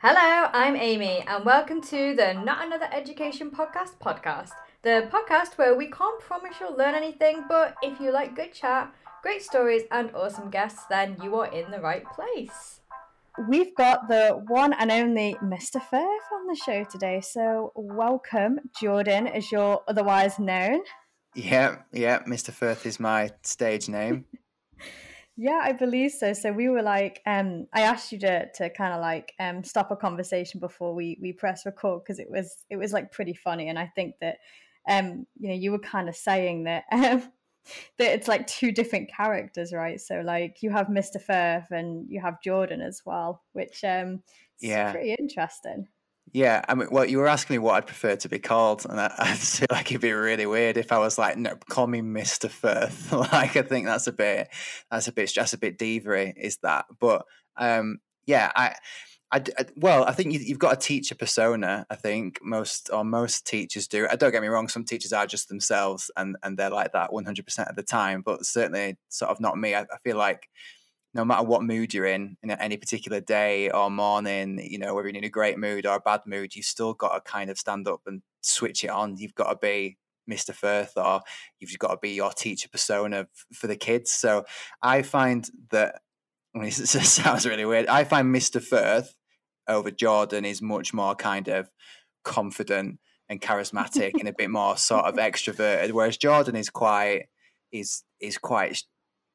Hello, 0.00 0.48
I'm 0.52 0.76
Amy, 0.76 1.24
and 1.26 1.44
welcome 1.44 1.80
to 1.82 2.14
the 2.14 2.32
Not 2.32 2.64
Another 2.64 2.88
Education 2.92 3.50
Podcast 3.50 3.98
podcast. 4.00 4.52
The 4.82 5.08
podcast 5.12 5.58
where 5.58 5.74
we 5.74 5.90
can't 5.90 6.20
promise 6.20 6.54
you'll 6.60 6.76
learn 6.76 6.94
anything, 6.94 7.46
but 7.48 7.74
if 7.82 7.98
you 7.98 8.12
like 8.12 8.36
good 8.36 8.52
chat, 8.52 8.94
great 9.24 9.42
stories, 9.42 9.82
and 9.90 10.14
awesome 10.14 10.50
guests, 10.50 10.84
then 10.88 11.16
you 11.20 11.34
are 11.34 11.52
in 11.52 11.72
the 11.72 11.80
right 11.80 12.04
place. 12.14 12.80
We've 13.48 13.74
got 13.74 14.06
the 14.06 14.40
one 14.46 14.72
and 14.74 14.92
only 14.92 15.36
Mr. 15.42 15.82
Firth 15.82 16.32
on 16.32 16.46
the 16.46 16.60
show 16.64 16.84
today, 16.84 17.20
so 17.20 17.72
welcome, 17.74 18.60
Jordan, 18.80 19.26
as 19.26 19.50
you're 19.50 19.82
otherwise 19.88 20.38
known. 20.38 20.82
Yeah, 21.34 21.78
yeah, 21.90 22.22
Mr. 22.22 22.52
Firth 22.52 22.86
is 22.86 23.00
my 23.00 23.32
stage 23.42 23.88
name. 23.88 24.26
Yeah, 25.40 25.60
I 25.62 25.70
believe 25.70 26.10
so. 26.10 26.32
So 26.32 26.50
we 26.50 26.68
were 26.68 26.82
like, 26.82 27.22
um, 27.24 27.68
I 27.72 27.82
asked 27.82 28.10
you 28.10 28.18
to 28.18 28.50
to 28.54 28.70
kind 28.70 28.92
of 28.92 29.00
like 29.00 29.34
um 29.38 29.62
stop 29.62 29.92
a 29.92 29.96
conversation 29.96 30.58
before 30.58 30.92
we 30.96 31.16
we 31.22 31.32
press 31.32 31.64
record 31.64 32.02
because 32.02 32.18
it 32.18 32.28
was 32.28 32.64
it 32.70 32.76
was 32.76 32.92
like 32.92 33.12
pretty 33.12 33.34
funny, 33.34 33.68
and 33.68 33.78
I 33.78 33.86
think 33.86 34.16
that 34.20 34.38
um 34.88 35.28
you 35.38 35.48
know 35.48 35.54
you 35.54 35.70
were 35.70 35.78
kind 35.78 36.08
of 36.08 36.16
saying 36.16 36.64
that 36.64 36.84
um 36.92 37.22
that 37.98 38.14
it's 38.14 38.26
like 38.26 38.48
two 38.48 38.72
different 38.72 39.10
characters, 39.16 39.72
right? 39.72 40.00
So 40.00 40.22
like 40.22 40.56
you 40.60 40.70
have 40.70 40.88
Mr. 40.88 41.20
Firth 41.22 41.70
and 41.70 42.10
you 42.10 42.20
have 42.20 42.42
Jordan 42.42 42.80
as 42.80 43.02
well, 43.06 43.44
which 43.52 43.84
um 43.84 44.24
yeah 44.60 44.90
pretty 44.90 45.14
interesting. 45.16 45.86
Yeah, 46.32 46.64
I 46.68 46.74
mean, 46.74 46.88
well, 46.90 47.04
you 47.04 47.18
were 47.18 47.26
asking 47.28 47.54
me 47.54 47.58
what 47.58 47.74
I'd 47.74 47.86
prefer 47.86 48.16
to 48.16 48.28
be 48.28 48.38
called, 48.38 48.86
and 48.88 49.00
I, 49.00 49.12
I 49.18 49.34
feel 49.34 49.68
like 49.70 49.90
it'd 49.90 50.00
be 50.00 50.12
really 50.12 50.46
weird 50.46 50.76
if 50.76 50.92
I 50.92 50.98
was 50.98 51.18
like, 51.18 51.36
"No, 51.36 51.56
call 51.68 51.86
me 51.86 52.02
Mister 52.02 52.48
Firth." 52.48 53.12
like, 53.32 53.56
I 53.56 53.62
think 53.62 53.86
that's 53.86 54.06
a 54.06 54.12
bit, 54.12 54.48
that's 54.90 55.08
a 55.08 55.12
bit, 55.12 55.30
just 55.32 55.54
a 55.54 55.58
bit 55.58 55.78
divery, 55.78 56.34
is 56.36 56.58
that? 56.62 56.86
But 56.98 57.24
um, 57.56 57.98
yeah, 58.26 58.50
I, 58.54 58.74
I, 59.30 59.42
I, 59.58 59.64
well, 59.76 60.04
I 60.04 60.12
think 60.12 60.32
you, 60.32 60.40
have 60.48 60.58
got 60.58 60.72
a 60.74 60.76
teacher 60.76 61.14
persona. 61.14 61.86
I 61.90 61.94
think 61.94 62.40
most 62.42 62.90
or 62.92 63.04
most 63.04 63.46
teachers 63.46 63.86
do. 63.86 64.06
I 64.10 64.16
don't 64.16 64.32
get 64.32 64.42
me 64.42 64.48
wrong; 64.48 64.68
some 64.68 64.84
teachers 64.84 65.12
are 65.12 65.26
just 65.26 65.48
themselves, 65.48 66.10
and 66.16 66.36
and 66.42 66.58
they're 66.58 66.70
like 66.70 66.92
that 66.92 67.12
one 67.12 67.24
hundred 67.24 67.44
percent 67.46 67.68
of 67.68 67.76
the 67.76 67.82
time. 67.82 68.22
But 68.22 68.44
certainly, 68.44 68.96
sort 69.08 69.30
of 69.30 69.40
not 69.40 69.58
me. 69.58 69.74
I, 69.74 69.82
I 69.82 69.98
feel 70.04 70.16
like 70.16 70.48
no 71.14 71.24
matter 71.24 71.42
what 71.42 71.62
mood 71.62 71.94
you're 71.94 72.06
in 72.06 72.36
in 72.42 72.50
any 72.50 72.76
particular 72.76 73.20
day 73.20 73.70
or 73.70 73.90
morning, 73.90 74.60
you 74.62 74.78
know, 74.78 74.94
whether 74.94 75.08
you're 75.08 75.16
in 75.16 75.24
a 75.24 75.30
great 75.30 75.58
mood 75.58 75.86
or 75.86 75.96
a 75.96 76.00
bad 76.00 76.20
mood, 76.26 76.54
you 76.54 76.62
still 76.62 76.94
got 76.94 77.14
to 77.14 77.30
kind 77.30 77.50
of 77.50 77.58
stand 77.58 77.88
up 77.88 78.00
and 78.06 78.22
switch 78.40 78.84
it 78.84 78.90
on. 78.90 79.16
You've 79.16 79.34
got 79.34 79.50
to 79.50 79.56
be 79.56 79.96
Mr. 80.30 80.54
Firth 80.54 80.92
or 80.96 81.22
you've 81.58 81.78
got 81.78 81.92
to 81.92 81.98
be 82.00 82.10
your 82.10 82.32
teacher 82.32 82.68
persona 82.68 83.26
for 83.52 83.66
the 83.66 83.76
kids. 83.76 84.12
So 84.12 84.44
I 84.82 85.02
find 85.02 85.48
that, 85.70 86.00
I 86.54 86.58
mean, 86.58 86.68
it 86.68 86.72
sounds 86.74 87.46
really 87.46 87.64
weird. 87.64 87.86
I 87.86 88.04
find 88.04 88.34
Mr. 88.34 88.62
Firth 88.62 89.14
over 89.66 89.90
Jordan 89.90 90.44
is 90.44 90.62
much 90.62 90.92
more 90.92 91.14
kind 91.14 91.48
of 91.48 91.70
confident 92.24 92.98
and 93.28 93.40
charismatic 93.40 94.12
and 94.18 94.28
a 94.28 94.32
bit 94.32 94.50
more 94.50 94.76
sort 94.76 95.04
of 95.04 95.14
extroverted, 95.16 95.92
whereas 95.92 96.16
Jordan 96.16 96.56
is 96.56 96.70
quite 96.70 97.26
is 97.70 98.02
is 98.20 98.38
quite 98.38 98.82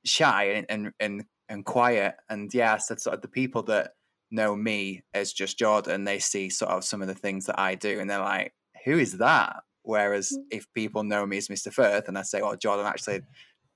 shy 0.06 0.46
and, 0.46 0.66
and, 0.70 0.92
and 1.00 1.26
and 1.50 1.66
quiet. 1.66 2.16
And 2.30 2.54
yeah, 2.54 2.78
so 2.78 2.96
sort 2.96 3.16
of 3.16 3.22
the 3.22 3.28
people 3.28 3.64
that 3.64 3.92
know 4.32 4.56
me 4.56 5.04
as 5.14 5.32
just 5.32 5.60
Jordan, 5.60 6.04
they 6.04 6.20
see 6.20 6.50
sort 6.50 6.72
of 6.72 6.84
some 6.84 7.02
of 7.02 7.08
the 7.08 7.16
things 7.16 7.46
that 7.46 7.60
I 7.60 7.76
do, 7.76 8.00
and 8.00 8.10
they're 8.10 8.20
like, 8.20 8.54
"Who 8.86 8.98
is 8.98 9.18
that?" 9.20 9.58
Whereas 9.84 10.32
mm. 10.32 10.44
if 10.52 10.72
people 10.74 11.04
know 11.04 11.26
me 11.26 11.38
as 11.38 11.48
Mr. 11.48 11.72
Firth, 11.72 12.08
and 12.08 12.18
I 12.18 12.24
say, 12.24 12.42
well, 12.42 12.56
Jordan 12.56 12.86
actually 12.86 13.22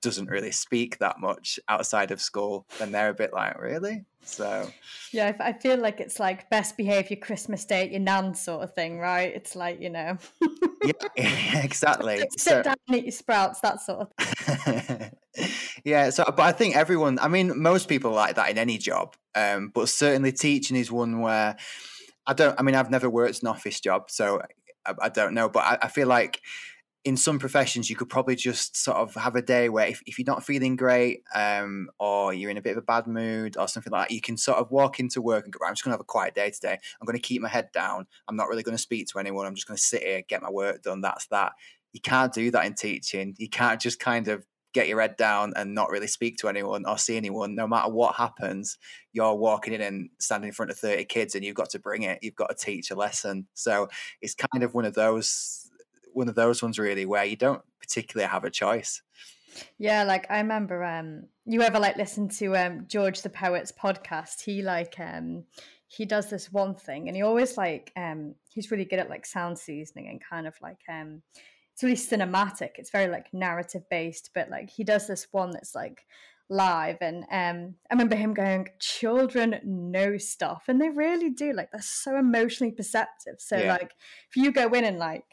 doesn't 0.00 0.30
really 0.30 0.52
speak 0.52 0.98
that 0.98 1.18
much 1.18 1.60
outside 1.68 2.10
of 2.10 2.20
school," 2.20 2.66
then 2.78 2.92
they're 2.92 3.10
a 3.10 3.14
bit 3.14 3.32
like, 3.32 3.58
"Really?" 3.60 4.04
So 4.22 4.68
yeah, 5.12 5.34
I 5.40 5.52
feel 5.54 5.78
like 5.78 6.00
it's 6.00 6.20
like 6.20 6.50
best 6.50 6.76
behavior 6.76 7.16
Christmas 7.16 7.64
day 7.64 7.82
at 7.84 7.90
your 7.90 8.00
nan 8.00 8.34
sort 8.34 8.62
of 8.62 8.74
thing, 8.74 8.98
right? 8.98 9.32
It's 9.34 9.56
like 9.56 9.80
you 9.80 9.90
know, 9.90 10.18
yeah, 10.84 10.92
exactly. 11.62 12.18
Sit 12.36 12.40
so, 12.40 12.62
down 12.62 12.76
and 12.88 12.96
eat 12.96 13.04
your 13.04 13.12
sprouts, 13.12 13.60
that 13.60 13.80
sort 13.80 14.08
of. 14.08 15.10
yeah, 15.84 16.10
so 16.10 16.24
but 16.24 16.40
I 16.40 16.52
think 16.52 16.76
everyone, 16.76 17.18
I 17.18 17.28
mean, 17.28 17.60
most 17.60 17.88
people 17.88 18.12
like 18.12 18.36
that 18.36 18.50
in 18.50 18.58
any 18.58 18.78
job, 18.78 19.16
um, 19.34 19.70
but 19.74 19.88
certainly 19.88 20.32
teaching 20.32 20.76
is 20.76 20.90
one 20.90 21.20
where 21.20 21.56
I 22.26 22.34
don't. 22.34 22.58
I 22.58 22.62
mean, 22.62 22.74
I've 22.74 22.90
never 22.90 23.08
worked 23.08 23.42
an 23.42 23.48
office 23.48 23.80
job, 23.80 24.10
so 24.10 24.42
I, 24.86 24.94
I 25.02 25.08
don't 25.08 25.34
know, 25.34 25.48
but 25.48 25.60
I, 25.60 25.78
I 25.82 25.88
feel 25.88 26.08
like 26.08 26.40
in 27.04 27.16
some 27.16 27.38
professions 27.38 27.88
you 27.88 27.96
could 27.96 28.08
probably 28.08 28.34
just 28.34 28.76
sort 28.76 28.96
of 28.96 29.14
have 29.14 29.36
a 29.36 29.40
day 29.40 29.68
where 29.68 29.86
if, 29.86 30.02
if 30.04 30.18
you're 30.18 30.26
not 30.26 30.44
feeling 30.44 30.76
great 30.76 31.22
um, 31.34 31.88
or 31.98 32.34
you're 32.34 32.50
in 32.50 32.56
a 32.56 32.62
bit 32.62 32.72
of 32.72 32.78
a 32.78 32.82
bad 32.82 33.06
mood 33.06 33.56
or 33.56 33.68
something 33.68 33.92
like 33.92 34.08
that 34.08 34.14
you 34.14 34.20
can 34.20 34.36
sort 34.36 34.58
of 34.58 34.70
walk 34.70 34.98
into 34.98 35.22
work 35.22 35.44
and 35.44 35.52
go 35.52 35.58
right, 35.62 35.68
i'm 35.68 35.74
just 35.74 35.84
going 35.84 35.90
to 35.90 35.94
have 35.94 36.00
a 36.00 36.04
quiet 36.04 36.34
day 36.34 36.50
today. 36.50 36.76
I'm 37.00 37.06
going 37.06 37.16
to 37.16 37.22
keep 37.22 37.40
my 37.40 37.48
head 37.48 37.70
down. 37.72 38.06
I'm 38.26 38.36
not 38.36 38.48
really 38.48 38.62
going 38.62 38.76
to 38.76 38.82
speak 38.82 39.06
to 39.08 39.18
anyone. 39.18 39.46
I'm 39.46 39.54
just 39.54 39.66
going 39.66 39.76
to 39.76 39.82
sit 39.82 40.02
here 40.02 40.22
get 40.28 40.42
my 40.42 40.50
work 40.50 40.82
done 40.82 41.00
that's 41.00 41.26
that. 41.28 41.52
You 41.92 42.00
can't 42.00 42.32
do 42.32 42.50
that 42.50 42.66
in 42.66 42.74
teaching. 42.74 43.34
You 43.38 43.48
can't 43.48 43.80
just 43.80 44.00
kind 44.00 44.28
of 44.28 44.44
get 44.74 44.88
your 44.88 45.00
head 45.00 45.16
down 45.16 45.52
and 45.56 45.74
not 45.74 45.90
really 45.90 46.06
speak 46.06 46.36
to 46.36 46.48
anyone 46.48 46.84
or 46.86 46.98
see 46.98 47.16
anyone 47.16 47.54
no 47.54 47.66
matter 47.66 47.90
what 47.90 48.14
happens 48.14 48.76
you're 49.12 49.34
walking 49.34 49.72
in 49.72 49.80
and 49.80 50.10
standing 50.18 50.48
in 50.48 50.54
front 50.54 50.70
of 50.70 50.78
30 50.78 51.04
kids 51.06 51.34
and 51.34 51.44
you've 51.44 51.54
got 51.54 51.70
to 51.70 51.78
bring 51.78 52.02
it 52.02 52.18
you've 52.22 52.36
got 52.36 52.50
to 52.50 52.54
teach 52.54 52.90
a 52.90 52.94
lesson 52.94 53.46
so 53.54 53.88
it's 54.20 54.34
kind 54.34 54.62
of 54.62 54.74
one 54.74 54.84
of 54.84 54.94
those 54.94 55.68
one 56.12 56.28
of 56.28 56.34
those 56.34 56.62
ones 56.62 56.78
really 56.78 57.06
where 57.06 57.24
you 57.24 57.36
don't 57.36 57.62
particularly 57.80 58.28
have 58.28 58.44
a 58.44 58.50
choice. 58.50 59.02
Yeah, 59.78 60.04
like 60.04 60.26
I 60.30 60.38
remember 60.38 60.84
um 60.84 61.24
you 61.46 61.62
ever 61.62 61.78
like 61.78 61.96
listen 61.96 62.28
to 62.40 62.56
um 62.56 62.84
George 62.86 63.22
the 63.22 63.30
Poet's 63.30 63.72
podcast. 63.72 64.42
He 64.42 64.62
like 64.62 64.94
um 64.98 65.44
he 65.86 66.04
does 66.04 66.28
this 66.28 66.52
one 66.52 66.74
thing 66.74 67.08
and 67.08 67.16
he 67.16 67.22
always 67.22 67.56
like 67.56 67.92
um 67.96 68.34
he's 68.50 68.70
really 68.70 68.84
good 68.84 68.98
at 68.98 69.08
like 69.08 69.24
sound 69.24 69.58
seasoning 69.58 70.08
and 70.08 70.20
kind 70.22 70.46
of 70.46 70.54
like 70.60 70.80
um 70.88 71.22
it's 71.78 71.84
really 71.84 71.94
cinematic. 71.94 72.70
It's 72.74 72.90
very 72.90 73.06
like 73.06 73.32
narrative 73.32 73.82
based, 73.88 74.30
but 74.34 74.50
like 74.50 74.68
he 74.68 74.82
does 74.82 75.06
this 75.06 75.28
one 75.30 75.52
that's 75.52 75.76
like 75.76 76.04
live 76.50 76.96
and 77.02 77.24
um 77.30 77.74
I 77.90 77.94
remember 77.94 78.16
him 78.16 78.32
going 78.32 78.68
children 78.80 79.60
know 79.62 80.16
stuff 80.16 80.64
and 80.66 80.80
they 80.80 80.88
really 80.88 81.28
do 81.28 81.52
like 81.52 81.70
they're 81.70 81.82
so 81.82 82.16
emotionally 82.16 82.72
perceptive 82.72 83.34
so 83.36 83.58
yeah. 83.58 83.74
like 83.74 83.92
if 84.30 84.36
you 84.36 84.50
go 84.50 84.66
in 84.70 84.84
and 84.86 84.98
like 84.98 85.26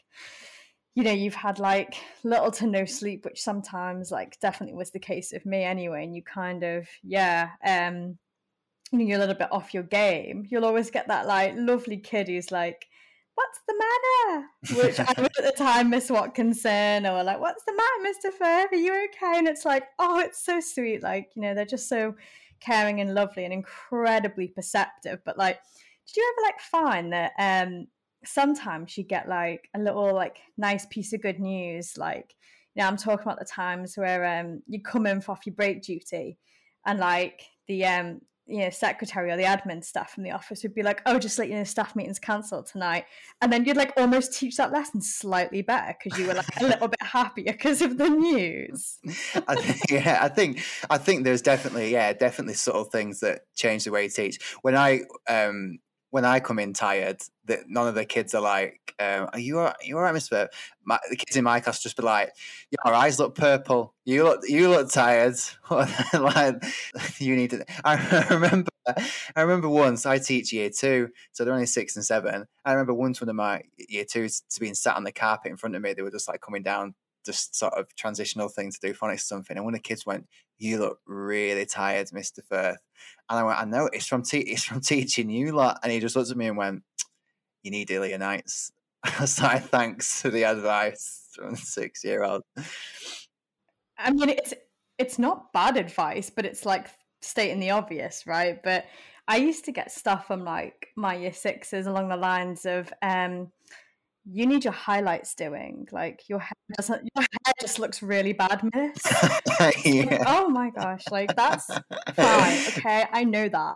you 0.94 1.04
know 1.04 1.14
you've 1.14 1.34
had 1.34 1.58
like 1.58 1.96
little 2.26 2.52
to 2.52 2.68
no 2.68 2.84
sleep 2.84 3.24
which 3.24 3.42
sometimes 3.42 4.12
like 4.12 4.38
definitely 4.42 4.76
was 4.76 4.92
the 4.92 5.00
case 5.00 5.32
of 5.32 5.46
me 5.46 5.64
anyway 5.64 6.04
and 6.04 6.14
you 6.14 6.22
kind 6.22 6.64
of 6.64 6.86
yeah 7.02 7.52
um 7.66 8.18
you 8.92 9.00
know 9.00 9.06
you're 9.06 9.18
a 9.18 9.22
little 9.22 9.36
bit 9.36 9.54
off 9.54 9.74
your 9.74 9.84
game 9.84 10.46
you'll 10.50 10.66
always 10.66 10.92
get 10.92 11.08
that 11.08 11.28
like 11.28 11.54
lovely 11.56 11.96
kid 11.96 12.28
who's 12.28 12.52
like 12.52 12.88
what's 13.36 13.60
the 13.68 13.76
matter? 13.78 14.48
Which 14.88 15.00
i 15.00 15.22
would 15.22 15.38
at 15.38 15.44
the 15.44 15.54
time 15.58 15.90
miss 15.90 16.10
watkinson 16.10 17.06
or 17.06 17.24
like 17.24 17.40
what's 17.40 17.64
the 17.66 17.74
matter 17.74 18.30
mr 18.30 18.34
Firth 18.34 18.72
are 18.72 18.76
you 18.76 19.06
okay? 19.06 19.38
And 19.38 19.48
it's 19.48 19.66
like 19.66 19.84
oh 20.00 20.20
it's 20.20 20.44
so 20.44 20.60
sweet. 20.60 21.04
Like 21.04 21.32
you 21.36 21.42
know 21.42 21.54
they're 21.54 21.66
just 21.66 21.90
so 21.90 22.16
caring 22.60 23.02
and 23.02 23.14
lovely 23.14 23.44
and 23.44 23.54
incredibly 23.54 24.48
perceptive. 24.48 25.20
But 25.26 25.38
like 25.38 25.60
did 26.08 26.18
you 26.18 26.34
ever 26.34 26.48
like 26.48 26.62
find 26.62 27.14
that 27.14 27.34
um 27.38 27.88
sometimes 28.24 28.98
you 28.98 29.04
get 29.04 29.30
like 29.30 29.70
a 29.76 29.80
little 29.80 30.14
like 30.14 30.40
nice 30.58 30.86
piece 30.88 31.14
of 31.14 31.22
good 31.22 31.40
news? 31.40 31.98
Like 31.98 32.36
you 32.76 32.82
know 32.82 32.88
i'm 32.88 32.98
talking 32.98 33.24
about 33.24 33.40
the 33.40 33.46
times 33.46 33.98
where 33.98 34.40
um 34.40 34.62
you 34.68 34.82
come 34.82 35.08
in 35.08 35.22
for 35.22 35.32
off 35.32 35.46
your 35.46 35.56
break 35.56 35.82
duty 35.82 36.38
and 36.86 37.00
like 37.00 37.42
the 37.68 37.86
um 37.86 38.22
you 38.48 38.60
know 38.60 38.70
secretary 38.70 39.32
or 39.32 39.38
the 39.38 39.44
admin 39.44 39.84
staff 39.84 40.12
from 40.12 40.24
the 40.24 40.32
office 40.32 40.62
would 40.62 40.76
be 40.76 40.84
like 40.84 41.02
oh 41.08 41.18
just 41.18 41.40
let 41.40 41.50
you 41.50 41.56
know 41.56 41.64
staff 41.64 41.96
meeting's 41.96 42.20
cancelled 42.20 42.68
tonight. 42.68 43.06
And 43.42 43.52
then 43.52 43.66
you'd 43.66 43.78
like 43.78 43.94
almost 43.98 44.38
teach 44.38 44.58
that 44.58 44.72
lesson 44.72 45.02
slightly 45.02 45.62
better 45.62 45.96
because 46.02 46.20
you 46.20 46.28
were 46.28 46.34
like 46.34 46.48
a 46.60 46.64
little 46.68 46.88
bit 46.88 47.02
happier 47.02 47.52
because 47.52 47.82
of 47.82 47.98
the 47.98 48.10
news. 48.10 49.00
I 49.48 49.56
think, 49.56 49.82
yeah 49.90 50.20
i 50.22 50.30
think 50.30 50.62
i 50.90 50.98
think 50.98 51.24
there's 51.24 51.42
definitely 51.42 51.92
yeah 51.92 52.14
definitely 52.14 52.54
subtle 52.54 52.86
things 52.86 53.20
that 53.22 53.42
change 53.56 53.86
the 53.86 53.92
way 53.92 54.04
you 54.04 54.10
teach. 54.10 54.40
When 54.62 54.76
i 54.76 55.02
um 55.28 55.80
when 56.16 56.24
I 56.24 56.40
come 56.40 56.60
in 56.60 56.72
tired, 56.72 57.22
that 57.44 57.68
none 57.68 57.90
of 57.90 57.96
the 57.96 58.06
kids 58.06 58.34
are 58.34 58.42
like, 58.42 58.96
um, 59.02 59.28
"Are 59.34 59.40
you 59.40 59.60
all 59.60 59.66
right, 59.66 59.76
you 59.84 59.98
all 59.98 60.04
right, 60.04 60.14
Mister?" 60.14 60.48
The 60.88 61.18
kids 61.18 61.36
in 61.36 61.44
my 61.44 61.60
class 61.60 61.84
just 61.84 61.98
be 61.98 62.04
like, 62.04 62.32
"Your 62.72 62.94
eyes 62.94 63.20
look 63.20 63.36
purple. 63.36 63.94
You 64.06 64.24
look 64.24 64.40
you 64.48 64.70
look 64.70 64.90
tired. 64.90 65.36
like 65.70 66.64
you 67.20 67.36
need 67.36 67.50
to." 67.50 67.66
I 67.84 68.28
remember 68.34 68.70
I 68.88 69.42
remember 69.42 69.68
once 69.68 70.06
I 70.06 70.20
teach 70.20 70.54
year 70.54 70.70
two, 70.70 71.10
so 71.34 71.44
they're 71.44 71.54
only 71.54 71.66
six 71.66 71.98
and 71.98 72.06
seven. 72.06 72.46
I 72.64 72.72
remember 72.72 72.94
once 72.94 73.20
one 73.20 73.28
of 73.28 73.36
my 73.36 73.64
year 73.78 74.06
twos 74.06 74.42
to 74.52 74.62
being 74.62 74.74
sat 74.74 74.96
on 74.96 75.04
the 75.04 75.12
carpet 75.12 75.52
in 75.52 75.58
front 75.58 75.76
of 75.76 75.82
me. 75.82 75.92
They 75.92 76.02
were 76.02 76.12
just 76.12 76.30
like 76.30 76.40
coming 76.40 76.64
down 76.64 76.96
just 77.26 77.56
sort 77.56 77.74
of 77.74 77.94
transitional 77.96 78.50
thing 78.50 78.72
to 78.72 78.80
do 78.80 78.94
phonics 78.94 79.16
or 79.16 79.20
something. 79.20 79.58
And 79.58 79.66
one 79.66 79.74
of 79.74 79.80
the 79.80 79.88
kids 79.88 80.06
went, 80.06 80.28
"You 80.58 80.80
look 80.80 81.00
really 81.06 81.66
tired, 81.66 82.12
Mister 82.14 82.42
Firth." 82.42 82.82
And 83.30 83.40
I 83.40 83.44
went, 83.44 83.60
"I 83.60 83.66
know 83.66 83.90
it's 83.92 84.08
from 84.08 84.24
te- 84.24 84.40
it's 84.40 84.64
from 84.64 84.82
teaching 84.82 85.30
you 85.30 85.52
lot." 85.52 85.80
And 85.84 85.92
he 85.92 86.00
just 86.00 86.16
looked 86.16 86.32
at 86.32 86.38
me 86.38 86.48
and 86.48 86.58
went, 86.58 86.84
"You 87.64 87.72
need 87.72 87.92
earlier 87.92 88.18
nights." 88.18 88.72
I 89.04 89.22
was 89.22 89.42
like, 89.42 89.64
"Thanks 89.66 90.22
for 90.22 90.30
the 90.30 90.44
advice 90.44 91.30
from 91.34 91.54
a 91.54 91.58
six 91.58 92.04
year 92.04 92.24
old." 92.24 92.44
I 93.98 94.12
mean, 94.12 94.30
it's 94.30 94.54
it's 94.98 95.20
not 95.20 95.52
bad 95.54 95.78
advice, 95.78 96.30
but 96.30 96.46
it's 96.46 96.66
like 96.66 96.88
stating 97.22 97.60
the 97.60 97.72
obvious, 97.72 98.26
right? 98.26 98.62
But 98.64 98.86
I 99.28 99.38
used 99.38 99.66
to 99.66 99.72
get 99.72 99.92
stuff 99.92 100.28
from 100.28 100.44
like 100.44 100.90
my 100.96 101.16
year 101.16 101.34
sixes 101.34 101.88
along 101.88 102.10
the 102.10 102.18
lines 102.18 102.66
of, 102.66 102.94
um, 103.02 103.52
you 104.26 104.46
need 104.46 104.64
your 104.64 104.74
highlights 104.74 105.36
doing. 105.36 105.88
Like 105.92 106.24
your 106.28 106.40
hair 106.40 106.54
doesn't, 106.76 107.08
your 107.16 107.22
hair 107.22 107.54
just 107.62 107.80
looks 107.80 108.02
really 108.02 108.34
bad, 108.34 108.62
miss. 108.74 108.98
yeah. 109.86 110.04
Like, 110.04 110.22
oh 110.26 110.50
my 110.50 110.70
gosh, 110.72 111.04
like 111.12 111.36
that's 111.36 111.68
fine. 112.14 112.60
Okay, 112.78 113.06
I 113.12 113.24
know 113.24 113.50
that. 113.50 113.76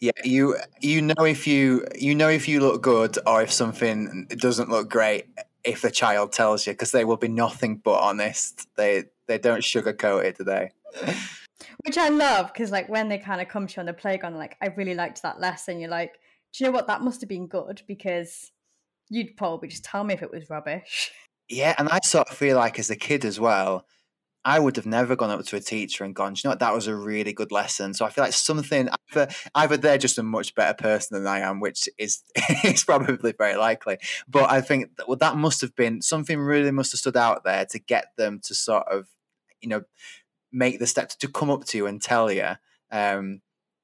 Yeah, 0.00 0.12
you 0.24 0.56
you 0.80 1.02
know 1.02 1.24
if 1.24 1.46
you 1.46 1.86
you 1.94 2.14
know 2.14 2.28
if 2.28 2.48
you 2.48 2.60
look 2.60 2.82
good 2.82 3.18
or 3.26 3.42
if 3.42 3.52
something 3.52 4.26
doesn't 4.30 4.70
look 4.70 4.88
great 4.88 5.26
if 5.64 5.82
the 5.82 5.90
child 5.90 6.32
tells 6.32 6.66
you 6.66 6.72
because 6.72 6.92
they 6.92 7.04
will 7.04 7.16
be 7.16 7.28
nothing 7.28 7.76
but 7.76 7.98
honest. 8.00 8.68
They 8.76 9.04
they 9.26 9.38
don't 9.38 9.60
sugarcoat 9.60 10.24
it, 10.24 10.38
do 10.38 10.44
they? 10.44 10.70
Which 11.84 11.98
I 11.98 12.08
love 12.08 12.52
because 12.52 12.70
like 12.70 12.88
when 12.88 13.08
they 13.08 13.18
kind 13.18 13.40
of 13.40 13.48
come 13.48 13.66
to 13.66 13.76
you 13.76 13.80
on 13.80 13.86
the 13.86 13.92
playground, 13.92 14.36
like 14.36 14.56
I 14.60 14.68
really 14.68 14.94
liked 14.94 15.22
that 15.22 15.40
lesson. 15.40 15.80
You're 15.80 15.90
like, 15.90 16.18
do 16.52 16.64
you 16.64 16.70
know 16.70 16.74
what? 16.74 16.86
That 16.86 17.02
must 17.02 17.20
have 17.20 17.28
been 17.28 17.46
good 17.46 17.82
because 17.86 18.50
you'd 19.08 19.36
probably 19.36 19.68
just 19.68 19.84
tell 19.84 20.04
me 20.04 20.14
if 20.14 20.22
it 20.22 20.30
was 20.30 20.50
rubbish. 20.50 21.10
Yeah, 21.48 21.74
and 21.78 21.88
I 21.88 21.98
sort 22.04 22.28
of 22.30 22.36
feel 22.36 22.56
like 22.56 22.78
as 22.78 22.90
a 22.90 22.96
kid 22.96 23.24
as 23.24 23.40
well, 23.40 23.84
I 24.44 24.58
would 24.58 24.76
have 24.76 24.86
never 24.86 25.16
gone 25.16 25.30
up 25.30 25.44
to 25.44 25.56
a 25.56 25.60
teacher 25.60 26.04
and 26.04 26.14
gone, 26.14 26.32
"Do 26.32 26.38
you 26.38 26.48
know 26.48 26.52
what, 26.52 26.60
that 26.60 26.72
was 26.72 26.86
a 26.86 26.96
really 26.96 27.32
good 27.32 27.52
lesson. 27.52 27.92
So 27.92 28.06
I 28.06 28.10
feel 28.10 28.24
like 28.24 28.32
something 28.32 28.88
either, 29.10 29.28
either 29.54 29.76
they're 29.76 29.98
just 29.98 30.18
a 30.18 30.22
much 30.22 30.54
better 30.54 30.74
person 30.74 31.18
than 31.18 31.26
I 31.26 31.40
am, 31.40 31.60
which 31.60 31.88
is 31.98 32.22
is 32.64 32.84
probably 32.84 33.32
very 33.36 33.56
likely. 33.56 33.98
But 34.28 34.50
I 34.50 34.60
think 34.62 34.96
that, 34.96 35.08
well, 35.08 35.18
that 35.18 35.36
must 35.36 35.60
have 35.60 35.76
been 35.76 36.00
something 36.00 36.38
really 36.38 36.70
must 36.70 36.92
have 36.92 37.00
stood 37.00 37.16
out 37.16 37.44
there 37.44 37.66
to 37.66 37.78
get 37.78 38.06
them 38.16 38.40
to 38.44 38.54
sort 38.54 38.86
of, 38.88 39.08
you 39.60 39.68
know, 39.68 39.82
make 40.52 40.78
the 40.78 40.86
step 40.86 41.10
to 41.10 41.28
come 41.28 41.50
up 41.50 41.64
to 41.66 41.78
you 41.78 41.86
and 41.86 42.00
tell 42.00 42.32
you. 42.32 42.52
Um, 42.90 43.42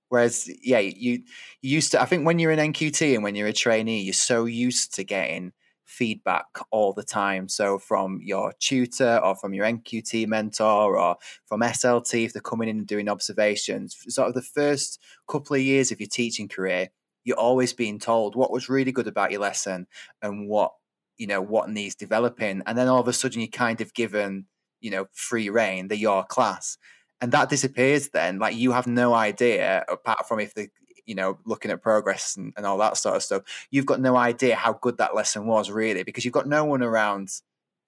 whereas, 0.08 0.50
yeah, 0.62 0.78
you, 0.78 1.22
you 1.62 1.70
used 1.76 1.92
to. 1.92 2.02
I 2.02 2.04
think 2.04 2.26
when 2.26 2.38
you're 2.38 2.52
in 2.52 2.72
NQT 2.72 3.14
and 3.14 3.22
when 3.22 3.34
you're 3.34 3.48
a 3.48 3.52
trainee, 3.52 4.02
you're 4.02 4.12
so 4.12 4.44
used 4.44 4.94
to 4.94 5.04
getting 5.04 5.52
feedback 5.86 6.46
all 6.70 6.92
the 6.92 7.02
time. 7.02 7.48
So 7.48 7.78
from 7.78 8.20
your 8.22 8.52
tutor 8.58 9.18
or 9.22 9.34
from 9.36 9.54
your 9.54 9.64
NQT 9.64 10.26
mentor 10.26 10.98
or 10.98 11.16
from 11.46 11.60
SLT 11.60 12.24
if 12.26 12.32
they're 12.32 12.42
coming 12.42 12.68
in 12.68 12.78
and 12.78 12.86
doing 12.86 13.08
observations, 13.08 13.96
sort 14.08 14.28
of 14.28 14.34
the 14.34 14.42
first 14.42 15.00
couple 15.28 15.56
of 15.56 15.62
years 15.62 15.90
of 15.90 16.00
your 16.00 16.08
teaching 16.08 16.48
career, 16.48 16.88
you're 17.24 17.38
always 17.38 17.72
being 17.72 17.98
told 17.98 18.36
what 18.36 18.50
was 18.52 18.68
really 18.68 18.92
good 18.92 19.06
about 19.06 19.30
your 19.30 19.40
lesson 19.40 19.86
and 20.22 20.48
what 20.48 20.72
you 21.18 21.26
know 21.26 21.40
what 21.40 21.70
needs 21.70 21.94
developing. 21.94 22.62
And 22.66 22.76
then 22.76 22.88
all 22.88 23.00
of 23.00 23.08
a 23.08 23.12
sudden 23.12 23.40
you're 23.40 23.48
kind 23.48 23.80
of 23.80 23.94
given, 23.94 24.46
you 24.80 24.90
know, 24.90 25.06
free 25.12 25.48
reign, 25.48 25.88
they're 25.88 25.96
your 25.96 26.24
class. 26.24 26.76
And 27.20 27.32
that 27.32 27.48
disappears 27.48 28.10
then. 28.10 28.38
Like 28.38 28.56
you 28.56 28.72
have 28.72 28.86
no 28.86 29.14
idea, 29.14 29.84
apart 29.88 30.28
from 30.28 30.40
if 30.40 30.54
the 30.54 30.68
you 31.06 31.14
know, 31.14 31.38
looking 31.46 31.70
at 31.70 31.80
progress 31.80 32.36
and, 32.36 32.52
and 32.56 32.66
all 32.66 32.78
that 32.78 32.96
sort 32.96 33.16
of 33.16 33.22
stuff, 33.22 33.42
you've 33.70 33.86
got 33.86 34.00
no 34.00 34.16
idea 34.16 34.56
how 34.56 34.72
good 34.72 34.98
that 34.98 35.14
lesson 35.14 35.46
was 35.46 35.70
really 35.70 36.02
because 36.02 36.24
you've 36.24 36.34
got 36.34 36.48
no 36.48 36.64
one 36.64 36.82
around 36.82 37.30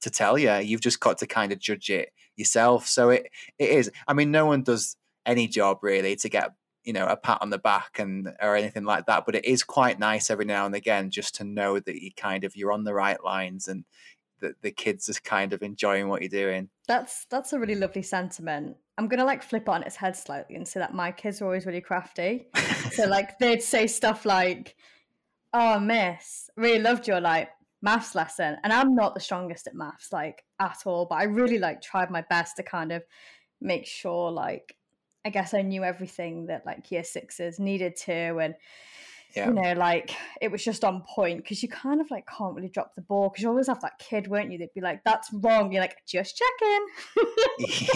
to 0.01 0.11
tell 0.11 0.39
you. 0.39 0.55
You've 0.55 0.81
just 0.81 1.01
got 1.01 1.19
to 1.19 1.27
kind 1.27 1.53
of 1.53 1.59
judge 1.59 1.91
it 1.91 2.13
yourself. 2.37 2.87
So 2.87 3.11
it 3.11 3.29
it 3.59 3.71
is. 3.71 3.91
I 4.07 4.15
mean, 4.15 4.31
no 4.31 4.47
one 4.47 4.63
does 4.63 4.97
any 5.27 5.49
job 5.49 5.79
really 5.83 6.17
to 6.17 6.29
get 6.29 6.53
you 6.85 6.93
know 6.93 7.07
a 7.07 7.17
pat 7.17 7.39
on 7.43 7.51
the 7.51 7.59
back 7.59 7.99
and 7.99 8.33
or 8.41 8.57
anything 8.57 8.85
like 8.85 9.07
that. 9.07 9.27
But 9.27 9.35
it 9.35 9.45
is 9.45 9.63
quite 9.63 9.99
nice 9.99 10.31
every 10.31 10.45
now 10.45 10.65
and 10.65 10.75
again 10.75 11.11
just 11.11 11.35
to 11.37 11.45
know 11.45 11.79
that 11.81 12.01
you 12.01 12.11
kind 12.17 12.45
of 12.45 12.57
you're 12.57 12.73
on 12.73 12.85
the 12.85 12.95
right 12.95 13.23
lines 13.23 13.69
and 13.69 13.85
that 14.41 14.63
the 14.63 14.71
kids 14.71 15.09
are 15.09 15.21
kind 15.25 15.53
of 15.53 15.63
enjoying 15.63 16.09
what 16.09 16.23
you're 16.23 16.29
doing. 16.29 16.71
That's 16.87 17.27
that's 17.29 17.53
a 17.53 17.59
really 17.59 17.75
lovely 17.75 18.03
sentiment. 18.03 18.77
I'm 18.99 19.07
gonna 19.07 19.25
like 19.25 19.45
flip 19.45 19.69
on 19.69 19.85
its 19.85 19.97
head 19.97 20.17
slightly 20.17 20.57
and 20.57 20.67
say 20.67 20.81
that 20.81 20.93
my 20.93 21.13
kids 21.13 21.41
are 21.41 21.45
always 21.45 21.67
really 21.67 21.81
crafty. 21.81 22.49
so 22.93 23.07
like 23.07 23.39
they'd 23.39 23.63
say 23.63 23.87
stuff 23.87 24.27
like, 24.27 24.75
"Oh, 25.55 25.79
miss, 25.79 26.51
really 26.57 26.81
loved 26.81 27.07
your 27.07 27.21
like 27.21 27.49
maths 27.81 28.17
lesson," 28.17 28.57
and 28.65 28.73
I'm 28.73 28.97
not 28.97 29.15
the 29.15 29.21
strongest 29.21 29.69
at 29.69 29.75
maths 29.75 30.13
like 30.13 30.45
at 30.59 30.79
all, 30.85 31.07
but 31.07 31.17
I 31.17 31.25
really 31.25 31.59
like 31.59 31.81
tried 31.81 32.11
my 32.11 32.23
best 32.29 32.57
to 32.57 32.65
kind 32.65 32.91
of 32.91 33.05
make 33.61 33.87
sure 33.87 34.33
like 34.33 34.77
I 35.25 35.31
guess 35.31 35.55
I 35.55 35.63
knew 35.63 35.85
everything 35.85 36.47
that 36.47 36.67
like 36.67 36.91
year 36.91 37.05
sixes 37.05 37.61
needed 37.61 37.95
to 38.05 38.39
and 38.39 38.55
yeah. 39.37 39.49
you 39.49 39.55
know, 39.55 39.73
like 39.75 40.11
it 40.41 40.51
was 40.51 40.65
just 40.65 40.85
on 40.85 41.03
point 41.03 41.39
because 41.39 41.63
you 41.63 41.69
kind 41.69 42.01
of 42.01 42.11
like 42.11 42.27
can't 42.27 42.55
really 42.55 42.69
drop 42.71 42.95
the 42.95 43.03
ball 43.03 43.29
because 43.29 43.43
you 43.43 43.49
always 43.49 43.67
have 43.67 43.81
that 43.83 43.99
kid, 43.99 44.29
weren't 44.29 44.51
you? 44.51 44.59
They'd 44.59 44.73
be 44.75 44.81
like, 44.81 45.05
"That's 45.05 45.31
wrong." 45.33 45.73
You're 45.73 45.83
like, 45.83 45.97
"Just 46.07 46.41
checking." 46.41 46.87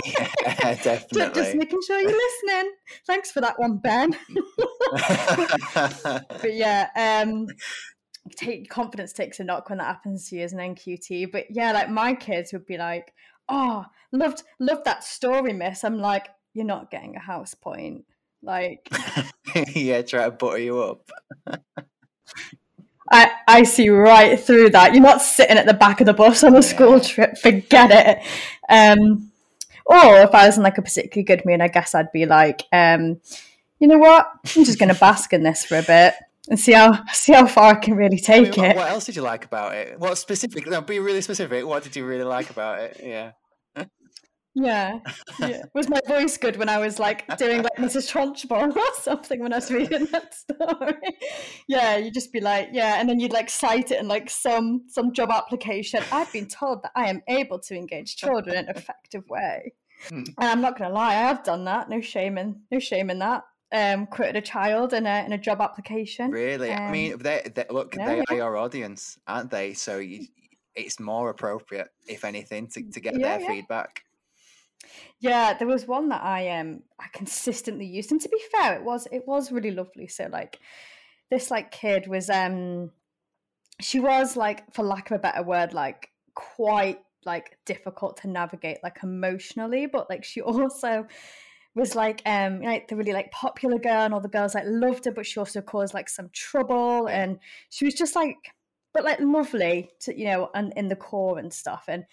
yeah, 0.04 0.74
definitely. 0.82 1.42
just 1.42 1.56
making 1.56 1.80
sure 1.86 2.00
you're 2.00 2.10
listening. 2.10 2.72
Thanks 3.06 3.30
for 3.30 3.40
that 3.40 3.58
one, 3.58 3.78
Ben. 3.78 4.14
but 6.40 6.54
yeah, 6.54 6.88
um, 6.96 7.46
take 8.36 8.68
confidence 8.68 9.12
takes 9.12 9.40
a 9.40 9.44
knock 9.44 9.68
when 9.68 9.78
that 9.78 9.84
happens 9.84 10.28
to 10.28 10.36
you 10.36 10.42
as 10.42 10.52
an 10.52 10.58
NQT. 10.58 11.32
But 11.32 11.46
yeah, 11.50 11.72
like 11.72 11.90
my 11.90 12.14
kids 12.14 12.52
would 12.52 12.66
be 12.66 12.76
like, 12.76 13.14
"Oh, 13.48 13.86
loved 14.12 14.42
loved 14.60 14.84
that 14.84 15.02
story, 15.02 15.54
Miss." 15.54 15.82
I'm 15.82 15.98
like, 15.98 16.28
"You're 16.52 16.66
not 16.66 16.90
getting 16.90 17.16
a 17.16 17.20
house 17.20 17.54
point." 17.54 18.04
Like, 18.42 18.88
yeah, 19.74 20.02
try 20.02 20.24
to 20.24 20.30
butter 20.30 20.58
you 20.58 20.80
up. 20.80 21.10
I, 23.10 23.30
I 23.46 23.62
see 23.64 23.90
right 23.90 24.40
through 24.40 24.70
that. 24.70 24.94
You're 24.94 25.02
not 25.02 25.20
sitting 25.20 25.58
at 25.58 25.66
the 25.66 25.74
back 25.74 26.00
of 26.00 26.06
the 26.06 26.14
bus 26.14 26.42
on 26.42 26.52
a 26.52 26.56
yeah. 26.56 26.60
school 26.60 27.00
trip. 27.00 27.36
Forget 27.36 27.90
it. 27.90 28.26
Um, 28.68 29.30
or 29.84 30.20
if 30.22 30.34
I 30.34 30.46
was 30.46 30.56
in 30.56 30.62
like 30.62 30.78
a 30.78 30.82
particularly 30.82 31.24
good 31.24 31.44
mood, 31.44 31.60
I 31.60 31.68
guess 31.68 31.94
I'd 31.94 32.12
be 32.12 32.24
like, 32.24 32.62
um, 32.72 33.20
you 33.78 33.88
know 33.88 33.98
what? 33.98 34.30
I'm 34.56 34.64
just 34.64 34.78
going 34.78 34.92
to 34.92 34.98
bask 34.98 35.32
in 35.32 35.42
this 35.42 35.64
for 35.64 35.76
a 35.76 35.82
bit 35.82 36.14
and 36.48 36.58
see 36.58 36.72
how 36.72 37.04
see 37.12 37.32
how 37.32 37.46
far 37.46 37.72
I 37.72 37.74
can 37.74 37.94
really 37.94 38.18
take 38.18 38.58
I 38.58 38.62
mean, 38.62 38.70
it. 38.70 38.76
What, 38.76 38.76
what 38.76 38.90
else 38.90 39.04
did 39.04 39.16
you 39.16 39.22
like 39.22 39.44
about 39.44 39.74
it? 39.74 39.98
What 39.98 40.16
specific? 40.16 40.66
No, 40.66 40.80
be 40.80 40.98
really 40.98 41.20
specific. 41.20 41.66
What 41.66 41.82
did 41.82 41.96
you 41.96 42.06
really 42.06 42.24
like 42.24 42.50
about 42.50 42.80
it? 42.80 43.00
Yeah. 43.02 43.32
Yeah. 44.54 44.98
yeah. 45.40 45.62
Was 45.74 45.88
my 45.88 46.00
voice 46.06 46.36
good 46.36 46.56
when 46.56 46.68
I 46.68 46.78
was 46.78 46.98
like 46.98 47.24
doing 47.38 47.62
like 47.62 47.76
Mrs. 47.76 48.10
Trunchbull 48.10 48.76
or 48.76 49.02
something 49.02 49.40
when 49.40 49.52
I 49.52 49.56
was 49.56 49.70
reading 49.70 50.06
that 50.06 50.34
story? 50.34 51.16
yeah, 51.68 51.96
you'd 51.96 52.14
just 52.14 52.32
be 52.32 52.40
like, 52.40 52.68
yeah, 52.72 53.00
and 53.00 53.08
then 53.08 53.18
you'd 53.18 53.32
like 53.32 53.48
cite 53.48 53.90
it 53.90 54.00
in 54.00 54.08
like 54.08 54.28
some 54.28 54.82
some 54.88 55.12
job 55.12 55.30
application. 55.30 56.02
I've 56.12 56.32
been 56.32 56.46
told 56.46 56.82
that 56.82 56.92
I 56.94 57.08
am 57.08 57.22
able 57.28 57.58
to 57.60 57.74
engage 57.74 58.16
children 58.16 58.56
in 58.56 58.66
an 58.66 58.76
effective 58.76 59.28
way. 59.28 59.72
Hmm. 60.08 60.24
And 60.38 60.48
I'm 60.50 60.60
not 60.60 60.78
gonna 60.78 60.92
lie, 60.92 61.10
I 61.10 61.14
have 61.14 61.44
done 61.44 61.64
that. 61.64 61.88
No 61.88 62.00
shame 62.00 62.36
in 62.36 62.60
no 62.70 62.78
shame 62.78 63.10
in 63.10 63.18
that. 63.20 63.44
Um, 63.74 64.04
quoted 64.04 64.36
a 64.36 64.42
child 64.42 64.92
in 64.92 65.06
a 65.06 65.24
in 65.24 65.32
a 65.32 65.38
job 65.38 65.62
application. 65.62 66.30
Really? 66.30 66.70
Um, 66.70 66.82
I 66.82 66.90
mean, 66.90 67.18
they, 67.18 67.50
they 67.54 67.64
look, 67.70 67.94
yeah, 67.96 68.06
they 68.06 68.16
yeah. 68.18 68.24
are 68.28 68.36
your 68.36 68.56
audience, 68.58 69.18
aren't 69.26 69.50
they? 69.50 69.72
So 69.72 69.96
you, 69.98 70.26
it's 70.74 71.00
more 71.00 71.30
appropriate, 71.30 71.88
if 72.06 72.24
anything, 72.24 72.68
to, 72.68 72.82
to 72.82 73.00
get 73.00 73.18
their 73.18 73.40
feedback. 73.40 74.04
Yeah, 75.20 75.54
there 75.54 75.68
was 75.68 75.86
one 75.86 76.08
that 76.10 76.22
I 76.22 76.50
um 76.58 76.82
I 76.98 77.06
consistently 77.12 77.86
used, 77.86 78.12
and 78.12 78.20
to 78.20 78.28
be 78.28 78.40
fair, 78.52 78.74
it 78.74 78.84
was 78.84 79.06
it 79.12 79.26
was 79.26 79.52
really 79.52 79.70
lovely. 79.70 80.08
So 80.08 80.28
like 80.30 80.58
this 81.30 81.50
like 81.50 81.70
kid 81.70 82.06
was 82.08 82.28
um 82.30 82.90
she 83.80 84.00
was 84.00 84.36
like 84.36 84.72
for 84.74 84.84
lack 84.84 85.10
of 85.10 85.16
a 85.16 85.18
better 85.18 85.42
word 85.42 85.72
like 85.72 86.10
quite 86.34 87.00
like 87.24 87.56
difficult 87.66 88.18
to 88.18 88.28
navigate 88.28 88.78
like 88.82 88.98
emotionally, 89.02 89.86
but 89.86 90.10
like 90.10 90.24
she 90.24 90.40
also 90.42 91.06
was 91.74 91.94
like 91.94 92.20
um 92.26 92.60
like 92.60 92.88
the 92.88 92.96
really 92.96 93.12
like 93.12 93.30
popular 93.30 93.78
girl 93.78 94.02
and 94.02 94.12
all 94.12 94.20
the 94.20 94.28
girls 94.28 94.54
like 94.54 94.64
loved 94.66 95.04
her, 95.04 95.12
but 95.12 95.26
she 95.26 95.38
also 95.38 95.60
caused 95.60 95.94
like 95.94 96.08
some 96.08 96.28
trouble 96.32 97.08
and 97.08 97.38
she 97.70 97.84
was 97.84 97.94
just 97.94 98.14
like 98.14 98.36
but 98.92 99.04
like 99.04 99.20
lovely 99.20 99.90
to 100.00 100.18
you 100.18 100.26
know 100.26 100.50
and 100.54 100.72
in 100.76 100.88
the 100.88 100.96
core 100.96 101.38
and 101.38 101.52
stuff 101.52 101.84
and 101.88 102.04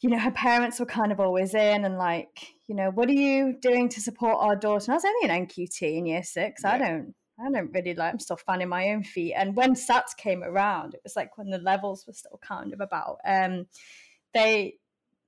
you 0.00 0.08
know, 0.08 0.18
her 0.18 0.30
parents 0.30 0.80
were 0.80 0.86
kind 0.86 1.12
of 1.12 1.20
always 1.20 1.54
in 1.54 1.84
and 1.84 1.98
like, 1.98 2.54
you 2.66 2.74
know, 2.74 2.90
what 2.90 3.08
are 3.08 3.12
you 3.12 3.54
doing 3.60 3.88
to 3.90 4.00
support 4.00 4.38
our 4.40 4.56
daughter? 4.56 4.84
And 4.86 4.92
I 4.92 4.96
was 4.96 5.04
only 5.04 5.28
an 5.28 5.46
NQT 5.46 5.98
in 5.98 6.06
year 6.06 6.22
six. 6.22 6.62
Yeah. 6.64 6.72
I 6.72 6.78
don't 6.78 7.14
I 7.38 7.50
don't 7.50 7.72
really 7.72 7.94
like 7.94 8.12
I'm 8.12 8.18
still 8.18 8.36
fanning 8.36 8.68
my 8.68 8.90
own 8.90 9.02
feet. 9.02 9.34
And 9.34 9.56
when 9.56 9.74
SATs 9.74 10.16
came 10.16 10.42
around, 10.42 10.94
it 10.94 11.00
was 11.04 11.16
like 11.16 11.36
when 11.36 11.50
the 11.50 11.58
levels 11.58 12.06
were 12.06 12.12
still 12.12 12.38
kind 12.42 12.72
of 12.72 12.80
about. 12.80 13.18
Um 13.26 13.66
they 14.32 14.74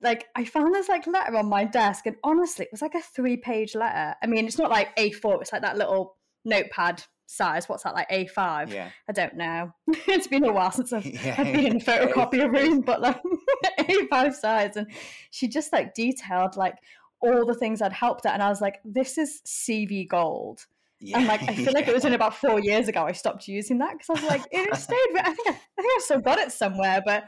like 0.01 0.27
I 0.35 0.45
found 0.45 0.75
this 0.75 0.89
like 0.89 1.07
letter 1.07 1.37
on 1.37 1.47
my 1.47 1.65
desk 1.65 2.07
and 2.07 2.17
honestly 2.25 2.65
it 2.65 2.73
was 2.73 2.83
like 2.83 2.95
a 2.95 3.03
three 3.03 3.37
page 3.37 3.75
letter. 3.75 4.15
I 4.23 4.27
mean 4.27 4.47
it's 4.47 4.59
not 4.59 4.71
like 4.71 4.97
A4, 4.97 5.43
it's 5.43 5.53
like 5.53 5.63
that 5.63 5.77
little 5.77 6.17
notepad 6.45 7.05
size. 7.33 7.69
What's 7.69 7.83
that 7.85 7.95
like 7.95 8.09
A5? 8.11 8.73
Yeah. 8.73 8.91
I 9.09 9.13
don't 9.13 9.35
know. 9.37 9.73
it's 9.89 10.27
been 10.27 10.45
a 10.45 10.53
while 10.53 10.71
since 10.71 10.93
I've, 10.93 11.07
yeah. 11.25 11.37
I've 11.39 11.53
been 11.53 11.67
in 11.67 11.77
a 11.77 11.81
photocopy 11.81 12.51
room, 12.53 12.81
but 12.81 13.01
like 13.01 13.21
A5 13.81 14.35
size. 14.35 14.77
And 14.77 14.87
she 15.31 15.49
just 15.49 15.73
like 15.73 15.95
detailed 15.95 16.57
like 16.57 16.77
all 17.21 17.47
the 17.47 17.55
things 17.55 17.83
I'd 17.83 17.93
helped 17.93 18.25
her. 18.25 18.31
And 18.31 18.43
I 18.43 18.49
was 18.49 18.61
like, 18.61 18.81
this 18.85 19.19
is 19.19 19.43
CV 19.47 20.07
gold. 20.07 20.67
Yeah. 21.01 21.19
And 21.19 21.27
like 21.27 21.43
I 21.49 21.55
feel 21.55 21.73
like 21.73 21.89
it 21.89 21.95
was 21.95 22.05
in 22.05 22.13
about 22.13 22.37
four 22.37 22.61
years 22.61 22.87
ago 22.87 23.05
I 23.05 23.13
stopped 23.13 23.49
using 23.49 23.79
that 23.79 23.93
because 23.93 24.11
I 24.11 24.23
was 24.23 24.31
like, 24.31 24.43
it 24.53 24.77
stayed. 24.77 24.97
But 25.13 25.27
I 25.27 25.35
think 25.35 25.49
I, 25.49 25.51
I 25.51 25.83
think 25.83 25.93
I've 25.97 26.03
still 26.03 26.21
got 26.21 26.39
it 26.39 26.53
somewhere, 26.53 27.03
but 27.05 27.25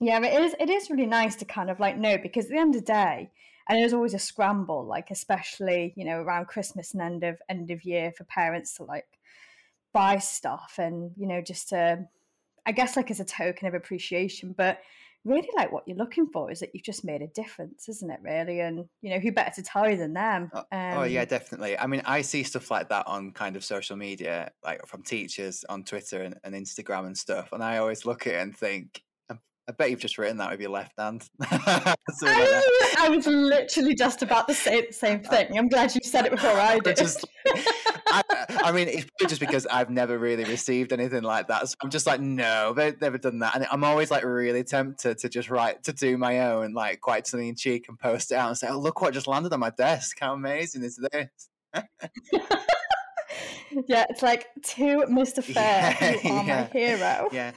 yeah, 0.00 0.20
it 0.24 0.42
is. 0.42 0.54
It 0.60 0.70
is 0.70 0.90
really 0.90 1.06
nice 1.06 1.34
to 1.36 1.44
kind 1.44 1.70
of 1.70 1.80
like 1.80 1.98
know 1.98 2.18
because 2.18 2.44
at 2.44 2.50
the 2.52 2.58
end 2.58 2.76
of 2.76 2.82
the 2.82 2.86
day, 2.86 3.30
and 3.68 3.78
there's 3.78 3.92
always 3.92 4.14
a 4.14 4.18
scramble, 4.18 4.84
like 4.86 5.10
especially 5.10 5.92
you 5.96 6.04
know 6.04 6.20
around 6.20 6.46
Christmas 6.46 6.94
and 6.94 7.02
end 7.02 7.24
of 7.24 7.40
end 7.48 7.70
of 7.70 7.84
year 7.84 8.12
for 8.16 8.24
parents 8.24 8.74
to 8.74 8.84
like 8.84 9.06
buy 9.92 10.18
stuff 10.18 10.74
and 10.78 11.12
you 11.16 11.26
know 11.26 11.40
just 11.40 11.70
to 11.70 12.06
I 12.66 12.72
guess 12.72 12.96
like 12.96 13.10
as 13.10 13.20
a 13.20 13.24
token 13.24 13.66
of 13.68 13.74
appreciation, 13.74 14.54
but 14.56 14.78
really 15.24 15.48
like 15.56 15.72
what 15.72 15.84
you're 15.86 15.96
looking 15.96 16.26
for 16.26 16.50
is 16.50 16.60
that 16.60 16.70
you've 16.72 16.84
just 16.84 17.04
made 17.04 17.22
a 17.22 17.26
difference, 17.28 17.88
isn't 17.88 18.10
it? 18.10 18.20
Really, 18.22 18.60
and 18.60 18.84
you 19.02 19.10
know 19.10 19.18
who 19.18 19.32
better 19.32 19.50
to 19.54 19.62
tell 19.62 19.88
you 19.88 19.96
than 19.96 20.14
them? 20.14 20.50
Um, 20.54 20.66
oh 20.72 21.02
yeah, 21.04 21.22
um, 21.22 21.26
definitely. 21.26 21.78
I 21.78 21.86
mean, 21.86 22.02
I 22.04 22.22
see 22.22 22.42
stuff 22.42 22.70
like 22.70 22.88
that 22.88 23.06
on 23.06 23.32
kind 23.32 23.56
of 23.56 23.64
social 23.64 23.96
media, 23.96 24.50
like 24.64 24.86
from 24.86 25.02
teachers 25.02 25.64
on 25.68 25.84
Twitter 25.84 26.22
and, 26.22 26.36
and 26.44 26.54
Instagram 26.54 27.06
and 27.06 27.16
stuff, 27.16 27.52
and 27.52 27.62
I 27.62 27.78
always 27.78 28.06
look 28.06 28.26
at 28.26 28.34
it 28.34 28.42
and 28.42 28.56
think, 28.56 29.02
I 29.68 29.72
bet 29.72 29.90
you've 29.90 30.00
just 30.00 30.16
written 30.16 30.38
that 30.38 30.50
with 30.50 30.60
your 30.60 30.70
left 30.70 30.98
hand. 30.98 31.28
I, 31.42 31.94
I, 33.00 33.08
was 33.10 33.26
literally 33.26 33.94
just 33.94 34.22
about 34.22 34.46
the 34.48 34.54
same 34.54 34.90
same 34.92 35.22
thing. 35.22 35.58
I'm 35.58 35.68
glad 35.68 35.94
you 35.94 36.00
said 36.02 36.24
it 36.24 36.30
before 36.30 36.58
I 36.58 36.78
did. 36.78 36.96
Just, 36.96 37.26
I, 38.06 38.22
I, 38.64 38.72
mean, 38.72 38.88
it's 38.88 39.04
just 39.28 39.40
because 39.40 39.66
I've 39.66 39.90
never 39.90 40.18
really 40.18 40.44
received 40.44 40.94
anything 40.94 41.22
like 41.22 41.48
that. 41.48 41.68
So 41.68 41.74
I'm 41.82 41.90
just 41.90 42.06
like, 42.06 42.18
no, 42.18 42.72
they've 42.72 42.98
never 42.98 43.18
done 43.18 43.40
that. 43.40 43.56
And 43.56 43.66
I'm 43.70 43.84
always 43.84 44.10
like 44.10 44.24
really 44.24 44.64
tempted 44.64 45.18
to 45.18 45.28
just 45.28 45.50
write 45.50 45.82
to 45.84 45.92
do 45.92 46.16
my 46.16 46.50
own, 46.50 46.72
like 46.72 47.02
quite 47.02 47.26
tongue 47.26 47.46
in 47.46 47.54
cheek, 47.54 47.84
and 47.90 47.98
post 47.98 48.32
it 48.32 48.36
out 48.36 48.48
and 48.48 48.56
say, 48.56 48.68
"Oh, 48.68 48.78
look 48.78 49.02
what 49.02 49.12
just 49.12 49.26
landed 49.26 49.52
on 49.52 49.60
my 49.60 49.70
desk! 49.70 50.16
How 50.18 50.32
amazing 50.32 50.82
is 50.82 50.98
this?" 51.12 51.28
yeah, 53.86 54.06
it's 54.08 54.22
like 54.22 54.46
to 54.62 55.04
Mr. 55.10 55.44
Fair, 55.44 55.94
yeah, 56.00 56.10
you 56.22 56.32
are 56.32 56.44
yeah, 56.44 56.68
my 56.72 56.78
hero. 56.78 57.28
Yeah 57.32 57.52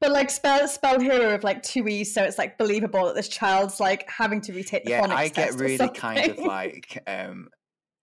but 0.00 0.10
like 0.10 0.30
spell 0.30 0.66
spell 0.68 1.00
hero 1.00 1.34
of 1.34 1.44
like 1.44 1.62
two 1.62 1.86
e's, 1.88 2.12
so 2.12 2.22
it's 2.22 2.38
like 2.38 2.58
believable 2.58 3.06
that 3.06 3.14
this 3.14 3.28
child's 3.28 3.80
like 3.80 4.08
having 4.10 4.40
to 4.42 4.52
retake 4.52 4.84
the 4.84 4.90
yeah. 4.90 5.06
I 5.08 5.28
get 5.28 5.54
really 5.54 5.88
kind 5.90 6.32
of 6.32 6.38
like 6.46 7.02
um, 7.06 7.48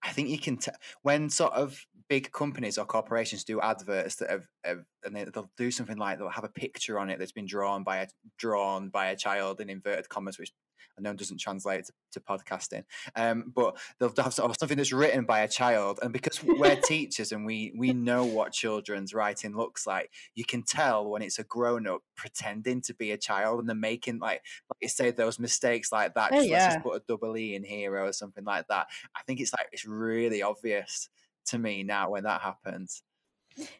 I 0.03 0.11
think 0.11 0.29
you 0.29 0.39
can 0.39 0.57
t- 0.57 0.71
when 1.01 1.29
sort 1.29 1.53
of 1.53 1.85
big 2.09 2.31
companies 2.31 2.77
or 2.77 2.85
corporations 2.85 3.43
do 3.43 3.61
adverts 3.61 4.15
that 4.17 4.29
have, 4.29 4.43
have 4.63 4.83
and 5.03 5.15
they, 5.15 5.25
will 5.33 5.49
do 5.57 5.71
something 5.71 5.97
like 5.97 6.17
they'll 6.17 6.29
have 6.29 6.43
a 6.43 6.49
picture 6.49 6.99
on 6.99 7.09
it 7.09 7.19
that's 7.19 7.31
been 7.31 7.45
drawn 7.45 7.83
by 7.83 7.97
a 7.97 8.07
drawn 8.37 8.89
by 8.89 9.07
a 9.07 9.15
child 9.15 9.61
in 9.61 9.69
inverted 9.69 10.09
commas, 10.09 10.37
which 10.37 10.51
I 10.97 11.01
know 11.01 11.13
doesn't 11.13 11.39
translate 11.39 11.85
to, 11.85 11.93
to 12.13 12.19
podcasting, 12.19 12.83
um, 13.15 13.51
but 13.53 13.77
they'll 13.99 14.13
have 14.17 14.33
sort 14.33 14.49
of 14.49 14.57
something 14.57 14.77
that's 14.77 14.93
written 14.93 15.25
by 15.25 15.41
a 15.41 15.47
child, 15.47 15.99
and 16.01 16.13
because 16.13 16.43
we're 16.43 16.75
teachers 16.83 17.31
and 17.31 17.45
we 17.45 17.73
we 17.77 17.93
know 17.93 18.25
what 18.25 18.51
children's 18.51 19.13
writing 19.13 19.55
looks 19.55 19.87
like, 19.87 20.11
you 20.35 20.45
can 20.45 20.63
tell 20.63 21.09
when 21.09 21.21
it's 21.21 21.39
a 21.39 21.43
grown 21.43 21.87
up 21.87 22.01
pretending 22.15 22.81
to 22.81 22.93
be 22.93 23.11
a 23.11 23.17
child, 23.17 23.59
and 23.59 23.69
they're 23.69 23.75
making 23.75 24.19
like 24.19 24.41
like 24.69 24.77
you 24.81 24.89
say 24.89 25.11
those 25.11 25.39
mistakes 25.39 25.91
like 25.91 26.13
that. 26.15 26.31
Oh, 26.31 26.37
just, 26.37 26.49
yeah. 26.49 26.73
just 26.73 26.83
put 26.83 26.95
a 26.95 27.03
double 27.07 27.37
e 27.37 27.55
in 27.55 27.63
hero 27.63 28.07
or 28.07 28.13
something 28.13 28.43
like 28.43 28.67
that. 28.67 28.87
I 29.15 29.21
think 29.25 29.39
it's 29.39 29.53
like 29.53 29.67
it's 29.71 29.85
really 29.85 30.41
obvious 30.41 31.09
to 31.47 31.57
me 31.57 31.83
now 31.83 32.11
when 32.11 32.23
that 32.23 32.41
happens. 32.41 33.03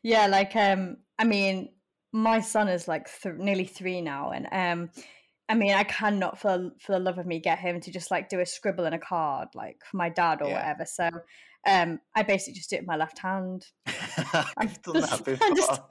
Yeah, 0.02 0.28
like 0.28 0.56
um, 0.56 0.98
I 1.18 1.24
mean, 1.24 1.70
my 2.12 2.42
son 2.42 2.68
is 2.68 2.88
like 2.88 3.10
th- 3.22 3.36
nearly 3.36 3.66
three 3.66 4.02
now, 4.02 4.32
and 4.32 4.48
um, 4.52 4.90
I 5.50 5.56
mean, 5.56 5.74
I 5.74 5.84
cannot 5.84 6.40
for 6.40 6.72
for 6.80 6.94
the 6.94 7.00
love 7.00 7.18
of 7.18 7.26
me 7.26 7.40
get 7.40 7.60
him 7.60 7.82
to 7.82 7.92
just 7.92 8.12
like 8.12 8.30
do 8.30 8.40
a 8.40 8.46
scribble 8.46 8.86
in 8.86 8.94
a 8.94 9.00
card, 9.00 9.50
like 9.54 9.82
for 9.90 9.98
my 9.98 10.10
dad 10.10 10.42
or 10.42 10.48
yeah. 10.48 10.56
whatever. 10.56 10.86
So 10.86 11.10
um, 11.66 12.00
I 12.14 12.24
basically 12.24 12.56
just 12.56 12.70
do 12.70 12.76
it 12.76 12.82
with 12.82 12.88
my 12.88 12.98
left 12.98 13.20
hand. 13.20 13.66
I've 14.58 14.82
done 14.82 14.96
just, 14.96 15.12
that 15.12 15.26
before. 15.26 15.48
I 15.48 15.54
just, 15.56 15.82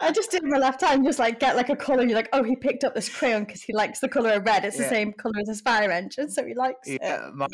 I 0.00 0.12
just 0.12 0.30
do 0.30 0.36
it 0.36 0.42
with 0.42 0.52
my 0.52 0.58
left 0.58 0.82
hand, 0.82 1.04
just 1.04 1.18
like 1.18 1.40
get 1.40 1.56
like 1.56 1.70
a 1.70 1.76
color. 1.76 2.04
You're 2.04 2.14
like, 2.14 2.28
oh, 2.34 2.42
he 2.42 2.56
picked 2.56 2.84
up 2.84 2.94
this 2.94 3.08
crayon 3.08 3.44
because 3.44 3.62
he 3.62 3.72
likes 3.72 4.00
the 4.00 4.08
color 4.08 4.32
of 4.32 4.44
red. 4.44 4.64
It's 4.64 4.76
yeah. 4.76 4.82
the 4.82 4.88
same 4.90 5.12
color 5.14 5.34
as 5.40 5.48
his 5.48 5.60
fire 5.62 5.90
engine, 5.90 6.30
so 6.30 6.44
he 6.44 6.54
likes 6.54 6.86
yeah, 6.86 7.28
it. 7.28 7.34
My, 7.34 7.48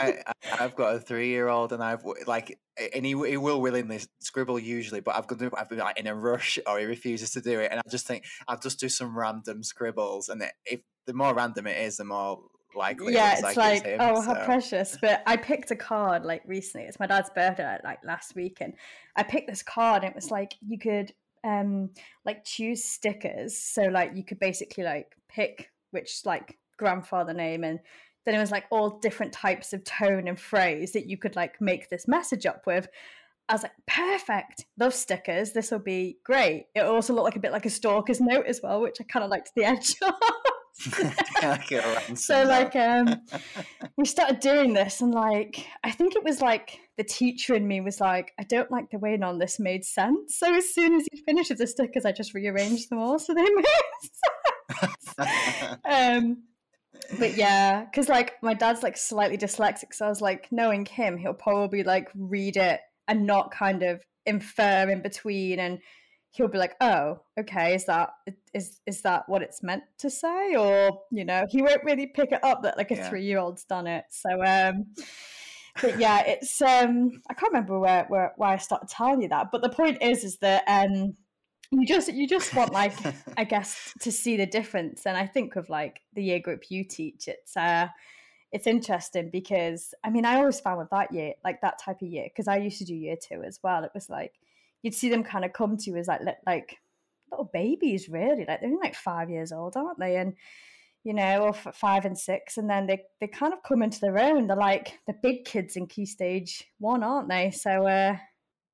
I've 0.58 0.74
got 0.74 0.96
a 0.96 0.98
three 0.98 1.28
year 1.28 1.48
old, 1.48 1.72
and 1.72 1.82
I've 1.82 2.04
like, 2.26 2.58
and 2.94 3.06
he, 3.06 3.12
he 3.12 3.36
will 3.36 3.60
willingly 3.60 4.00
scribble 4.20 4.58
usually, 4.58 5.00
but 5.00 5.14
I've 5.14 5.28
got 5.28 5.38
to, 5.38 5.50
I've 5.56 5.68
been 5.68 5.78
like 5.78 5.98
in 5.98 6.08
a 6.08 6.14
rush, 6.14 6.58
or 6.66 6.78
he 6.78 6.86
refuses 6.86 7.30
to 7.32 7.40
do 7.40 7.60
it, 7.60 7.70
and 7.70 7.78
I 7.78 7.88
just 7.88 8.06
think 8.06 8.24
I'll 8.48 8.58
just 8.58 8.80
do 8.80 8.88
some 8.88 9.16
random 9.16 9.62
scribbles, 9.62 10.28
and 10.28 10.42
if 10.64 10.80
the 11.06 11.14
more 11.14 11.34
random 11.34 11.68
it 11.68 11.78
is, 11.78 11.98
the 11.98 12.04
more 12.04 12.40
likely. 12.74 13.14
Yeah, 13.14 13.32
it's 13.32 13.42
like, 13.42 13.56
like, 13.56 13.84
him, 13.84 13.98
oh, 14.00 14.16
so. 14.16 14.34
how 14.34 14.44
precious. 14.44 14.96
But 15.00 15.22
I 15.26 15.36
picked 15.36 15.70
a 15.70 15.76
card 15.76 16.24
like 16.24 16.42
recently. 16.46 16.86
It's 16.86 17.00
my 17.00 17.06
dad's 17.06 17.30
birthday, 17.30 17.78
like 17.84 17.98
last 18.04 18.34
week, 18.34 18.58
and 18.60 18.74
I 19.16 19.22
picked 19.22 19.48
this 19.48 19.62
card. 19.62 20.02
And 20.02 20.10
it 20.10 20.14
was 20.14 20.30
like 20.30 20.54
you 20.66 20.78
could 20.78 21.12
um 21.44 21.90
like 22.24 22.44
choose 22.44 22.84
stickers. 22.84 23.56
So 23.56 23.82
like 23.82 24.12
you 24.14 24.24
could 24.24 24.38
basically 24.38 24.84
like 24.84 25.16
pick 25.28 25.70
which 25.90 26.20
like 26.24 26.58
grandfather 26.78 27.34
name 27.34 27.64
and 27.64 27.80
then 28.24 28.34
it 28.34 28.38
was 28.38 28.50
like 28.50 28.64
all 28.70 28.98
different 29.00 29.32
types 29.32 29.72
of 29.72 29.84
tone 29.84 30.28
and 30.28 30.38
phrase 30.38 30.92
that 30.92 31.06
you 31.06 31.16
could 31.16 31.36
like 31.36 31.60
make 31.60 31.88
this 31.88 32.06
message 32.06 32.46
up 32.46 32.66
with. 32.66 32.88
I 33.48 33.54
was 33.54 33.62
like, 33.64 33.72
perfect. 33.88 34.66
Love 34.78 34.94
stickers. 34.94 35.52
This 35.52 35.72
will 35.72 35.80
be 35.80 36.18
great. 36.24 36.66
It 36.74 36.80
also 36.80 37.12
looked 37.12 37.24
like 37.24 37.36
a 37.36 37.40
bit 37.40 37.50
like 37.50 37.66
a 37.66 37.70
stalker's 37.70 38.20
note 38.20 38.46
as 38.46 38.60
well, 38.62 38.80
which 38.80 38.98
I 39.00 39.04
kind 39.04 39.24
of 39.24 39.30
liked 39.30 39.50
the 39.56 39.64
edge 39.64 39.96
of. 40.02 40.14
so 42.14 42.42
like 42.44 42.74
um 42.74 43.20
we 43.96 44.04
started 44.04 44.40
doing 44.40 44.72
this 44.72 45.00
and 45.00 45.12
like 45.12 45.66
I 45.84 45.90
think 45.90 46.16
it 46.16 46.24
was 46.24 46.40
like 46.40 46.80
the 46.96 47.04
teacher 47.04 47.54
in 47.54 47.66
me 47.66 47.80
was 47.80 48.00
like, 48.00 48.32
I 48.38 48.42
don't 48.44 48.70
like 48.70 48.90
the 48.90 48.98
way 48.98 49.16
none 49.16 49.34
of 49.34 49.40
this 49.40 49.58
made 49.58 49.84
sense. 49.84 50.36
So 50.36 50.54
as 50.54 50.74
soon 50.74 50.94
as 50.94 51.06
he 51.10 51.22
finished 51.22 51.48
with 51.50 51.58
the 51.58 51.66
stickers, 51.66 52.04
I 52.04 52.12
just 52.12 52.34
rearranged 52.34 52.90
them 52.90 52.98
all 52.98 53.18
so 53.18 53.34
they 53.34 53.42
made 53.54 53.64
sense. 55.18 55.78
um 55.84 56.42
but 57.18 57.36
yeah, 57.36 57.84
because 57.84 58.08
like 58.08 58.34
my 58.42 58.54
dad's 58.54 58.82
like 58.82 58.96
slightly 58.96 59.36
dyslexic, 59.36 59.92
so 59.92 60.06
I 60.06 60.08
was 60.08 60.20
like, 60.20 60.48
knowing 60.50 60.86
him, 60.86 61.16
he'll 61.16 61.34
probably 61.34 61.82
like 61.82 62.08
read 62.14 62.56
it 62.56 62.80
and 63.08 63.26
not 63.26 63.50
kind 63.50 63.82
of 63.82 64.02
infer 64.26 64.88
in 64.88 65.02
between 65.02 65.58
and 65.58 65.80
he'll 66.30 66.48
be 66.48 66.58
like, 66.58 66.76
"Oh, 66.80 67.20
okay, 67.38 67.74
is 67.74 67.86
that 67.86 68.10
is 68.54 68.80
is 68.86 69.02
that 69.02 69.28
what 69.28 69.42
it's 69.42 69.62
meant 69.62 69.82
to 69.98 70.10
say?" 70.10 70.54
Or 70.56 71.02
you 71.10 71.24
know, 71.24 71.44
he 71.48 71.62
won't 71.62 71.84
really 71.84 72.06
pick 72.06 72.32
it 72.32 72.42
up 72.44 72.62
that 72.62 72.76
like 72.76 72.90
a 72.90 72.96
yeah. 72.96 73.08
three 73.08 73.24
year 73.24 73.38
old's 73.38 73.64
done 73.64 73.86
it. 73.86 74.04
So, 74.10 74.30
um, 74.44 74.86
but 75.80 75.98
yeah, 75.98 76.22
it's 76.26 76.60
um, 76.62 77.22
I 77.28 77.34
can't 77.34 77.52
remember 77.52 77.78
where, 77.78 78.06
where 78.08 78.32
why 78.36 78.54
I 78.54 78.58
started 78.58 78.88
telling 78.88 79.22
you 79.22 79.28
that, 79.28 79.48
but 79.52 79.62
the 79.62 79.70
point 79.70 79.98
is, 80.02 80.24
is 80.24 80.38
that 80.38 80.64
um, 80.66 81.16
you 81.70 81.86
just 81.86 82.12
you 82.12 82.26
just 82.26 82.54
want 82.54 82.72
like 82.72 82.94
I 83.36 83.44
guess 83.44 83.92
to 84.00 84.12
see 84.12 84.36
the 84.36 84.46
difference, 84.46 85.06
and 85.06 85.16
I 85.16 85.26
think 85.26 85.56
of 85.56 85.68
like 85.68 86.00
the 86.14 86.22
year 86.22 86.40
group 86.40 86.70
you 86.70 86.84
teach, 86.84 87.28
it's 87.28 87.56
uh. 87.56 87.88
It's 88.52 88.66
interesting 88.66 89.30
because 89.30 89.94
I 90.02 90.10
mean 90.10 90.24
I 90.24 90.34
always 90.34 90.58
found 90.58 90.78
with 90.78 90.90
that 90.90 91.12
year 91.12 91.34
like 91.44 91.60
that 91.60 91.78
type 91.78 92.02
of 92.02 92.08
year 92.08 92.24
because 92.24 92.48
I 92.48 92.56
used 92.56 92.78
to 92.78 92.84
do 92.84 92.96
year 92.96 93.14
two 93.14 93.44
as 93.44 93.60
well. 93.62 93.84
It 93.84 93.92
was 93.94 94.10
like 94.10 94.40
you'd 94.82 94.94
see 94.94 95.10
them 95.10 95.24
kind 95.24 95.44
of 95.44 95.52
come 95.52 95.76
to 95.76 95.90
you 95.90 95.96
as 95.96 96.08
like 96.08 96.20
like 96.46 96.78
little 97.30 97.50
babies, 97.52 98.08
really. 98.08 98.44
Like 98.46 98.60
they're 98.60 98.70
only 98.70 98.80
like 98.82 98.94
five 98.94 99.30
years 99.30 99.52
old, 99.52 99.76
aren't 99.76 99.98
they? 99.98 100.16
And 100.16 100.34
you 101.04 101.14
know, 101.14 101.44
or 101.44 101.52
five 101.52 102.04
and 102.04 102.18
six, 102.18 102.58
and 102.58 102.68
then 102.68 102.86
they 102.86 103.02
they 103.20 103.26
kind 103.26 103.52
of 103.52 103.62
come 103.62 103.82
into 103.82 104.00
their 104.00 104.18
own. 104.18 104.46
They're 104.46 104.56
like 104.56 104.98
the 105.06 105.14
big 105.22 105.44
kids 105.44 105.76
in 105.76 105.86
Key 105.86 106.06
Stage 106.06 106.64
One, 106.78 107.02
aren't 107.02 107.28
they? 107.28 107.50
So. 107.50 107.86
uh 107.86 108.16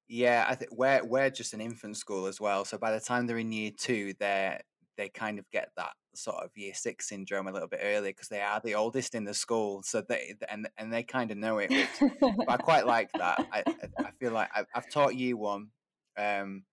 yeah, 0.09 0.47
I 0.49 0.55
think 0.55 0.71
we're 0.77 1.05
we're 1.05 1.31
just 1.31 1.55
an 1.55 1.61
infant 1.61 1.97
school 1.97 2.27
as 2.27 2.41
well. 2.41 2.65
So 2.65 2.79
by 2.79 2.93
the 2.93 3.01
time 3.01 3.27
they're 3.27 3.39
in 3.39 3.53
year 3.53 3.73
two, 3.77 4.15
they're 4.19 4.61
they 4.97 5.09
kind 5.09 5.39
of 5.39 5.51
get 5.51 5.71
that 5.77 5.93
sort 6.15 6.43
of 6.43 6.51
year 6.55 6.73
six 6.75 7.09
syndrome 7.09 7.49
a 7.49 7.53
little 7.53 7.69
bit 7.69 7.81
early 7.83 8.11
because 8.11 8.29
they 8.29 8.41
are 8.41 8.61
the 8.65 8.75
oldest 8.75 9.15
in 9.15 9.25
the 9.25 9.35
school. 9.35 9.83
So 9.83 10.03
they 10.09 10.35
and 10.49 10.69
and 10.79 10.93
they 10.93 11.03
kind 11.03 11.31
of 11.31 11.39
know 11.39 11.59
it. 11.59 11.71
Which, 11.71 12.13
I 12.49 12.57
quite 12.57 12.87
like 12.87 13.11
that. 13.13 13.47
I 13.53 13.65
I 13.99 14.11
feel 14.21 14.33
like 14.33 14.49
I've, 14.55 14.67
I've 14.75 14.91
taught 14.91 15.17
year 15.17 15.37
one 15.37 15.69
um, 16.17 16.65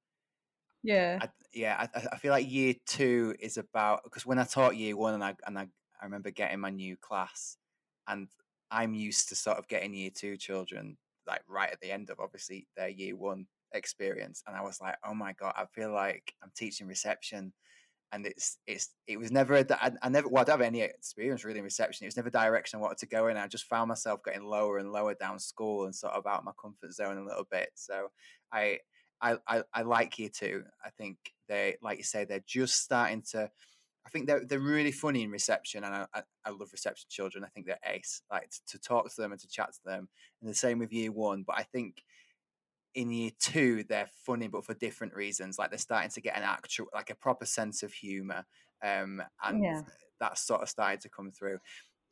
yeah, 0.84 1.20
I, 1.20 1.30
yeah. 1.54 1.88
I, 1.94 2.08
I 2.14 2.18
feel 2.18 2.32
like 2.32 2.50
year 2.50 2.76
two 2.86 3.36
is 3.40 3.58
about 3.58 4.04
because 4.04 4.26
when 4.26 4.40
I 4.40 4.44
taught 4.46 4.76
year 4.78 4.98
one 4.98 5.14
and 5.14 5.24
I 5.24 5.36
and 5.46 5.58
I, 5.58 5.68
I 6.02 6.06
remember 6.06 6.32
getting 6.32 6.60
my 6.60 6.70
new 6.70 6.98
class, 6.98 7.58
and 8.08 8.30
I'm 8.72 8.94
used 8.94 9.30
to 9.30 9.36
sort 9.36 9.58
of 9.58 9.68
getting 9.68 9.94
year 9.94 10.12
two 10.14 10.38
children 10.38 10.98
like 11.26 11.42
right 11.48 11.72
at 11.72 11.80
the 11.80 11.92
end 11.92 12.10
of 12.10 12.20
obviously 12.20 12.68
their 12.76 12.90
year 12.90 13.16
one 13.16 13.48
experience, 13.74 14.44
and 14.48 14.56
I 14.56 14.62
was 14.62 14.82
like, 14.82 14.98
oh 15.06 15.14
my 15.14 15.34
god, 15.34 15.54
I 15.58 15.66
feel 15.66 15.94
like 15.94 16.34
I'm 16.44 16.52
teaching 16.56 16.88
reception 16.88 17.54
and 18.12 18.28
it's 18.28 18.60
it's 18.68 18.96
it 19.08 19.18
was 19.18 19.32
never 19.32 19.56
a, 19.56 19.66
I, 19.72 19.92
I 20.04 20.10
never 20.10 20.30
well 20.30 20.42
I 20.42 20.46
don't 20.46 20.60
have 20.60 20.68
any 20.68 20.82
experience 20.82 21.44
really 21.44 21.60
in 21.60 21.66
reception. 21.66 22.06
It 22.06 22.08
was 22.08 22.18
never 22.18 22.30
direction 22.30 22.78
I 22.78 22.82
wanted 22.82 23.00
to 23.00 23.08
go 23.08 23.28
in. 23.28 23.38
I 23.38 23.48
just 23.48 23.66
found 23.66 23.90
myself 23.90 24.22
getting 24.24 24.46
lower 24.46 24.78
and 24.78 24.92
lower 24.92 25.16
down 25.16 25.40
school 25.40 25.86
and 25.86 25.96
sort 25.96 26.14
of 26.14 26.28
out 26.28 26.46
my 26.46 26.52
comfort 26.62 26.94
zone 26.94 27.18
a 27.18 27.26
little 27.26 27.46
bit. 27.50 27.72
So 27.76 28.10
I 28.52 28.80
I, 29.24 29.38
I, 29.48 29.64
I 29.74 29.82
like 29.84 30.20
year 30.20 30.30
two. 30.30 30.64
I 30.86 30.90
think 30.90 31.18
they, 31.48 31.78
like 31.82 31.98
you 31.98 32.04
say, 32.04 32.26
they're 32.26 32.44
just 32.46 32.84
starting 32.84 33.24
to. 33.32 33.50
I 34.06 34.10
think 34.10 34.28
they're 34.28 34.44
they're 34.46 34.60
really 34.60 34.92
funny 34.92 35.24
in 35.24 35.32
reception, 35.32 35.86
and 35.86 35.96
I, 35.96 36.06
I, 36.14 36.22
I 36.46 36.50
love 36.50 36.74
reception 36.74 37.08
children. 37.10 37.46
I 37.46 37.48
think 37.48 37.66
they're 37.66 37.80
ace. 37.86 38.22
Like 38.30 38.50
to, 38.50 38.60
to, 38.68 38.80
talk 38.80 39.10
to 39.10 39.22
them 39.22 39.32
and 39.32 39.40
to 39.40 39.48
chat 39.48 39.72
to 39.74 39.80
them, 39.86 40.10
and 40.42 40.50
the 40.50 40.54
same 40.54 40.80
with 40.80 40.92
year 40.92 41.12
one. 41.12 41.44
But 41.48 41.58
I 41.58 41.64
think 41.64 42.04
in 42.96 43.12
year 43.12 43.32
two 43.40 43.86
they're 43.88 44.10
funny, 44.26 44.50
but 44.50 44.66
for 44.66 44.74
different 44.74 45.16
reasons. 45.16 45.58
Like 45.58 45.70
they're 45.70 45.80
starting 45.80 46.12
to 46.12 46.22
get 46.22 46.36
an 46.36 46.44
actual, 46.44 46.88
like 46.94 47.10
a 47.10 47.16
proper 47.16 47.46
sense 47.46 47.82
of 47.82 47.94
humor, 47.94 48.44
um, 48.84 49.24
and 49.42 49.64
yeah. 49.64 49.82
that's 50.20 50.46
sort 50.46 50.62
of 50.62 50.70
started 50.70 51.00
to 51.02 51.10
come 51.10 51.32
through. 51.32 51.60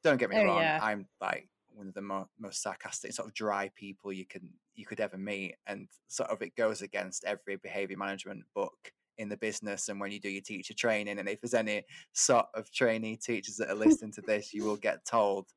don't 0.02 0.18
get 0.18 0.30
me 0.30 0.38
Oh, 0.38 0.46
wrong, 0.46 0.62
yeah. 0.62 0.80
I'm 0.82 1.08
like 1.20 1.50
one 1.74 1.88
of 1.88 1.94
the 1.94 2.02
mo- 2.02 2.30
most 2.40 2.62
sarcastic, 2.62 3.14
sort 3.14 3.28
of 3.28 3.34
dry 3.34 3.70
people 3.76 4.12
you 4.14 4.26
can 4.26 4.50
you 4.74 4.86
could 4.86 5.00
ever 5.00 5.18
meet, 5.18 5.56
and 5.68 5.88
sort 6.08 6.30
of 6.30 6.42
it 6.42 6.56
goes 6.56 6.82
against 6.82 7.26
every 7.26 7.58
behavior 7.58 7.98
management 7.98 8.44
book 8.56 8.92
in 9.18 9.30
the 9.30 9.38
business. 9.38 9.90
And 9.90 10.00
when 10.00 10.12
you 10.12 10.20
do 10.20 10.30
your 10.30 10.42
teacher 10.42 10.74
training, 10.74 11.20
and 11.20 11.30
if 11.30 11.42
there's 11.42 11.54
any 11.54 11.84
sort 12.14 12.48
of 12.56 12.72
trainee 12.72 13.18
teachers 13.18 13.58
that 13.58 13.70
are 13.70 13.76
listening 13.86 14.12
to 14.14 14.22
this, 14.22 14.54
you 14.54 14.64
will 14.64 14.78
get 14.78 15.06
told, 15.06 15.48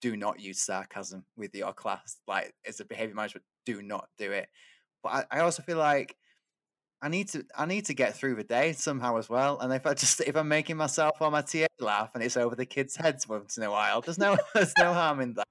do 0.00 0.16
not 0.16 0.40
use 0.40 0.60
sarcasm 0.60 1.24
with 1.36 1.54
your 1.54 1.72
class. 1.72 2.20
Like 2.26 2.54
as 2.66 2.80
a 2.80 2.84
behavior 2.84 3.14
management, 3.14 3.44
do 3.64 3.82
not 3.82 4.08
do 4.18 4.32
it. 4.32 4.48
But 5.02 5.26
I, 5.30 5.38
I 5.38 5.40
also 5.40 5.62
feel 5.62 5.78
like 5.78 6.16
I 7.06 7.08
need 7.08 7.28
to 7.28 7.46
I 7.54 7.66
need 7.66 7.84
to 7.86 7.94
get 7.94 8.16
through 8.16 8.34
the 8.34 8.42
day 8.42 8.72
somehow 8.72 9.16
as 9.16 9.28
well. 9.28 9.60
And 9.60 9.72
if 9.72 9.86
I 9.86 9.94
just 9.94 10.20
if 10.22 10.34
I'm 10.36 10.48
making 10.48 10.76
myself 10.76 11.20
or 11.20 11.30
my 11.30 11.40
TA 11.42 11.68
laugh 11.78 12.10
and 12.14 12.22
it's 12.24 12.36
over 12.36 12.56
the 12.56 12.66
kids' 12.66 12.96
heads 12.96 13.28
once 13.28 13.56
in 13.56 13.62
a 13.62 13.70
while, 13.70 14.00
there's 14.00 14.18
no 14.18 14.36
there's 14.54 14.76
no 14.76 14.92
harm 14.92 15.20
in 15.20 15.34
that. 15.34 15.46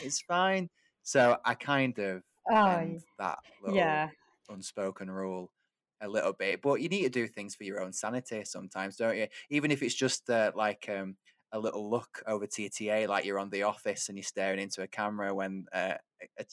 It's 0.00 0.22
fine. 0.22 0.70
So 1.02 1.36
I 1.44 1.54
kind 1.54 1.98
of 1.98 2.22
Oh, 2.50 2.80
end 2.80 3.02
that 3.18 3.40
little 3.60 4.00
yeah. 4.00 4.10
unspoken 4.48 5.10
rule 5.10 5.52
a 6.00 6.08
little 6.08 6.32
bit. 6.32 6.62
But 6.62 6.80
you 6.80 6.88
need 6.88 7.02
to 7.02 7.10
do 7.10 7.28
things 7.28 7.54
for 7.54 7.64
your 7.64 7.82
own 7.82 7.92
sanity 7.92 8.44
sometimes, 8.46 8.96
don't 8.96 9.18
you? 9.18 9.28
Even 9.50 9.70
if 9.70 9.82
it's 9.82 9.94
just 9.94 10.30
uh, 10.30 10.52
like 10.54 10.88
um, 10.88 11.18
a 11.52 11.58
little 11.58 11.90
look 11.90 12.22
over 12.26 12.46
to 12.46 12.62
your 12.62 12.70
TA, 12.70 13.06
like 13.06 13.26
you're 13.26 13.38
on 13.38 13.50
the 13.50 13.64
office 13.64 14.08
and 14.08 14.16
you're 14.16 14.24
staring 14.24 14.60
into 14.60 14.80
a 14.82 14.88
camera 14.88 15.34
when 15.34 15.66
uh, 15.74 15.96
a, 16.38 16.44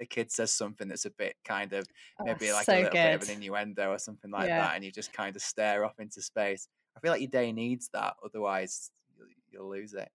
a 0.00 0.06
kid 0.06 0.30
says 0.30 0.52
something 0.52 0.88
that's 0.88 1.04
a 1.06 1.10
bit 1.10 1.36
kind 1.44 1.72
of 1.72 1.86
Oh, 2.20 2.24
maybe 2.26 2.52
like 2.52 2.66
so 2.66 2.74
a 2.74 2.80
little 2.82 2.98
bit 2.98 3.14
of 3.14 3.22
an 3.22 3.30
innuendo 3.30 3.90
or 3.90 3.98
something 3.98 4.30
like 4.30 4.46
Yeah. 4.46 4.58
that, 4.62 4.76
and 4.76 4.84
you 4.84 4.92
just 4.92 5.12
kind 5.12 5.34
of 5.36 5.42
stare 5.42 5.84
off 5.84 5.98
into 5.98 6.22
space. 6.22 6.68
I 6.96 7.00
feel 7.00 7.12
like 7.12 7.20
your 7.20 7.30
day 7.30 7.52
needs 7.52 7.88
that, 7.90 8.16
otherwise 8.24 8.90
you'll, 9.16 9.28
you'll 9.50 9.70
lose 9.70 9.94
it. 9.94 10.10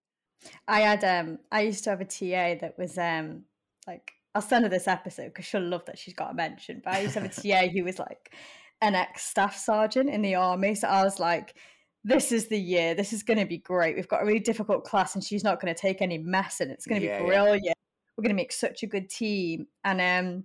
I 0.68 0.80
had 0.80 1.04
um 1.04 1.38
I 1.50 1.62
used 1.62 1.84
to 1.84 1.90
have 1.90 2.00
a 2.00 2.04
TA 2.04 2.54
that 2.60 2.74
was 2.78 2.98
um 2.98 3.44
like 3.86 4.12
I'll 4.34 4.42
send 4.42 4.64
her 4.64 4.68
this 4.70 4.88
episode 4.88 5.26
because 5.26 5.44
she'll 5.44 5.60
love 5.62 5.84
that 5.86 5.98
she's 5.98 6.14
got 6.14 6.30
a 6.30 6.34
mention. 6.34 6.80
But 6.84 6.94
I 6.94 7.00
used 7.00 7.14
to 7.14 7.20
have 7.20 7.30
a 7.30 7.34
TA 7.34 7.68
who 7.68 7.84
was 7.84 7.98
like 7.98 8.34
an 8.80 8.94
ex 8.94 9.24
staff 9.24 9.56
sergeant 9.56 10.08
in 10.10 10.22
the 10.22 10.34
army. 10.34 10.74
So 10.74 10.88
I 10.88 11.04
was 11.04 11.20
like, 11.20 11.56
this 12.04 12.32
is 12.32 12.48
the 12.48 12.58
year. 12.58 12.94
This 12.94 13.12
is 13.12 13.22
going 13.22 13.38
to 13.38 13.44
be 13.46 13.58
great. 13.58 13.94
We've 13.94 14.08
got 14.08 14.22
a 14.22 14.26
really 14.26 14.40
difficult 14.40 14.84
class, 14.84 15.14
and 15.14 15.22
she's 15.22 15.44
not 15.44 15.60
going 15.60 15.72
to 15.72 15.80
take 15.80 16.02
any 16.02 16.18
mess, 16.18 16.60
and 16.60 16.70
it's 16.72 16.86
going 16.86 17.00
to 17.02 17.06
Yeah, 17.06 17.18
be 17.18 17.24
yeah. 17.62 17.72
We're 18.16 18.22
going 18.22 18.36
to 18.36 18.42
make 18.42 18.52
such 18.52 18.82
a 18.82 18.86
good 18.86 19.08
team. 19.08 19.66
And 19.84 20.00
um, 20.00 20.44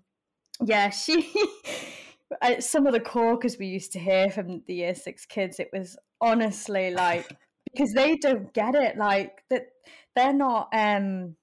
yeah, 0.66 0.90
she. 0.92 1.32
Some 2.60 2.86
of 2.86 2.92
the 2.94 3.00
caucus 3.00 3.58
we 3.58 3.68
used 3.68 3.94
to 3.94 4.00
hear 4.00 4.30
from 4.30 4.62
the 4.68 4.74
year 4.74 4.94
six 4.94 5.26
kids, 5.26 5.62
it 5.62 5.70
was 5.72 5.98
honestly 6.20 6.92
like 6.92 7.26
because 7.72 7.94
they 7.94 8.16
don't 8.18 8.54
get 8.54 8.76
it 8.76 8.98
like 8.98 9.44
that 9.50 9.68
they're 10.16 10.34
not 10.34 10.70
um 10.74 11.36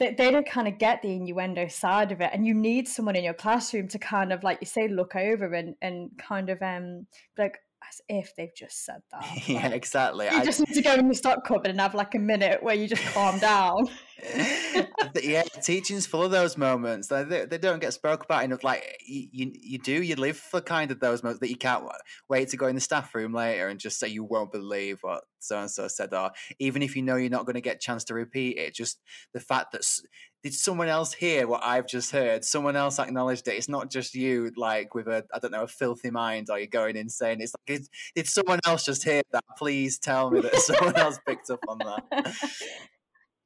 they, 0.00 0.12
they 0.12 0.30
don't 0.32 0.48
kind 0.48 0.66
of 0.66 0.78
get 0.78 1.00
the 1.02 1.12
innuendo 1.12 1.68
side 1.68 2.10
of 2.10 2.20
it 2.20 2.30
and 2.32 2.46
you 2.46 2.54
need 2.54 2.88
someone 2.88 3.14
in 3.14 3.22
your 3.24 3.34
classroom 3.34 3.86
to 3.88 3.98
kind 3.98 4.32
of 4.32 4.42
like 4.42 4.58
you 4.60 4.66
say 4.66 4.88
look 4.88 5.14
over 5.14 5.52
and 5.54 5.74
and 5.80 6.10
kind 6.18 6.50
of 6.50 6.60
um 6.62 7.06
be 7.36 7.42
like 7.44 7.58
as 7.88 8.00
if 8.08 8.34
they've 8.34 8.54
just 8.56 8.84
said 8.84 9.02
that 9.12 9.48
yeah, 9.48 9.68
exactly. 9.68 10.26
you 10.26 10.32
I- 10.32 10.44
just 10.44 10.60
need 10.60 10.74
to 10.74 10.82
go 10.82 10.94
in 10.94 11.08
the 11.08 11.14
stock 11.14 11.46
cupboard 11.46 11.70
and 11.70 11.80
have 11.80 11.94
like 11.94 12.14
a 12.14 12.18
minute 12.18 12.62
where 12.62 12.74
you 12.74 12.88
just 12.88 13.04
calm 13.14 13.38
down 13.38 13.88
yeah, 15.22 15.42
teaching's 15.62 16.06
full 16.06 16.22
of 16.22 16.30
those 16.30 16.56
moments. 16.56 17.08
They, 17.08 17.24
they, 17.24 17.58
don't 17.58 17.80
get 17.80 17.92
spoke 17.92 18.24
about 18.24 18.44
enough. 18.44 18.62
Like 18.62 18.98
you, 19.06 19.28
you, 19.32 19.52
you 19.60 19.78
do. 19.78 20.02
You 20.02 20.16
live 20.16 20.36
for 20.36 20.60
kind 20.60 20.90
of 20.90 21.00
those 21.00 21.22
moments 21.22 21.40
that 21.40 21.50
you 21.50 21.56
can't 21.56 21.84
wait 22.28 22.48
to 22.50 22.56
go 22.56 22.66
in 22.66 22.74
the 22.74 22.80
staff 22.80 23.14
room 23.14 23.32
later 23.32 23.68
and 23.68 23.80
just 23.80 23.98
say 23.98 24.08
you 24.08 24.24
won't 24.24 24.52
believe 24.52 24.98
what 25.02 25.24
so 25.38 25.58
and 25.58 25.70
so 25.70 25.88
said, 25.88 26.14
or 26.14 26.30
even 26.58 26.82
if 26.82 26.96
you 26.96 27.02
know 27.02 27.16
you're 27.16 27.30
not 27.30 27.46
going 27.46 27.54
to 27.54 27.60
get 27.60 27.76
a 27.76 27.78
chance 27.78 28.04
to 28.04 28.14
repeat 28.14 28.56
it, 28.56 28.74
just 28.74 29.00
the 29.32 29.40
fact 29.40 29.72
that 29.72 29.84
did 30.42 30.54
someone 30.54 30.88
else 30.88 31.12
hear 31.12 31.46
what 31.46 31.64
I've 31.64 31.86
just 31.86 32.10
heard? 32.10 32.44
Someone 32.44 32.76
else 32.76 32.98
acknowledged 32.98 33.48
it. 33.48 33.54
It's 33.54 33.68
not 33.68 33.90
just 33.90 34.14
you, 34.14 34.52
like 34.56 34.94
with 34.94 35.08
a 35.08 35.24
I 35.34 35.38
don't 35.38 35.52
know 35.52 35.62
a 35.62 35.68
filthy 35.68 36.10
mind, 36.10 36.48
or 36.50 36.58
you're 36.58 36.66
going 36.66 36.96
insane. 36.96 37.40
It's 37.40 37.54
like 37.58 37.78
did, 37.78 37.88
did 38.14 38.26
someone 38.26 38.60
else 38.66 38.84
just 38.84 39.04
hear 39.04 39.22
that? 39.32 39.44
Please 39.56 39.98
tell 39.98 40.30
me 40.30 40.40
that 40.40 40.56
someone 40.60 40.96
else 40.96 41.18
picked 41.26 41.50
up 41.50 41.60
on 41.66 41.78
that. 41.78 42.34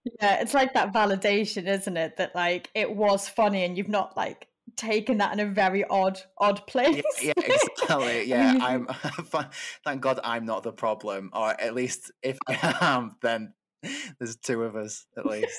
yeah 0.05 0.41
it's 0.41 0.55
like 0.55 0.73
that 0.75 0.93
validation 0.93 1.67
isn't 1.67 1.97
it 1.97 2.17
that 2.17 2.35
like 2.35 2.71
it 2.75 2.95
was 2.95 3.29
funny 3.29 3.65
and 3.65 3.77
you've 3.77 3.89
not 3.89 4.17
like 4.17 4.49
taken 4.77 5.19
that 5.19 5.33
in 5.33 5.41
a 5.41 5.47
very 5.47 5.85
odd 5.85 6.21
odd 6.39 6.65
place 6.67 7.03
yeah, 7.23 7.33
yeah, 7.37 7.45
exactly. 7.45 8.25
Yeah, 8.27 8.59
I'm. 8.61 8.87
Thank 9.85 10.03
God 10.03 10.21
I'm 10.23 10.45
not 10.45 10.63
the 10.63 10.73
problem, 10.73 11.31
or 11.33 11.59
at 11.61 11.75
least 11.75 12.13
if 12.23 12.37
I 12.47 12.77
am, 12.81 13.17
then 13.23 13.55
there's 14.19 14.37
two 14.37 14.63
of 14.63 14.77
us 14.77 15.07
at 15.17 15.25
least. 15.25 15.59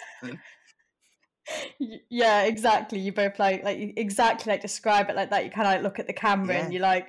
Yeah 2.10 2.44
exactly 2.44 3.00
you 3.00 3.12
both 3.12 3.40
like 3.40 3.64
like 3.64 3.94
exactly 3.98 4.52
like 4.54 4.62
describe 4.62 5.10
it 5.10 5.16
like 5.16 5.32
that 5.32 5.44
you 5.44 5.50
kind 5.50 5.68
of 5.68 5.74
like 5.74 5.82
look 5.84 5.98
at 5.98 6.06
the 6.06 6.14
camera 6.14 6.56
and 6.56 6.72
Yeah. 6.72 6.78
you 6.78 6.84
like 6.84 7.08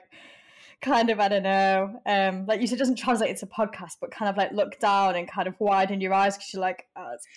kind 0.82 1.10
of 1.10 1.20
i 1.20 1.28
don't 1.28 1.42
know 1.42 2.00
um 2.06 2.46
like 2.46 2.60
you 2.60 2.66
said 2.66 2.76
it 2.76 2.78
doesn't 2.78 2.96
translate 2.96 3.30
into 3.30 3.46
podcast 3.46 3.96
but 4.00 4.10
kind 4.10 4.28
of 4.30 4.36
like 4.36 4.50
look 4.52 4.78
down 4.78 5.14
and 5.14 5.28
kind 5.28 5.46
of 5.46 5.54
widen 5.58 6.00
your 6.00 6.14
eyes 6.14 6.36
because 6.36 6.52
you're 6.54 6.60
like 6.60 6.86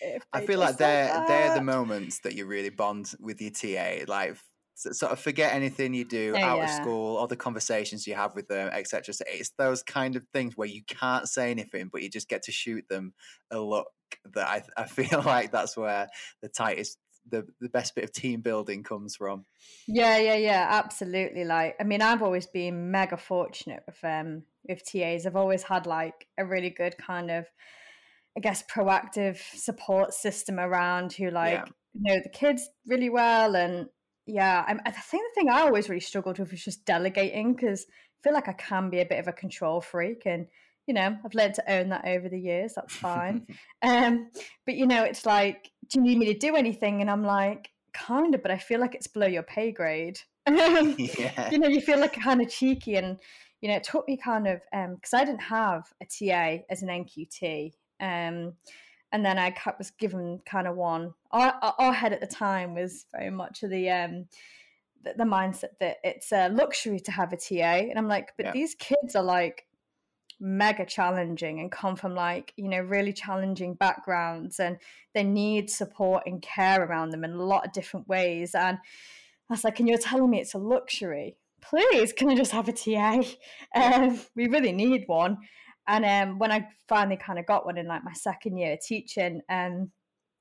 if 0.02 0.24
I 0.32 0.46
feel 0.46 0.60
like 0.60 0.78
they're 0.78 1.26
they're 1.28 1.54
the 1.56 1.62
moments 1.62 2.20
that 2.20 2.36
you 2.36 2.46
really 2.46 2.70
bond 2.70 3.14
with 3.20 3.42
your 3.42 3.52
TA. 3.52 4.06
Like 4.08 4.38
sort 4.76 5.12
of 5.12 5.20
forget 5.20 5.54
anything 5.54 5.94
you 5.94 6.06
do 6.06 6.34
Oh, 6.36 6.40
out 6.40 6.64
of 6.64 6.70
school, 6.70 7.18
all 7.18 7.28
the 7.28 7.36
conversations 7.36 8.08
you 8.08 8.16
have 8.16 8.36
with 8.36 8.48
them, 8.48 8.70
etc. 8.74 9.14
So 9.14 9.24
it's 9.28 9.52
those 9.58 9.84
kind 9.84 10.16
of 10.16 10.26
things 10.34 10.58
where 10.58 10.68
you 10.68 10.82
can't 10.88 11.30
say 11.30 11.52
anything, 11.52 11.90
but 11.92 12.02
you 12.02 12.10
just 12.10 12.28
get 12.28 12.44
to 12.44 12.52
shoot 12.52 12.86
them 12.90 13.14
a 13.52 13.60
look. 13.60 13.88
That 14.34 14.48
I 14.48 14.64
I 14.82 14.86
feel 14.88 15.22
like 15.24 15.52
that's 15.52 15.78
where 15.78 16.08
the 16.42 16.50
tightest, 16.50 16.98
the 17.30 17.48
the 17.60 17.70
best 17.70 17.96
bit 17.96 18.04
of 18.04 18.12
team 18.12 18.42
building 18.42 18.84
comes 18.84 19.16
from. 19.16 19.46
Yeah, 19.88 20.18
yeah, 20.18 20.36
yeah, 20.36 20.68
absolutely. 20.70 21.46
Like, 21.46 21.76
I 21.80 21.84
mean, 21.84 22.02
I've 22.02 22.24
always 22.24 22.48
been 22.48 22.92
mega 22.92 23.18
fortunate 23.18 23.84
with 23.86 24.04
um 24.04 24.44
with 24.68 24.84
TAs. 24.86 25.26
I've 25.26 25.36
always 25.36 25.64
had 25.64 25.86
like 25.86 26.28
a 26.38 26.46
really 26.46 26.70
good 26.70 26.98
kind 26.98 27.32
of, 27.32 27.46
I 28.38 28.40
guess, 28.40 28.64
proactive 28.64 29.38
support 29.56 30.14
system 30.14 30.60
around 30.60 31.14
who 31.14 31.30
like 31.30 31.68
know 31.94 32.20
the 32.24 32.30
kids 32.30 32.70
really 32.88 33.10
well. 33.10 33.56
And 33.56 33.88
yeah, 34.26 34.64
I'm, 34.68 34.80
I 34.86 34.92
think 34.92 35.24
the 35.24 35.42
thing 35.42 35.50
I 35.50 35.62
always 35.62 35.90
really 35.90 36.00
struggled 36.00 36.40
with 36.40 36.52
was 36.52 36.64
just 36.64 36.86
delegating 36.86 37.54
because 37.54 37.86
I 37.90 38.18
feel 38.24 38.34
like 38.34 38.48
I 38.48 38.54
can 38.54 38.90
be 38.90 39.02
a 39.02 39.06
bit 39.06 39.20
of 39.20 39.28
a 39.28 39.34
control 39.34 39.82
freak, 39.82 40.24
and 40.26 40.48
you 40.88 40.94
know, 40.94 41.18
I've 41.24 41.34
learned 41.34 41.54
to 41.56 41.72
own 41.72 41.90
that 41.90 42.06
over 42.06 42.28
the 42.30 42.40
years. 42.40 42.74
That's 42.76 42.94
fine. 42.96 43.48
Um, 43.82 44.30
but 44.66 44.76
you 44.76 44.88
know, 44.88 45.04
it's 45.04 45.26
like, 45.26 45.70
do 45.90 46.00
you 46.00 46.04
need 46.06 46.18
me 46.18 46.26
to 46.34 46.40
do 46.40 46.56
anything? 46.56 47.02
And 47.02 47.12
I'm 47.12 47.24
like, 47.24 47.70
kind 47.94 48.34
of, 48.34 48.42
but 48.42 48.50
I 48.50 48.58
feel 48.58 48.80
like 48.80 48.96
it's 48.96 49.08
below 49.08 49.28
your 49.28 49.44
pay 49.44 49.72
grade. 49.72 50.20
Um, 50.48 50.96
yeah. 50.98 51.50
you 51.52 51.58
know, 51.60 51.68
you 51.70 51.80
feel 51.82 52.00
like 52.00 52.14
kind 52.20 52.42
of 52.42 52.50
cheeky, 52.50 52.96
and 52.96 53.18
you 53.62 53.70
know, 53.70 53.76
it 53.76 53.84
took 53.84 54.06
me 54.08 54.18
kind 54.18 54.46
of 54.48 54.62
because 54.72 55.14
I 55.14 55.24
didn't 55.26 55.42
have 55.42 55.84
a 56.02 56.06
TA 56.06 56.64
as 56.70 56.82
an 56.82 56.90
NQT, 56.90 57.72
um, 58.02 58.54
and 59.14 59.26
then 59.26 59.38
I 59.40 59.54
was 59.78 59.92
given 59.92 60.40
kind 60.46 60.68
of 60.68 60.76
one. 60.76 61.14
Our, 61.32 61.54
our- 61.62 61.76
our 61.80 61.94
head 61.94 62.12
at 62.14 62.20
the 62.22 62.28
time 62.28 62.74
was 62.76 63.06
very 63.14 63.30
much 63.30 63.64
of 63.64 63.70
the 63.70 63.90
um, 63.90 64.26
the, 65.04 65.14
the 65.18 65.24
mindset 65.24 65.78
that 65.80 65.98
it's 66.04 66.32
a 66.34 66.50
luxury 66.50 67.00
to 67.02 67.12
have 67.12 67.32
a 67.34 67.38
TA, 67.38 67.64
and 67.90 67.98
I'm 67.98 68.08
like, 68.10 68.34
but 68.38 68.48
Yeah. 68.48 68.52
these 68.54 68.76
kids 68.76 69.16
are 69.16 69.24
like 69.24 69.66
mega 70.46 70.86
challenging 70.86 71.62
and 71.62 71.72
come 71.72 71.96
from 71.96 72.14
like 72.14 72.54
you 72.58 72.68
know 72.68 72.82
really 72.82 73.14
challenging 73.14 73.74
backgrounds 73.76 74.60
and 74.60 74.78
they 75.14 75.24
need 75.24 75.70
support 75.70 76.24
and 76.26 76.42
care 76.42 76.84
around 76.84 77.12
them 77.12 77.24
in 77.24 77.32
a 77.32 77.44
lot 77.44 77.66
of 77.66 77.72
different 77.72 78.08
ways 78.10 78.54
and 78.54 78.78
I 79.50 79.54
was 79.54 79.64
like, 79.64 79.80
and 79.80 79.88
you're 79.88 79.98
telling 79.98 80.30
me 80.30 80.40
it's 80.40 80.54
a 80.54 80.58
luxury. 80.58 81.36
Please, 81.62 82.14
can 82.14 82.30
I 82.30 82.36
just 82.36 82.52
have 82.52 82.68
a 82.68 82.74
TA? 82.74 83.22
Um, 83.76 84.20
we 84.36 84.48
really 84.48 84.72
need 84.72 85.06
one. 85.08 85.38
And 85.88 86.06
um, 86.06 86.40
when 86.40 86.52
I 86.52 86.68
finally 86.88 87.18
kind 87.18 87.40
of 87.40 87.46
got 87.46 87.66
one 87.66 87.78
in 87.78 87.88
like 87.88 88.04
my 88.04 88.14
second 88.14 88.58
year 88.58 88.78
teaching, 88.80 89.42
um, 89.50 89.92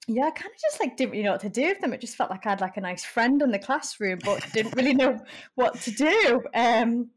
yeah, 0.07 0.27
I 0.27 0.31
kind 0.31 0.53
of 0.55 0.61
just 0.61 0.81
like 0.81 0.97
didn't 0.97 1.13
really 1.13 1.25
know 1.25 1.33
what 1.33 1.41
to 1.41 1.49
do 1.49 1.69
with 1.69 1.81
them. 1.81 1.93
It 1.93 2.01
just 2.01 2.17
felt 2.17 2.31
like 2.31 2.45
I 2.47 2.51
had 2.51 2.61
like 2.61 2.77
a 2.77 2.83
nice 2.83 3.05
friend 3.05 3.41
in 3.41 3.51
the 3.51 3.59
classroom, 3.59 4.19
but 4.25 4.45
didn't 4.53 4.77
really 4.77 4.95
know 4.95 5.19
what 5.55 5.81
to 5.83 5.91
do. 5.91 6.43
Um, 6.55 7.11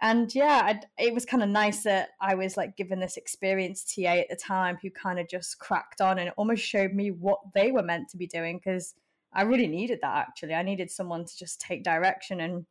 and 0.00 0.32
yeah, 0.34 0.62
I'd, 0.64 0.86
it 0.98 1.12
was 1.12 1.24
kind 1.24 1.42
of 1.42 1.48
nice 1.48 1.82
that 1.82 2.10
I 2.20 2.34
was 2.34 2.56
like 2.56 2.76
given 2.76 3.00
this 3.00 3.16
experienced 3.16 3.94
TA 3.94 4.12
at 4.12 4.28
the 4.30 4.36
time 4.36 4.78
who 4.80 4.90
kind 4.90 5.18
of 5.18 5.28
just 5.28 5.58
cracked 5.58 6.00
on 6.00 6.18
and 6.18 6.30
almost 6.36 6.62
showed 6.62 6.92
me 6.92 7.10
what 7.10 7.40
they 7.54 7.72
were 7.72 7.82
meant 7.82 8.08
to 8.10 8.16
be 8.16 8.26
doing 8.26 8.58
because 8.58 8.94
I 9.32 9.42
really 9.42 9.66
needed 9.66 9.98
that 10.02 10.16
actually. 10.16 10.54
I 10.54 10.62
needed 10.62 10.90
someone 10.90 11.24
to 11.24 11.36
just 11.36 11.60
take 11.60 11.82
direction 11.82 12.40
and 12.40 12.66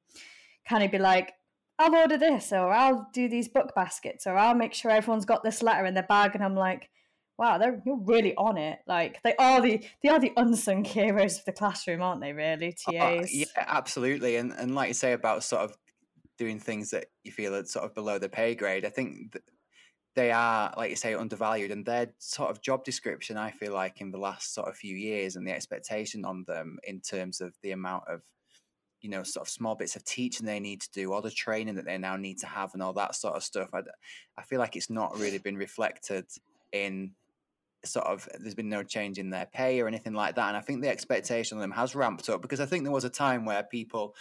kind 0.67 0.83
of 0.83 0.91
be 0.91 0.97
like, 0.97 1.33
I'll 1.77 1.95
order 1.95 2.17
this, 2.17 2.51
or 2.51 2.71
I'll 2.73 3.07
do 3.13 3.29
these 3.29 3.47
book 3.47 3.73
baskets, 3.73 4.27
or 4.27 4.35
I'll 4.35 4.53
make 4.53 4.73
sure 4.73 4.91
everyone's 4.91 5.23
got 5.25 5.43
this 5.43 5.63
letter 5.63 5.85
in 5.85 5.93
their 5.93 6.03
bag. 6.03 6.35
And 6.35 6.43
I'm 6.43 6.55
like, 6.55 6.89
wow, 7.37 7.57
they're 7.57 7.81
you're 7.85 8.01
really 8.01 8.35
on 8.35 8.57
it. 8.57 8.79
Like 8.85 9.21
they 9.23 9.33
are 9.37 9.61
the 9.61 9.81
they 10.03 10.09
are 10.09 10.19
the 10.19 10.33
unsung 10.35 10.83
heroes 10.83 11.39
of 11.39 11.45
the 11.45 11.53
classroom, 11.53 12.01
aren't 12.01 12.19
they? 12.19 12.33
Really, 12.33 12.75
uh, 12.85 12.91
Oh, 12.91 13.19
TAs. 13.21 13.33
yeah, 13.33 13.45
absolutely. 13.55 14.35
And 14.35 14.51
and 14.51 14.75
like 14.75 14.89
you 14.89 14.93
say 14.93 15.13
about 15.13 15.43
sort 15.43 15.61
of 15.63 15.77
doing 16.39 16.59
things 16.59 16.89
that 16.91 17.07
you 17.23 17.31
feel 17.31 17.53
are 17.53 17.65
sort 17.65 17.85
of 17.85 17.93
below 17.93 18.17
the 18.17 18.29
pay 18.29 18.55
grade, 18.55 18.85
I 18.85 18.89
think 18.89 19.33
th- 19.33 19.43
they 20.15 20.31
are, 20.31 20.73
like 20.75 20.89
you 20.89 20.95
say, 20.95 21.13
undervalued, 21.13 21.69
and 21.69 21.85
their 21.85 22.07
sort 22.17 22.49
of 22.49 22.61
job 22.61 22.83
description, 22.83 23.37
I 23.37 23.51
feel 23.51 23.73
like, 23.73 24.01
in 24.01 24.09
the 24.09 24.17
last 24.17 24.53
sort 24.53 24.69
of 24.69 24.77
few 24.77 24.95
years, 24.95 25.35
and 25.35 25.45
the 25.45 25.51
expectation 25.51 26.25
on 26.25 26.45
them 26.47 26.79
in 26.83 27.01
terms 27.01 27.41
of 27.41 27.53
the 27.61 27.71
amount 27.71 28.05
of, 28.07 28.21
you 29.01 29.09
know, 29.09 29.21
sort 29.23 29.45
of 29.45 29.51
small 29.51 29.75
bits 29.75 29.95
of 29.95 30.05
teaching 30.05 30.45
they 30.45 30.59
need 30.59 30.81
to 30.81 30.91
do, 30.93 31.13
all 31.13 31.21
the 31.21 31.29
training 31.29 31.75
that 31.75 31.85
they 31.85 31.97
now 31.97 32.15
need 32.15 32.39
to 32.39 32.47
have, 32.47 32.73
and 32.73 32.81
all 32.81 32.93
that 32.93 33.15
sort 33.15 33.35
of 33.35 33.43
stuff. 33.43 33.69
I, 33.73 33.81
I 34.37 34.43
feel 34.43 34.59
like 34.59 34.75
it's 34.75 34.89
not 34.89 35.19
really 35.19 35.37
been 35.37 35.57
reflected 35.57 36.25
in 36.71 37.11
sort 37.85 38.05
of 38.07 38.27
there's 38.39 38.55
been 38.55 38.69
no 38.69 38.83
change 38.83 39.17
in 39.17 39.29
their 39.29 39.45
pay 39.45 39.79
or 39.79 39.87
anything 39.87 40.13
like 40.13 40.35
that 40.35 40.49
and 40.49 40.57
i 40.57 40.59
think 40.59 40.81
the 40.81 40.89
expectation 40.89 41.57
on 41.57 41.61
them 41.61 41.71
has 41.71 41.95
ramped 41.95 42.27
up 42.27 42.41
because 42.41 42.59
i 42.59 42.65
think 42.65 42.83
there 42.83 42.91
was 42.91 43.05
a 43.05 43.09
time 43.09 43.45
where 43.45 43.63
people 43.63 44.13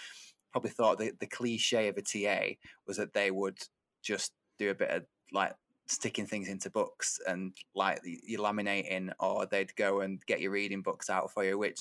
probably 0.53 0.71
thought 0.71 0.99
the, 0.99 1.13
the 1.21 1.27
cliche 1.27 1.89
of 1.89 1.97
a 1.97 2.03
ta 2.03 2.55
was 2.87 2.97
that 2.97 3.13
they 3.13 3.31
would 3.31 3.59
just 4.03 4.33
do 4.59 4.71
a 4.71 4.75
bit 4.75 4.91
of 4.91 5.05
like 5.33 5.55
sticking 5.87 6.27
things 6.27 6.49
into 6.49 6.71
books 6.71 7.19
and 7.27 7.53
like 7.75 8.01
you 8.05 8.39
laminating, 8.39 9.11
or 9.21 9.47
they'd 9.47 9.75
go 9.77 10.01
and 10.01 10.25
get 10.27 10.41
your 10.41 10.53
reading 10.53 10.83
books 10.83 11.11
out 11.11 11.31
for 11.31 11.45
you. 11.45 11.59
Which, 11.59 11.81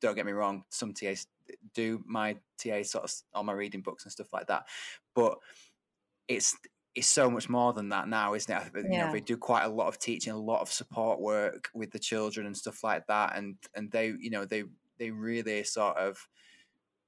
don't 0.00 0.14
get 0.14 0.26
me 0.26 0.32
wrong, 0.32 0.62
some 0.70 0.92
TAs 0.92 1.26
do 1.74 2.02
my 2.06 2.36
TA 2.62 2.82
sort 2.82 3.04
of 3.04 3.12
on 3.34 3.46
my 3.46 3.52
reading 3.52 3.80
books 3.80 4.04
and 4.04 4.12
stuff 4.12 4.32
like 4.32 4.46
that. 4.46 4.64
But 5.14 5.38
it's 6.28 6.56
it's 6.94 7.06
so 7.06 7.30
much 7.30 7.48
more 7.48 7.72
than 7.72 7.90
that 7.90 8.08
now, 8.08 8.34
isn't 8.34 8.52
it? 8.54 8.72
You 8.74 8.84
yeah. 8.90 9.06
know, 9.06 9.12
they 9.12 9.20
do 9.20 9.36
quite 9.36 9.64
a 9.64 9.68
lot 9.68 9.88
of 9.88 9.98
teaching, 9.98 10.32
a 10.32 10.38
lot 10.38 10.60
of 10.60 10.72
support 10.72 11.20
work 11.20 11.68
with 11.74 11.90
the 11.90 11.98
children 11.98 12.46
and 12.46 12.56
stuff 12.56 12.82
like 12.84 13.06
that, 13.06 13.36
and 13.36 13.56
and 13.74 13.90
they, 13.90 14.14
you 14.18 14.30
know, 14.30 14.44
they 14.44 14.64
they 14.98 15.10
really 15.10 15.62
sort 15.64 15.96
of 15.96 16.26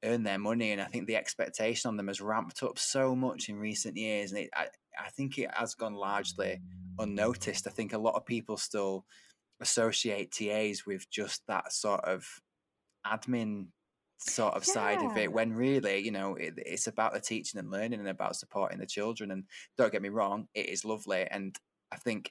earn 0.05 0.23
their 0.23 0.39
money, 0.39 0.73
and 0.73 0.81
I 0.81 0.87
think 0.87 1.07
the 1.07 1.17
expectation 1.17 1.89
on 1.89 1.97
them 1.97 2.09
has 2.09 2.21
ramped 2.21 2.63
up 2.63 2.79
so 2.79 3.15
much 3.15 3.49
in 3.49 3.57
recent 3.57 3.97
years, 3.97 4.33
and 4.33 4.43
it, 4.43 4.51
I, 4.55 4.67
I 4.99 5.11
think 5.11 5.39
it 5.39 5.51
has 5.55 5.75
gone 5.75 5.95
largely 5.95 6.61
unnoticed. 6.99 7.67
I 7.67 7.71
think 7.71 7.93
a 7.93 7.99
lot 7.99 8.15
of 8.15 8.27
people 8.27 8.57
still 8.57 9.05
associate 9.61 10.33
TAs 10.33 10.87
with 10.87 11.09
just 11.11 11.43
that 11.49 11.73
sort 11.73 12.05
of 12.05 12.27
admin 13.07 13.67
sort 14.19 14.55
of 14.55 14.65
yeah. 14.67 14.75
side 14.75 15.03
of 15.03 15.17
it 15.17 15.33
when 15.33 15.55
really 15.55 15.99
you 15.99 16.11
know 16.11 16.35
it, 16.35 16.53
it's 16.59 16.87
about 16.87 17.15
the 17.15 17.21
teaching 17.21 17.59
and 17.59 17.71
learning 17.71 18.01
and 18.01 18.09
about 18.09 18.37
supporting 18.37 18.79
the 18.79 18.87
children 18.87 19.31
and 19.31 19.45
don't 19.79 19.93
get 19.93 20.03
me 20.03 20.11
wrong 20.11 20.47
it 20.55 20.69
is 20.69 20.85
lovely 20.85 21.27
and 21.31 21.57
i 21.91 21.97
think 21.97 22.31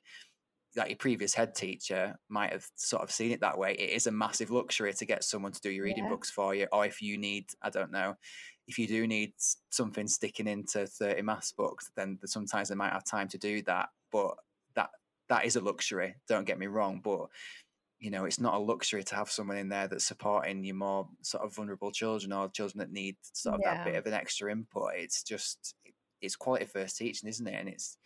that 0.76 0.90
your 0.90 0.98
previous 0.98 1.34
head 1.34 1.56
teacher 1.56 2.18
might 2.30 2.52
have 2.52 2.68
sort 2.76 3.02
of 3.02 3.12
seen 3.12 3.32
it 3.32 3.42
that 3.42 3.58
way. 3.58 3.74
It 3.74 3.90
is 3.90 4.08
a 4.08 4.12
massive 4.12 4.52
luxury 4.52 4.94
to 4.94 5.06
get 5.06 5.24
someone 5.24 5.52
to 5.52 5.62
do 5.62 5.72
your 5.72 5.86
reading 5.86 6.06
yeah. 6.06 6.10
books 6.10 6.30
for 6.30 6.54
you, 6.54 6.68
or 6.72 6.86
if 6.86 7.02
you 7.02 7.18
need, 7.18 7.48
I 7.62 7.70
don't 7.70 7.92
know, 7.92 8.16
if 8.68 8.78
you 8.78 8.88
do 8.88 9.08
need 9.08 9.34
something 9.72 10.08
sticking 10.08 10.48
into 10.48 10.86
30 10.86 11.24
maths 11.24 11.52
books, 11.52 11.90
then 11.96 12.20
sometimes 12.26 12.70
they 12.70 12.76
might 12.76 12.94
have 12.94 13.04
time 13.04 13.28
to 13.30 13.38
do 13.38 13.64
that. 13.64 13.90
But 14.12 14.36
that 14.76 14.92
that 15.28 15.46
is 15.46 15.56
a 15.56 15.62
luxury, 15.62 16.16
don't 16.28 16.46
get 16.46 16.60
me 16.60 16.68
wrong. 16.68 17.02
But 17.04 17.28
you 18.00 18.12
know, 18.12 18.26
it's 18.26 18.40
not 18.40 18.54
a 18.54 18.60
luxury 18.60 19.04
to 19.04 19.16
have 19.16 19.30
someone 19.30 19.58
in 19.58 19.70
there 19.70 19.88
that's 19.88 20.06
supporting 20.06 20.64
your 20.64 20.76
more 20.76 21.08
sort 21.22 21.44
of 21.44 21.54
vulnerable 21.54 21.92
children 21.92 22.32
or 22.32 22.48
children 22.48 22.80
that 22.80 22.92
need 22.92 23.18
sort 23.34 23.56
of 23.56 23.62
yeah. 23.64 23.76
that 23.76 23.86
bit 23.86 23.96
of 23.96 24.06
an 24.06 24.14
extra 24.14 24.52
input. 24.52 24.92
It's 24.96 25.24
just 25.24 25.76
it's 26.22 26.36
quality 26.36 26.66
first 26.66 26.98
teaching, 26.98 27.28
isn't 27.28 27.48
it? 27.48 27.56
And 27.60 27.70
it's 27.70 27.98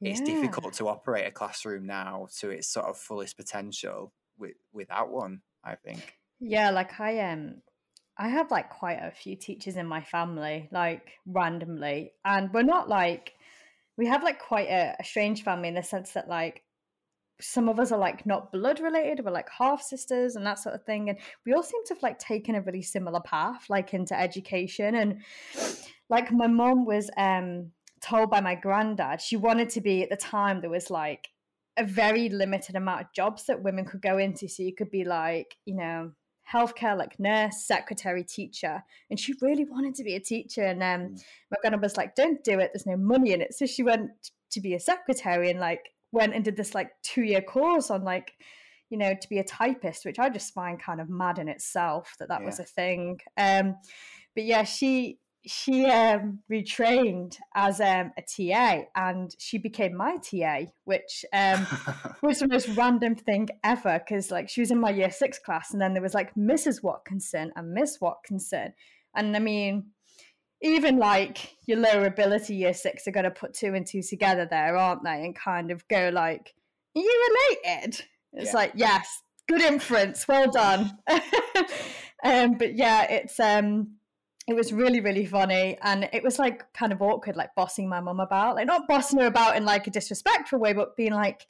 it's 0.00 0.20
difficult 0.20 0.74
to 0.74 0.88
operate 0.88 1.26
a 1.26 1.30
classroom 1.30 1.86
now 1.86 2.28
to 2.40 2.50
its 2.50 2.68
sort 2.68 2.86
of 2.86 2.98
fullest 2.98 3.36
potential 3.36 4.12
with, 4.38 4.54
without 4.72 5.10
one. 5.10 5.40
I 5.64 5.76
think. 5.76 6.18
Yeah, 6.40 6.70
like 6.70 7.00
I 7.00 7.12
am. 7.12 7.38
Um, 7.38 7.54
I 8.16 8.28
have 8.28 8.50
like 8.50 8.70
quite 8.70 8.98
a 9.02 9.10
few 9.10 9.34
teachers 9.34 9.76
in 9.76 9.86
my 9.86 10.00
family, 10.02 10.68
like 10.70 11.12
randomly, 11.26 12.12
and 12.24 12.52
we're 12.52 12.62
not 12.62 12.88
like 12.88 13.32
we 13.96 14.06
have 14.06 14.22
like 14.22 14.38
quite 14.38 14.68
a, 14.68 14.94
a 15.00 15.04
strange 15.04 15.42
family 15.42 15.68
in 15.68 15.74
the 15.74 15.82
sense 15.82 16.12
that 16.12 16.28
like 16.28 16.62
some 17.40 17.68
of 17.68 17.80
us 17.80 17.90
are 17.90 17.98
like 17.98 18.24
not 18.24 18.52
blood 18.52 18.78
related 18.78 19.24
we're 19.24 19.30
like 19.32 19.48
half 19.58 19.82
sisters 19.82 20.36
and 20.36 20.46
that 20.46 20.58
sort 20.58 20.74
of 20.74 20.84
thing 20.84 21.08
and 21.10 21.18
we 21.44 21.52
all 21.52 21.64
seem 21.64 21.84
to 21.84 21.92
have 21.92 22.02
like 22.02 22.16
taken 22.18 22.54
a 22.54 22.60
really 22.60 22.80
similar 22.80 23.20
path 23.20 23.66
like 23.68 23.92
into 23.92 24.18
education 24.18 24.94
and 24.94 25.20
like 26.08 26.30
my 26.30 26.46
mom 26.46 26.84
was 26.84 27.10
um 27.16 27.72
told 28.04 28.30
by 28.30 28.40
my 28.40 28.54
granddad 28.54 29.20
she 29.20 29.36
wanted 29.36 29.70
to 29.70 29.80
be 29.80 30.02
at 30.02 30.10
the 30.10 30.16
time 30.16 30.60
there 30.60 30.70
was 30.70 30.90
like 30.90 31.28
a 31.76 31.84
very 31.84 32.28
limited 32.28 32.76
amount 32.76 33.00
of 33.00 33.12
jobs 33.12 33.46
that 33.46 33.62
women 33.62 33.84
could 33.84 34.02
go 34.02 34.18
into. 34.18 34.48
So 34.48 34.62
you 34.62 34.74
could 34.74 34.90
be 34.90 35.04
like 35.04 35.56
you 35.64 35.74
know 35.74 36.12
healthcare 36.50 36.96
like 36.96 37.18
nurse 37.18 37.64
secretary 37.64 38.22
teacher. 38.22 38.82
And 39.10 39.18
she 39.18 39.34
really 39.40 39.64
wanted 39.64 39.94
to 39.96 40.04
be 40.04 40.14
a 40.14 40.20
teacher. 40.20 40.62
And 40.62 40.82
um, 40.82 41.00
mm. 41.00 41.22
my 41.50 41.56
granddad 41.60 41.82
was 41.82 41.96
like 41.96 42.14
don't 42.14 42.42
do 42.44 42.58
it. 42.58 42.70
There's 42.72 42.86
no 42.86 42.96
money 42.96 43.32
in 43.32 43.40
it. 43.40 43.54
So 43.54 43.66
she 43.66 43.82
went 43.82 44.10
to 44.50 44.60
be 44.60 44.74
a 44.74 44.80
secretary 44.80 45.50
and 45.50 45.58
like 45.58 45.90
went 46.12 46.34
and 46.34 46.44
did 46.44 46.56
this 46.56 46.74
like 46.74 46.90
two 47.02 47.22
year 47.22 47.40
course 47.40 47.90
on 47.90 48.04
like 48.04 48.34
you 48.88 48.98
know 48.98 49.14
to 49.20 49.28
be 49.28 49.38
a 49.40 49.44
typist 49.44 50.04
which 50.04 50.20
i 50.20 50.28
just 50.28 50.54
find 50.54 50.80
kind 50.80 51.00
of 51.00 51.08
mad 51.08 51.40
in 51.40 51.48
itself 51.48 52.14
that 52.20 52.28
that 52.28 52.40
yeah. 52.40 52.46
was 52.46 52.60
a 52.60 52.64
thing. 52.64 53.18
Um 53.36 53.74
but 54.36 54.44
yeah 54.44 54.62
she 54.62 55.18
she 55.46 55.86
um, 55.86 56.40
retrained 56.50 57.36
as 57.54 57.80
um, 57.80 58.12
a 58.16 58.22
TA 58.22 58.84
and 58.96 59.34
she 59.38 59.58
became 59.58 59.96
my 59.96 60.16
TA, 60.16 60.70
which 60.84 61.24
um, 61.32 61.66
was 62.22 62.38
the 62.38 62.48
most 62.48 62.68
random 62.68 63.14
thing 63.14 63.48
ever 63.62 63.98
because 63.98 64.30
like 64.30 64.48
she 64.48 64.60
was 64.60 64.70
in 64.70 64.80
my 64.80 64.90
year 64.90 65.10
six 65.10 65.38
class 65.38 65.72
and 65.72 65.80
then 65.80 65.92
there 65.92 66.02
was 66.02 66.14
like 66.14 66.34
Mrs. 66.34 66.82
Watkinson 66.82 67.52
and 67.56 67.72
Miss 67.72 68.00
Watkinson. 68.00 68.72
And 69.14 69.36
I 69.36 69.38
mean, 69.38 69.90
even 70.62 70.96
like 70.96 71.56
your 71.66 71.78
lower 71.78 72.06
ability 72.06 72.56
year 72.56 72.74
six 72.74 73.06
are 73.06 73.12
going 73.12 73.24
to 73.24 73.30
put 73.30 73.54
two 73.54 73.74
and 73.74 73.86
two 73.86 74.02
together 74.02 74.46
there, 74.50 74.76
aren't 74.76 75.04
they? 75.04 75.24
And 75.24 75.36
kind 75.36 75.70
of 75.70 75.86
go 75.88 76.10
like, 76.12 76.54
are 76.96 77.02
you 77.02 77.36
related? 77.64 78.02
It's 78.32 78.46
yeah. 78.46 78.54
like, 78.54 78.72
yes, 78.74 79.22
good 79.46 79.60
inference, 79.60 80.26
well 80.26 80.50
done. 80.50 80.90
um, 82.24 82.56
but 82.56 82.76
yeah, 82.76 83.04
it's 83.10 83.38
um 83.38 83.96
it 84.46 84.54
was 84.54 84.72
really 84.72 85.00
really 85.00 85.24
funny 85.24 85.76
and 85.82 86.08
it 86.12 86.22
was 86.22 86.38
like 86.38 86.70
kind 86.74 86.92
of 86.92 87.00
awkward 87.00 87.36
like 87.36 87.54
bossing 87.54 87.88
my 87.88 88.00
mum 88.00 88.20
about 88.20 88.56
like 88.56 88.66
not 88.66 88.86
bossing 88.86 89.18
her 89.18 89.26
about 89.26 89.56
in 89.56 89.64
like 89.64 89.86
a 89.86 89.90
disrespectful 89.90 90.58
way 90.58 90.72
but 90.72 90.96
being 90.96 91.12
like 91.12 91.46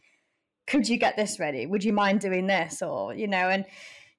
could 0.67 0.89
you 0.89 0.97
get 0.97 1.17
this 1.17 1.39
ready? 1.39 1.67
Would 1.67 1.85
you 1.85 1.93
mind 1.93 2.21
doing 2.21 2.47
this? 2.47 2.83
or 2.83 3.15
you 3.15 3.29
know 3.29 3.49
and 3.49 3.65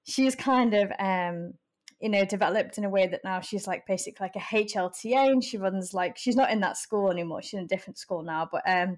she's 0.04 0.36
kind 0.36 0.74
of 0.74 0.92
um 1.00 1.54
you 2.00 2.10
know 2.10 2.26
developed 2.26 2.78
in 2.78 2.86
a 2.86 2.90
way 2.90 3.08
that 3.08 3.24
now 3.24 3.40
she's 3.40 3.68
like 3.68 3.88
basically 3.88 4.26
like 4.26 4.36
a 4.36 4.40
HLTA 4.40 5.32
and 5.32 5.44
she 5.44 5.58
runs 5.58 5.94
like 5.94 6.18
she's 6.18 6.36
not 6.36 6.52
in 6.52 6.60
that 6.60 6.78
school 6.78 7.10
anymore 7.10 7.42
she's 7.42 7.54
in 7.54 7.66
a 7.66 7.68
different 7.68 7.98
school 7.98 8.22
now 8.22 8.48
but 8.52 8.62
um 8.68 8.98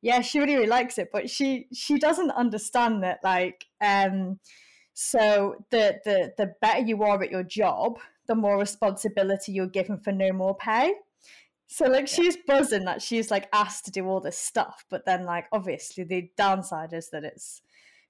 yeah 0.00 0.20
she 0.20 0.38
really 0.38 0.54
really 0.54 0.66
likes 0.66 0.98
it 0.98 1.08
but 1.12 1.28
she 1.28 1.66
she 1.72 1.98
doesn't 1.98 2.30
understand 2.30 3.02
that 3.02 3.18
like 3.22 3.66
um 3.80 4.38
so 4.98 5.62
the 5.68 6.00
the 6.06 6.32
the 6.38 6.54
better 6.62 6.80
you 6.80 7.02
are 7.02 7.22
at 7.22 7.30
your 7.30 7.42
job 7.42 7.98
the 8.26 8.34
more 8.34 8.58
responsibility 8.58 9.52
you're 9.52 9.66
given 9.66 9.98
for 9.98 10.10
no 10.10 10.32
more 10.32 10.56
pay. 10.56 10.94
So 11.66 11.84
like 11.84 12.08
yeah. 12.10 12.14
she's 12.14 12.38
buzzing 12.46 12.86
that 12.86 13.02
she's 13.02 13.30
like 13.30 13.46
asked 13.52 13.84
to 13.84 13.90
do 13.90 14.06
all 14.06 14.20
this 14.20 14.38
stuff, 14.38 14.86
but 14.88 15.04
then 15.04 15.26
like 15.26 15.48
obviously 15.52 16.04
the 16.04 16.30
downside 16.38 16.94
is 16.94 17.10
that 17.10 17.24
it's 17.24 17.60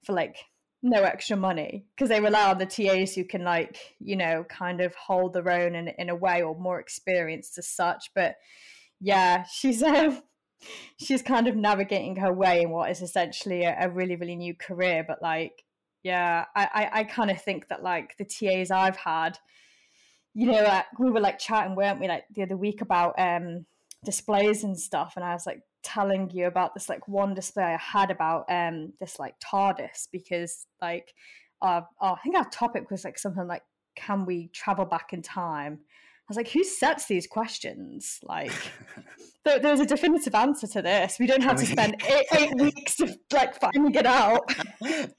for 0.01 0.13
like 0.13 0.37
no 0.81 1.03
extra 1.03 1.35
money 1.35 1.85
because 1.93 2.07
they 2.07 2.21
rely 2.21 2.49
on 2.49 2.57
the 2.57 2.65
TAs 2.65 3.15
who 3.15 3.25
can 3.25 3.43
like 3.43 3.77
you 3.99 4.15
know 4.15 4.45
kind 4.47 4.79
of 4.79 4.95
hold 4.95 5.33
their 5.33 5.51
own 5.51 5.75
in 5.75 5.89
in 5.89 6.07
a 6.09 6.15
way 6.15 6.41
or 6.41 6.55
more 6.55 6.79
experienced 6.79 7.57
as 7.57 7.67
such. 7.67 8.11
But 8.15 8.37
yeah, 9.01 9.43
she's 9.43 9.83
um 9.83 10.21
she's 10.97 11.21
kind 11.21 11.49
of 11.49 11.55
navigating 11.57 12.15
her 12.15 12.31
way 12.31 12.61
in 12.61 12.69
what 12.69 12.89
is 12.91 13.01
essentially 13.01 13.63
a, 13.63 13.75
a 13.77 13.89
really 13.89 14.15
really 14.15 14.37
new 14.37 14.55
career. 14.55 15.03
But 15.05 15.21
like 15.21 15.65
yeah, 16.03 16.45
I 16.55 16.69
I, 16.73 16.99
I 16.99 17.03
kind 17.03 17.31
of 17.31 17.41
think 17.41 17.67
that 17.69 17.83
like 17.83 18.15
the 18.17 18.25
TAs 18.25 18.71
I've 18.71 18.97
had 18.97 19.37
you 20.37 20.45
know, 20.45 20.59
uh, 20.59 20.83
we 20.99 21.09
were 21.09 21.19
like 21.19 21.39
chatting, 21.39 21.75
weren't 21.75 21.99
we, 21.99 22.07
like 22.07 22.25
the 22.35 22.43
other 22.43 22.55
week 22.55 22.81
about 22.81 23.15
um, 23.17 23.65
displays 24.05 24.63
and 24.63 24.79
stuff, 24.79 25.13
and 25.15 25.25
I 25.25 25.33
was 25.33 25.47
like 25.47 25.61
telling 25.81 26.29
you 26.29 26.45
about 26.45 26.75
this 26.75 26.89
like 26.89 27.07
one 27.07 27.33
display 27.33 27.63
I 27.63 27.77
had 27.77 28.11
about 28.11 28.45
um, 28.47 28.93
this 28.99 29.17
like 29.17 29.33
TARDIS 29.39 30.09
because 30.11 30.67
like 30.79 31.11
our, 31.63 31.87
our, 31.99 32.13
I 32.13 32.19
think 32.21 32.35
our 32.35 32.47
topic 32.51 32.91
was 32.91 33.03
like 33.03 33.17
something 33.17 33.47
like 33.47 33.63
can 33.95 34.27
we 34.27 34.49
travel 34.49 34.85
back 34.85 35.11
in 35.11 35.23
time 35.23 35.79
I 36.27 36.31
was 36.31 36.37
like, 36.37 36.49
who 36.49 36.63
sets 36.65 37.05
these 37.05 37.25
questions? 37.25 38.19
Like, 38.21 38.51
there, 39.47 39.59
there's 39.59 39.79
a 39.79 39.85
definitive 39.85 40.35
answer 40.35 40.67
to 40.67 40.81
this. 40.81 41.17
We 41.19 41.25
don't 41.25 41.41
have 41.41 41.57
to 41.57 41.65
spend 41.65 42.01
eight, 42.07 42.25
eight 42.37 42.55
weeks 42.55 42.97
to 42.97 43.17
like 43.31 43.59
finding 43.59 43.95
it 43.95 44.05
out. 44.05 44.53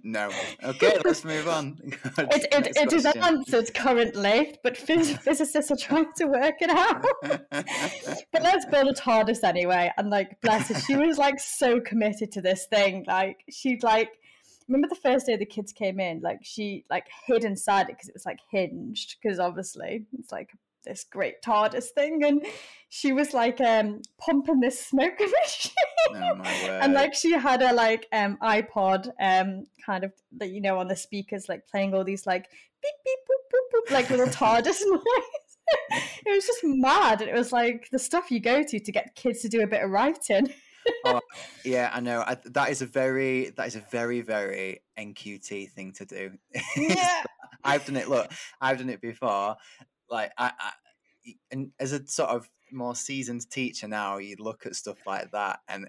no. 0.02 0.30
Okay, 0.62 0.98
let's 1.04 1.24
move 1.24 1.48
on. 1.48 1.78
it, 1.82 2.46
it, 2.52 2.76
it 2.76 2.92
is 2.92 3.06
answered 3.06 3.72
currently, 3.74 4.56
but 4.62 4.74
phys- 4.74 5.18
physicists 5.22 5.70
are 5.70 5.76
trying 5.76 6.12
to 6.16 6.26
work 6.26 6.56
it 6.60 6.70
out. 6.70 7.04
but 7.20 8.42
let's 8.42 8.66
build 8.66 8.88
a 8.88 8.92
TARDIS 8.92 9.42
anyway. 9.42 9.90
And 9.96 10.10
like, 10.10 10.40
bless 10.42 10.68
her, 10.68 10.74
she 10.74 10.96
was 10.96 11.18
like 11.18 11.40
so 11.40 11.80
committed 11.80 12.30
to 12.32 12.42
this 12.42 12.66
thing. 12.66 13.04
Like, 13.08 13.38
she'd 13.50 13.82
like, 13.82 14.10
remember 14.68 14.88
the 14.88 15.00
first 15.00 15.26
day 15.26 15.34
the 15.34 15.46
kids 15.46 15.72
came 15.72 15.98
in 15.98 16.20
like 16.20 16.40
she 16.42 16.84
like 16.90 17.06
hid 17.26 17.42
inside 17.42 17.88
it 17.88 17.96
because 17.96 18.08
it 18.08 18.14
was 18.14 18.26
like 18.26 18.38
hinged 18.50 19.16
because 19.22 19.38
obviously 19.38 20.04
it's 20.18 20.30
like 20.30 20.50
this 20.88 21.04
great 21.04 21.42
TARDIS 21.42 21.90
thing, 21.94 22.24
and 22.24 22.44
she 22.88 23.12
was 23.12 23.32
like 23.34 23.60
um 23.60 24.00
pumping 24.18 24.60
this 24.60 24.84
smoke 24.84 25.20
machine, 25.42 25.72
Oh, 26.10 26.42
and 26.82 26.94
like 26.94 27.14
she 27.14 27.32
had 27.32 27.62
a 27.62 27.72
like 27.72 28.06
um 28.12 28.38
iPod 28.42 29.10
um 29.20 29.66
kind 29.84 30.04
of 30.04 30.12
that 30.38 30.50
you 30.50 30.60
know 30.60 30.78
on 30.78 30.88
the 30.88 30.96
speakers 30.96 31.48
like 31.48 31.66
playing 31.68 31.94
all 31.94 32.02
these 32.04 32.26
like 32.26 32.48
beep 32.82 32.94
beep 33.04 33.18
boop 33.28 33.44
boop 33.52 33.88
boop 33.88 33.94
like 33.94 34.10
little 34.10 34.26
TARDIS 34.40 34.80
noise. 34.90 35.02
it 36.26 36.34
was 36.34 36.46
just 36.46 36.60
mad. 36.64 37.20
and 37.20 37.30
It 37.30 37.34
was 37.36 37.52
like 37.52 37.88
the 37.92 37.98
stuff 37.98 38.30
you 38.30 38.40
go 38.40 38.62
to 38.62 38.80
to 38.80 38.92
get 38.92 39.14
kids 39.14 39.42
to 39.42 39.48
do 39.48 39.60
a 39.62 39.66
bit 39.66 39.82
of 39.82 39.90
writing. 39.90 40.52
oh, 41.04 41.20
yeah, 41.64 41.90
I 41.92 42.00
know. 42.00 42.24
I, 42.26 42.38
that 42.46 42.70
is 42.70 42.80
a 42.80 42.86
very 42.86 43.50
that 43.56 43.66
is 43.66 43.76
a 43.76 43.84
very 43.90 44.22
very 44.22 44.80
NQT 44.98 45.70
thing 45.72 45.92
to 45.92 46.06
do. 46.06 46.30
Yeah. 46.76 47.22
I've 47.64 47.84
done 47.84 47.96
it. 47.96 48.08
Look, 48.08 48.30
I've 48.60 48.78
done 48.78 48.88
it 48.88 49.00
before. 49.00 49.56
Like 50.10 50.32
I, 50.38 50.52
I, 50.58 50.72
and 51.50 51.72
as 51.78 51.92
a 51.92 52.06
sort 52.06 52.30
of 52.30 52.48
more 52.72 52.94
seasoned 52.94 53.50
teacher 53.50 53.88
now, 53.88 54.18
you 54.18 54.36
look 54.38 54.66
at 54.66 54.76
stuff 54.76 54.98
like 55.06 55.30
that, 55.32 55.60
and 55.68 55.88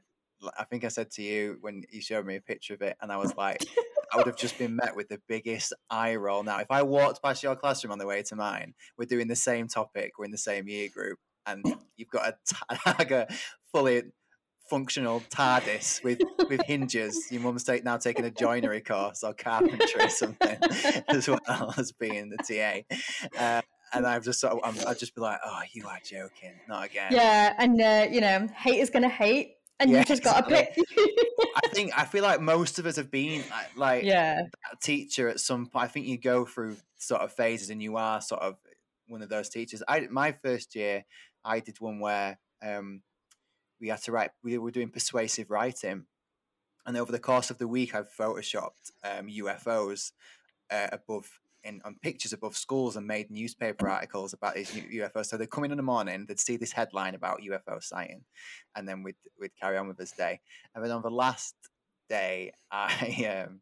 I 0.57 0.63
think 0.63 0.83
I 0.83 0.89
said 0.89 1.11
to 1.11 1.21
you 1.21 1.57
when 1.61 1.83
you 1.91 2.01
showed 2.01 2.25
me 2.25 2.35
a 2.35 2.41
picture 2.41 2.73
of 2.73 2.81
it, 2.81 2.97
and 3.01 3.11
I 3.11 3.17
was 3.17 3.35
like, 3.35 3.65
I 4.11 4.17
would 4.17 4.27
have 4.27 4.37
just 4.37 4.57
been 4.57 4.75
met 4.75 4.95
with 4.95 5.09
the 5.09 5.19
biggest 5.27 5.73
eye 5.89 6.15
roll. 6.15 6.43
Now, 6.43 6.59
if 6.59 6.71
I 6.71 6.83
walked 6.83 7.21
past 7.21 7.43
your 7.43 7.55
classroom 7.55 7.91
on 7.91 7.99
the 7.99 8.07
way 8.07 8.23
to 8.23 8.35
mine, 8.35 8.73
we're 8.97 9.05
doing 9.05 9.27
the 9.27 9.35
same 9.35 9.67
topic, 9.67 10.13
we're 10.17 10.25
in 10.25 10.31
the 10.31 10.37
same 10.37 10.67
year 10.67 10.89
group, 10.89 11.19
and 11.45 11.63
you've 11.97 12.09
got 12.09 12.35
a, 12.69 13.27
fully 13.71 14.03
functional 14.69 15.21
TARDIS 15.31 16.03
with 16.03 16.19
with 16.47 16.61
hinges. 16.65 17.31
Your 17.31 17.41
mum's 17.41 17.63
take, 17.63 17.83
now 17.83 17.97
taking 17.97 18.25
a 18.25 18.31
joinery 18.31 18.81
course 18.81 19.23
or 19.23 19.33
carpentry 19.33 20.03
or 20.03 20.09
something, 20.09 20.57
as 21.07 21.27
well 21.27 21.73
as 21.77 21.91
being 21.91 22.29
the 22.29 22.37
TA. 22.37 22.95
Uh, 23.37 23.61
and 23.93 24.05
I've 24.05 24.23
just 24.23 24.39
sort 24.39 24.53
of, 24.53 24.59
I'm, 24.63 24.87
I'd 24.87 24.99
just 24.99 25.15
be 25.15 25.21
like, 25.21 25.39
"Oh, 25.45 25.61
you 25.71 25.87
are 25.87 25.99
joking, 26.03 26.53
not 26.67 26.85
again." 26.85 27.11
Yeah, 27.11 27.53
and 27.57 27.81
uh, 27.81 28.07
you 28.11 28.21
know, 28.21 28.47
hate 28.55 28.79
is 28.79 28.89
gonna 28.89 29.09
hate, 29.09 29.55
and 29.79 29.89
Yeah, 29.89 29.99
you 29.99 30.05
just 30.05 30.23
got 30.23 30.47
to 30.47 30.55
pick. 30.55 30.75
I 31.55 31.67
think 31.69 31.97
I 31.97 32.05
feel 32.05 32.23
like 32.23 32.41
most 32.41 32.79
of 32.79 32.85
us 32.85 32.97
have 32.97 33.09
been 33.09 33.43
like, 33.49 33.77
like 33.77 34.03
yeah, 34.03 34.43
that 34.43 34.81
teacher 34.81 35.29
at 35.29 35.39
some 35.39 35.67
point. 35.67 35.85
I 35.85 35.87
think 35.87 36.05
you 36.07 36.17
go 36.17 36.45
through 36.45 36.77
sort 36.97 37.21
of 37.21 37.31
phases, 37.31 37.69
and 37.69 37.81
you 37.81 37.97
are 37.97 38.21
sort 38.21 38.41
of 38.41 38.57
one 39.07 39.21
of 39.21 39.29
those 39.29 39.49
teachers. 39.49 39.81
I 39.87 40.07
my 40.09 40.33
first 40.33 40.75
year, 40.75 41.05
I 41.43 41.59
did 41.59 41.79
one 41.79 41.99
where 41.99 42.39
um, 42.61 43.01
we 43.79 43.87
had 43.87 44.01
to 44.03 44.11
write. 44.11 44.31
We 44.43 44.57
were 44.57 44.71
doing 44.71 44.89
persuasive 44.89 45.49
writing, 45.49 46.05
and 46.85 46.97
over 46.97 47.11
the 47.11 47.19
course 47.19 47.49
of 47.49 47.57
the 47.57 47.67
week, 47.67 47.95
I've 47.95 48.11
photoshopped 48.11 48.91
um, 49.03 49.27
UFOs 49.27 50.11
uh, 50.69 50.87
above 50.91 51.29
in 51.63 51.81
on 51.85 51.95
pictures 52.01 52.33
above 52.33 52.55
schools 52.55 52.95
and 52.95 53.05
made 53.05 53.29
newspaper 53.29 53.89
articles 53.89 54.33
about 54.33 54.55
these 54.55 54.71
UFOs. 54.71 55.27
So 55.27 55.37
they'd 55.37 55.49
come 55.49 55.63
in 55.63 55.71
in 55.71 55.77
the 55.77 55.83
morning, 55.83 56.25
they'd 56.27 56.39
see 56.39 56.57
this 56.57 56.71
headline 56.71 57.15
about 57.15 57.41
UFO 57.41 57.81
sighting, 57.81 58.23
and 58.75 58.87
then 58.87 59.03
we'd 59.03 59.15
we'd 59.39 59.55
carry 59.59 59.77
on 59.77 59.87
with 59.87 59.97
this 59.97 60.11
day. 60.11 60.39
And 60.73 60.83
then 60.83 60.91
on 60.91 61.01
the 61.01 61.11
last 61.11 61.55
day, 62.09 62.51
I 62.71 63.45
um, 63.47 63.61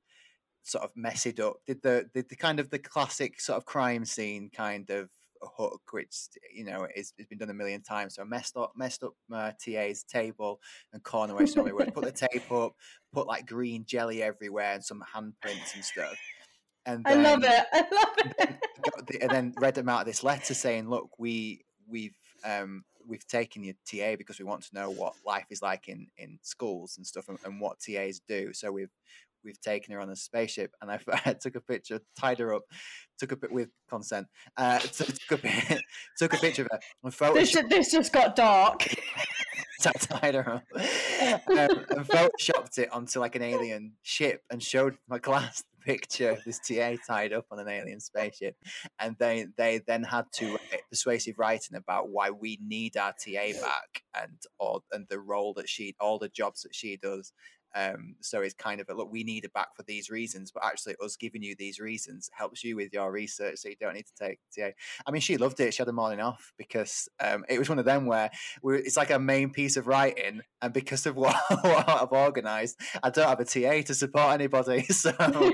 sort 0.63 0.83
of 0.83 0.91
messed 0.95 1.39
up. 1.39 1.57
Did 1.65 1.81
the 1.81 2.09
did 2.13 2.29
the 2.29 2.35
kind 2.35 2.59
of 2.59 2.69
the 2.69 2.79
classic 2.79 3.39
sort 3.39 3.57
of 3.57 3.65
crime 3.65 4.05
scene 4.05 4.49
kind 4.53 4.89
of 4.89 5.09
hook, 5.41 5.81
which 5.91 6.15
you 6.53 6.63
know 6.63 6.87
is 6.95 7.13
has 7.17 7.27
been 7.27 7.37
done 7.37 7.49
a 7.49 7.53
million 7.53 7.81
times. 7.81 8.15
So 8.15 8.21
I 8.21 8.25
messed 8.25 8.57
up 8.57 8.73
messed 8.75 9.03
up 9.03 9.13
my 9.27 9.53
TA's 9.59 10.03
table 10.03 10.59
and 10.93 11.03
corner 11.03 11.35
where 11.35 11.47
she 11.47 11.55
normally. 11.55 11.91
Put 11.91 12.03
the 12.03 12.27
tape 12.27 12.51
up, 12.51 12.73
put 13.13 13.27
like 13.27 13.45
green 13.45 13.85
jelly 13.85 14.21
everywhere 14.21 14.73
and 14.73 14.83
some 14.83 15.03
handprints 15.15 15.75
and 15.75 15.83
stuff. 15.83 16.17
And 16.87 17.05
I 17.05 17.13
love 17.15 17.41
then- 17.41 17.51
it. 17.51 17.67
I 17.73 17.95
love 17.95 19.05
it. 19.09 19.21
and 19.21 19.29
then 19.29 19.53
read 19.59 19.75
them 19.75 19.89
out 19.89 20.05
this 20.05 20.23
letter 20.23 20.53
saying, 20.53 20.89
"Look, 20.89 21.09
we 21.19 21.61
we've 21.87 22.17
um, 22.43 22.83
we've 23.05 23.27
taken 23.27 23.63
your 23.63 23.75
TA 23.85 24.15
because 24.17 24.39
we 24.39 24.45
want 24.45 24.63
to 24.63 24.73
know 24.73 24.89
what 24.89 25.13
life 25.25 25.45
is 25.49 25.61
like 25.61 25.87
in 25.89 26.07
in 26.17 26.39
schools 26.41 26.95
and 26.97 27.05
stuff, 27.05 27.27
and, 27.29 27.37
and 27.43 27.59
what 27.61 27.79
TAs 27.79 28.21
do. 28.27 28.53
So 28.53 28.71
we've 28.71 28.91
we've 29.43 29.59
taken 29.61 29.93
her 29.93 29.99
on 29.99 30.09
a 30.09 30.15
spaceship, 30.15 30.71
and 30.81 30.91
I, 30.91 30.99
I 31.25 31.33
took 31.33 31.55
a 31.55 31.61
picture, 31.61 31.99
tied 32.19 32.39
her 32.39 32.53
up, 32.53 32.63
took 33.19 33.31
a 33.31 33.35
bit 33.35 33.51
with 33.51 33.69
consent, 33.89 34.27
uh, 34.57 34.79
took, 34.79 35.07
took 35.07 35.39
a 35.39 35.41
bit, 35.41 35.81
took 36.17 36.33
a 36.33 36.37
picture 36.37 36.63
of 36.63 36.69
her 36.71 36.79
and 37.03 37.13
This, 37.35 37.53
photoshopped, 37.55 37.69
this 37.69 37.91
just 37.91 38.13
got 38.13 38.35
dark. 38.35 38.85
tied 39.81 40.35
her 40.35 40.49
up, 40.49 40.63
um, 40.73 41.85
and 41.89 42.07
photoshopped 42.07 42.77
it 42.77 42.91
onto 42.91 43.19
like 43.19 43.35
an 43.35 43.43
alien 43.43 43.93
ship, 44.01 44.41
and 44.49 44.61
showed 44.61 44.97
my 45.07 45.19
class 45.19 45.63
picture 45.87 46.31
of 46.31 46.43
this 46.43 46.59
TA 46.59 46.95
tied 47.07 47.31
up 47.31 47.45
on 47.49 47.59
an 47.59 47.69
alien 47.69 48.01
spaceship, 48.01 48.55
and 48.99 49.15
they 49.19 49.47
they 49.57 49.79
then 49.87 50.03
had 50.03 50.25
to 50.33 50.47
uh, 50.47 50.57
write 50.71 50.81
persuasive 50.89 51.39
writing 51.39 51.77
about 51.77 52.09
why 52.09 52.29
we 52.29 52.59
need 52.61 52.97
our 52.97 53.13
TA 53.13 53.53
back 53.61 54.03
and 54.21 54.37
or 54.59 54.81
and 54.91 55.07
the 55.09 55.19
role 55.19 55.53
that 55.53 55.69
she 55.69 55.95
all 55.99 56.19
the 56.19 56.29
jobs 56.29 56.63
that 56.63 56.75
she 56.75 56.97
does. 56.97 57.31
Um, 57.75 58.15
so 58.21 58.41
it's 58.41 58.53
kind 58.53 58.81
of 58.81 58.89
a 58.89 58.93
look, 58.93 59.11
we 59.11 59.23
need 59.23 59.45
it 59.45 59.53
back 59.53 59.75
for 59.75 59.83
these 59.83 60.09
reasons, 60.09 60.51
but 60.51 60.65
actually, 60.65 60.95
us 61.03 61.15
giving 61.15 61.43
you 61.43 61.55
these 61.57 61.79
reasons 61.79 62.29
helps 62.33 62.63
you 62.63 62.75
with 62.75 62.93
your 62.93 63.11
research, 63.11 63.57
so 63.57 63.69
you 63.69 63.75
don't 63.79 63.93
need 63.93 64.07
to 64.07 64.25
take 64.25 64.39
TA. 64.55 64.69
I 65.05 65.11
mean, 65.11 65.21
she 65.21 65.37
loved 65.37 65.59
it. 65.59 65.73
She 65.73 65.81
had 65.81 65.87
a 65.87 65.93
morning 65.93 66.19
off 66.19 66.53
because 66.57 67.07
um, 67.19 67.45
it 67.49 67.59
was 67.59 67.69
one 67.69 67.79
of 67.79 67.85
them 67.85 68.05
where 68.05 68.31
it's 68.63 68.97
like 68.97 69.11
a 69.11 69.19
main 69.19 69.51
piece 69.51 69.77
of 69.77 69.87
writing, 69.87 70.41
and 70.61 70.73
because 70.73 71.05
of 71.05 71.15
what, 71.17 71.35
what 71.49 71.89
I've 71.89 72.11
organised, 72.11 72.79
I 73.03 73.09
don't 73.09 73.27
have 73.27 73.39
a 73.39 73.45
TA 73.45 73.85
to 73.85 73.93
support 73.93 74.33
anybody, 74.33 74.83
so, 74.89 75.11
so 75.19 75.51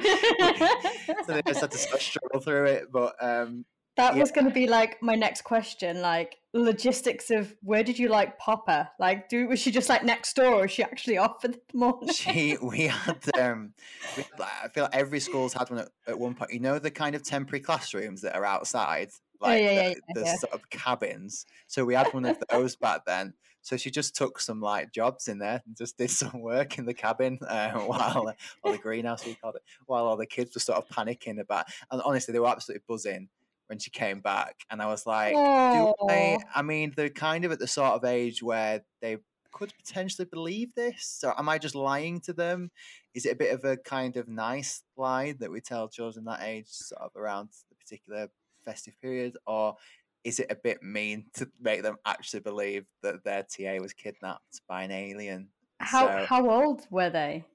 they 1.28 1.41
just 1.47 1.62
had 1.62 1.71
to 1.71 1.78
struggle 1.78 2.39
through 2.41 2.65
it. 2.65 2.91
But 2.91 3.15
um, 3.21 3.65
that 3.95 4.15
Yeah. 4.15 4.21
was 4.21 4.32
going 4.32 4.45
to 4.47 4.53
be 4.53 4.67
like 4.67 5.01
my 5.01 5.15
next 5.15 5.43
question, 5.43 6.01
like 6.01 6.38
logistics 6.53 7.29
of 7.32 7.56
where 7.62 7.84
did 7.84 7.97
you 7.99 8.10
like 8.10 8.38
Popper? 8.39 8.89
Like, 8.99 9.29
do 9.29 9.47
was 9.47 9.60
she 9.60 9.71
just 9.71 9.89
like 9.89 10.03
next 10.03 10.36
door, 10.36 10.53
or 10.56 10.65
is 10.65 10.71
she 10.71 10.84
actually 10.84 11.17
off 11.23 11.41
for 11.41 11.49
the 11.49 11.60
morning? 11.73 12.10
she 12.10 12.58
we 12.62 12.88
had 12.88 13.23
um 13.39 13.73
we, 14.17 14.23
had, 14.23 14.41
I 14.63 14.67
feel 14.69 14.84
like 14.86 14.95
every 14.95 15.19
school's 15.19 15.53
had 15.53 15.69
one 15.69 15.79
at, 15.79 15.89
at 16.08 16.19
one 16.19 16.34
point. 16.36 16.51
You 16.53 16.60
know 16.60 16.79
the 16.79 16.91
kind 16.91 17.15
of 17.15 17.23
temporary 17.23 17.62
classrooms 17.62 18.21
that 18.21 18.36
are 18.36 18.45
outside, 18.45 19.12
like 19.39 19.62
yeah, 19.62 19.71
yeah, 19.71 19.89
the, 19.89 19.95
yeah, 20.08 20.13
the 20.15 20.21
yeah. 20.25 20.36
sort 20.38 20.53
of 20.53 20.69
cabins. 20.69 21.45
So 21.67 21.86
we 21.86 21.93
had 21.95 22.13
one 22.13 22.25
of 22.25 22.38
those 22.49 22.75
back 22.75 23.06
then. 23.06 23.34
So 23.62 23.77
she 23.77 23.91
just 23.91 24.13
took 24.15 24.41
some 24.41 24.60
like 24.60 24.91
jobs 24.91 25.29
in 25.29 25.39
there 25.39 25.62
and 25.65 25.77
just 25.77 25.97
did 25.97 26.10
some 26.21 26.41
work 26.41 26.77
in 26.77 26.86
the 26.86 26.93
cabin 26.93 27.39
uh, 27.47 27.71
while 27.79 28.34
or 28.63 28.71
the 28.73 28.77
greenhouse 28.77 29.25
we 29.25 29.36
called 29.36 29.56
it, 29.56 29.62
while 29.86 30.06
all 30.06 30.17
the 30.17 30.25
kids 30.25 30.53
were 30.56 30.60
sort 30.60 30.79
of 30.79 30.88
panicking 30.89 31.39
about. 31.39 31.65
And 31.89 32.01
honestly, 32.01 32.34
they 32.34 32.39
were 32.39 32.49
absolutely 32.49 32.84
buzzing 32.88 33.29
when 33.67 33.80
she 33.80 33.89
came 33.89 34.19
back. 34.19 34.56
And 34.69 34.82
I 34.82 34.88
was 34.88 35.06
like, 35.06 35.34
do 35.34 35.93
I, 36.10 36.38
I 36.54 36.62
mean, 36.62 36.93
they're 36.95 37.10
kind 37.10 37.45
of 37.45 37.52
at 37.52 37.60
the 37.60 37.67
sort 37.67 37.93
of 37.93 38.04
age 38.06 38.41
where 38.43 38.82
they 39.02 39.17
could 39.52 39.73
potentially 39.78 40.28
believe 40.32 40.73
this. 40.76 41.06
So 41.06 41.34
am 41.38 41.47
I 41.49 41.58
just 41.58 41.76
lying 41.76 42.19
to 42.21 42.34
them? 42.34 42.71
Is 43.13 43.26
it 43.26 43.34
a 43.34 43.36
bit 43.38 43.54
of 43.54 43.63
a 43.63 43.78
kind 43.78 44.17
of 44.17 44.28
nice 44.28 44.84
lie 44.97 45.34
that 45.39 45.52
we 45.52 45.62
tell 45.62 45.88
children 45.88 46.26
that 46.26 46.41
age, 46.41 46.67
sort 46.67 47.02
of 47.02 47.12
around 47.15 47.49
the 47.69 47.76
particular 47.76 48.30
festive 48.65 48.99
period, 49.02 49.38
or 49.45 49.76
is 50.23 50.39
it 50.39 50.47
a 50.49 50.56
bit 50.56 50.82
mean 50.82 51.26
to 51.36 51.49
make 51.62 51.84
them 51.84 51.97
actually 52.06 52.39
believe 52.39 52.86
that 53.04 53.23
their 53.23 53.43
TA 53.43 53.78
was 53.82 53.93
kidnapped 53.93 54.62
by 54.67 54.84
an 54.84 54.91
alien? 54.91 55.49
How 55.80 56.08
So- 56.08 56.26
how 56.26 56.49
old 56.49 56.88
were 56.89 57.10
they? 57.10 57.45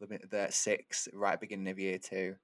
The 0.00 0.18
They're 0.30 0.50
six, 0.50 1.08
right 1.12 1.38
beginning 1.38 1.68
of 1.68 1.78
year 1.78 1.98
two. 1.98 2.36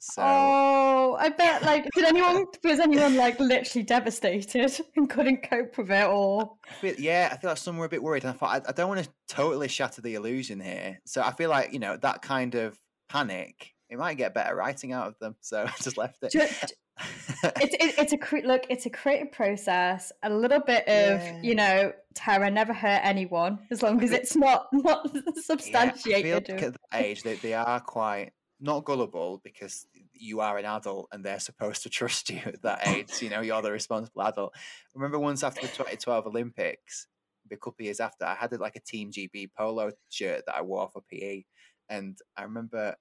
So 0.00 0.22
Oh, 0.24 1.16
I 1.18 1.28
bet. 1.30 1.62
Like, 1.62 1.88
did 1.94 2.04
anyone 2.04 2.46
was 2.64 2.78
anyone 2.80 3.16
like 3.16 3.38
literally 3.40 3.82
devastated 3.84 4.72
and 4.96 5.10
couldn't 5.10 5.48
cope 5.48 5.76
with 5.76 5.90
it, 5.90 6.06
or 6.06 6.52
I 6.68 6.72
feel, 6.74 6.94
yeah, 6.98 7.30
I 7.32 7.36
feel 7.36 7.50
like 7.50 7.58
some 7.58 7.76
were 7.78 7.86
a 7.86 7.88
bit 7.88 8.02
worried, 8.02 8.24
and 8.24 8.30
I 8.32 8.36
thought 8.36 8.64
I, 8.66 8.68
I 8.68 8.72
don't 8.72 8.88
want 8.88 9.02
to 9.04 9.10
totally 9.28 9.68
shatter 9.68 10.00
the 10.00 10.14
illusion 10.14 10.60
here. 10.60 11.00
So 11.04 11.22
I 11.22 11.32
feel 11.32 11.50
like 11.50 11.72
you 11.72 11.78
know 11.78 11.96
that 11.96 12.22
kind 12.22 12.54
of 12.54 12.78
panic, 13.08 13.74
it 13.90 13.98
might 13.98 14.14
get 14.18 14.34
better 14.34 14.54
writing 14.54 14.92
out 14.92 15.08
of 15.08 15.18
them. 15.18 15.34
So 15.40 15.64
I 15.66 15.72
just 15.82 15.96
left 15.98 16.22
it. 16.22 16.30
Ju- 16.32 16.40
it's 16.40 17.74
it, 17.74 17.94
it's 17.98 18.12
a 18.12 18.18
cre- 18.18 18.38
look. 18.44 18.66
It's 18.70 18.86
a 18.86 18.90
creative 18.90 19.30
process. 19.32 20.10
A 20.22 20.30
little 20.30 20.60
bit 20.60 20.82
of 20.88 21.20
Yeah. 21.22 21.40
you 21.42 21.54
know 21.54 21.92
terror 22.14 22.50
never 22.50 22.72
hurt 22.72 23.00
anyone 23.04 23.60
as 23.70 23.80
long 23.82 24.02
as 24.02 24.10
it's 24.10 24.34
not 24.34 24.66
not 24.72 25.08
Yeah, 25.14 25.20
I 25.20 25.22
feel 25.22 25.42
substantiated. 25.42 26.48
like 26.48 26.62
at 26.62 26.72
that 26.72 27.00
age 27.04 27.22
they, 27.22 27.34
they 27.36 27.54
are 27.54 27.78
quite 27.80 28.32
not 28.60 28.84
gullible 28.84 29.40
because 29.44 29.86
you 30.12 30.40
are 30.40 30.58
an 30.58 30.64
adult 30.64 31.08
and 31.12 31.24
they're 31.24 31.40
supposed 31.40 31.82
to 31.84 31.88
trust 31.90 32.30
you 32.30 32.40
at 32.44 32.62
that 32.62 32.80
age. 32.88 33.22
You 33.22 33.30
know, 33.30 33.40
you're 33.40 33.62
the 33.62 33.72
responsible 33.72 34.22
adult. 34.22 34.54
Remember 34.94 35.18
once 35.18 35.42
after 35.42 35.62
the 35.62 35.68
2012 35.68 36.26
Olympics, 36.26 37.06
a 37.50 37.56
couple 37.56 37.76
of 37.80 37.84
years 37.84 38.00
after, 38.00 38.24
I 38.24 38.34
had 38.34 38.52
like 38.60 38.76
a 38.76 38.80
Team 38.80 39.10
GB 39.10 39.50
polo 39.56 39.92
shirt 40.10 40.44
that 40.46 40.56
I 40.56 40.62
wore 40.62 40.88
for 40.92 41.02
PE, 41.10 41.44
and 41.88 42.18
I 42.36 42.42
remember 42.42 42.94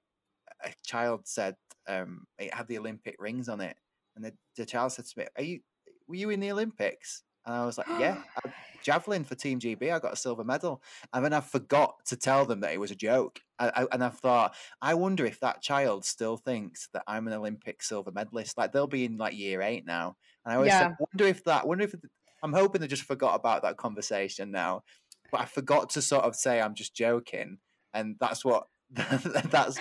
a 0.63 0.70
child 0.86 1.22
said 1.26 1.56
um, 1.88 2.26
it 2.39 2.54
had 2.54 2.67
the 2.67 2.78
Olympic 2.78 3.15
rings 3.20 3.50
on 3.50 3.62
it, 3.62 3.76
and 4.15 4.24
the, 4.24 4.34
the 4.56 4.65
child 4.65 4.93
said 4.93 5.06
to 5.06 5.20
me, 5.20 5.26
"Are 5.38 5.43
you? 5.43 5.60
Were 6.08 6.15
you 6.15 6.30
in 6.30 6.39
the 6.39 6.52
Olympics?" 6.52 7.24
And 7.48 7.56
I 7.56 7.66
was 7.66 7.78
like, 7.78 7.88
yeah, 7.98 8.22
I, 8.46 8.52
javelin 8.84 9.24
for 9.24 9.36
Team 9.36 9.60
GB. 9.60 9.92
I 9.92 10.00
got 10.00 10.14
a 10.14 10.18
silver 10.18 10.44
medal. 10.44 10.84
And 11.14 11.26
then 11.26 11.34
I 11.34 11.40
forgot 11.40 11.96
to 12.06 12.16
tell 12.16 12.46
them 12.46 12.60
that 12.60 12.74
it 12.74 12.80
was 12.80 12.92
a 12.92 12.96
joke. 12.96 13.40
I, 13.58 13.70
I, 13.70 13.88
and 13.92 14.04
I 14.04 14.10
thought, 14.10 14.54
I 14.82 14.94
wonder 14.94 15.26
if 15.26 15.40
that 15.40 15.62
child 15.62 16.06
still 16.06 16.38
thinks 16.38 16.90
that 16.94 17.04
I'm 17.08 17.28
an 17.28 17.34
Olympic 17.34 17.82
silver 17.82 18.12
medalist. 18.12 18.58
Like 18.58 18.72
they'll 18.72 18.86
be 18.86 19.06
in 19.06 19.18
like 19.18 19.36
year 19.36 19.62
eight 19.62 19.86
now. 19.86 20.18
And 20.46 20.54
I 20.54 20.56
always 20.58 20.70
yeah. 20.70 20.94
wonder 21.00 21.26
if 21.26 21.44
that, 21.46 21.66
wonder 21.66 21.86
if, 21.86 21.96
I'm 22.44 22.54
hoping 22.54 22.82
they 22.82 22.88
just 22.88 23.04
forgot 23.04 23.36
about 23.36 23.64
that 23.64 23.78
conversation 23.78 24.52
now. 24.52 24.84
But 25.32 25.42
I 25.42 25.46
forgot 25.46 25.90
to 25.92 26.02
sort 26.02 26.26
of 26.26 26.36
say 26.36 26.62
I'm 26.62 26.76
just 26.76 26.96
joking. 26.96 27.58
And 27.94 28.16
that's 28.20 28.46
what 28.46 28.68
that's, 28.91 29.80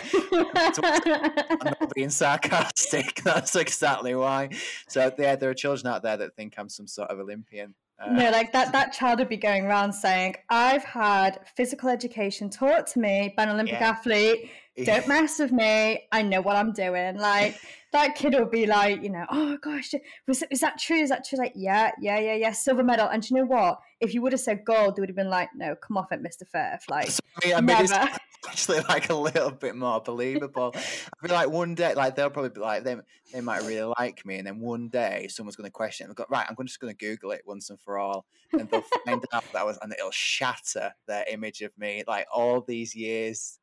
that's 0.53 0.81
I'm 0.83 1.73
not 1.81 1.95
being 1.95 2.11
sarcastic. 2.11 3.23
That's 3.25 3.55
exactly 3.55 4.17
why. 4.17 4.51
So 4.89 5.13
yeah, 5.17 5.37
there 5.37 5.49
are 5.49 5.55
children 5.55 5.93
out 5.93 6.03
there 6.03 6.17
that 6.17 6.35
think 6.35 6.55
I'm 6.59 6.69
some 6.69 6.89
sort 6.89 7.11
of 7.11 7.21
Olympian. 7.21 7.75
Uh, 7.99 8.13
no, 8.13 8.31
like 8.31 8.53
that 8.53 8.73
that 8.73 8.93
child 8.93 9.21
would 9.21 9.29
be 9.29 9.37
going 9.37 9.65
around 9.65 9.93
saying, 9.93 10.35
"I've 10.51 10.85
had 10.85 11.41
physical 11.57 11.89
education 11.89 12.51
taught 12.51 12.89
to 12.89 12.99
me 12.99 13.33
by 13.37 13.45
an 13.45 13.51
Olympic 13.51 13.81
yeah. 13.81 13.91
athlete. 13.91 14.51
Don't 14.85 15.09
mess 15.09 15.39
with 15.39 15.53
me. 15.53 16.03
I 16.13 16.23
know 16.23 16.43
what 16.43 16.57
I'm 16.57 16.73
doing." 16.73 17.17
Like 17.17 17.59
that 17.93 18.15
kid 18.15 18.35
will 18.35 18.45
be 18.45 18.67
like, 18.67 19.03
you 19.03 19.09
know, 19.09 19.25
"Oh 19.31 19.57
gosh, 19.63 19.95
was 20.27 20.43
is 20.51 20.61
that 20.61 20.79
true? 20.79 20.99
Is 20.99 21.09
that 21.09 21.25
true?" 21.25 21.39
Like, 21.39 21.53
yeah, 21.55 21.93
yeah, 21.99 22.19
yeah, 22.19 22.35
yeah, 22.35 22.53
silver 22.53 22.83
medal. 22.83 23.09
And 23.09 23.29
you 23.31 23.37
know 23.37 23.47
what? 23.47 23.79
If 24.01 24.13
you 24.13 24.21
would 24.21 24.33
have 24.33 24.41
said 24.41 24.65
gold, 24.67 24.97
they 24.97 25.01
would 25.01 25.09
have 25.09 25.17
been 25.17 25.31
like, 25.31 25.49
"No, 25.55 25.75
come 25.77 25.97
off 25.97 26.13
it, 26.13 26.21
Mister 26.21 26.45
Firth." 26.45 26.85
Like, 26.91 27.09
Sorry, 27.09 27.55
I 27.55 27.61
mean, 27.63 27.67
never. 27.67 28.11
Actually 28.49 28.81
like 28.89 29.11
a 29.11 29.15
little 29.15 29.51
bit 29.51 29.77
more 29.77 30.01
believable. 30.01 30.73
I 30.75 30.79
feel 30.79 31.35
like 31.35 31.51
one 31.51 31.75
day, 31.75 31.95
like 31.95 32.17
they'll 32.17 32.31
probably 32.31 32.51
be 32.51 32.61
like 32.61 32.85
they 32.85 32.97
they 33.33 33.41
might 33.41 33.63
really 33.63 33.93
like 33.99 34.25
me, 34.25 34.39
and 34.39 34.47
then 34.47 34.61
one 34.61 34.89
day 34.89 35.29
someone's 35.29 35.57
going 35.57 35.69
to 35.69 35.73
question 35.73 36.11
it. 36.11 36.17
Go, 36.17 36.25
right, 36.29 36.47
I'm 36.49 36.67
just 36.67 36.81
going 36.81 36.95
to 36.95 37.05
Google 37.05 37.33
it 37.33 37.43
once 37.47 37.71
and 37.71 37.81
for 37.81 37.99
all, 37.99 38.27
and 38.53 38.69
they'll 38.71 38.85
find 39.05 39.25
out 39.33 39.45
that 39.53 39.61
I 39.61 39.65
was, 39.65 39.79
and 39.83 39.93
it'll 39.93 40.11
shatter 40.11 40.93
their 41.07 41.25
image 41.31 41.63
of 41.63 41.73
me. 41.79 42.05
Like 42.07 42.27
all 42.35 42.61
these 42.61 42.95
years, 42.95 43.59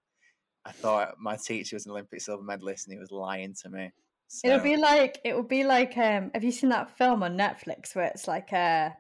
I 0.66 0.72
thought 0.72 1.16
my 1.20 1.36
teacher 1.36 1.76
was 1.76 1.86
an 1.86 1.92
Olympic 1.92 2.22
silver 2.22 2.44
medalist, 2.44 2.88
and 2.88 2.94
he 2.94 3.00
was 3.00 3.12
lying 3.12 3.54
to 3.62 3.70
me. 3.70 3.92
So. 4.28 4.48
It'll 4.48 4.62
be 4.62 4.78
like 4.78 5.20
it 5.24 5.36
will 5.36 5.44
be 5.44 5.64
like 5.64 5.98
um. 5.98 6.32
Have 6.34 6.44
you 6.44 6.52
seen 6.52 6.70
that 6.70 6.98
film 6.98 7.24
on 7.24 7.38
Netflix 7.38 7.96
where 7.96 8.06
it's 8.06 8.28
like 8.28 8.52
a 8.52 8.96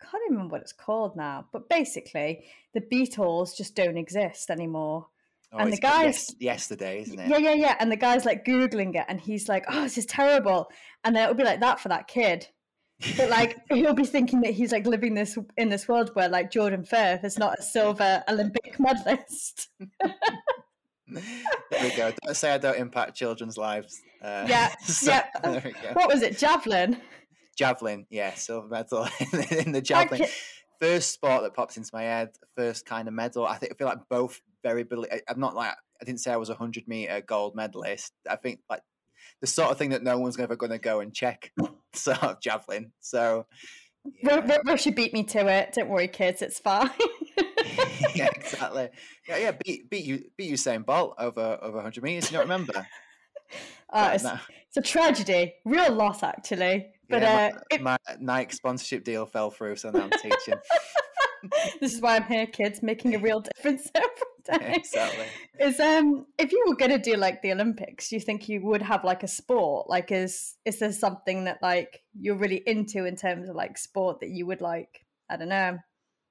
can't 0.00 0.22
remember 0.30 0.52
what 0.52 0.62
it's 0.62 0.72
called 0.72 1.16
now, 1.16 1.46
but 1.52 1.68
basically 1.68 2.44
the 2.74 2.80
Beatles 2.80 3.56
just 3.56 3.74
don't 3.74 3.96
exist 3.96 4.50
anymore. 4.50 5.06
Oh, 5.52 5.58
and 5.58 5.72
the 5.72 5.78
guys 5.78 6.34
yesterday, 6.38 7.00
isn't 7.02 7.18
it? 7.18 7.28
Yeah, 7.28 7.38
yeah, 7.38 7.54
yeah. 7.54 7.76
And 7.80 7.90
the 7.90 7.96
guy's 7.96 8.24
like 8.24 8.44
googling 8.44 8.94
it, 8.94 9.04
and 9.08 9.20
he's 9.20 9.48
like, 9.48 9.64
"Oh, 9.68 9.82
this 9.82 9.98
is 9.98 10.06
terrible," 10.06 10.70
and 11.02 11.14
then 11.14 11.24
it'll 11.24 11.34
be 11.34 11.44
like 11.44 11.60
that 11.60 11.80
for 11.80 11.88
that 11.88 12.06
kid. 12.06 12.46
But 13.16 13.30
like 13.30 13.58
he'll 13.72 13.94
be 13.94 14.04
thinking 14.04 14.42
that 14.42 14.52
he's 14.52 14.70
like 14.70 14.86
living 14.86 15.14
this 15.14 15.36
in 15.56 15.68
this 15.68 15.88
world 15.88 16.10
where 16.14 16.28
like 16.28 16.50
Jordan 16.50 16.84
Firth 16.84 17.24
is 17.24 17.38
not 17.38 17.58
a 17.58 17.62
silver 17.62 18.22
Olympic 18.28 18.78
medalist. 18.78 19.68
there 21.08 21.82
we 21.82 21.96
go. 21.96 22.12
Don't 22.24 22.34
say 22.34 22.52
I 22.52 22.58
don't 22.58 22.78
impact 22.78 23.16
children's 23.16 23.56
lives. 23.56 24.00
Uh, 24.22 24.46
yeah, 24.48 24.72
so, 24.84 25.10
yeah. 25.44 25.92
What 25.94 26.08
was 26.08 26.22
it? 26.22 26.38
Javelin. 26.38 27.00
Javelin, 27.56 28.06
yeah, 28.10 28.34
silver 28.34 28.68
medal 28.68 29.08
in 29.50 29.72
the 29.72 29.82
javelin. 29.82 30.26
First 30.80 31.10
sport 31.12 31.42
that 31.42 31.54
pops 31.54 31.76
into 31.76 31.90
my 31.92 32.04
head, 32.04 32.30
first 32.56 32.86
kind 32.86 33.06
of 33.06 33.12
medal. 33.12 33.46
I 33.46 33.56
think 33.58 33.72
I 33.72 33.74
feel 33.76 33.86
like 33.86 33.98
both 34.08 34.40
very. 34.62 34.86
I'm 35.28 35.40
not 35.40 35.54
like 35.54 35.74
I 36.00 36.04
didn't 36.04 36.20
say 36.20 36.32
I 36.32 36.36
was 36.36 36.50
a 36.50 36.54
hundred 36.54 36.88
meter 36.88 37.20
gold 37.20 37.54
medalist. 37.54 38.12
I 38.28 38.36
think 38.36 38.60
like 38.68 38.82
the 39.40 39.46
sort 39.46 39.70
of 39.70 39.78
thing 39.78 39.90
that 39.90 40.02
no 40.02 40.18
one's 40.18 40.38
ever 40.38 40.56
going 40.56 40.72
to 40.72 40.78
go 40.78 41.00
and 41.00 41.14
check. 41.14 41.52
sort 41.94 42.22
of 42.22 42.40
javelin. 42.40 42.92
So 43.00 43.46
yeah. 44.22 44.58
Russia 44.64 44.92
beat 44.92 45.12
me 45.12 45.24
to 45.24 45.46
it. 45.46 45.72
Don't 45.74 45.88
worry, 45.88 46.08
kids. 46.08 46.42
It's 46.42 46.58
fine. 46.58 46.90
yeah, 48.14 48.28
exactly. 48.34 48.88
Yeah, 49.28 49.36
yeah. 49.36 49.52
Beat 49.64 49.90
beat 49.90 50.04
you 50.04 50.24
beat 50.36 50.52
Usain 50.52 50.84
Bolt 50.84 51.14
over 51.18 51.58
over 51.60 51.80
hundred 51.80 52.04
meters. 52.04 52.30
You 52.30 52.38
don't 52.38 52.48
remember? 52.48 52.86
Uh, 53.92 54.12
it's, 54.14 54.22
no. 54.22 54.38
it's, 54.68 54.76
a 54.76 54.80
tragedy, 54.80 55.52
real 55.64 55.92
loss 55.92 56.22
actually. 56.22 56.86
But 57.08 57.22
yeah, 57.22 57.50
uh, 57.52 57.58
my, 57.58 57.74
it... 57.74 57.82
my, 57.82 57.96
Nike 58.20 58.54
sponsorship 58.54 59.02
deal 59.02 59.26
fell 59.26 59.50
through, 59.50 59.74
so 59.74 59.90
now 59.90 60.02
I'm 60.04 60.10
teaching. 60.10 60.54
this 61.80 61.92
is 61.92 62.00
why 62.00 62.14
I'm 62.14 62.22
here, 62.22 62.46
kids, 62.46 62.80
making 62.80 63.16
a 63.16 63.18
real 63.18 63.40
difference 63.40 63.90
Exactly. 64.60 65.26
Is 65.58 65.78
um, 65.78 66.26
if 66.38 66.52
you 66.52 66.64
were 66.66 66.74
going 66.74 66.90
to 66.90 66.98
do 66.98 67.16
like 67.16 67.42
the 67.42 67.52
Olympics, 67.52 68.10
you 68.10 68.20
think 68.20 68.48
you 68.48 68.62
would 68.62 68.82
have 68.82 69.04
like 69.04 69.22
a 69.22 69.28
sport? 69.28 69.88
Like, 69.88 70.10
is 70.10 70.56
is 70.64 70.78
there 70.78 70.92
something 70.92 71.44
that 71.44 71.58
like 71.62 72.02
you're 72.18 72.36
really 72.36 72.62
into 72.66 73.04
in 73.04 73.16
terms 73.16 73.48
of 73.48 73.56
like 73.56 73.78
sport 73.78 74.20
that 74.20 74.30
you 74.30 74.46
would 74.46 74.60
like? 74.60 75.04
I 75.28 75.36
don't 75.36 75.48
know. 75.48 75.78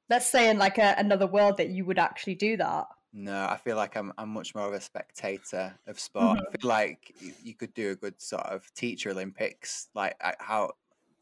Let's 0.09 0.27
say 0.27 0.49
in 0.49 0.57
like 0.57 0.77
a, 0.77 0.95
another 0.97 1.27
world 1.27 1.57
that 1.57 1.69
you 1.69 1.85
would 1.85 1.99
actually 1.99 2.35
do 2.35 2.57
that. 2.57 2.87
No, 3.13 3.45
I 3.45 3.57
feel 3.57 3.75
like 3.75 3.95
I'm 3.95 4.11
I'm 4.17 4.29
much 4.29 4.53
more 4.53 4.67
of 4.67 4.73
a 4.73 4.81
spectator 4.81 5.75
of 5.87 5.99
sport. 5.99 6.39
Mm-hmm. 6.39 6.47
I 6.47 6.57
feel 6.57 6.69
like 6.69 7.15
you 7.43 7.53
could 7.53 7.73
do 7.73 7.91
a 7.91 7.95
good 7.95 8.21
sort 8.21 8.43
of 8.43 8.71
teacher 8.73 9.11
Olympics, 9.11 9.87
like 9.95 10.15
how 10.39 10.71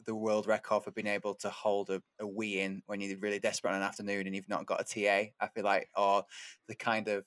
the 0.07 0.15
world 0.15 0.47
record 0.47 0.83
for 0.83 0.91
being 0.91 1.07
able 1.07 1.35
to 1.35 1.49
hold 1.49 1.89
a, 1.89 2.01
a 2.19 2.25
wee 2.25 2.61
in 2.61 2.81
when 2.87 2.99
you're 2.99 3.17
really 3.19 3.39
desperate 3.39 3.71
on 3.71 3.77
an 3.77 3.83
afternoon 3.83 4.25
and 4.25 4.35
you've 4.35 4.49
not 4.49 4.65
got 4.65 4.81
a 4.81 4.83
TA. 4.83 5.29
I 5.39 5.47
feel 5.53 5.65
like, 5.65 5.89
or 5.95 6.23
the 6.67 6.75
kind 6.75 7.07
of 7.09 7.25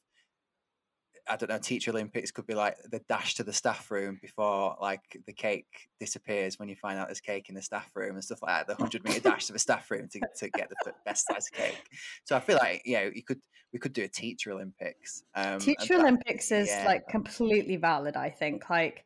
I 1.29 1.37
don't 1.37 1.51
know, 1.51 1.59
teacher 1.59 1.91
Olympics 1.91 2.31
could 2.31 2.47
be 2.47 2.55
like 2.55 2.77
the 2.91 3.01
dash 3.09 3.35
to 3.35 3.45
the 3.45 3.53
staff 3.53 3.91
room 3.91 4.19
before 4.21 4.77
like 4.81 5.01
the 5.27 5.33
cake 5.33 5.67
disappears 6.01 6.59
when 6.59 6.69
you 6.69 6.75
find 6.75 6.99
out 6.99 7.09
there's 7.09 7.21
cake 7.21 7.49
in 7.49 7.55
the 7.55 7.63
staff 7.63 7.91
room 7.95 8.15
and 8.15 8.25
stuff 8.25 8.43
like 8.43 8.67
that. 8.67 8.67
The 8.67 8.83
hundred 8.83 9.05
meter 9.05 9.21
dash 9.21 9.47
to 9.47 9.53
the 9.53 9.59
staff 9.59 9.91
room 9.91 10.09
to, 10.13 10.21
to 10.39 10.51
get 10.51 10.71
the 10.85 10.93
best 11.05 11.27
size 11.27 11.47
of 11.53 11.57
cake. 11.57 11.83
So 12.25 12.35
I 12.35 12.41
feel 12.41 12.57
like 12.57 12.83
yeah, 12.85 13.09
you 13.15 13.23
could 13.23 13.41
we 13.73 13.79
could 13.79 13.93
do 13.93 14.03
a 14.03 14.09
teacher 14.09 14.51
Olympics. 14.53 15.23
Um, 15.35 15.59
teacher 15.59 15.97
that, 15.97 16.01
Olympics 16.01 16.51
is 16.51 16.69
yeah. 16.69 16.85
like 16.87 17.07
completely 17.09 17.77
valid. 17.77 18.17
I 18.17 18.31
think 18.31 18.69
like 18.69 19.05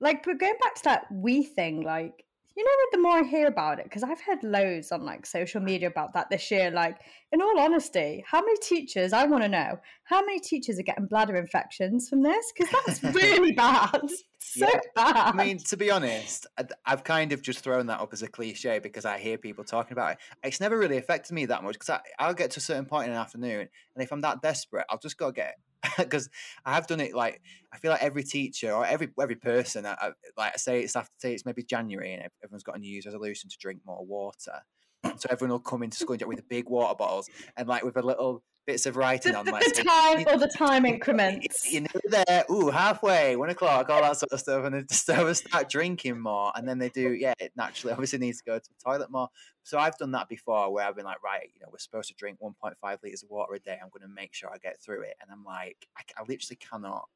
like 0.00 0.24
but 0.24 0.38
going 0.38 0.56
back 0.60 0.74
to 0.74 0.84
that 0.84 1.06
we 1.10 1.42
thing 1.42 1.82
like 1.82 2.24
you 2.56 2.64
know 2.64 2.70
what? 2.70 2.92
the 2.92 2.98
more 2.98 3.18
i 3.18 3.22
hear 3.22 3.46
about 3.46 3.78
it 3.78 3.84
because 3.84 4.02
i've 4.02 4.20
heard 4.20 4.42
loads 4.42 4.92
on 4.92 5.04
like 5.04 5.24
social 5.24 5.60
media 5.60 5.88
about 5.88 6.12
that 6.12 6.28
this 6.30 6.50
year 6.50 6.70
like 6.70 6.98
in 7.32 7.40
all 7.40 7.58
honesty 7.58 8.24
how 8.26 8.40
many 8.40 8.56
teachers 8.58 9.12
i 9.12 9.24
want 9.24 9.42
to 9.42 9.48
know 9.48 9.78
how 10.04 10.20
many 10.24 10.38
teachers 10.38 10.78
are 10.78 10.82
getting 10.82 11.06
bladder 11.06 11.36
infections 11.36 12.08
from 12.08 12.22
this 12.22 12.52
because 12.56 12.72
that's 12.86 13.02
really 13.14 13.52
bad 13.52 14.00
so 14.38 14.66
yeah. 14.68 14.80
bad 14.94 15.16
i 15.16 15.32
mean 15.32 15.58
to 15.58 15.76
be 15.76 15.90
honest 15.90 16.46
i've 16.84 17.04
kind 17.04 17.32
of 17.32 17.42
just 17.42 17.60
thrown 17.60 17.86
that 17.86 18.00
up 18.00 18.12
as 18.12 18.22
a 18.22 18.28
cliche 18.28 18.78
because 18.78 19.04
i 19.04 19.18
hear 19.18 19.38
people 19.38 19.64
talking 19.64 19.92
about 19.92 20.12
it 20.12 20.18
it's 20.42 20.60
never 20.60 20.78
really 20.78 20.98
affected 20.98 21.32
me 21.32 21.46
that 21.46 21.62
much 21.62 21.74
because 21.74 22.00
i'll 22.18 22.34
get 22.34 22.50
to 22.50 22.58
a 22.58 22.62
certain 22.62 22.84
point 22.84 23.06
in 23.06 23.12
an 23.12 23.18
afternoon 23.18 23.68
and 23.94 24.02
if 24.02 24.12
i'm 24.12 24.20
that 24.20 24.42
desperate 24.42 24.84
i'll 24.90 24.98
just 24.98 25.16
go 25.16 25.30
get 25.30 25.56
because 25.98 26.28
I 26.64 26.74
have 26.74 26.86
done 26.86 27.00
it 27.00 27.14
like 27.14 27.40
I 27.72 27.78
feel 27.78 27.90
like 27.90 28.02
every 28.02 28.22
teacher 28.22 28.72
or 28.72 28.86
every 28.86 29.10
every 29.20 29.36
person, 29.36 29.86
I, 29.86 29.96
I, 30.00 30.12
like 30.36 30.52
I 30.54 30.56
say, 30.56 30.82
it's 30.82 30.96
after 30.96 31.12
say 31.18 31.34
it's 31.34 31.44
maybe 31.44 31.62
January 31.62 32.12
and 32.12 32.28
everyone's 32.44 32.62
got 32.62 32.76
a 32.76 32.78
New 32.78 32.90
Year's 32.90 33.06
resolution 33.06 33.50
to 33.50 33.56
drink 33.58 33.80
more 33.84 34.04
water. 34.04 34.60
So 35.16 35.26
everyone 35.30 35.50
will 35.52 35.60
come 35.60 35.82
into 35.82 35.96
school 35.96 36.16
with 36.24 36.36
the 36.36 36.44
big 36.48 36.68
water 36.68 36.94
bottles 36.94 37.28
and 37.56 37.68
like 37.68 37.82
with 37.82 37.96
a 37.96 38.02
little 38.02 38.44
bits 38.66 38.86
of 38.86 38.96
writing 38.96 39.32
the, 39.32 39.38
on 39.38 39.46
like 39.46 39.64
the 39.64 39.82
time 39.82 40.24
or 40.26 40.38
the 40.38 40.48
time 40.56 40.84
increments. 40.84 41.70
You 41.72 41.82
know, 41.82 42.00
there, 42.04 42.44
ooh, 42.50 42.70
halfway, 42.70 43.36
one 43.36 43.50
o'clock, 43.50 43.90
all 43.90 44.02
that 44.02 44.16
sort 44.16 44.32
of 44.32 44.40
stuff, 44.40 44.64
and 44.64 44.74
they 44.74 44.82
just 44.82 45.46
start 45.46 45.68
drinking 45.68 46.20
more, 46.20 46.52
and 46.54 46.68
then 46.68 46.78
they 46.78 46.88
do, 46.88 47.12
yeah, 47.18 47.34
it 47.38 47.52
naturally 47.56 47.92
obviously 47.92 48.18
needs 48.18 48.38
to 48.38 48.44
go 48.44 48.58
to 48.58 48.68
the 48.68 48.84
toilet 48.84 49.10
more. 49.10 49.28
So 49.64 49.78
I've 49.78 49.96
done 49.98 50.12
that 50.12 50.28
before, 50.28 50.72
where 50.72 50.86
I've 50.86 50.96
been 50.96 51.04
like, 51.04 51.22
right, 51.22 51.48
you 51.54 51.60
know, 51.60 51.68
we're 51.70 51.78
supposed 51.78 52.08
to 52.08 52.14
drink 52.14 52.38
1.5 52.40 53.02
liters 53.02 53.22
of 53.22 53.30
water 53.30 53.54
a 53.54 53.60
day. 53.60 53.78
I'm 53.82 53.90
going 53.90 54.02
to 54.02 54.14
make 54.14 54.34
sure 54.34 54.50
I 54.50 54.58
get 54.58 54.80
through 54.80 55.02
it, 55.02 55.16
and 55.20 55.30
I'm 55.30 55.44
like, 55.44 55.86
I, 55.96 56.02
I 56.20 56.22
literally 56.22 56.58
cannot 56.58 57.08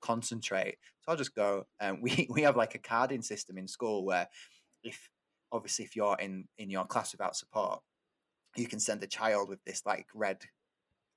concentrate. 0.00 0.76
So 1.00 1.12
I'll 1.12 1.16
just 1.16 1.34
go. 1.34 1.66
And 1.80 1.96
um, 1.96 2.02
we 2.02 2.26
we 2.30 2.42
have 2.42 2.56
like 2.56 2.74
a 2.74 2.78
carding 2.78 3.22
system 3.22 3.58
in 3.58 3.66
school 3.68 4.04
where 4.04 4.28
if 4.82 5.08
obviously 5.50 5.84
if 5.84 5.96
you're 5.96 6.16
in 6.18 6.46
in 6.58 6.70
your 6.70 6.84
class 6.84 7.12
without 7.12 7.36
support, 7.36 7.80
you 8.56 8.66
can 8.66 8.80
send 8.80 9.02
a 9.02 9.06
child 9.06 9.48
with 9.48 9.64
this 9.64 9.82
like 9.86 10.06
red 10.14 10.44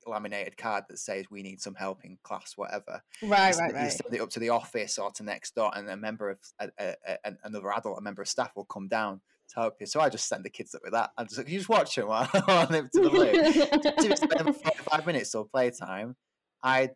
laminated 0.08 0.58
card 0.58 0.86
that 0.89 1.00
says 1.00 1.26
we 1.30 1.43
need 1.43 1.62
some 1.62 1.76
help 1.76 2.04
in 2.04 2.17
class, 2.24 2.54
whatever. 2.56 3.02
Right, 3.22 3.54
you, 3.54 3.60
right, 3.60 3.74
right. 3.74 3.84
You 3.86 3.89
send 3.89 4.13
it 4.13 4.22
up 4.22 4.30
to 4.32 4.39
the 4.39 4.50
office 4.50 4.98
or 4.98 5.12
to 5.12 5.24
next 5.24 5.56
door, 5.56 5.72
and 5.76 5.89
a 5.89 5.98
member 5.98 6.30
of 6.30 6.39
a, 6.60 6.70
a, 6.80 6.96
a, 7.26 7.34
another 7.43 7.72
adult, 7.72 7.98
a 7.98 8.02
member 8.02 8.22
of 8.22 8.28
staff, 8.28 8.52
will 8.56 8.65
come 8.65 8.88
down 8.88 9.22
to 9.50 9.56
help 9.60 9.76
you. 9.80 9.86
So 9.86 10.00
I 10.00 10.10
just 10.10 10.28
send 10.28 10.43
the 10.43 10.50
kids 10.50 10.76
up 10.76 10.82
with 10.84 10.93
that. 10.93 11.12
I 11.17 11.24
just 11.24 11.38
like, 11.38 11.50
you 11.50 11.58
just 11.58 11.70
watch 11.70 11.96
them 11.96 12.08
while 12.10 12.30
on 12.48 12.67
to 12.67 12.89
the 12.93 13.10
loo. 13.10 14.10
to 14.10 14.17
spend 14.17 14.56
five 14.56 15.06
minutes 15.06 15.34
or 15.36 15.46
playtime, 15.46 16.15
I'd 16.64 16.95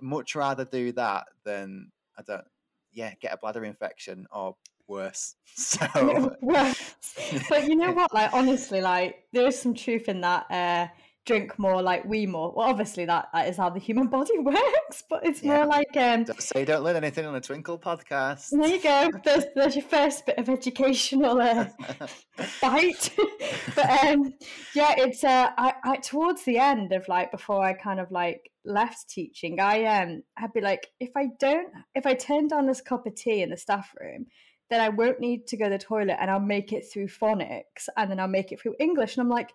much 0.00 0.34
rather 0.34 0.64
do 0.64 0.92
that 0.92 1.24
than 1.44 1.90
I 2.18 2.22
don't. 2.22 2.44
Yeah, 2.92 3.12
get 3.20 3.32
a 3.32 3.36
bladder 3.36 3.64
infection 3.64 4.26
or 4.30 4.56
worse. 4.86 5.36
So 5.56 6.36
worse. 6.42 6.94
But 7.48 7.68
you 7.68 7.76
know 7.76 7.92
what? 7.92 8.12
Like 8.12 8.32
honestly, 8.32 8.80
like 8.80 9.24
there 9.32 9.46
is 9.46 9.58
some 9.58 9.74
truth 9.74 10.08
in 10.08 10.20
that. 10.22 10.50
Uh, 10.50 10.88
drink 11.24 11.58
more 11.58 11.80
like 11.80 12.04
we 12.04 12.26
more. 12.26 12.52
Well, 12.54 12.68
obviously 12.68 13.04
that, 13.06 13.28
that 13.32 13.48
is 13.48 13.56
how 13.56 13.70
the 13.70 13.80
human 13.80 14.06
body 14.18 14.38
works, 14.38 15.02
but 15.08 15.24
it's 15.26 15.42
yeah. 15.42 15.56
more 15.56 15.66
like 15.66 15.96
um. 15.96 16.26
So 16.38 16.58
you 16.58 16.66
don't 16.66 16.84
learn 16.84 16.96
anything 16.96 17.26
on 17.26 17.34
a 17.34 17.40
Twinkl 17.40 17.80
podcast. 17.80 18.50
There 18.50 18.68
you 18.68 18.82
go. 18.82 19.10
There's, 19.24 19.44
there's 19.54 19.76
your 19.76 19.84
first 19.84 20.26
bit 20.26 20.38
of 20.38 20.48
educational 20.48 21.40
uh, 21.40 21.66
bite. 22.62 23.10
but 23.76 24.04
um, 24.04 24.34
yeah, 24.74 24.94
it's 24.98 25.24
uh, 25.24 25.50
I, 25.56 25.74
I 25.84 25.96
towards 25.96 26.44
the 26.44 26.58
end 26.58 26.92
of 26.92 27.08
like 27.08 27.30
before 27.30 27.64
I 27.64 27.72
kind 27.72 28.00
of 28.00 28.10
like 28.10 28.50
left 28.64 29.08
teaching, 29.08 29.60
I 29.60 29.84
um, 29.84 30.22
I'd 30.36 30.52
be 30.52 30.60
like, 30.60 30.88
if 31.00 31.10
I 31.16 31.28
don't, 31.38 31.68
if 31.94 32.06
I 32.06 32.14
turn 32.14 32.48
down 32.48 32.66
this 32.66 32.80
cup 32.80 33.06
of 33.06 33.14
tea 33.14 33.42
in 33.42 33.50
the 33.50 33.56
staff 33.56 33.94
room, 34.00 34.26
then 34.70 34.80
I 34.80 34.88
won't 34.88 35.20
need 35.20 35.46
to 35.48 35.56
go 35.56 35.64
to 35.64 35.70
the 35.70 35.78
toilet 35.78 36.16
and 36.20 36.30
I'll 36.30 36.40
make 36.40 36.72
it 36.72 36.84
through 36.90 37.08
phonics 37.08 37.88
and 37.96 38.10
then 38.10 38.18
I'll 38.18 38.28
make 38.28 38.50
it 38.52 38.60
through 38.60 38.74
English. 38.80 39.16
And 39.16 39.22
I'm 39.22 39.30
like, 39.30 39.50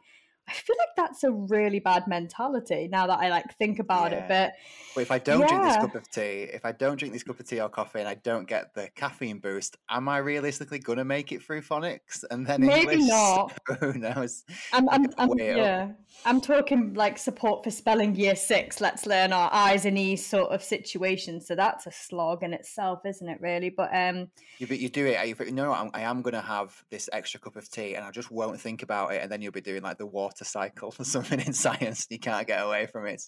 I 0.49 0.53
feel 0.53 0.75
like 0.79 0.95
that's 0.95 1.23
a 1.23 1.31
really 1.31 1.79
bad 1.79 2.07
mentality 2.07 2.89
now 2.91 3.05
that 3.07 3.19
I 3.19 3.29
like 3.29 3.55
think 3.57 3.77
about 3.77 4.11
yeah. 4.11 4.17
it. 4.17 4.27
But 4.27 4.53
well, 4.95 5.03
if 5.03 5.11
I 5.11 5.19
don't 5.19 5.41
yeah. 5.41 5.47
drink 5.47 5.63
this 5.63 5.77
cup 5.77 5.95
of 5.95 6.09
tea, 6.09 6.47
if 6.51 6.65
I 6.65 6.71
don't 6.71 6.97
drink 6.97 7.13
this 7.13 7.23
cup 7.23 7.39
of 7.39 7.47
tea 7.47 7.61
or 7.61 7.69
coffee, 7.69 7.99
and 7.99 8.07
I 8.07 8.15
don't 8.15 8.47
get 8.47 8.73
the 8.73 8.89
caffeine 8.95 9.37
boost, 9.37 9.77
am 9.89 10.09
I 10.09 10.17
realistically 10.17 10.79
gonna 10.79 11.05
make 11.05 11.31
it 11.31 11.43
through 11.43 11.61
phonics 11.61 12.23
and 12.31 12.47
then 12.47 12.61
maybe 12.61 12.93
English? 12.93 13.09
not? 13.09 13.57
Who 13.79 13.93
knows? 13.93 14.43
I'm, 14.73 14.89
I'm, 14.89 15.05
I'm 15.17 15.37
yeah. 15.37 15.89
I'm 16.25 16.41
talking 16.41 16.95
like 16.95 17.17
support 17.17 17.63
for 17.63 17.71
spelling 17.71 18.15
year 18.15 18.35
six. 18.35 18.81
Let's 18.81 19.05
learn 19.05 19.31
our 19.31 19.49
eyes 19.53 19.85
and 19.85 19.97
e's 19.97 20.25
sort 20.25 20.51
of 20.51 20.63
situation. 20.63 21.39
So 21.39 21.55
that's 21.55 21.85
a 21.85 21.91
slog 21.91 22.43
in 22.43 22.53
itself, 22.53 23.05
isn't 23.05 23.27
it? 23.27 23.39
Really, 23.39 23.69
but 23.69 23.95
um, 23.95 24.29
you 24.57 24.67
but 24.67 24.79
you 24.79 24.89
do 24.89 25.05
it. 25.05 25.47
You 25.47 25.51
know, 25.51 25.71
I'm, 25.71 25.91
I 25.93 26.01
am 26.01 26.21
gonna 26.21 26.41
have 26.41 26.83
this 26.89 27.09
extra 27.13 27.39
cup 27.39 27.55
of 27.55 27.69
tea, 27.69 27.95
and 27.95 28.03
I 28.03 28.11
just 28.11 28.31
won't 28.31 28.59
think 28.59 28.83
about 28.83 29.13
it, 29.13 29.21
and 29.21 29.31
then 29.31 29.41
you'll 29.41 29.51
be 29.51 29.61
doing 29.61 29.83
like 29.83 29.97
the 29.97 30.07
water 30.07 30.38
cycle 30.45 30.91
for 30.91 31.03
something 31.05 31.39
in 31.39 31.53
science. 31.53 32.07
You 32.09 32.19
can't 32.19 32.47
get 32.47 32.65
away 32.65 32.87
from 32.87 33.07
it. 33.07 33.21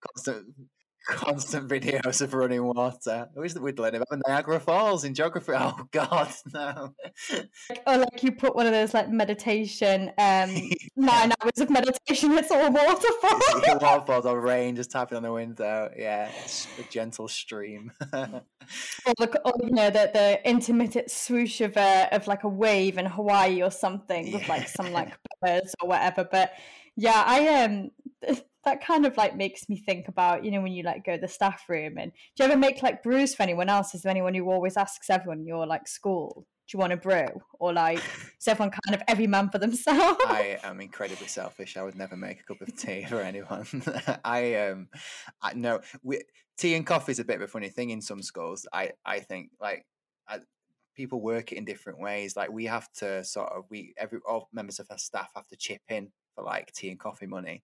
Constant, 0.00 0.46
constant 1.06 1.68
videos 1.68 2.20
of 2.22 2.34
running 2.34 2.64
water. 2.64 3.28
I 3.34 3.40
wish 3.40 3.52
that 3.52 3.62
we'd 3.62 3.78
learn 3.78 3.94
about 3.94 4.08
Niagara 4.26 4.60
Falls 4.60 5.04
in 5.04 5.14
geography. 5.14 5.52
Oh 5.64 5.88
God, 5.92 6.30
no. 6.52 6.94
Or 7.86 7.96
like 7.96 8.22
you 8.22 8.32
put 8.32 8.54
one 8.54 8.66
of 8.66 8.72
those 8.72 8.92
like 8.92 9.08
meditation, 9.08 10.10
um, 10.18 10.54
nine 10.96 11.32
hours 11.40 11.60
of 11.60 11.70
meditation. 11.70 12.32
It's 12.32 12.50
all 12.50 12.70
waterfall. 12.70 13.40
waterfalls 13.80 14.26
or 14.26 14.40
rain 14.40 14.76
just 14.76 14.90
tapping 14.90 15.16
on 15.16 15.22
the 15.22 15.32
window. 15.32 15.90
Yeah, 15.96 16.30
a 16.78 16.82
gentle 16.90 17.28
stream. 17.28 17.92
or, 18.12 18.42
the, 19.18 19.40
or 19.44 19.52
you 19.62 19.70
know 19.70 19.90
the 19.90 20.10
the 20.12 20.48
intermittent 20.48 21.10
swoosh 21.10 21.60
of 21.60 21.76
a 21.76 22.08
of 22.12 22.26
like 22.26 22.44
a 22.44 22.48
wave 22.48 22.98
in 22.98 23.06
Hawaii 23.06 23.62
or 23.62 23.70
something 23.70 24.26
yeah. 24.26 24.34
with 24.34 24.48
like 24.48 24.68
some 24.68 24.92
like 24.92 25.14
birds 25.40 25.74
or 25.80 25.88
whatever. 25.88 26.28
But 26.30 26.52
yeah, 26.96 27.22
I 27.24 27.62
um 27.62 27.90
that 28.64 28.84
kind 28.84 29.06
of 29.06 29.16
like 29.16 29.36
makes 29.36 29.68
me 29.68 29.76
think 29.76 30.08
about 30.08 30.44
you 30.44 30.50
know 30.50 30.60
when 30.60 30.72
you 30.72 30.82
like 30.82 31.04
go 31.04 31.14
to 31.14 31.20
the 31.20 31.28
staff 31.28 31.64
room 31.68 31.98
and 31.98 32.12
do 32.36 32.44
you 32.44 32.50
ever 32.50 32.58
make 32.58 32.82
like 32.82 33.02
brews 33.02 33.34
for 33.34 33.42
anyone 33.42 33.68
else? 33.68 33.94
Is 33.94 34.02
there 34.02 34.10
anyone 34.10 34.34
who 34.34 34.50
always 34.50 34.76
asks 34.76 35.10
everyone 35.10 35.40
in 35.40 35.46
your 35.46 35.66
like 35.66 35.88
school? 35.88 36.46
Do 36.66 36.76
you 36.76 36.80
want 36.80 36.94
a 36.94 36.96
brew? 36.96 37.26
Or 37.58 37.72
like 37.72 37.98
is 37.98 38.48
everyone 38.48 38.70
kind 38.70 38.94
of 38.94 39.02
every 39.08 39.26
man 39.26 39.50
for 39.50 39.58
themselves? 39.58 40.18
I 40.26 40.58
am 40.62 40.80
incredibly 40.80 41.26
selfish. 41.26 41.76
I 41.76 41.82
would 41.82 41.96
never 41.96 42.16
make 42.16 42.40
a 42.40 42.44
cup 42.44 42.60
of 42.60 42.76
tea 42.76 43.04
for 43.04 43.20
anyone. 43.20 43.66
I 44.24 44.54
um 44.54 44.88
I 45.42 45.54
no 45.54 45.80
we, 46.02 46.20
tea 46.56 46.74
and 46.74 46.86
coffee 46.86 47.12
is 47.12 47.18
a 47.18 47.24
bit 47.24 47.36
of 47.36 47.42
a 47.42 47.48
funny 47.48 47.68
thing 47.68 47.90
in 47.90 48.00
some 48.00 48.22
schools. 48.22 48.66
I 48.72 48.92
I 49.04 49.20
think 49.20 49.50
like 49.60 49.84
I, 50.28 50.40
people 50.94 51.20
work 51.20 51.52
it 51.52 51.58
in 51.58 51.64
different 51.64 52.00
ways. 52.00 52.36
Like 52.36 52.50
we 52.50 52.64
have 52.66 52.90
to 52.94 53.24
sort 53.24 53.50
of 53.50 53.64
we 53.70 53.94
every 53.98 54.20
all 54.28 54.48
members 54.52 54.78
of 54.78 54.86
our 54.90 54.98
staff 54.98 55.30
have 55.34 55.48
to 55.48 55.56
chip 55.56 55.82
in 55.88 56.10
for 56.34 56.44
like 56.44 56.72
tea 56.72 56.90
and 56.90 56.98
coffee 56.98 57.26
money 57.26 57.62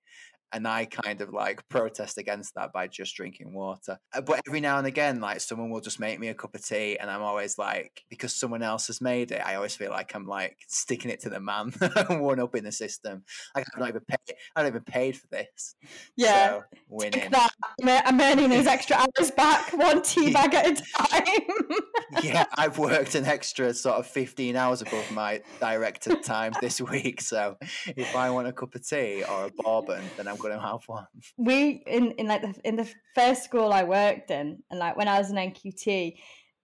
and 0.52 0.66
I 0.66 0.84
kind 0.86 1.20
of 1.20 1.32
like 1.32 1.68
protest 1.68 2.18
against 2.18 2.54
that 2.54 2.72
by 2.72 2.86
just 2.86 3.14
drinking 3.14 3.52
water. 3.52 3.98
Uh, 4.12 4.20
but 4.20 4.40
every 4.46 4.60
now 4.60 4.78
and 4.78 4.86
again, 4.86 5.20
like 5.20 5.40
someone 5.40 5.70
will 5.70 5.80
just 5.80 6.00
make 6.00 6.18
me 6.18 6.28
a 6.28 6.34
cup 6.34 6.54
of 6.54 6.64
tea, 6.64 6.98
and 6.98 7.10
I'm 7.10 7.22
always 7.22 7.58
like, 7.58 8.04
because 8.10 8.34
someone 8.34 8.62
else 8.62 8.88
has 8.88 9.00
made 9.00 9.32
it, 9.32 9.42
I 9.44 9.54
always 9.54 9.76
feel 9.76 9.90
like 9.90 10.14
I'm 10.14 10.26
like 10.26 10.56
sticking 10.68 11.10
it 11.10 11.20
to 11.20 11.30
the 11.30 11.40
man, 11.40 11.70
one 12.08 12.40
up 12.40 12.54
in 12.54 12.64
the 12.64 12.72
system. 12.72 13.24
Like 13.54 13.66
I've 13.72 13.80
not 13.80 13.88
even 13.90 14.02
paid, 14.02 14.36
I 14.56 14.62
don't 14.62 14.70
even 14.70 14.82
paid 14.82 15.16
for 15.16 15.26
this. 15.28 15.74
Yeah, 16.16 16.48
so, 16.48 16.62
winning. 16.88 17.30
That. 17.30 17.50
I'm 17.82 18.20
earning 18.20 18.50
those 18.50 18.66
extra 18.80 18.96
hours 18.96 19.30
back, 19.30 19.72
one 19.72 20.02
tea 20.02 20.32
bag 20.32 20.54
at 20.54 20.66
a 20.66 20.82
time. 20.98 21.80
yeah, 22.22 22.44
I've 22.54 22.78
worked 22.78 23.14
an 23.14 23.24
extra 23.24 23.72
sort 23.74 23.96
of 23.96 24.06
15 24.06 24.56
hours 24.56 24.82
above 24.82 25.10
my 25.12 25.40
directed 25.60 26.22
time 26.22 26.52
this 26.60 26.80
week. 26.80 27.20
So 27.20 27.56
if 27.96 28.14
I 28.16 28.30
want 28.30 28.48
a 28.48 28.52
cup 28.52 28.74
of 28.74 28.86
tea 28.86 29.24
or 29.24 29.46
a 29.46 29.50
bourbon, 29.50 30.04
then 30.16 30.28
I'm 30.28 30.36
going 30.40 30.54
to 30.54 30.60
have 30.60 30.80
one. 30.86 31.06
We 31.36 31.82
in 31.86 32.12
in 32.12 32.26
like 32.26 32.42
the 32.42 32.54
in 32.64 32.76
the 32.76 32.90
first 33.14 33.44
school 33.44 33.72
I 33.72 33.84
worked 33.84 34.30
in, 34.30 34.62
and 34.70 34.80
like 34.80 34.96
when 34.96 35.08
I 35.08 35.18
was 35.18 35.30
an 35.30 35.36
NQT, 35.36 36.16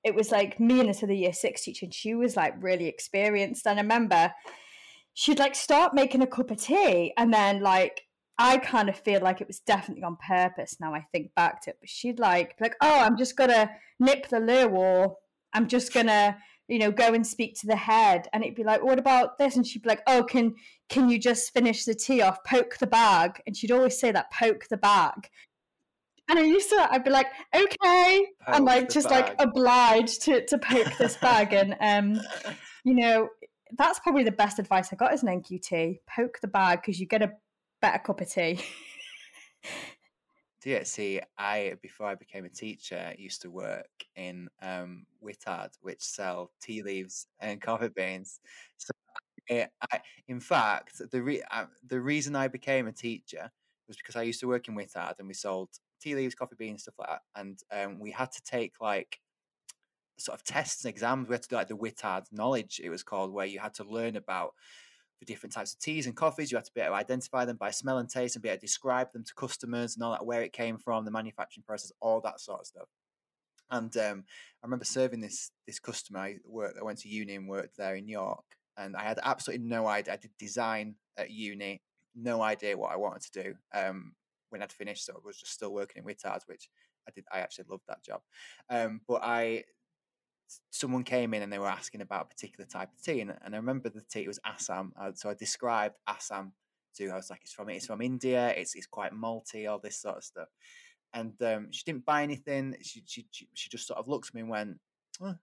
it 0.04 0.14
was 0.14 0.30
like 0.30 0.58
me 0.60 0.80
and 0.80 0.88
this 0.88 1.02
other 1.02 1.12
year 1.12 1.32
six 1.32 1.62
teacher, 1.62 1.86
and 1.86 1.94
she 1.94 2.14
was 2.14 2.36
like 2.36 2.54
really 2.60 2.86
experienced. 2.86 3.66
And 3.66 3.78
I 3.78 3.82
remember 3.82 4.32
she'd 5.14 5.38
like 5.38 5.54
start 5.54 5.94
making 5.94 6.22
a 6.22 6.26
cup 6.26 6.50
of 6.50 6.60
tea, 6.60 7.12
and 7.16 7.32
then 7.32 7.60
like 7.60 8.02
I 8.38 8.58
kind 8.58 8.88
of 8.88 8.96
feel 8.98 9.20
like 9.20 9.40
it 9.40 9.46
was 9.46 9.60
definitely 9.60 10.04
on 10.04 10.16
purpose. 10.26 10.76
Now 10.80 10.94
I 10.94 11.06
think 11.12 11.34
back 11.34 11.62
to 11.62 11.70
it, 11.70 11.78
but 11.80 11.88
she'd 11.88 12.18
like 12.18 12.54
like, 12.60 12.76
oh, 12.80 13.00
I'm 13.00 13.16
just 13.16 13.36
gonna 13.36 13.70
nip 13.98 14.28
the 14.28 14.40
loo, 14.40 14.68
or 14.68 15.16
I'm 15.52 15.68
just 15.68 15.92
gonna 15.92 16.36
you 16.68 16.78
know, 16.78 16.90
go 16.90 17.14
and 17.14 17.26
speak 17.26 17.58
to 17.60 17.66
the 17.66 17.76
head. 17.76 18.28
And 18.32 18.42
it'd 18.42 18.56
be 18.56 18.64
like, 18.64 18.82
what 18.82 18.98
about 18.98 19.38
this? 19.38 19.56
And 19.56 19.66
she'd 19.66 19.82
be 19.82 19.88
like, 19.88 20.02
oh, 20.06 20.24
can 20.24 20.54
can 20.88 21.08
you 21.08 21.18
just 21.18 21.52
finish 21.52 21.84
the 21.84 21.94
tea 21.94 22.22
off? 22.22 22.42
Poke 22.44 22.78
the 22.78 22.86
bag. 22.86 23.40
And 23.46 23.56
she'd 23.56 23.72
always 23.72 23.98
say 23.98 24.12
that, 24.12 24.30
poke 24.32 24.66
the 24.68 24.76
bag. 24.76 25.28
And 26.28 26.38
I 26.38 26.42
used 26.42 26.68
to, 26.70 26.88
I'd 26.90 27.04
be 27.04 27.10
like, 27.10 27.28
okay. 27.54 28.26
Poke 28.44 28.54
I'm 28.56 28.64
like, 28.64 28.88
just 28.88 29.08
bag. 29.08 29.38
like 29.38 29.40
obliged 29.40 30.22
to, 30.22 30.44
to 30.46 30.58
poke 30.58 30.96
this 30.98 31.16
bag. 31.16 31.52
And, 31.52 31.76
um, 31.80 32.20
you 32.84 32.94
know, 32.94 33.28
that's 33.76 34.00
probably 34.00 34.24
the 34.24 34.32
best 34.32 34.58
advice 34.58 34.92
I 34.92 34.96
got 34.96 35.12
as 35.12 35.22
an 35.22 35.40
NQT. 35.40 36.00
Poke 36.08 36.40
the 36.40 36.48
bag 36.48 36.80
because 36.82 36.98
you 36.98 37.06
get 37.06 37.22
a 37.22 37.32
better 37.80 37.98
cup 37.98 38.20
of 38.20 38.30
tea. 38.30 38.60
Yeah, 40.66 40.82
see, 40.82 41.20
I 41.38 41.76
before 41.80 42.08
I 42.08 42.16
became 42.16 42.44
a 42.44 42.48
teacher, 42.48 43.14
used 43.18 43.42
to 43.42 43.50
work 43.52 43.88
in 44.16 44.48
um, 44.60 45.06
Whittard, 45.22 45.70
which 45.80 46.02
sell 46.02 46.50
tea 46.60 46.82
leaves 46.82 47.28
and 47.40 47.60
coffee 47.62 47.88
beans. 47.88 48.40
So, 48.76 48.90
it, 49.48 49.70
I, 49.92 50.00
in 50.28 50.40
fact, 50.40 51.00
the 51.12 51.22
re- 51.22 51.44
uh, 51.52 51.66
the 51.86 52.00
reason 52.00 52.36
I 52.36 52.48
became 52.48 52.88
a 52.88 52.92
teacher 52.92 53.50
was 53.88 53.96
because 53.98 54.16
I 54.16 54.22
used 54.22 54.40
to 54.40 54.48
work 54.48 54.68
in 54.68 54.76
Whittard 54.76 55.18
and 55.20 55.28
we 55.28 55.34
sold 55.34 55.70
tea 56.00 56.16
leaves, 56.16 56.34
coffee 56.36 56.56
beans, 56.58 56.82
stuff 56.82 56.96
like 56.98 57.10
that, 57.10 57.22
and 57.36 57.60
um, 57.72 58.00
we 58.00 58.10
had 58.12 58.32
to 58.32 58.42
take 58.44 58.74
like 58.80 59.20
sort 60.18 60.38
of 60.38 60.44
tests 60.44 60.84
and 60.84 60.90
exams. 60.90 61.28
We 61.28 61.34
had 61.34 61.42
to 61.42 61.48
do 61.48 61.56
like 61.56 61.68
the 61.68 61.76
Whittard 61.76 62.24
knowledge, 62.32 62.80
it 62.82 62.90
was 62.90 63.02
called, 63.02 63.32
where 63.32 63.46
you 63.46 63.58
had 63.58 63.74
to 63.74 63.84
learn 63.84 64.16
about 64.16 64.54
for 65.18 65.24
different 65.24 65.52
types 65.52 65.72
of 65.72 65.80
teas 65.80 66.06
and 66.06 66.14
coffees. 66.14 66.50
You 66.50 66.56
have 66.56 66.64
to 66.66 66.74
be 66.74 66.80
able 66.80 66.92
to 66.92 66.98
identify 66.98 67.44
them 67.44 67.56
by 67.56 67.70
smell 67.70 67.98
and 67.98 68.08
taste 68.08 68.36
and 68.36 68.42
be 68.42 68.48
able 68.48 68.58
to 68.58 68.66
describe 68.66 69.12
them 69.12 69.24
to 69.24 69.34
customers 69.34 69.94
and 69.94 70.04
all 70.04 70.12
that, 70.12 70.26
where 70.26 70.42
it 70.42 70.52
came 70.52 70.78
from, 70.78 71.04
the 71.04 71.10
manufacturing 71.10 71.64
process, 71.66 71.92
all 72.00 72.20
that 72.22 72.40
sort 72.40 72.60
of 72.60 72.66
stuff. 72.66 72.88
And 73.70 73.96
um, 73.96 74.24
I 74.62 74.66
remember 74.66 74.84
serving 74.84 75.20
this 75.20 75.50
this 75.66 75.80
customer. 75.80 76.20
I 76.20 76.36
worked. 76.44 76.78
I 76.80 76.84
went 76.84 76.98
to 77.00 77.08
uni 77.08 77.34
and 77.34 77.48
worked 77.48 77.76
there 77.76 77.96
in 77.96 78.08
York, 78.08 78.44
and 78.76 78.96
I 78.96 79.02
had 79.02 79.18
absolutely 79.22 79.66
no 79.66 79.86
idea. 79.86 80.14
I 80.14 80.18
did 80.18 80.30
design 80.38 80.94
at 81.16 81.30
uni, 81.30 81.80
no 82.14 82.42
idea 82.42 82.76
what 82.76 82.92
I 82.92 82.96
wanted 82.96 83.22
to 83.22 83.42
do 83.42 83.54
um, 83.74 84.12
when 84.50 84.62
I'd 84.62 84.72
finished. 84.72 85.04
So 85.04 85.14
I 85.14 85.18
was 85.24 85.38
just 85.38 85.52
still 85.52 85.72
working 85.72 86.02
in 86.02 86.08
Whittards, 86.08 86.46
which 86.46 86.68
I 87.08 87.12
did. 87.12 87.24
I 87.32 87.40
actually 87.40 87.64
loved 87.68 87.84
that 87.88 88.04
job. 88.04 88.20
Um, 88.70 89.00
but 89.08 89.22
I 89.24 89.64
someone 90.70 91.04
came 91.04 91.34
in 91.34 91.42
and 91.42 91.52
they 91.52 91.58
were 91.58 91.66
asking 91.66 92.00
about 92.00 92.26
a 92.26 92.28
particular 92.28 92.66
type 92.66 92.90
of 92.92 93.02
tea, 93.02 93.20
and, 93.20 93.34
and 93.44 93.54
I 93.54 93.58
remember 93.58 93.88
the 93.88 94.02
tea 94.02 94.22
it 94.22 94.28
was 94.28 94.40
Assam. 94.44 94.92
Uh, 94.98 95.12
so 95.14 95.30
I 95.30 95.34
described 95.34 95.96
Assam 96.06 96.52
to 96.96 97.06
her. 97.06 97.14
I 97.14 97.16
was 97.16 97.30
like, 97.30 97.40
"It's 97.42 97.52
from 97.52 97.68
it's 97.68 97.86
from 97.86 98.00
India. 98.02 98.48
It's 98.56 98.74
it's 98.74 98.86
quite 98.86 99.12
malty, 99.12 99.70
all 99.70 99.78
this 99.78 100.00
sort 100.00 100.16
of 100.18 100.24
stuff." 100.24 100.48
And 101.12 101.40
um, 101.42 101.68
she 101.70 101.84
didn't 101.84 102.04
buy 102.04 102.22
anything. 102.22 102.76
She, 102.82 103.02
she 103.06 103.26
she 103.54 103.68
just 103.70 103.86
sort 103.86 103.98
of 103.98 104.08
looked 104.08 104.28
at 104.28 104.34
me 104.34 104.42
and 104.42 104.50
went, 104.50 104.78
oh, 105.20 105.34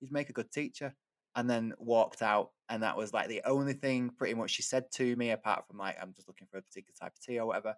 "You'd 0.00 0.12
make 0.12 0.30
a 0.30 0.34
good 0.34 0.52
teacher." 0.52 0.94
And 1.36 1.48
then 1.48 1.74
walked 1.78 2.22
out, 2.22 2.50
and 2.68 2.82
that 2.82 2.96
was 2.96 3.12
like 3.12 3.28
the 3.28 3.42
only 3.44 3.74
thing 3.74 4.10
pretty 4.10 4.34
much 4.34 4.50
she 4.50 4.62
said 4.62 4.90
to 4.92 5.14
me, 5.16 5.30
apart 5.30 5.66
from 5.66 5.78
like, 5.78 5.96
"I'm 6.00 6.14
just 6.14 6.28
looking 6.28 6.48
for 6.50 6.58
a 6.58 6.62
particular 6.62 6.94
type 7.00 7.12
of 7.14 7.20
tea 7.20 7.38
or 7.38 7.46
whatever." 7.46 7.74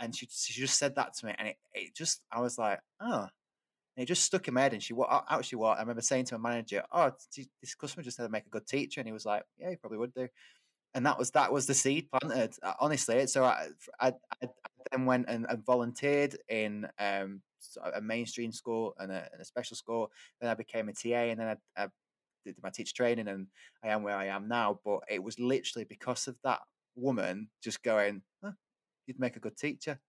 And 0.00 0.14
she 0.14 0.26
she 0.30 0.60
just 0.60 0.78
said 0.78 0.96
that 0.96 1.14
to 1.18 1.26
me, 1.26 1.34
and 1.38 1.48
it, 1.48 1.56
it 1.72 1.94
just 1.94 2.22
I 2.32 2.40
was 2.40 2.58
like, 2.58 2.80
"Oh." 3.00 3.28
And 3.96 4.02
it 4.02 4.06
just 4.06 4.24
stuck 4.24 4.48
in 4.48 4.54
my 4.54 4.62
head. 4.62 4.72
And 4.72 4.82
she 4.82 4.92
what, 4.92 5.24
actually 5.28 5.58
what 5.58 5.78
I 5.78 5.80
remember 5.80 6.02
saying 6.02 6.26
to 6.26 6.38
my 6.38 6.50
manager, 6.50 6.82
"Oh, 6.92 7.12
this 7.60 7.74
customer 7.74 8.02
just 8.02 8.16
said 8.16 8.24
I'd 8.24 8.32
make 8.32 8.46
a 8.46 8.50
good 8.50 8.66
teacher," 8.66 9.00
and 9.00 9.06
he 9.06 9.12
was 9.12 9.26
like, 9.26 9.44
"Yeah, 9.58 9.70
he 9.70 9.76
probably 9.76 9.98
would 9.98 10.14
do." 10.14 10.28
And 10.94 11.06
that 11.06 11.18
was 11.18 11.30
that 11.32 11.52
was 11.52 11.66
the 11.66 11.74
seed 11.74 12.08
planted. 12.10 12.54
Uh, 12.62 12.74
honestly, 12.80 13.26
so 13.26 13.44
I, 13.44 13.68
I, 14.00 14.12
I 14.42 14.48
then 14.90 15.06
went 15.06 15.26
and, 15.28 15.46
and 15.48 15.64
volunteered 15.64 16.36
in 16.48 16.86
um, 16.98 17.42
a 17.94 18.00
mainstream 18.00 18.52
school 18.52 18.94
and 18.98 19.10
a, 19.10 19.28
and 19.32 19.40
a, 19.40 19.44
special 19.44 19.76
school. 19.76 20.10
Then 20.40 20.50
I 20.50 20.54
became 20.54 20.88
a 20.88 20.92
TA, 20.92 21.30
and 21.30 21.40
then 21.40 21.56
I, 21.76 21.84
I 21.84 21.88
did 22.44 22.56
my 22.62 22.70
teacher 22.70 22.94
training, 22.94 23.28
and 23.28 23.48
I 23.82 23.88
am 23.88 24.02
where 24.02 24.16
I 24.16 24.26
am 24.26 24.48
now. 24.48 24.80
But 24.84 25.00
it 25.08 25.22
was 25.22 25.38
literally 25.38 25.84
because 25.84 26.28
of 26.28 26.36
that 26.44 26.60
woman 26.96 27.48
just 27.62 27.82
going, 27.82 28.22
huh, 28.42 28.52
you'd 29.06 29.20
make 29.20 29.36
a 29.36 29.40
good 29.40 29.56
teacher 29.56 30.00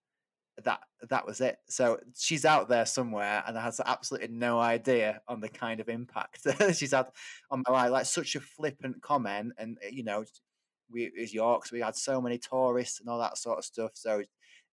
that 0.63 0.79
that 1.09 1.25
was 1.25 1.41
it. 1.41 1.57
So 1.67 1.99
she's 2.17 2.45
out 2.45 2.69
there 2.69 2.85
somewhere 2.85 3.43
and 3.45 3.57
has 3.57 3.81
absolutely 3.85 4.29
no 4.29 4.59
idea 4.59 5.21
on 5.27 5.41
the 5.41 5.49
kind 5.49 5.79
of 5.79 5.89
impact 5.89 6.47
she's 6.75 6.91
had 6.91 7.07
on 7.51 7.63
my 7.67 7.73
life. 7.73 7.91
Like 7.91 8.05
such 8.05 8.35
a 8.35 8.39
flippant 8.39 9.01
comment, 9.01 9.53
and 9.57 9.77
you 9.91 10.03
know, 10.03 10.23
we 10.89 11.11
as 11.21 11.33
Yorks, 11.33 11.71
we 11.71 11.81
had 11.81 11.95
so 11.95 12.21
many 12.21 12.37
tourists 12.37 12.99
and 12.99 13.09
all 13.09 13.19
that 13.19 13.37
sort 13.37 13.57
of 13.57 13.65
stuff. 13.65 13.91
So 13.95 14.23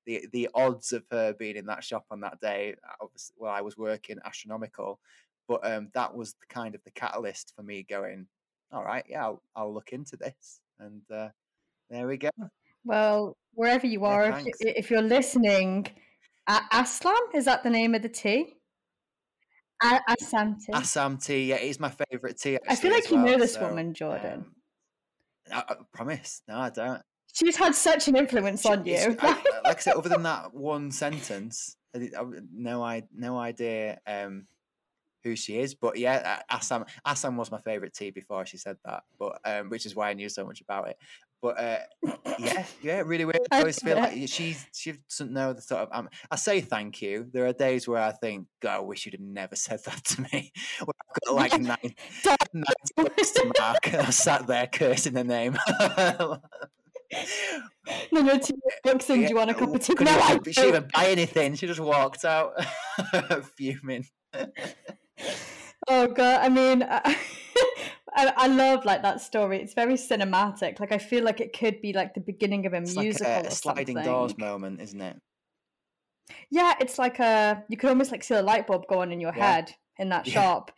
the 0.06 0.26
the 0.32 0.48
odds 0.54 0.92
of 0.92 1.04
her 1.10 1.32
being 1.32 1.56
in 1.56 1.66
that 1.66 1.84
shop 1.84 2.06
on 2.10 2.20
that 2.20 2.40
day, 2.40 2.74
well, 3.36 3.52
I 3.52 3.60
was 3.60 3.76
working 3.76 4.18
astronomical, 4.24 5.00
but 5.48 5.66
um, 5.70 5.90
that 5.94 6.14
was 6.14 6.34
the 6.34 6.46
kind 6.48 6.74
of 6.74 6.82
the 6.84 6.90
catalyst 6.92 7.52
for 7.56 7.62
me 7.62 7.82
going. 7.82 8.26
All 8.72 8.84
right, 8.84 9.04
yeah, 9.08 9.24
I'll, 9.24 9.42
I'll 9.54 9.74
look 9.74 9.92
into 9.92 10.16
this, 10.16 10.60
and 10.78 11.02
uh, 11.10 11.28
there 11.90 12.06
we 12.06 12.16
go. 12.16 12.30
Well, 12.84 13.36
wherever 13.54 13.86
you 13.86 14.04
are, 14.04 14.28
yeah, 14.28 14.42
if, 14.60 14.76
if 14.76 14.90
you're 14.90 15.02
listening, 15.02 15.86
Aslam 16.48 17.34
is 17.34 17.44
that 17.44 17.62
the 17.62 17.70
name 17.70 17.94
of 17.94 18.02
the 18.02 18.08
tea? 18.08 18.54
Assam 19.82 20.56
tea. 20.60 20.72
Assam 20.72 21.18
tea, 21.18 21.44
yeah, 21.46 21.56
it's 21.56 21.80
my 21.80 21.92
favourite 22.10 22.38
tea. 22.38 22.58
I 22.68 22.76
feel 22.76 22.92
like 22.92 23.10
you 23.10 23.16
well, 23.16 23.26
know 23.26 23.38
this 23.38 23.54
so, 23.54 23.66
woman, 23.66 23.94
Jordan. 23.94 24.44
Um, 24.44 24.54
I, 25.52 25.64
I, 25.68 25.74
promise. 25.92 26.42
No, 26.46 26.58
I 26.58 26.70
don't. 26.70 27.02
She's 27.32 27.56
had 27.56 27.74
such 27.74 28.08
an 28.08 28.16
influence 28.16 28.62
she, 28.62 28.68
on 28.68 28.84
you. 28.84 29.16
I, 29.20 29.42
like 29.64 29.78
I 29.78 29.80
said, 29.80 29.94
other 29.94 30.08
than 30.08 30.22
that 30.22 30.54
one 30.54 30.90
sentence, 30.90 31.76
I, 31.96 32.10
no, 32.52 32.82
I 32.82 33.02
no 33.14 33.38
idea 33.38 33.98
um, 34.06 34.46
who 35.24 35.34
she 35.34 35.58
is. 35.58 35.74
But 35.74 35.98
yeah, 35.98 36.42
Assam 36.48 36.84
Assam 37.04 37.36
was 37.36 37.50
my 37.50 37.58
favourite 37.58 37.94
tea 37.94 38.10
before 38.10 38.46
she 38.46 38.58
said 38.58 38.76
that. 38.84 39.02
But 39.18 39.40
um, 39.44 39.68
which 39.68 39.86
is 39.86 39.96
why 39.96 40.10
I 40.10 40.14
knew 40.14 40.28
so 40.28 40.44
much 40.44 40.60
about 40.60 40.88
it. 40.88 40.96
But 41.42 41.58
uh, 41.58 41.78
yeah, 42.38 42.64
yeah, 42.82 43.02
really 43.04 43.24
weird. 43.24 43.40
I 43.50 43.58
always 43.58 43.80
feel 43.80 43.96
like 43.96 44.12
she 44.28 44.56
she 44.72 44.94
doesn't 45.10 45.32
know 45.32 45.52
the 45.52 45.60
sort 45.60 45.80
of. 45.82 45.88
Um, 45.90 46.08
I 46.30 46.36
say 46.36 46.60
thank 46.60 47.02
you. 47.02 47.26
There 47.32 47.44
are 47.46 47.52
days 47.52 47.88
where 47.88 48.00
I 48.00 48.12
think, 48.12 48.46
God, 48.60 48.76
I 48.76 48.80
wish 48.80 49.04
you'd 49.04 49.14
have 49.14 49.20
never 49.20 49.56
said 49.56 49.80
that 49.84 50.04
to 50.04 50.22
me. 50.22 50.52
Where 50.78 50.94
I've 51.10 51.20
got 51.26 51.34
like 51.34 51.52
nine, 51.60 51.94
nine 52.54 52.64
books 52.96 53.32
to 53.32 53.52
mark. 53.58 53.92
I 53.92 54.10
sat 54.10 54.46
there 54.46 54.68
cursing 54.68 55.14
the 55.14 55.24
name. 55.24 55.58
no, 58.12 58.22
no, 58.22 58.38
two 58.38 58.54
books 58.84 59.10
and 59.10 59.22
yeah, 59.22 59.28
do 59.28 59.32
you 59.32 59.36
want 59.36 59.50
a 59.50 59.54
cup 59.54 59.74
of 59.74 59.80
tea? 59.84 59.94
No, 60.00 60.38
she 60.46 60.52
didn't 60.52 60.68
even 60.68 60.88
buy 60.94 61.06
anything. 61.08 61.56
She 61.56 61.66
just 61.66 61.80
walked 61.80 62.24
out 62.24 62.52
fuming. 63.56 64.06
oh 65.88 66.06
god, 66.06 66.44
I 66.44 66.48
mean. 66.48 66.84
I- 66.84 67.18
I, 68.14 68.32
I, 68.36 68.46
love 68.46 68.84
like 68.84 69.02
that 69.02 69.20
story. 69.20 69.60
It's 69.60 69.74
very 69.74 69.94
cinematic. 69.94 70.80
Like 70.80 70.92
I 70.92 70.98
feel 70.98 71.24
like 71.24 71.40
it 71.40 71.56
could 71.56 71.80
be 71.80 71.92
like 71.92 72.14
the 72.14 72.20
beginning 72.20 72.66
of 72.66 72.74
a 72.74 72.78
it's 72.78 72.96
musical. 72.96 73.32
Like 73.32 73.44
a, 73.44 73.48
a 73.48 73.50
sliding 73.50 73.96
something. 73.96 74.12
doors 74.12 74.38
moment, 74.38 74.80
isn't 74.80 75.00
it? 75.00 75.16
Yeah, 76.50 76.74
it's 76.80 76.98
like 76.98 77.18
a 77.18 77.64
you 77.68 77.76
could 77.76 77.90
almost 77.90 78.12
like 78.12 78.24
see 78.24 78.34
a 78.34 78.42
light 78.42 78.66
bulb 78.66 78.86
go 78.88 79.00
on 79.00 79.12
in 79.12 79.20
your 79.20 79.34
yeah. 79.36 79.52
head 79.52 79.74
in 79.98 80.10
that 80.10 80.26
yeah. 80.26 80.34
shop. 80.34 80.72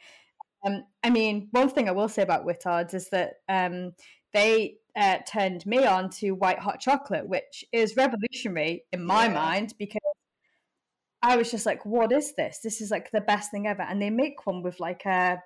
Um, 0.64 0.84
I 1.02 1.10
mean, 1.10 1.48
one 1.50 1.68
thing 1.68 1.88
I 1.88 1.92
will 1.92 2.08
say 2.08 2.22
about 2.22 2.46
Whittards 2.46 2.94
is 2.94 3.10
that 3.10 3.34
um, 3.48 3.92
they 4.32 4.76
uh, 4.96 5.18
turned 5.26 5.66
me 5.66 5.84
on 5.84 6.10
to 6.10 6.32
white 6.32 6.58
hot 6.58 6.80
chocolate, 6.80 7.28
which 7.28 7.64
is 7.72 7.96
revolutionary 7.96 8.84
in 8.92 9.04
my 9.04 9.26
yeah. 9.26 9.34
mind 9.34 9.74
because 9.78 10.00
I 11.22 11.36
was 11.36 11.50
just 11.50 11.66
like, 11.66 11.84
"What 11.84 12.12
is 12.12 12.34
this? 12.34 12.60
This 12.62 12.80
is 12.80 12.90
like 12.90 13.10
the 13.10 13.20
best 13.20 13.50
thing 13.50 13.66
ever!" 13.66 13.82
And 13.82 14.00
they 14.00 14.10
make 14.10 14.46
one 14.46 14.62
with 14.62 14.80
like 14.80 15.04
a 15.06 15.42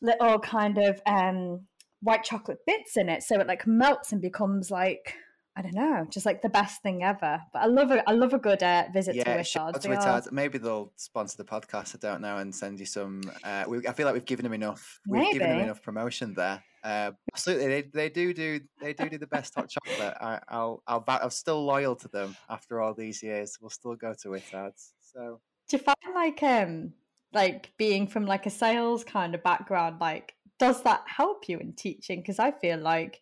little 0.00 0.38
kind 0.38 0.78
of 0.78 1.00
um, 1.06 1.66
white 2.00 2.24
chocolate 2.24 2.58
bits 2.66 2.96
in 2.96 3.08
it, 3.08 3.22
so 3.22 3.40
it 3.40 3.46
like 3.46 3.66
melts 3.66 4.12
and 4.12 4.20
becomes 4.20 4.70
like 4.70 5.14
I 5.58 5.62
don't 5.62 5.74
know, 5.74 6.06
just 6.10 6.26
like 6.26 6.42
the 6.42 6.50
best 6.50 6.82
thing 6.82 7.02
ever. 7.02 7.40
But 7.50 7.62
I 7.62 7.66
love 7.66 7.90
a 7.90 8.06
I 8.06 8.12
love 8.12 8.34
a 8.34 8.38
good 8.38 8.62
uh, 8.62 8.84
visit 8.92 9.14
yeah, 9.14 9.24
to 9.24 9.30
Whittards. 9.40 10.24
To. 10.24 10.34
Maybe 10.34 10.58
they'll 10.58 10.92
sponsor 10.96 11.38
the 11.38 11.44
podcast. 11.44 11.94
I 11.94 11.98
don't 11.98 12.20
know, 12.20 12.36
and 12.36 12.54
send 12.54 12.78
you 12.78 12.84
some. 12.84 13.22
Uh, 13.42 13.64
we, 13.66 13.86
I 13.88 13.92
feel 13.92 14.04
like 14.04 14.12
we've 14.12 14.26
given 14.26 14.42
them 14.42 14.52
enough. 14.52 15.00
We've 15.06 15.22
Maybe. 15.22 15.38
given 15.38 15.48
them 15.48 15.60
enough 15.60 15.82
promotion 15.82 16.34
there. 16.34 16.62
Uh, 16.84 17.12
absolutely, 17.32 17.68
they, 17.68 17.82
they 17.82 18.08
do 18.10 18.34
do 18.34 18.60
they 18.82 18.92
do 18.92 19.08
do 19.08 19.16
the 19.16 19.26
best 19.26 19.54
hot 19.54 19.70
chocolate. 19.70 20.14
I, 20.20 20.40
I'll 20.46 20.82
I'll 20.86 21.02
I'm 21.08 21.30
still 21.30 21.64
loyal 21.64 21.96
to 21.96 22.08
them 22.08 22.36
after 22.50 22.82
all 22.82 22.92
these 22.92 23.22
years. 23.22 23.56
We'll 23.58 23.70
still 23.70 23.96
go 23.96 24.12
to 24.22 24.28
Whittards. 24.28 24.92
So 25.00 25.40
do 25.70 25.78
you 25.78 25.82
find 25.82 26.14
like 26.14 26.42
um 26.42 26.92
like 27.36 27.72
being 27.76 28.06
from 28.06 28.26
like 28.26 28.46
a 28.46 28.50
sales 28.50 29.04
kind 29.04 29.34
of 29.34 29.42
background 29.42 30.00
like 30.00 30.34
does 30.58 30.82
that 30.84 31.02
help 31.06 31.48
you 31.48 31.58
in 31.58 31.74
teaching? 31.74 32.20
Because 32.20 32.38
i 32.38 32.50
feel 32.50 32.78
like 32.78 33.20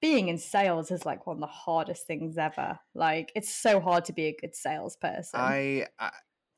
being 0.00 0.28
in 0.28 0.38
sales 0.38 0.90
is 0.90 1.06
like 1.06 1.26
one 1.26 1.36
of 1.36 1.40
the 1.40 1.46
hardest 1.46 2.06
things 2.06 2.36
ever. 2.36 2.78
Like 2.94 3.32
it's 3.34 3.52
so 3.52 3.80
hard 3.80 4.04
to 4.06 4.12
be 4.12 4.26
a 4.26 4.36
good 4.38 4.54
salesperson. 4.54 5.40
I, 5.40 5.86
I 5.98 6.10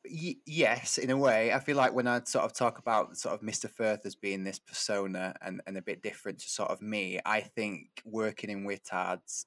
y- 0.04 0.36
yes 0.44 0.98
in 0.98 1.10
a 1.10 1.16
way. 1.16 1.52
I 1.52 1.60
feel 1.60 1.76
like 1.76 1.94
when 1.94 2.06
i 2.06 2.20
sort 2.24 2.44
of 2.44 2.52
talk 2.52 2.78
about 2.78 3.16
sort 3.16 3.34
of 3.34 3.40
mr 3.40 3.70
firth 3.70 4.04
as 4.06 4.14
being 4.14 4.44
this 4.44 4.58
persona 4.58 5.34
and, 5.40 5.60
and 5.66 5.76
a 5.76 5.82
bit 5.82 6.02
different 6.02 6.38
to 6.40 6.48
sort 6.48 6.70
of 6.70 6.82
me 6.82 7.20
i 7.24 7.40
think 7.40 7.88
working 8.04 8.50
in 8.50 8.66
whittards 8.66 9.44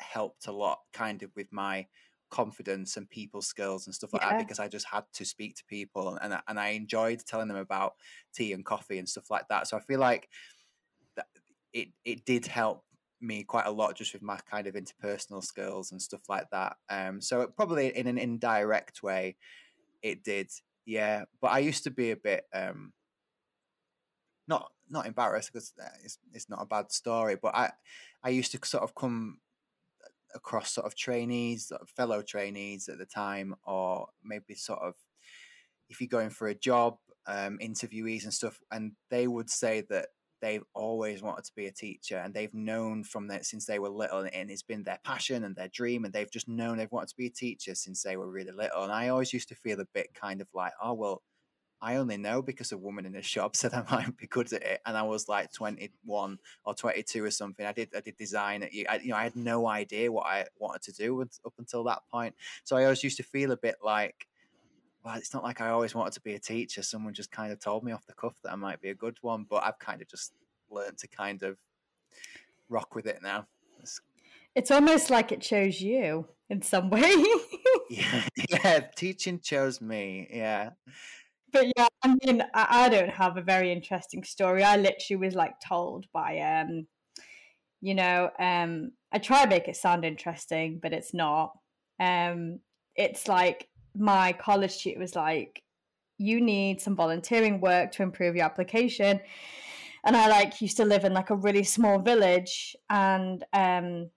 helped 0.00 0.46
a 0.46 0.52
lot 0.52 0.78
kind 0.92 1.22
of 1.22 1.30
with 1.34 1.52
my 1.52 1.86
confidence 2.30 2.96
and 2.96 3.08
people 3.08 3.42
skills 3.42 3.86
and 3.86 3.94
stuff 3.94 4.12
like 4.12 4.22
yeah. 4.22 4.30
that 4.30 4.38
because 4.40 4.58
I 4.58 4.68
just 4.68 4.86
had 4.86 5.04
to 5.14 5.24
speak 5.24 5.56
to 5.56 5.64
people 5.64 6.18
and 6.22 6.34
I, 6.34 6.40
and 6.48 6.58
I 6.58 6.68
enjoyed 6.68 7.20
telling 7.26 7.48
them 7.48 7.56
about 7.56 7.94
tea 8.34 8.52
and 8.52 8.64
coffee 8.64 8.98
and 8.98 9.08
stuff 9.08 9.30
like 9.30 9.48
that. 9.48 9.66
So 9.66 9.76
I 9.76 9.80
feel 9.80 10.00
like 10.00 10.28
that 11.16 11.26
it 11.72 11.88
it 12.04 12.24
did 12.24 12.46
help 12.46 12.84
me 13.20 13.42
quite 13.42 13.66
a 13.66 13.70
lot 13.70 13.96
just 13.96 14.12
with 14.12 14.22
my 14.22 14.38
kind 14.50 14.66
of 14.66 14.74
interpersonal 14.74 15.42
skills 15.42 15.92
and 15.92 16.00
stuff 16.00 16.22
like 16.28 16.48
that. 16.50 16.76
Um, 16.88 17.20
so 17.20 17.40
it 17.40 17.56
probably 17.56 17.96
in 17.96 18.06
an 18.06 18.18
indirect 18.18 19.02
way, 19.02 19.36
it 20.02 20.22
did, 20.22 20.50
yeah. 20.86 21.24
But 21.40 21.48
I 21.48 21.58
used 21.58 21.84
to 21.84 21.90
be 21.90 22.10
a 22.10 22.16
bit 22.16 22.44
um, 22.54 22.92
not 24.46 24.70
not 24.90 25.06
embarrassed 25.06 25.52
because 25.52 25.72
uh, 25.80 25.88
it's 26.02 26.18
it's 26.32 26.48
not 26.48 26.62
a 26.62 26.66
bad 26.66 26.92
story, 26.92 27.36
but 27.40 27.54
I 27.54 27.72
I 28.22 28.30
used 28.30 28.52
to 28.52 28.66
sort 28.66 28.84
of 28.84 28.94
come 28.94 29.38
across 30.34 30.72
sort 30.72 30.86
of 30.86 30.94
trainees, 30.94 31.68
sort 31.68 31.80
of 31.80 31.88
fellow 31.90 32.22
trainees 32.22 32.88
at 32.88 32.98
the 32.98 33.06
time, 33.06 33.54
or 33.66 34.08
maybe 34.22 34.54
sort 34.54 34.80
of 34.80 34.94
if 35.88 36.00
you're 36.00 36.08
going 36.08 36.30
for 36.30 36.48
a 36.48 36.54
job, 36.54 36.98
um, 37.26 37.58
interviewees 37.62 38.24
and 38.24 38.34
stuff, 38.34 38.60
and 38.70 38.92
they 39.10 39.26
would 39.26 39.50
say 39.50 39.82
that 39.88 40.08
they've 40.40 40.64
always 40.74 41.22
wanted 41.22 41.44
to 41.44 41.52
be 41.56 41.66
a 41.66 41.72
teacher 41.72 42.18
and 42.18 42.32
they've 42.32 42.54
known 42.54 43.02
from 43.02 43.28
that 43.28 43.44
since 43.44 43.66
they 43.66 43.78
were 43.78 43.88
little 43.88 44.20
and 44.32 44.50
it's 44.50 44.62
been 44.62 44.84
their 44.84 45.00
passion 45.04 45.44
and 45.44 45.56
their 45.56 45.68
dream 45.68 46.04
and 46.04 46.12
they've 46.12 46.30
just 46.30 46.48
known 46.48 46.76
they've 46.76 46.92
wanted 46.92 47.08
to 47.08 47.16
be 47.16 47.26
a 47.26 47.30
teacher 47.30 47.74
since 47.74 48.02
they 48.02 48.16
were 48.16 48.30
really 48.30 48.52
little 48.52 48.84
and 48.84 48.92
i 48.92 49.08
always 49.08 49.32
used 49.32 49.48
to 49.48 49.54
feel 49.54 49.80
a 49.80 49.86
bit 49.94 50.14
kind 50.14 50.40
of 50.40 50.46
like 50.54 50.72
oh 50.82 50.94
well 50.94 51.22
I 51.80 51.96
only 51.96 52.16
know 52.16 52.42
because 52.42 52.72
a 52.72 52.78
woman 52.78 53.06
in 53.06 53.12
the 53.12 53.22
shop 53.22 53.54
said 53.56 53.72
I 53.74 53.84
might 53.90 54.16
be 54.16 54.26
good 54.26 54.52
at 54.52 54.62
it, 54.62 54.80
and 54.84 54.96
I 54.96 55.02
was 55.02 55.28
like 55.28 55.52
twenty 55.52 55.90
one 56.04 56.38
or 56.64 56.74
twenty 56.74 57.02
two 57.02 57.24
or 57.24 57.30
something. 57.30 57.64
I 57.64 57.72
did 57.72 57.90
I 57.96 58.00
did 58.00 58.16
design. 58.16 58.64
I, 58.64 59.00
you 59.02 59.10
know, 59.10 59.16
I 59.16 59.24
had 59.24 59.36
no 59.36 59.66
idea 59.66 60.10
what 60.10 60.26
I 60.26 60.46
wanted 60.58 60.82
to 60.82 60.92
do 60.92 61.20
up 61.22 61.54
until 61.58 61.84
that 61.84 62.02
point. 62.10 62.34
So 62.64 62.76
I 62.76 62.84
always 62.84 63.04
used 63.04 63.16
to 63.18 63.22
feel 63.22 63.52
a 63.52 63.56
bit 63.56 63.76
like, 63.82 64.26
well, 65.04 65.16
it's 65.16 65.34
not 65.34 65.44
like 65.44 65.60
I 65.60 65.68
always 65.68 65.94
wanted 65.94 66.14
to 66.14 66.20
be 66.20 66.34
a 66.34 66.38
teacher. 66.38 66.82
Someone 66.82 67.14
just 67.14 67.30
kind 67.30 67.52
of 67.52 67.60
told 67.60 67.84
me 67.84 67.92
off 67.92 68.06
the 68.06 68.14
cuff 68.14 68.36
that 68.42 68.52
I 68.52 68.56
might 68.56 68.80
be 68.80 68.90
a 68.90 68.94
good 68.94 69.18
one, 69.20 69.46
but 69.48 69.62
I've 69.64 69.78
kind 69.78 70.02
of 70.02 70.08
just 70.08 70.32
learned 70.70 70.98
to 70.98 71.08
kind 71.08 71.42
of 71.42 71.56
rock 72.68 72.94
with 72.94 73.06
it 73.06 73.20
now. 73.22 73.46
It's, 73.80 74.00
it's 74.54 74.70
almost 74.70 75.10
like 75.10 75.30
it 75.30 75.40
chose 75.40 75.80
you 75.80 76.26
in 76.50 76.62
some 76.62 76.90
way. 76.90 77.14
yeah, 77.88 78.22
yeah, 78.48 78.80
teaching 78.96 79.38
chose 79.40 79.80
me. 79.80 80.28
Yeah 80.32 80.70
but 81.52 81.66
yeah, 81.76 81.88
I 82.02 82.08
mean, 82.08 82.42
I, 82.54 82.66
I, 82.70 82.88
don't 82.88 83.10
have 83.10 83.36
a 83.36 83.42
very 83.42 83.72
interesting 83.72 84.24
story. 84.24 84.62
I 84.62 84.76
literally 84.76 85.26
was 85.26 85.34
like 85.34 85.54
told 85.66 86.06
by, 86.12 86.38
um, 86.40 86.86
you 87.80 87.94
know, 87.94 88.30
um, 88.38 88.92
I 89.12 89.18
try 89.18 89.44
to 89.44 89.50
make 89.50 89.68
it 89.68 89.76
sound 89.76 90.04
interesting, 90.04 90.78
but 90.82 90.92
it's 90.92 91.14
not. 91.14 91.52
Um, 92.00 92.60
it's 92.96 93.28
like 93.28 93.68
my 93.96 94.32
college 94.32 94.78
tutor 94.78 95.00
was 95.00 95.14
like, 95.14 95.62
you 96.18 96.40
need 96.40 96.80
some 96.80 96.96
volunteering 96.96 97.60
work 97.60 97.92
to 97.92 98.02
improve 98.02 98.36
your 98.36 98.44
application. 98.44 99.20
And 100.04 100.16
I 100.16 100.28
like 100.28 100.60
used 100.60 100.76
to 100.78 100.84
live 100.84 101.04
in 101.04 101.12
like 101.12 101.30
a 101.30 101.36
really 101.36 101.64
small 101.64 101.98
village, 101.98 102.76
and 102.88 103.44
um, 103.52 104.10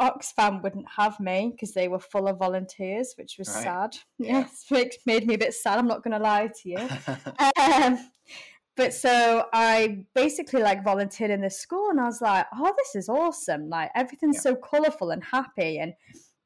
Oxfam 0.00 0.62
wouldn't 0.62 0.86
have 0.96 1.20
me 1.20 1.50
because 1.52 1.72
they 1.72 1.88
were 1.88 2.00
full 2.00 2.26
of 2.26 2.38
volunteers, 2.38 3.14
which 3.16 3.36
was 3.38 3.48
right. 3.48 3.62
sad. 3.62 3.96
Yeah. 4.18 4.40
Yes, 4.44 4.64
it 4.70 4.96
made 5.06 5.26
me 5.26 5.34
a 5.34 5.38
bit 5.38 5.54
sad. 5.54 5.78
I'm 5.78 5.86
not 5.86 6.02
going 6.02 6.16
to 6.16 6.22
lie 6.22 6.48
to 6.62 6.68
you. 6.68 6.78
um, 7.62 8.10
but 8.76 8.92
so 8.92 9.46
I 9.52 10.04
basically 10.14 10.62
like 10.62 10.82
volunteered 10.82 11.30
in 11.30 11.40
this 11.40 11.60
school, 11.60 11.90
and 11.90 12.00
I 12.00 12.06
was 12.06 12.20
like, 12.20 12.46
"Oh, 12.52 12.74
this 12.76 12.96
is 12.96 13.08
awesome! 13.08 13.68
Like 13.68 13.90
everything's 13.94 14.36
yeah. 14.36 14.40
so 14.42 14.56
colorful 14.56 15.10
and 15.10 15.22
happy, 15.22 15.78
and 15.78 15.94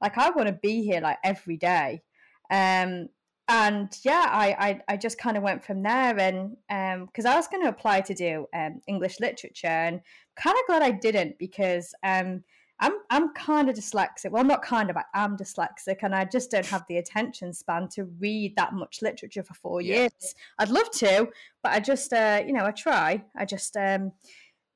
like 0.02 0.18
I 0.18 0.30
want 0.30 0.48
to 0.48 0.58
be 0.62 0.82
here 0.82 1.00
like 1.00 1.18
every 1.24 1.56
day." 1.56 2.02
Um, 2.50 3.08
and 3.48 3.90
yeah, 4.04 4.26
I 4.28 4.56
I, 4.58 4.80
I 4.88 4.96
just 4.98 5.16
kind 5.16 5.38
of 5.38 5.42
went 5.42 5.64
from 5.64 5.82
there, 5.82 6.18
and 6.18 6.56
because 6.68 7.24
um, 7.24 7.32
I 7.32 7.36
was 7.36 7.48
going 7.48 7.62
to 7.62 7.70
apply 7.70 8.02
to 8.02 8.14
do 8.14 8.46
um, 8.54 8.82
English 8.86 9.20
literature, 9.20 9.66
and 9.68 10.02
kind 10.36 10.56
of 10.56 10.66
glad 10.66 10.82
I 10.82 10.90
didn't 10.90 11.38
because 11.38 11.94
um 12.04 12.44
I'm 12.80 12.92
I'm 13.10 13.34
kind 13.34 13.68
of 13.68 13.74
dyslexic. 13.76 14.30
Well, 14.30 14.44
not 14.44 14.62
kind 14.62 14.88
of. 14.90 14.96
I 14.96 15.04
am 15.14 15.36
dyslexic, 15.36 15.98
and 16.02 16.14
I 16.14 16.24
just 16.24 16.50
don't 16.50 16.66
have 16.66 16.84
the 16.88 16.98
attention 16.98 17.52
span 17.52 17.88
to 17.94 18.04
read 18.20 18.54
that 18.56 18.72
much 18.72 19.02
literature 19.02 19.42
for 19.42 19.54
four 19.54 19.80
Yeah. 19.82 19.96
years. 20.02 20.34
I'd 20.58 20.68
love 20.70 20.90
to, 20.92 21.28
but 21.62 21.72
I 21.72 21.80
just, 21.80 22.12
uh, 22.12 22.42
you 22.46 22.52
know, 22.52 22.64
I 22.64 22.70
try. 22.70 23.24
I 23.36 23.44
just 23.44 23.76
um, 23.76 24.12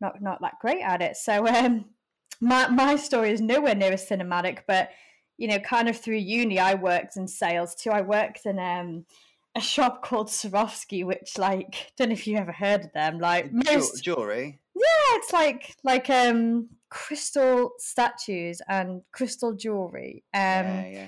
not 0.01 0.21
not 0.21 0.41
that 0.41 0.59
great 0.61 0.83
at 0.83 1.01
it. 1.01 1.17
So 1.17 1.47
um, 1.47 1.85
my 2.41 2.69
my 2.69 2.97
story 2.97 3.31
is 3.31 3.41
nowhere 3.41 3.75
near 3.77 3.93
as 3.93 4.09
cinematic, 4.09 4.61
but 4.67 4.91
you 5.39 5.49
know, 5.49 5.59
kind 5.61 5.89
of 5.89 5.97
through 5.97 6.17
uni, 6.17 6.59
I 6.59 6.75
worked 6.75 7.17
in 7.17 7.27
sales 7.29 7.75
too. 7.75 7.91
I 7.91 8.01
worked 8.03 8.47
in 8.47 8.59
um, 8.59 9.07
a 9.55 9.61
shop 9.61 10.03
called 10.03 10.29
Swarovski, 10.29 11.05
which 11.05 11.39
like 11.39 11.93
don't 11.97 12.09
know 12.09 12.15
if 12.15 12.27
you 12.27 12.37
ever 12.37 12.53
heard 12.53 12.85
of 12.85 12.93
them. 12.93 13.19
Like 13.21 13.53
most, 13.53 14.03
jewelry. 14.03 14.59
yeah, 14.75 15.17
it's 15.19 15.33
like 15.33 15.77
like 15.85 16.11
um 16.11 16.69
crystal 16.93 17.73
statues 17.79 18.61
and 18.69 19.01
crystal 19.13 19.55
jewelry. 19.55 20.25
Um, 20.35 20.41
yeah, 20.41 20.89
yeah. 20.89 21.07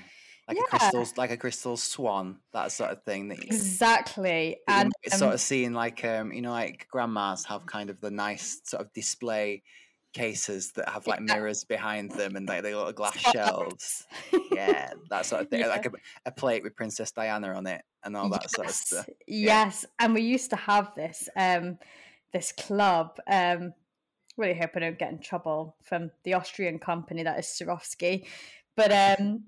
Like 0.49 0.57
yeah. 0.57 0.63
a 0.65 0.79
crystal, 0.79 1.07
like 1.19 1.31
a 1.31 1.37
crystal 1.37 1.77
swan, 1.77 2.39
that 2.53 2.73
sort 2.73 2.91
of 2.91 3.03
thing. 3.05 3.29
That 3.29 3.39
you, 3.39 3.45
exactly, 3.47 4.59
that 4.67 4.87
and 4.87 4.93
sort 5.13 5.29
um, 5.29 5.35
of 5.35 5.41
seeing, 5.41 5.75
like 5.75 6.03
um, 6.05 6.33
you 6.33 6.41
know, 6.41 6.53
like 6.53 6.87
grandmas 6.91 7.45
have 7.45 7.67
kind 7.67 7.91
of 7.91 8.01
the 8.01 8.11
nice 8.11 8.61
sort 8.65 8.83
of 8.83 8.93
display 8.95 9.63
cases 10.15 10.73
that 10.73 10.89
have 10.89 11.07
like 11.07 11.21
Yeah. 11.21 11.35
mirrors 11.35 11.65
behind 11.65 12.13
them 12.13 12.37
and 12.37 12.49
like 12.49 12.63
the 12.63 12.75
little 12.75 12.93
glass 12.93 13.19
shelves. 13.19 14.07
Yeah, 14.53 14.93
that 15.11 15.27
sort 15.27 15.43
of 15.43 15.49
thing. 15.51 15.61
Yeah. 15.61 15.69
Like 15.69 15.87
a, 15.87 15.93
a 16.27 16.33
plate 16.33 16.63
with 16.63 16.77
Princess 16.77 17.11
Diana 17.13 17.53
on 17.55 17.67
it 17.67 17.83
and 18.05 18.17
all 18.17 18.31
that 18.31 18.51
sort 18.51 18.69
of 18.69 18.75
yes, 18.75 18.87
stuff. 18.87 19.09
yes, 19.27 19.87
and 19.99 20.15
we 20.15 20.23
used 20.23 20.51
to 20.51 20.57
have 20.57 20.95
this 20.95 21.29
um 21.37 21.79
this 22.33 22.53
club. 22.53 23.19
Um, 23.27 23.73
really 24.37 24.55
hope 24.55 24.71
I 24.75 24.81
don't 24.81 24.99
get 24.99 25.13
in 25.13 25.19
trouble 25.19 25.77
from 25.83 26.11
the 26.25 26.35
Austrian 26.35 26.79
company 26.79 27.23
that 27.23 27.39
is 27.39 27.47
Swarovski, 27.47 28.27
but 28.77 28.93
um. 28.93 29.45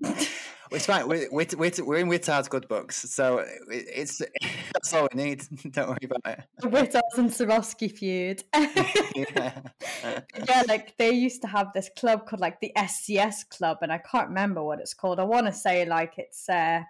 It's 0.71 0.85
fine. 0.85 1.07
We're, 1.07 1.27
we're, 1.31 1.47
we're, 1.57 1.71
we're 1.79 1.97
in 1.97 2.07
Whittard's 2.07 2.49
good 2.49 2.67
books, 2.67 3.09
so 3.09 3.43
it's 3.71 4.21
that's 4.73 4.93
all 4.93 5.07
we 5.13 5.23
need. 5.23 5.43
Don't 5.71 5.89
worry 5.89 5.97
about 6.03 6.21
it. 6.25 6.43
the 6.59 6.67
Whittles 6.67 7.17
and 7.17 7.29
Swarovski 7.29 7.91
feud. 7.91 8.43
yeah. 8.55 9.61
yeah, 10.03 10.63
like 10.67 10.97
they 10.97 11.11
used 11.11 11.41
to 11.43 11.47
have 11.47 11.71
this 11.73 11.89
club 11.97 12.27
called 12.27 12.41
like 12.41 12.59
the 12.59 12.71
SCS 12.77 13.47
Club, 13.49 13.77
and 13.81 13.91
I 13.91 13.99
can't 13.99 14.27
remember 14.27 14.63
what 14.63 14.79
it's 14.79 14.93
called. 14.93 15.19
I 15.19 15.23
want 15.23 15.47
to 15.47 15.53
say 15.53 15.85
like 15.85 16.15
it's 16.17 16.49
uh, 16.49 16.81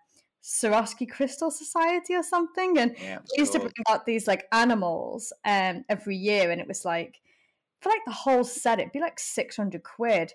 Swarovski 0.43 1.09
Crystal 1.09 1.51
Society 1.51 2.15
or 2.15 2.23
something, 2.23 2.79
and 2.79 2.95
yeah, 2.99 3.19
they 3.19 3.41
used 3.41 3.53
to 3.53 3.59
bring 3.59 3.73
out 3.89 4.05
these 4.05 4.27
like 4.27 4.47
animals 4.51 5.31
um 5.45 5.85
every 5.87 6.15
year, 6.15 6.49
and 6.49 6.59
it 6.59 6.67
was 6.67 6.83
like 6.83 7.19
for 7.81 7.89
like 7.89 8.05
the 8.05 8.11
whole 8.11 8.43
set, 8.43 8.79
it'd 8.79 8.91
be 8.91 8.99
like 8.99 9.19
six 9.19 9.55
hundred 9.57 9.83
quid. 9.83 10.33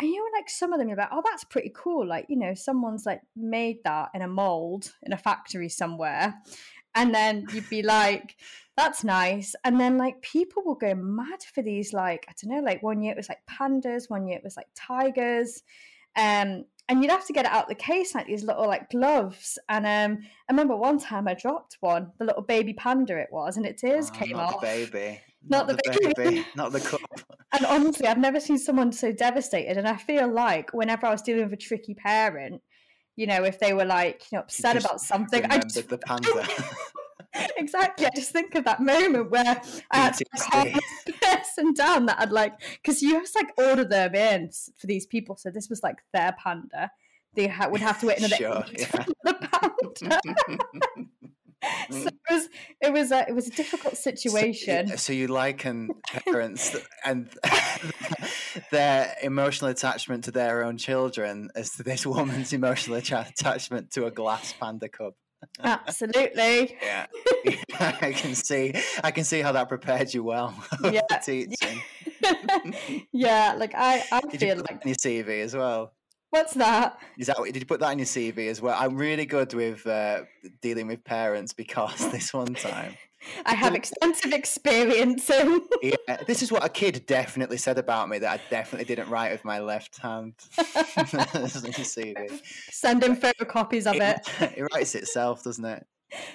And 0.00 0.08
you 0.08 0.22
were 0.22 0.38
like 0.38 0.48
some 0.48 0.72
of 0.72 0.78
them, 0.78 0.88
you're 0.88 0.96
like, 0.96 1.08
oh, 1.10 1.22
that's 1.24 1.42
pretty 1.44 1.72
cool. 1.74 2.06
Like, 2.06 2.26
you 2.28 2.36
know, 2.36 2.54
someone's 2.54 3.04
like 3.04 3.20
made 3.34 3.78
that 3.84 4.10
in 4.14 4.22
a 4.22 4.28
mold 4.28 4.92
in 5.02 5.12
a 5.12 5.18
factory 5.18 5.68
somewhere. 5.68 6.34
And 6.94 7.12
then 7.12 7.46
you'd 7.52 7.68
be 7.68 7.82
like, 7.82 8.36
that's 8.76 9.02
nice. 9.02 9.56
And 9.64 9.80
then 9.80 9.98
like 9.98 10.22
people 10.22 10.62
will 10.64 10.76
go 10.76 10.94
mad 10.94 11.40
for 11.52 11.62
these, 11.62 11.92
like, 11.92 12.26
I 12.28 12.32
don't 12.40 12.54
know, 12.56 12.62
like 12.62 12.80
one 12.80 13.02
year 13.02 13.12
it 13.12 13.16
was 13.16 13.28
like 13.28 13.40
pandas, 13.50 14.08
one 14.08 14.26
year 14.28 14.38
it 14.38 14.44
was 14.44 14.56
like 14.56 14.68
tigers. 14.76 15.64
Um, 16.16 16.64
and 16.88 17.02
you'd 17.02 17.10
have 17.10 17.26
to 17.26 17.32
get 17.32 17.44
it 17.44 17.50
out 17.52 17.68
the 17.68 17.74
case 17.74 18.14
like 18.14 18.26
these 18.28 18.44
little 18.44 18.66
like 18.68 18.90
gloves. 18.90 19.58
And 19.68 19.84
um, 19.84 20.22
I 20.48 20.52
remember 20.52 20.76
one 20.76 20.98
time 21.00 21.26
I 21.26 21.34
dropped 21.34 21.76
one, 21.80 22.12
the 22.18 22.24
little 22.24 22.42
baby 22.42 22.72
panda 22.72 23.18
it 23.18 23.28
was, 23.32 23.56
and 23.56 23.66
its 23.66 23.82
ears 23.84 24.10
Oh, 24.14 24.16
came 24.16 24.36
off. 24.36 24.60
the 24.60 24.66
baby. 24.66 25.20
Not 25.48 25.66
the 25.66 25.78
baby. 26.14 26.46
Not 26.54 26.72
the 26.72 26.80
cup. 26.80 27.00
And 27.52 27.66
honestly, 27.66 28.06
I've 28.06 28.18
never 28.18 28.40
seen 28.40 28.58
someone 28.58 28.92
so 28.92 29.12
devastated. 29.12 29.78
And 29.78 29.88
I 29.88 29.96
feel 29.96 30.30
like 30.30 30.72
whenever 30.72 31.06
I 31.06 31.10
was 31.10 31.22
dealing 31.22 31.44
with 31.44 31.52
a 31.52 31.56
tricky 31.56 31.94
parent, 31.94 32.60
you 33.16 33.26
know, 33.26 33.44
if 33.44 33.58
they 33.58 33.72
were 33.72 33.84
like, 33.84 34.22
you 34.30 34.36
know, 34.36 34.42
upset 34.42 34.74
just 34.74 34.86
about 34.86 35.00
something, 35.00 35.44
I 35.46 35.58
just 35.58 35.88
the 35.88 35.98
panda. 35.98 36.46
exactly. 37.56 38.06
I 38.06 38.10
just 38.14 38.30
think 38.30 38.54
of 38.54 38.64
that 38.64 38.80
moment 38.80 39.30
where 39.30 39.60
I 39.90 39.96
had 39.96 40.14
to 40.14 40.24
calm 40.38 40.68
this 41.06 41.16
person 41.20 41.72
down 41.72 42.06
that 42.06 42.20
I'd 42.20 42.30
like 42.30 42.54
because 42.82 43.02
you 43.02 43.14
have 43.14 43.24
to 43.24 43.38
like 43.38 43.52
order 43.58 43.84
them 43.84 44.14
in 44.14 44.50
for 44.76 44.86
these 44.86 45.06
people. 45.06 45.36
So 45.36 45.50
this 45.50 45.68
was 45.68 45.82
like 45.82 45.96
their 46.12 46.34
panda. 46.42 46.90
They 47.34 47.46
ha- 47.46 47.68
would 47.68 47.80
have 47.80 48.00
to 48.00 48.06
wait 48.06 48.18
another 48.18 48.36
Sure, 48.36 48.64
yeah. 48.72 49.04
the 49.24 49.34
panda. 49.34 50.20
so 51.90 51.96
mm. 51.96 52.06
it 52.06 52.14
was 52.30 52.48
it 52.80 52.92
was 52.92 53.12
a 53.12 53.28
it 53.28 53.34
was 53.34 53.46
a 53.48 53.50
difficult 53.50 53.96
situation. 53.96 54.96
So, 54.98 55.12
you 55.12 55.28
liken 55.28 55.90
parents 56.24 56.76
and 57.04 57.28
their 58.70 59.14
emotional 59.22 59.70
attachment 59.70 60.24
to 60.24 60.30
their 60.30 60.64
own 60.64 60.78
children 60.78 61.50
as 61.54 61.70
to 61.72 61.82
this 61.82 62.06
woman's 62.06 62.52
emotional 62.52 62.98
attachment 62.98 63.90
to 63.92 64.06
a 64.06 64.10
glass 64.10 64.52
panda 64.52 64.88
cub. 64.88 65.14
Absolutely. 65.62 66.76
Yeah, 66.82 67.06
I 67.78 68.12
can 68.12 68.34
see. 68.34 68.74
I 69.04 69.12
can 69.12 69.22
see 69.24 69.40
how 69.40 69.52
that 69.52 69.68
prepared 69.68 70.12
you 70.12 70.24
well 70.24 70.50
for 70.50 70.92
Yeah. 70.92 71.00
teaching. 71.22 71.80
yeah, 73.12 73.54
like 73.56 73.72
I, 73.74 74.04
I 74.10 74.20
Did 74.20 74.32
you 74.32 74.38
feel 74.38 74.56
put 74.56 74.70
like 74.70 74.84
your 74.84 74.96
CV 74.96 75.42
as 75.42 75.54
well? 75.54 75.92
What's 76.30 76.54
that? 76.54 76.98
Is 77.18 77.26
that 77.28 77.36
did 77.44 77.56
you 77.56 77.66
put 77.66 77.80
that 77.80 77.92
in 77.92 77.98
your 77.98 78.06
CV 78.06 78.48
as 78.48 78.60
well? 78.60 78.76
I'm 78.78 78.96
really 78.96 79.26
good 79.26 79.52
with 79.54 79.86
uh, 79.86 80.22
dealing 80.60 80.86
with 80.86 81.04
parents 81.04 81.52
because 81.52 82.10
this 82.12 82.32
one 82.32 82.54
time, 82.54 82.94
I 83.44 83.54
have 83.54 83.74
extensive 83.74 84.32
experience 84.32 85.28
in. 85.30 85.62
yeah, 85.82 86.16
this 86.26 86.42
is 86.42 86.52
what 86.52 86.64
a 86.64 86.68
kid 86.68 87.04
definitely 87.06 87.56
said 87.56 87.78
about 87.78 88.08
me 88.08 88.18
that 88.18 88.40
I 88.40 88.42
definitely 88.50 88.84
didn't 88.84 89.10
write 89.10 89.32
with 89.32 89.44
my 89.44 89.60
left 89.60 89.98
hand. 89.98 90.34
It's 91.00 91.56
on 91.56 91.64
your 91.64 91.72
CV. 91.72 92.40
Send 92.70 93.04
in 93.04 93.16
photocopies 93.16 93.86
of 93.86 93.96
it. 93.96 94.28
It, 94.40 94.58
it 94.58 94.68
writes 94.74 94.94
itself, 94.94 95.42
doesn't 95.42 95.64
it? 95.64 95.86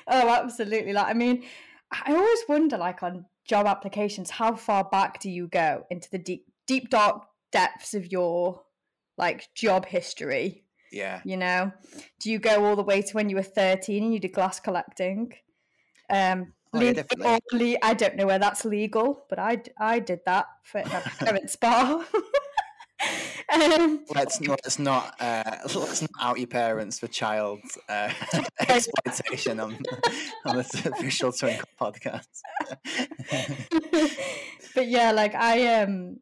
Oh, 0.07 0.29
absolutely. 0.29 0.93
Like, 0.93 1.07
I 1.07 1.13
mean, 1.13 1.43
I 1.91 2.13
always 2.13 2.39
wonder, 2.47 2.77
like, 2.77 3.03
on 3.03 3.25
job 3.45 3.65
applications, 3.67 4.29
how 4.29 4.55
far 4.55 4.83
back 4.83 5.19
do 5.19 5.29
you 5.29 5.47
go 5.47 5.85
into 5.89 6.09
the 6.09 6.17
deep, 6.17 6.45
deep, 6.67 6.89
dark 6.89 7.25
depths 7.51 7.93
of 7.93 8.11
your 8.11 8.61
like 9.17 9.49
job 9.55 9.85
history? 9.85 10.63
Yeah. 10.91 11.21
You 11.25 11.37
know, 11.37 11.71
do 12.19 12.31
you 12.31 12.39
go 12.39 12.65
all 12.65 12.75
the 12.75 12.83
way 12.83 13.01
to 13.01 13.13
when 13.13 13.29
you 13.29 13.35
were 13.35 13.43
thirteen 13.43 14.03
and 14.03 14.13
you 14.13 14.19
did 14.19 14.33
glass 14.33 14.59
collecting? 14.59 15.33
Um, 16.09 16.53
Oh, 16.75 16.79
yeah, 16.79 16.87
legal 16.89 17.03
definitely. 17.03 17.73
le- 17.73 17.77
I 17.83 17.93
don't 17.93 18.15
know 18.15 18.25
where 18.25 18.39
that's 18.39 18.65
legal, 18.65 19.25
but 19.29 19.37
I, 19.37 19.61
I 19.79 19.99
did 19.99 20.21
that 20.25 20.47
for 20.63 20.79
a 20.79 20.85
parents' 21.19 21.55
bar. 21.55 22.03
um, 23.53 24.05
Let's 24.09 24.41
not, 24.41 24.59
let's 24.63 24.79
not 24.79 25.13
uh, 25.21 25.57
let's 25.75 26.01
not 26.01 26.09
out 26.19 26.39
your 26.39 26.47
parents 26.47 26.97
for 26.97 27.05
child 27.07 27.59
uh, 27.87 28.11
exploitation 28.67 29.59
on 29.59 29.77
on 30.45 30.55
the 30.55 30.91
official 30.95 31.31
Twinkl 31.31 31.63
podcast. 31.79 32.41
but 34.73 34.87
yeah, 34.87 35.11
like 35.11 35.35
I 35.35 35.81
um 35.81 36.21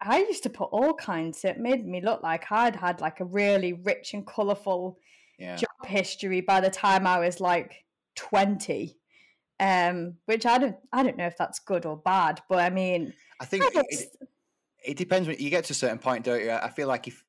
I 0.00 0.20
used 0.20 0.42
to 0.44 0.50
put 0.50 0.68
all 0.70 0.94
kinds. 0.94 1.44
It 1.44 1.58
made 1.58 1.86
me 1.86 2.00
look 2.00 2.22
like 2.22 2.50
I'd 2.50 2.76
had 2.76 3.00
like 3.00 3.20
a 3.20 3.24
really 3.24 3.72
rich 3.72 4.14
and 4.14 4.26
colourful 4.26 4.98
yeah. 5.38 5.56
job 5.56 5.86
history 5.86 6.40
by 6.40 6.60
the 6.60 6.70
time 6.70 7.06
I 7.06 7.18
was 7.18 7.40
like 7.40 7.84
twenty. 8.14 8.96
Um, 9.60 10.14
which 10.26 10.46
I 10.46 10.58
don't 10.58 10.76
I 10.92 11.02
don't 11.02 11.16
know 11.16 11.26
if 11.26 11.36
that's 11.36 11.58
good 11.58 11.84
or 11.84 11.96
bad, 11.96 12.40
but 12.48 12.60
I 12.60 12.70
mean 12.70 13.12
I 13.40 13.44
think 13.44 13.64
I 13.64 13.70
it, 13.74 14.16
it 14.84 14.96
depends 14.96 15.26
when 15.26 15.38
you 15.40 15.50
get 15.50 15.64
to 15.64 15.72
a 15.72 15.76
certain 15.76 15.98
point, 15.98 16.24
don't 16.24 16.42
you? 16.42 16.52
I 16.52 16.70
feel 16.70 16.86
like 16.86 17.08
if 17.08 17.24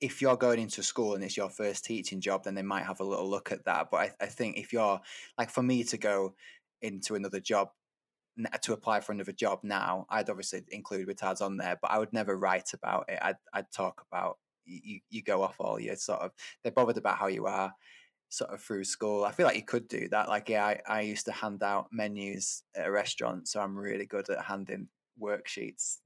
if 0.00 0.20
you're 0.22 0.36
going 0.36 0.58
into 0.58 0.82
school 0.82 1.14
and 1.14 1.22
it's 1.22 1.36
your 1.36 1.50
first 1.50 1.84
teaching 1.84 2.20
job, 2.20 2.44
then 2.44 2.54
they 2.54 2.62
might 2.62 2.84
have 2.84 3.00
a 3.00 3.04
little 3.04 3.28
look 3.28 3.52
at 3.52 3.64
that. 3.66 3.90
But 3.90 3.96
I, 3.96 4.10
I 4.24 4.26
think 4.26 4.56
if 4.56 4.72
you're 4.72 5.00
like 5.38 5.50
for 5.50 5.62
me 5.62 5.84
to 5.84 5.98
go 5.98 6.34
into 6.82 7.14
another 7.14 7.40
job 7.40 7.68
to 8.62 8.72
apply 8.72 9.00
for 9.00 9.12
another 9.12 9.32
job 9.32 9.60
now, 9.62 10.06
I'd 10.10 10.30
obviously 10.30 10.62
include 10.70 11.08
Whittards 11.08 11.40
on 11.40 11.56
there, 11.56 11.78
but 11.80 11.90
I 11.90 11.98
would 11.98 12.12
never 12.12 12.36
write 12.36 12.72
about 12.74 13.06
it. 13.08 13.18
I'd 13.22 13.36
I'd 13.52 13.70
talk 13.72 14.04
about 14.10 14.38
you. 14.64 15.00
You 15.10 15.22
go 15.22 15.42
off 15.42 15.56
all 15.58 15.80
your 15.80 15.96
sort 15.96 16.20
of. 16.20 16.32
They're 16.62 16.72
bothered 16.72 16.98
about 16.98 17.18
how 17.18 17.28
you 17.28 17.46
are, 17.46 17.74
sort 18.28 18.50
of 18.50 18.60
through 18.62 18.84
school. 18.84 19.24
I 19.24 19.32
feel 19.32 19.46
like 19.46 19.56
you 19.56 19.64
could 19.64 19.88
do 19.88 20.08
that. 20.10 20.28
Like 20.28 20.48
yeah, 20.48 20.64
I, 20.66 20.80
I 20.86 21.00
used 21.02 21.26
to 21.26 21.32
hand 21.32 21.62
out 21.62 21.88
menus 21.92 22.62
at 22.76 22.86
a 22.88 22.90
restaurant, 22.90 23.48
so 23.48 23.60
I'm 23.60 23.78
really 23.78 24.06
good 24.06 24.28
at 24.30 24.44
handing 24.44 24.88
worksheets 25.20 25.98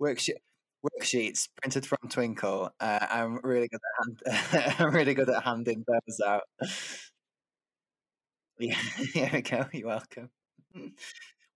worksheet 0.00 0.38
worksheets 0.84 1.48
printed 1.60 1.86
from 1.86 1.98
Twinkl. 2.08 2.70
Uh, 2.80 3.06
I'm 3.10 3.38
really 3.42 3.68
good 3.68 3.80
at 4.26 4.32
hand, 4.32 4.76
I'm 4.80 4.94
really 4.94 5.14
good 5.14 5.28
at 5.28 5.44
handing 5.44 5.84
those 5.86 6.20
out. 6.26 6.42
Yeah, 8.58 8.74
here 9.14 9.30
we 9.32 9.40
go. 9.40 9.66
You're 9.72 9.86
welcome. 9.88 10.30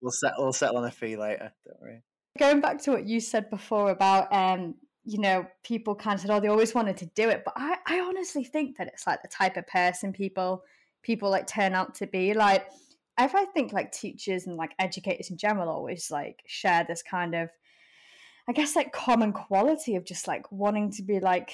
We'll 0.05 0.13
settle, 0.13 0.45
we'll 0.45 0.53
settle 0.53 0.77
on 0.77 0.85
a 0.85 0.91
fee 0.91 1.17
later. 1.17 1.53
Don't 1.67 1.81
worry. 1.81 2.03
going 2.39 2.61
back 2.61 2.81
to 2.83 2.91
what 2.93 3.07
you 3.07 3.21
said 3.21 3.49
before 3.49 3.91
about 3.91 4.33
um 4.33 4.75
you 5.05 5.19
know 5.19 5.47
people 5.65 5.95
kind 5.95 6.15
of 6.15 6.21
said 6.21 6.31
oh 6.31 6.41
they 6.41 6.49
always 6.49 6.75
wanted 6.75 6.97
to 6.97 7.07
do 7.15 7.29
it 7.29 7.43
but 7.45 7.55
i 7.57 7.77
i 7.87 8.01
honestly 8.01 8.45
think 8.45 8.77
that 8.77 8.87
it's 8.89 9.07
like 9.07 9.23
the 9.23 9.29
type 9.29 9.57
of 9.57 9.67
person 9.67 10.13
people 10.13 10.63
people 11.03 11.31
like 11.31 11.47
turn 11.47 11.75
out 11.75 11.95
to 11.95 12.07
be 12.07 12.35
like 12.35 12.67
if 13.19 13.35
i 13.35 13.45
think 13.45 13.73
like 13.73 13.93
teachers 13.93 14.47
and 14.47 14.57
like 14.57 14.73
educators 14.79 15.31
in 15.31 15.37
general 15.37 15.69
always 15.69 16.11
like 16.11 16.43
share 16.47 16.85
this 16.89 17.03
kind 17.03 17.35
of 17.35 17.51
I 18.47 18.53
guess 18.53 18.77
like 18.77 18.93
common 18.93 19.33
quality 19.33 19.97
of 19.97 20.05
just 20.05 20.29
like 20.29 20.51
wanting 20.53 20.91
to 20.93 21.03
be 21.03 21.19
like 21.19 21.53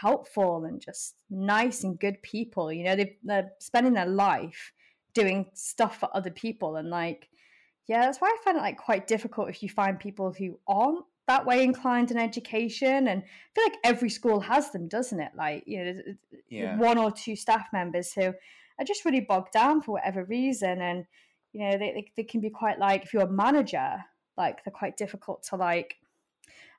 helpful 0.00 0.64
and 0.64 0.80
just 0.80 1.16
nice 1.28 1.82
and 1.82 1.98
good 1.98 2.22
people. 2.22 2.72
You 2.72 2.84
know, 2.84 2.96
they, 2.96 3.16
they're 3.24 3.50
spending 3.58 3.94
their 3.94 4.06
life 4.06 4.72
doing 5.12 5.46
stuff 5.54 5.98
for 5.98 6.08
other 6.14 6.30
people. 6.30 6.76
And 6.76 6.88
like, 6.88 7.28
yeah, 7.86 8.00
that's 8.00 8.18
why 8.20 8.28
I 8.28 8.44
find 8.44 8.56
it 8.56 8.60
like 8.60 8.78
quite 8.78 9.06
difficult 9.06 9.48
if 9.48 9.62
you 9.62 9.68
find 9.68 9.98
people 9.98 10.32
who 10.32 10.58
aren't 10.66 11.04
that 11.26 11.46
way 11.46 11.62
inclined 11.62 12.10
in 12.10 12.18
education. 12.18 13.08
And 13.08 13.22
I 13.22 13.54
feel 13.54 13.64
like 13.64 13.78
every 13.84 14.10
school 14.10 14.40
has 14.40 14.70
them, 14.70 14.88
doesn't 14.88 15.20
it? 15.20 15.32
Like, 15.36 15.64
you 15.66 15.84
know, 15.84 16.02
yeah. 16.48 16.76
one 16.76 16.98
or 16.98 17.10
two 17.10 17.36
staff 17.36 17.66
members 17.72 18.12
who 18.12 18.32
are 18.78 18.84
just 18.84 19.04
really 19.04 19.20
bogged 19.20 19.52
down 19.52 19.82
for 19.82 19.92
whatever 19.92 20.24
reason. 20.24 20.80
And, 20.80 21.06
you 21.52 21.60
know, 21.60 21.78
they, 21.78 21.92
they, 21.92 22.12
they 22.16 22.24
can 22.24 22.40
be 22.40 22.50
quite 22.50 22.78
like, 22.78 23.04
if 23.04 23.12
you're 23.12 23.22
a 23.22 23.30
manager, 23.30 24.04
like 24.36 24.64
they're 24.64 24.72
quite 24.72 24.96
difficult 24.96 25.42
to 25.44 25.56
like 25.56 25.96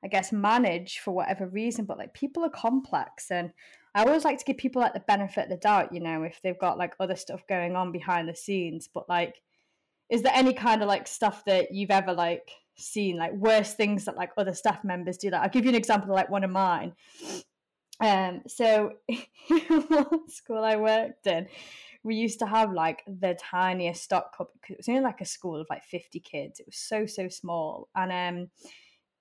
I 0.05 0.07
guess, 0.07 0.31
manage 0.31 0.99
for 0.99 1.11
whatever 1.11 1.47
reason. 1.47 1.85
But 1.85 1.97
like 1.97 2.13
people 2.13 2.43
are 2.45 2.49
complex, 2.49 3.31
and 3.31 3.51
I 3.95 4.03
always 4.03 4.23
like 4.23 4.37
to 4.37 4.45
give 4.45 4.57
people 4.57 4.81
like 4.81 4.93
the 4.93 4.99
benefit 4.99 5.45
of 5.45 5.49
the 5.49 5.57
doubt, 5.57 5.93
you 5.93 5.99
know, 5.99 6.21
if 6.21 6.39
they've 6.43 6.59
got 6.59 6.77
like 6.77 6.93
other 6.99 7.15
stuff 7.15 7.41
going 7.49 7.75
on 7.75 7.91
behind 7.91 8.29
the 8.29 8.35
scenes. 8.35 8.87
But 8.93 9.09
like, 9.09 9.41
is 10.09 10.21
there 10.21 10.33
any 10.35 10.53
kind 10.53 10.81
of 10.81 10.87
like 10.87 11.07
stuff 11.07 11.43
that 11.45 11.73
you've 11.73 11.91
ever 11.91 12.13
like 12.13 12.51
seen, 12.75 13.17
like 13.17 13.33
worse 13.33 13.73
things 13.73 14.05
that 14.05 14.17
like 14.17 14.31
other 14.37 14.53
staff 14.53 14.83
members 14.83 15.17
do? 15.17 15.29
Like, 15.29 15.41
I'll 15.41 15.49
give 15.49 15.65
you 15.65 15.69
an 15.69 15.75
example 15.75 16.11
of 16.11 16.15
like 16.15 16.29
one 16.29 16.43
of 16.43 16.51
mine. 16.51 16.93
Um, 17.99 18.41
so 18.47 18.93
school 20.27 20.63
I 20.63 20.75
worked 20.75 21.27
in, 21.27 21.47
we 22.03 22.15
used 22.15 22.39
to 22.39 22.45
have 22.45 22.71
like 22.71 23.01
the 23.07 23.37
tiniest 23.39 24.03
stock 24.03 24.35
cupboard 24.37 24.53
because 24.61 24.73
it 24.73 24.77
was 24.77 24.89
only 24.89 25.01
like 25.01 25.21
a 25.21 25.25
school 25.25 25.59
of 25.59 25.67
like 25.69 25.83
50 25.83 26.19
kids. 26.19 26.59
It 26.59 26.67
was 26.67 26.77
so, 26.77 27.05
so 27.05 27.29
small. 27.29 27.89
And 27.95 28.11
um 28.11 28.49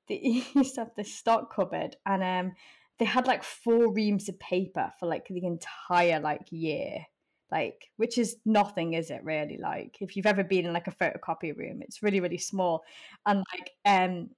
they 0.08 0.44
used 0.54 0.74
to 0.74 0.82
have 0.82 0.90
this 0.96 1.14
stock 1.14 1.54
cupboard 1.54 1.96
and 2.04 2.22
um 2.22 2.52
they 2.98 3.06
had 3.06 3.26
like 3.26 3.42
four 3.42 3.92
reams 3.92 4.28
of 4.28 4.38
paper 4.38 4.92
for 5.00 5.06
like 5.06 5.26
the 5.28 5.44
entire 5.44 6.20
like 6.20 6.46
year 6.50 7.06
like 7.50 7.88
which 7.96 8.18
is 8.18 8.36
nothing 8.44 8.94
is 8.94 9.10
it 9.10 9.22
really 9.24 9.58
like 9.60 9.96
if 10.00 10.16
you've 10.16 10.26
ever 10.26 10.44
been 10.44 10.66
in 10.66 10.72
like 10.72 10.86
a 10.88 10.92
photocopy 10.92 11.56
room 11.56 11.80
it's 11.82 12.02
really 12.02 12.20
really 12.20 12.38
small 12.38 12.82
and 13.26 13.44
like 13.52 13.70
um 13.84 14.30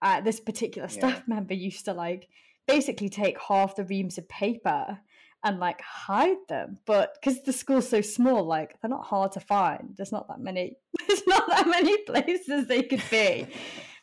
uh, 0.00 0.20
this 0.20 0.38
particular 0.38 0.86
staff 0.86 1.24
yeah. 1.26 1.34
member 1.34 1.54
used 1.54 1.84
to 1.84 1.92
like 1.92 2.28
basically 2.68 3.08
take 3.08 3.36
half 3.40 3.74
the 3.74 3.84
reams 3.84 4.16
of 4.16 4.28
paper 4.28 4.96
and 5.44 5.58
like 5.58 5.80
hide 5.80 6.36
them 6.48 6.78
but 6.86 7.16
because 7.20 7.42
the 7.42 7.52
school's 7.52 7.88
so 7.88 8.00
small 8.00 8.44
like 8.44 8.80
they're 8.80 8.88
not 8.88 9.04
hard 9.04 9.32
to 9.32 9.40
find 9.40 9.94
there's 9.96 10.12
not 10.12 10.28
that 10.28 10.40
many 10.40 10.76
there's 11.08 11.26
not 11.26 11.48
that 11.48 11.66
many 11.66 11.96
places 12.04 12.68
they 12.68 12.82
could 12.82 13.02
be 13.10 13.46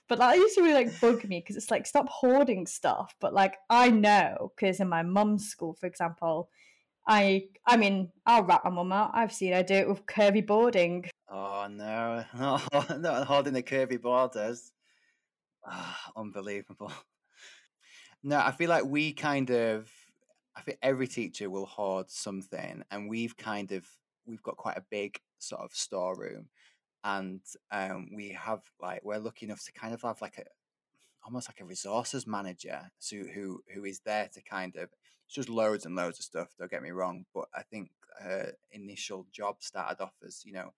but 0.08 0.20
that 0.20 0.36
used 0.36 0.56
to 0.56 0.62
really 0.62 0.86
like 0.86 1.00
bug 1.00 1.24
me 1.28 1.40
because 1.40 1.56
it's 1.56 1.72
like 1.72 1.86
stop 1.88 2.08
hoarding 2.10 2.68
stuff. 2.68 3.16
But 3.20 3.34
like 3.34 3.56
I 3.70 3.90
know 3.90 4.52
because 4.56 4.80
in 4.80 4.90
my 4.90 5.04
mum's 5.04 5.48
school, 5.48 5.74
for 5.74 5.88
example, 5.88 6.50
I 7.08 7.48
I 7.66 7.78
mean 7.78 8.12
I'll 8.26 8.44
wrap 8.44 8.64
my 8.64 8.72
mum 8.72 8.92
out. 8.92 9.12
I've 9.14 9.34
seen 9.34 9.54
her 9.54 9.64
do 9.64 9.76
it 9.76 9.88
with 9.90 10.06
curvy 10.06 10.46
boarding. 10.46 11.06
Oh 11.30 11.68
no, 11.70 12.24
not 12.98 13.28
holding 13.28 13.54
the 13.54 13.64
curvy 13.64 14.02
borders. 14.02 14.72
Oh, 15.70 15.96
unbelievable. 16.16 16.92
No, 18.24 18.40
I 18.40 18.52
feel 18.52 18.70
like 18.70 18.86
we 18.86 19.14
kind 19.14 19.52
of. 19.52 19.90
I 20.58 20.62
think 20.62 20.80
every 20.82 21.08
teacher 21.08 21.50
will 21.50 21.66
hoard 21.66 22.10
something, 22.10 22.84
and 22.90 23.10
we've 23.10 23.36
kind 23.38 23.72
of 23.72 23.86
we've 24.26 24.42
got 24.42 24.58
quite 24.58 24.78
a 24.78 24.84
big 24.90 25.20
sort 25.38 25.62
of 25.62 25.76
storeroom 25.76 26.48
and 27.06 27.42
um, 27.72 28.10
we 28.14 28.30
have 28.30 28.62
like 28.82 29.02
we're 29.04 29.20
lucky 29.20 29.46
enough 29.46 29.64
to 29.64 29.72
kind 29.72 29.94
of 29.94 30.02
have 30.02 30.22
like 30.22 30.38
a 30.40 30.44
almost 31.24 31.48
like 31.48 31.62
a 31.62 31.66
resources 31.66 32.28
manager 32.28 32.82
so 33.00 33.16
who 33.18 33.62
who 33.74 33.86
is 33.86 34.00
there 34.06 34.28
to 34.34 34.42
kind 34.42 34.76
of 34.76 34.90
it's 35.26 35.36
just 35.36 35.50
loads 35.50 35.86
and 35.86 35.96
loads 35.96 36.20
of 36.20 36.26
stuff 36.26 36.50
don't 36.58 36.72
get 36.72 36.84
me 36.84 36.92
wrong 36.92 37.26
but 37.34 37.46
i 37.56 37.62
think 37.62 37.90
her 38.20 38.52
initial 38.72 39.26
job 39.32 39.56
started 39.60 40.02
off 40.02 40.14
as 40.26 40.44
you 40.46 40.54
know 40.54 40.74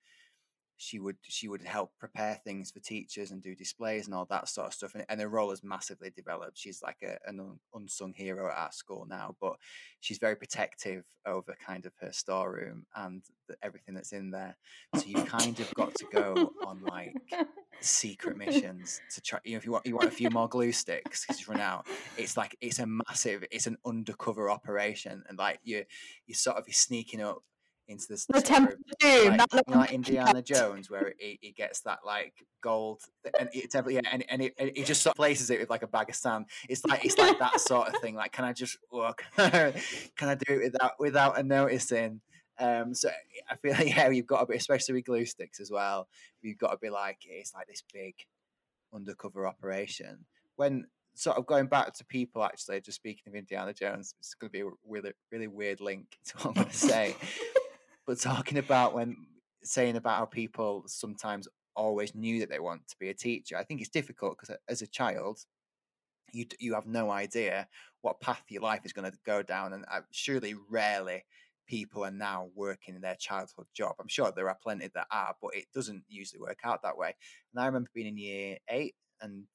she 0.77 0.99
would 0.99 1.17
she 1.23 1.47
would 1.47 1.63
help 1.63 1.91
prepare 1.99 2.39
things 2.43 2.71
for 2.71 2.79
teachers 2.79 3.31
and 3.31 3.41
do 3.41 3.55
displays 3.55 4.05
and 4.05 4.15
all 4.15 4.25
that 4.29 4.47
sort 4.47 4.67
of 4.67 4.73
stuff 4.73 4.93
and, 4.93 5.03
and 5.09 5.19
her 5.19 5.27
role 5.27 5.49
has 5.49 5.63
massively 5.63 6.11
developed. 6.15 6.57
She's 6.57 6.81
like 6.83 6.97
a, 7.03 7.17
an 7.27 7.59
unsung 7.73 8.13
hero 8.13 8.49
at 8.49 8.57
our 8.57 8.71
school 8.71 9.05
now 9.09 9.35
but 9.41 9.53
she's 9.99 10.19
very 10.19 10.35
protective 10.35 11.03
over 11.25 11.57
kind 11.65 11.85
of 11.85 11.93
her 11.99 12.11
storeroom 12.11 12.85
and 12.95 13.23
the, 13.47 13.55
everything 13.63 13.95
that's 13.95 14.13
in 14.13 14.29
there. 14.29 14.55
So 14.95 15.03
you've 15.07 15.25
kind 15.25 15.59
of 15.59 15.73
got 15.73 15.95
to 15.95 16.05
go 16.13 16.53
on 16.65 16.83
like 16.83 17.15
secret 17.81 18.37
missions 18.37 19.01
to 19.13 19.21
try 19.21 19.39
you 19.43 19.51
know 19.51 19.57
if 19.57 19.65
you 19.65 19.71
want 19.71 19.85
you 19.85 19.95
want 19.95 20.07
a 20.07 20.11
few 20.11 20.29
more 20.31 20.49
glue 20.49 20.71
sticks 20.71 21.25
because 21.25 21.39
you 21.39 21.45
run 21.47 21.61
out 21.61 21.85
it's 22.17 22.35
like 22.35 22.57
it's 22.59 22.79
a 22.79 22.87
massive 22.87 23.43
it's 23.51 23.67
an 23.67 23.77
undercover 23.85 24.49
operation 24.49 25.23
and 25.29 25.37
like 25.37 25.59
you 25.63 25.83
you 26.25 26.33
sort 26.33 26.57
of 26.57 26.65
be 26.65 26.71
sneaking 26.71 27.21
up 27.21 27.43
into 27.87 28.07
the, 28.07 28.25
the 28.33 28.41
temple 28.41 28.75
like, 29.01 29.03
you 29.03 29.31
know, 29.31 29.45
like 29.79 29.91
Indiana 29.91 30.41
Jones, 30.41 30.89
where 30.89 31.13
it, 31.19 31.39
he 31.41 31.51
gets 31.51 31.81
that 31.81 31.99
like 32.05 32.33
gold, 32.61 33.01
and 33.39 33.49
it's 33.53 33.75
every 33.75 33.95
yeah, 33.95 34.01
and, 34.11 34.25
and 34.29 34.41
it, 34.41 34.53
it 34.57 34.85
just 34.85 35.01
sort 35.01 35.13
of 35.13 35.17
places 35.17 35.49
it 35.49 35.59
with 35.59 35.69
like 35.69 35.83
a 35.83 35.87
bag 35.87 36.09
of 36.09 36.15
sand. 36.15 36.45
It's 36.69 36.85
like 36.85 37.05
it's 37.05 37.17
like 37.17 37.39
that 37.39 37.59
sort 37.59 37.87
of 37.87 38.01
thing. 38.01 38.15
Like, 38.15 38.31
can 38.31 38.45
I 38.45 38.53
just 38.53 38.77
look? 38.91 39.23
can 39.37 39.73
I 40.21 40.35
do 40.35 40.53
it 40.53 40.63
without 40.63 40.91
without 40.99 41.39
a 41.39 41.43
noticing? 41.43 42.21
Um, 42.59 42.93
so 42.93 43.09
I 43.49 43.55
feel 43.55 43.73
like 43.73 43.87
yeah, 43.95 44.09
you've 44.09 44.27
got 44.27 44.41
to 44.41 44.45
be, 44.47 44.57
especially 44.57 44.95
with 44.95 45.05
glue 45.05 45.25
sticks 45.25 45.59
as 45.59 45.71
well. 45.71 46.07
You've 46.41 46.57
got 46.57 46.71
to 46.71 46.77
be 46.77 46.89
like 46.89 47.19
it's 47.27 47.53
like 47.53 47.67
this 47.67 47.83
big 47.93 48.15
undercover 48.93 49.47
operation. 49.47 50.25
When 50.57 50.87
sort 51.13 51.37
of 51.37 51.45
going 51.45 51.67
back 51.67 51.93
to 51.93 52.05
people, 52.05 52.43
actually, 52.43 52.81
just 52.81 52.97
speaking 52.97 53.23
of 53.27 53.35
Indiana 53.35 53.73
Jones, 53.73 54.13
it's 54.19 54.33
going 54.33 54.49
to 54.49 54.51
be 54.51 54.61
a 54.61 54.69
really 54.87 55.11
really 55.31 55.47
weird 55.47 55.79
link 55.79 56.17
to 56.25 56.37
what 56.37 56.47
I'm 56.47 56.53
going 56.53 56.67
to 56.67 56.75
say 56.75 57.15
but 58.07 58.19
talking 58.19 58.57
about 58.57 58.95
when 58.95 59.17
saying 59.63 59.97
about 59.97 60.17
how 60.17 60.25
people 60.25 60.85
sometimes 60.87 61.47
always 61.75 62.15
knew 62.15 62.39
that 62.39 62.49
they 62.49 62.59
want 62.59 62.87
to 62.87 62.95
be 62.99 63.09
a 63.09 63.13
teacher, 63.13 63.57
I 63.57 63.63
think 63.63 63.81
it's 63.81 63.89
difficult 63.89 64.37
because 64.39 64.57
as 64.67 64.81
a 64.81 64.87
child, 64.87 65.45
you 66.33 66.45
you 66.59 66.73
have 66.73 66.87
no 66.87 67.11
idea 67.11 67.67
what 68.01 68.21
path 68.21 68.43
your 68.49 68.61
life 68.61 68.81
is 68.85 68.93
going 68.93 69.11
to 69.11 69.17
go 69.25 69.43
down, 69.43 69.73
and 69.73 69.85
uh, 69.91 70.01
surely 70.11 70.55
rarely 70.69 71.25
people 71.67 72.05
are 72.05 72.11
now 72.11 72.49
working 72.55 72.95
in 72.95 73.01
their 73.01 73.15
childhood 73.15 73.67
job. 73.73 73.95
I'm 73.99 74.07
sure 74.07 74.31
there 74.31 74.49
are 74.49 74.57
plenty 74.61 74.89
that 74.93 75.07
are, 75.11 75.35
but 75.41 75.55
it 75.55 75.65
doesn't 75.73 76.03
usually 76.07 76.39
work 76.39 76.59
out 76.63 76.81
that 76.83 76.97
way. 76.97 77.13
And 77.53 77.61
I 77.61 77.65
remember 77.65 77.89
being 77.93 78.07
in 78.07 78.17
year 78.17 78.57
eight 78.69 78.95
and 79.21 79.45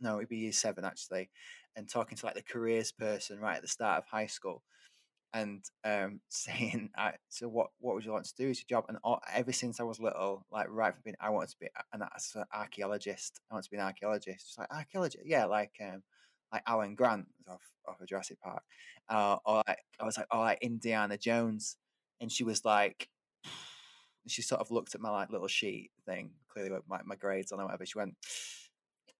no, 0.00 0.18
it'd 0.18 0.28
be 0.28 0.38
year 0.38 0.52
seven 0.52 0.84
actually, 0.84 1.30
and 1.76 1.88
talking 1.88 2.18
to 2.18 2.26
like 2.26 2.34
the 2.34 2.42
careers 2.42 2.92
person 2.92 3.40
right 3.40 3.56
at 3.56 3.62
the 3.62 3.68
start 3.68 3.98
of 3.98 4.06
high 4.06 4.26
school 4.26 4.62
and 5.34 5.64
um, 5.84 6.20
saying, 6.28 6.90
"So 7.28 7.48
what? 7.48 7.68
What 7.80 7.94
would 7.94 8.04
you 8.04 8.12
like 8.12 8.24
to 8.24 8.34
do 8.36 8.50
as 8.50 8.58
your 8.58 8.78
job?" 8.80 8.86
And 8.88 8.98
all, 9.04 9.20
ever 9.32 9.52
since 9.52 9.80
I 9.80 9.84
was 9.84 10.00
little, 10.00 10.46
like 10.50 10.66
right 10.70 10.92
from 10.92 11.02
being, 11.04 11.16
I 11.20 11.30
wanted 11.30 11.50
to 11.50 11.56
be 11.60 11.68
an, 11.92 12.02
an 12.02 12.44
archaeologist. 12.52 13.40
I 13.50 13.54
wanted 13.54 13.64
to 13.64 13.70
be 13.70 13.76
an 13.76 13.84
archaeologist. 13.84 14.46
It's 14.48 14.58
like 14.58 14.72
archaeologist, 14.72 15.24
yeah, 15.26 15.44
like 15.46 15.72
um, 15.82 16.02
like 16.52 16.62
Alan 16.66 16.94
Grant 16.94 17.26
off 17.48 17.62
of 17.86 18.06
Jurassic 18.06 18.40
Park, 18.40 18.62
uh, 19.08 19.36
or 19.44 19.62
like 19.66 19.80
I 20.00 20.04
was 20.04 20.16
like, 20.16 20.26
oh, 20.30 20.40
like 20.40 20.58
Indiana 20.62 21.16
Jones, 21.18 21.76
and 22.20 22.30
she 22.30 22.44
was 22.44 22.64
like. 22.64 23.08
She 24.26 24.42
sort 24.42 24.60
of 24.60 24.70
looked 24.70 24.94
at 24.94 25.00
my 25.00 25.08
like 25.08 25.30
little 25.30 25.48
sheet 25.48 25.90
thing, 26.04 26.32
clearly 26.48 26.78
my, 26.86 27.00
my 27.02 27.14
grades 27.14 27.50
on 27.50 27.60
or 27.60 27.64
whatever. 27.64 27.86
She 27.86 27.96
went, 27.96 28.14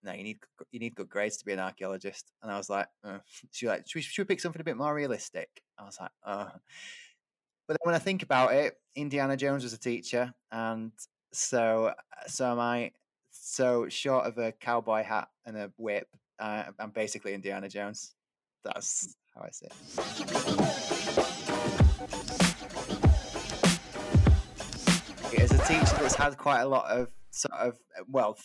no, 0.02 0.12
you 0.12 0.22
need 0.22 0.38
you 0.70 0.80
need 0.80 0.94
good 0.94 1.08
grades 1.08 1.36
to 1.38 1.44
be 1.44 1.52
an 1.52 1.58
archaeologist. 1.58 2.30
And 2.42 2.50
I 2.50 2.56
was 2.56 2.70
like, 2.70 2.86
uh. 3.04 3.18
she 3.50 3.66
was 3.66 3.76
like, 3.76 3.88
should 3.88 3.98
we, 3.98 4.02
should 4.02 4.22
we 4.22 4.34
pick 4.34 4.40
something 4.40 4.60
a 4.60 4.64
bit 4.64 4.76
more 4.76 4.94
realistic? 4.94 5.48
I 5.78 5.84
was 5.84 5.98
like, 6.00 6.10
uh. 6.24 6.50
But 7.66 7.74
then 7.74 7.84
when 7.84 7.94
I 7.94 7.98
think 7.98 8.22
about 8.22 8.54
it, 8.54 8.74
Indiana 8.96 9.36
Jones 9.36 9.62
was 9.62 9.74
a 9.74 9.78
teacher, 9.78 10.32
and 10.50 10.92
so 11.32 11.92
so 12.26 12.52
am 12.52 12.60
I. 12.60 12.92
So 13.30 13.88
short 13.88 14.26
of 14.26 14.38
a 14.38 14.52
cowboy 14.52 15.04
hat 15.04 15.28
and 15.46 15.56
a 15.56 15.70
whip, 15.76 16.08
uh, 16.38 16.64
I'm 16.78 16.90
basically 16.90 17.34
Indiana 17.34 17.68
Jones. 17.68 18.14
That's 18.64 19.14
how 19.34 19.42
I 19.42 19.50
see 19.50 19.66
it. 19.66 19.72
As 25.38 25.52
a 25.52 25.58
teacher 25.58 25.96
that's 26.00 26.14
had 26.16 26.36
quite 26.36 26.62
a 26.62 26.66
lot 26.66 26.90
of 26.90 27.08
sort 27.30 27.54
of 27.54 27.78
well, 28.08 28.36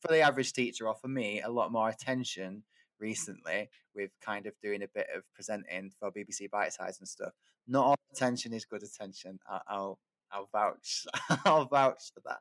for 0.00 0.08
the 0.08 0.20
average 0.20 0.52
teacher 0.52 0.86
or 0.86 0.94
for 0.94 1.08
me 1.08 1.40
a 1.42 1.50
lot 1.50 1.72
more 1.72 1.88
attention 1.88 2.62
recently 2.98 3.68
with 3.94 4.10
kind 4.20 4.46
of 4.46 4.52
doing 4.62 4.82
a 4.82 4.88
bit 4.94 5.06
of 5.14 5.22
presenting 5.34 5.90
for 5.98 6.10
BBC 6.10 6.48
Bitesize 6.52 6.98
and 6.98 7.08
stuff. 7.08 7.32
Not 7.66 7.86
all 7.86 7.96
attention 8.12 8.52
is 8.52 8.64
good 8.64 8.82
attention. 8.82 9.38
I'll 9.48 9.62
I'll, 9.68 9.98
I'll 10.32 10.48
vouch 10.52 11.06
I'll 11.44 11.66
vouch 11.66 12.12
for 12.14 12.22
that. 12.26 12.38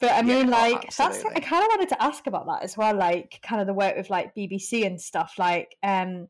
But 0.00 0.12
I 0.12 0.22
mean, 0.22 0.48
yeah, 0.48 0.56
like 0.56 0.84
oh, 0.84 0.94
that's 0.96 1.24
I 1.24 1.40
kind 1.40 1.62
of 1.62 1.68
wanted 1.68 1.90
to 1.90 2.02
ask 2.02 2.26
about 2.26 2.46
that 2.46 2.62
as 2.62 2.76
well, 2.76 2.96
like 2.96 3.38
kind 3.42 3.60
of 3.60 3.66
the 3.66 3.74
work 3.74 3.96
with 3.96 4.08
like 4.08 4.34
BBC 4.34 4.86
and 4.86 4.98
stuff. 4.98 5.34
Like, 5.38 5.76
um, 5.82 6.28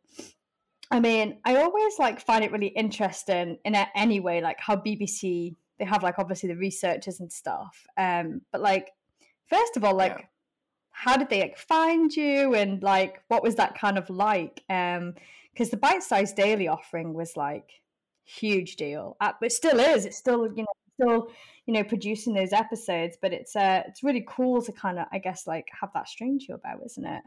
I 0.91 0.99
mean, 0.99 1.39
I 1.45 1.57
always 1.63 1.97
like 2.01 2.21
find 2.21 2.43
it 2.43 2.51
really 2.51 2.67
interesting 2.67 3.59
in 3.65 3.77
any 3.95 4.19
way, 4.19 4.41
like 4.41 4.59
how 4.59 4.75
BBC 4.75 5.55
they 5.79 5.85
have 5.85 6.03
like 6.03 6.19
obviously 6.19 6.49
the 6.49 6.57
researchers 6.57 7.21
and 7.21 7.33
stuff. 7.33 7.87
Um, 7.97 8.43
but 8.51 8.61
like 8.61 8.91
First 9.51 9.77
of 9.77 9.85
all, 9.85 9.95
like, 9.95 10.17
yeah. 10.19 10.25
how 10.93 11.17
did 11.17 11.29
they 11.29 11.41
like, 11.41 11.59
find 11.59 12.15
you 12.15 12.55
and 12.55 12.83
like 12.83 13.23
what 13.29 13.43
was 13.43 13.57
that 13.57 13.79
kind 13.79 13.99
of 13.99 14.09
like? 14.09 14.63
Um, 14.71 15.15
because 15.53 15.71
the 15.71 15.77
Bitesize 15.77 16.35
daily 16.35 16.69
offering 16.69 17.13
was 17.13 17.37
like 17.37 17.69
huge 18.25 18.77
deal, 18.77 19.17
uh, 19.21 19.33
but 19.41 19.53
still 19.53 19.81
is. 19.81 20.07
It's 20.07 20.17
still 20.17 20.47
you 20.47 20.63
know 20.63 20.67
still 20.95 21.29
you 21.67 21.75
know 21.75 21.85
producing 21.85 22.35
those 22.35 22.53
episodes, 22.53 23.19
but 23.21 23.33
it's 23.33 23.57
uh 23.57 23.83
it's 23.87 24.03
really 24.03 24.25
cool 24.29 24.63
to 24.63 24.73
kind 24.73 24.99
of 24.99 25.07
I 25.13 25.19
guess 25.19 25.47
like 25.47 25.67
have 25.79 25.91
that 25.95 26.09
string 26.09 26.39
to 26.39 26.45
your 26.47 26.59
bow, 26.59 26.79
isn't 26.85 27.05
it? 27.05 27.23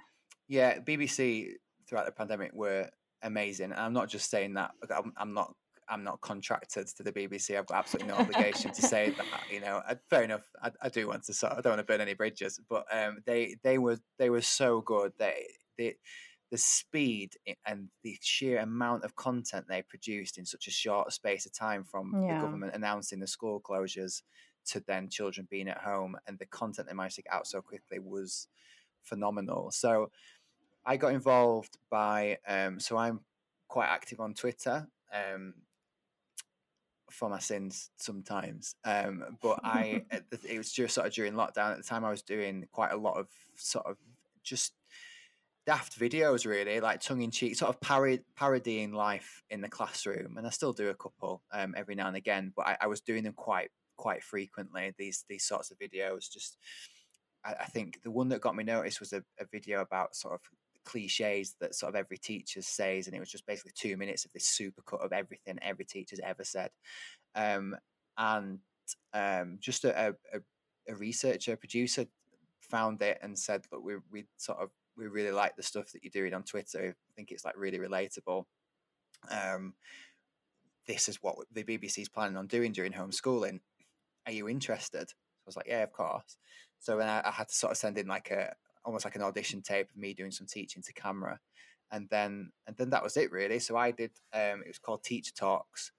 Yeah, 0.48 0.80
BBC 0.80 1.50
throughout 1.88 2.06
the 2.06 2.12
pandemic 2.12 2.54
were 2.54 2.90
amazing. 3.22 3.72
And 3.72 3.80
I'm 3.80 3.94
not 3.94 4.10
just 4.10 4.30
saying 4.30 4.54
that. 4.54 4.72
I'm, 4.96 5.14
I'm 5.18 5.34
not. 5.34 5.54
I'm 5.90 6.04
not 6.04 6.22
contracted 6.22 6.88
to 6.88 7.04
the 7.04 7.12
BBC. 7.12 7.58
I've 7.58 7.66
got 7.66 7.80
absolutely 7.80 8.14
no 8.14 8.20
obligation 8.20 8.72
to 8.74 8.82
say 8.82 9.12
that. 9.12 9.26
You 9.52 9.62
know, 9.62 9.82
I, 9.88 9.96
fair 10.10 10.24
enough. 10.24 10.50
I, 10.62 10.72
I, 10.82 10.90
do 10.90 11.08
want 11.08 11.24
to. 11.24 11.34
Sort. 11.34 11.54
I 11.54 11.62
don't 11.62 11.72
want 11.72 11.80
to 11.80 11.92
burn 11.92 12.02
any 12.02 12.14
bridges, 12.14 12.60
but 12.70 12.86
um, 12.92 13.20
they 13.26 13.56
they 13.64 13.78
were 13.78 14.00
they 14.18 14.30
were 14.30 14.42
so 14.42 14.82
good. 14.82 15.14
They 15.18 15.46
they 15.78 15.96
the 16.54 16.58
speed 16.60 17.34
and 17.66 17.88
the 18.04 18.16
sheer 18.22 18.60
amount 18.60 19.04
of 19.04 19.16
content 19.16 19.66
they 19.68 19.82
produced 19.82 20.38
in 20.38 20.46
such 20.46 20.68
a 20.68 20.72
short 20.72 21.12
space 21.12 21.48
of 21.48 21.52
time 21.52 21.84
from 21.84 22.14
yeah. 22.14 22.36
the 22.36 22.42
government 22.46 22.76
announcing 22.76 23.20
the 23.20 23.26
school 23.26 23.60
closures 23.60 24.22
to 24.64 24.80
then 24.86 25.10
children 25.10 25.48
being 25.50 25.68
at 25.68 25.80
home 25.80 26.16
and 26.28 26.38
the 26.38 26.46
content 26.46 26.88
they 26.88 26.94
managed 26.94 27.16
to 27.16 27.24
get 27.24 27.34
out 27.34 27.48
so 27.48 27.60
quickly 27.60 27.98
was 27.98 28.48
phenomenal. 29.02 29.72
So 29.72 30.12
I 30.86 30.96
got 30.96 31.14
involved 31.14 31.80
by 31.90 32.38
um, 32.48 32.80
so 32.80 32.98
I'm 32.98 33.22
quite 33.68 33.88
active 33.88 34.20
on 34.20 34.36
Twitter 34.36 34.88
um, 35.12 35.56
for 37.14 37.30
my 37.30 37.40
sins 37.40 37.92
sometimes, 37.98 38.76
um, 38.86 39.38
but 39.42 39.60
I 39.64 40.04
it 40.48 40.58
was 40.58 40.72
just 40.72 40.96
sort 40.96 41.08
of 41.08 41.14
during 41.14 41.34
lockdown 41.34 41.72
at 41.72 41.78
the 41.78 41.84
time 41.84 42.04
I 42.04 42.10
was 42.10 42.22
doing 42.22 42.68
quite 42.72 42.92
a 42.92 42.98
lot 42.98 43.18
of 43.18 43.28
sort 43.56 43.86
of 43.86 43.98
just 44.44 44.74
daft 45.66 45.98
videos 45.98 46.46
really 46.46 46.82
like 46.82 47.00
tongue-in-cheek 47.00 47.56
sort 47.56 47.70
of 47.70 47.80
parod- 47.80 48.24
parodying 48.36 48.92
life 48.92 49.44
in 49.50 49.62
the 49.62 49.70
classroom 49.70 50.38
and 50.38 50.46
i 50.46 50.50
still 50.50 50.74
do 50.74 50.90
a 50.90 50.96
couple 50.96 51.42
um, 51.54 51.74
every 51.78 51.96
now 51.96 52.08
and 52.08 52.18
again 52.18 52.52
but 52.54 52.68
I, 52.68 52.78
I, 52.82 52.88
was 52.88 53.00
doing 53.00 53.24
them 53.24 53.32
quite 53.32 53.70
quite 53.96 54.24
frequently 54.24 54.94
these 54.98 55.24
these 55.30 55.46
sorts 55.46 55.72
of 55.72 55.80
videos 55.80 56.30
just 56.30 56.58
I, 57.46 57.54
I 57.62 57.66
think 57.66 58.02
the 58.04 58.12
one 58.12 58.30
that 58.30 58.42
got 58.42 58.56
me 58.56 58.64
noticed 58.64 59.00
was 59.00 59.14
a, 59.14 59.24
a 59.40 59.46
video 59.52 59.82
about 59.82 60.16
sort 60.16 60.34
of 60.34 60.42
cliches 60.86 61.56
that 61.60 61.76
sort 61.76 61.90
of 61.90 61.96
every 61.96 62.18
teacher 62.18 62.62
says, 62.62 63.08
and 63.08 63.16
it 63.16 63.20
was 63.20 63.32
just 63.32 63.46
basically 63.46 63.72
two 63.76 63.98
minutes 63.98 64.26
of 64.26 64.32
this 64.32 64.58
supercut 64.60 65.04
of 65.04 65.14
everything 65.14 65.58
every 65.62 65.86
teacher's 65.86 66.20
ever 66.24 66.44
said. 66.44 66.70
Um, 67.36 67.76
and 68.18 68.60
um, 69.14 69.58
just 69.60 69.86
a, 69.86 70.16
a, 70.34 70.40
a, 70.88 70.96
researcher, 70.96 71.56
producer 71.56 72.06
found 72.60 73.02
it 73.02 73.18
and 73.22 73.38
said, 73.38 73.64
"Look, 73.72 73.84
we 73.84 73.96
we 74.12 74.26
sort 74.38 74.60
of 74.60 74.70
we 74.98 75.08
really 75.08 75.32
like 75.32 75.56
the 75.56 75.64
stuff 75.64 75.92
that 75.92 76.04
you're 76.04 76.12
doing 76.12 76.34
on 76.34 76.44
Twitter. 76.44 76.96
I 76.96 77.12
think 77.16 77.32
it's 77.32 77.46
like 77.46 77.58
really 77.58 77.80
relatable." 77.80 78.46
Um, 79.32 79.74
this 80.88 81.08
is 81.08 81.18
what 81.22 81.38
the 81.52 81.64
BBC's 81.64 82.10
planning 82.10 82.38
on 82.38 82.48
doing 82.48 82.72
during 82.72 82.92
homeschooling. 82.92 83.60
Are 84.26 84.32
you 84.32 84.50
interested? 84.50 85.10
I 85.10 85.46
was 85.46 85.56
like, 85.56 85.68
yeah, 85.68 85.84
of 85.84 85.92
course. 85.92 86.38
So 86.80 86.98
then 86.98 87.08
I, 87.08 87.22
I, 87.26 87.32
had 87.32 87.50
to 87.50 87.56
sort 87.56 87.72
of 87.72 87.78
send 87.78 87.98
in 87.98 88.08
like 88.08 88.32
a, 88.32 88.54
almost 88.86 89.06
like 89.06 89.16
an 89.16 89.22
audition 89.22 89.62
tape 89.62 89.90
of 89.90 89.98
me 89.98 90.14
doing 90.14 90.32
some 90.32 90.48
teaching 90.48 90.84
to 90.84 90.94
camera, 90.94 91.40
and 91.92 92.08
then 92.10 92.52
and 92.68 92.76
then 92.78 92.90
that 92.92 93.04
was 93.04 93.18
it 93.18 93.32
really. 93.32 93.60
So 93.60 93.78
I 93.78 93.92
did. 93.92 94.12
Um, 94.34 94.62
it 94.64 94.68
was 94.68 94.80
called 94.80 95.04
Teacher 95.04 95.34
Talks 95.34 95.92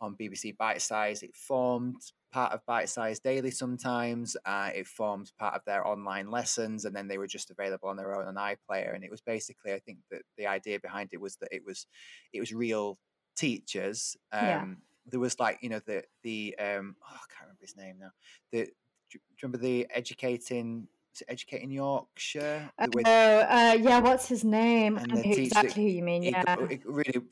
on 0.00 0.16
BBC 0.16 0.56
Bitesize. 0.56 1.22
It 1.22 1.34
formed 1.34 2.00
part 2.32 2.52
of 2.52 2.64
Bitesize 2.66 3.22
Daily 3.22 3.50
sometimes. 3.50 4.36
Uh, 4.44 4.70
it 4.74 4.86
formed 4.86 5.32
part 5.38 5.54
of 5.54 5.64
their 5.64 5.86
online 5.86 6.30
lessons, 6.30 6.84
and 6.84 6.94
then 6.94 7.08
they 7.08 7.18
were 7.18 7.26
just 7.26 7.50
available 7.50 7.88
on 7.88 7.96
their 7.96 8.14
own 8.14 8.26
on 8.26 8.34
iPlayer. 8.36 8.94
And 8.94 9.04
it 9.04 9.10
was 9.10 9.20
basically, 9.20 9.72
I 9.72 9.80
think 9.80 9.98
that 10.10 10.22
the 10.38 10.46
idea 10.46 10.80
behind 10.80 11.10
it 11.12 11.20
was 11.20 11.36
that 11.36 11.48
it 11.52 11.62
was 11.64 11.86
it 12.32 12.40
was 12.40 12.52
real 12.52 12.98
teachers. 13.36 14.16
Um, 14.32 14.42
yeah. 14.42 14.66
There 15.06 15.20
was 15.20 15.38
like 15.40 15.58
you 15.60 15.68
know 15.68 15.80
the 15.86 16.04
the 16.22 16.54
um, 16.58 16.96
oh, 17.02 17.14
I 17.14 17.26
can't 17.32 17.42
remember 17.42 17.62
his 17.62 17.76
name 17.76 17.96
now. 17.98 18.10
The 18.52 18.66
do 19.10 19.18
you 19.18 19.20
remember 19.42 19.58
the 19.58 19.86
educating 19.92 20.86
Educating 21.28 21.70
Yorkshire? 21.70 22.70
Oh, 22.78 22.84
uh, 23.04 23.08
uh, 23.08 23.76
yeah. 23.80 24.00
What's 24.00 24.28
his 24.28 24.44
name? 24.44 24.96
And 24.96 25.24
exactly 25.24 25.84
who 25.84 25.90
you 25.90 26.02
mean? 26.02 26.22
Yeah, 26.22 26.56
really 26.84 27.22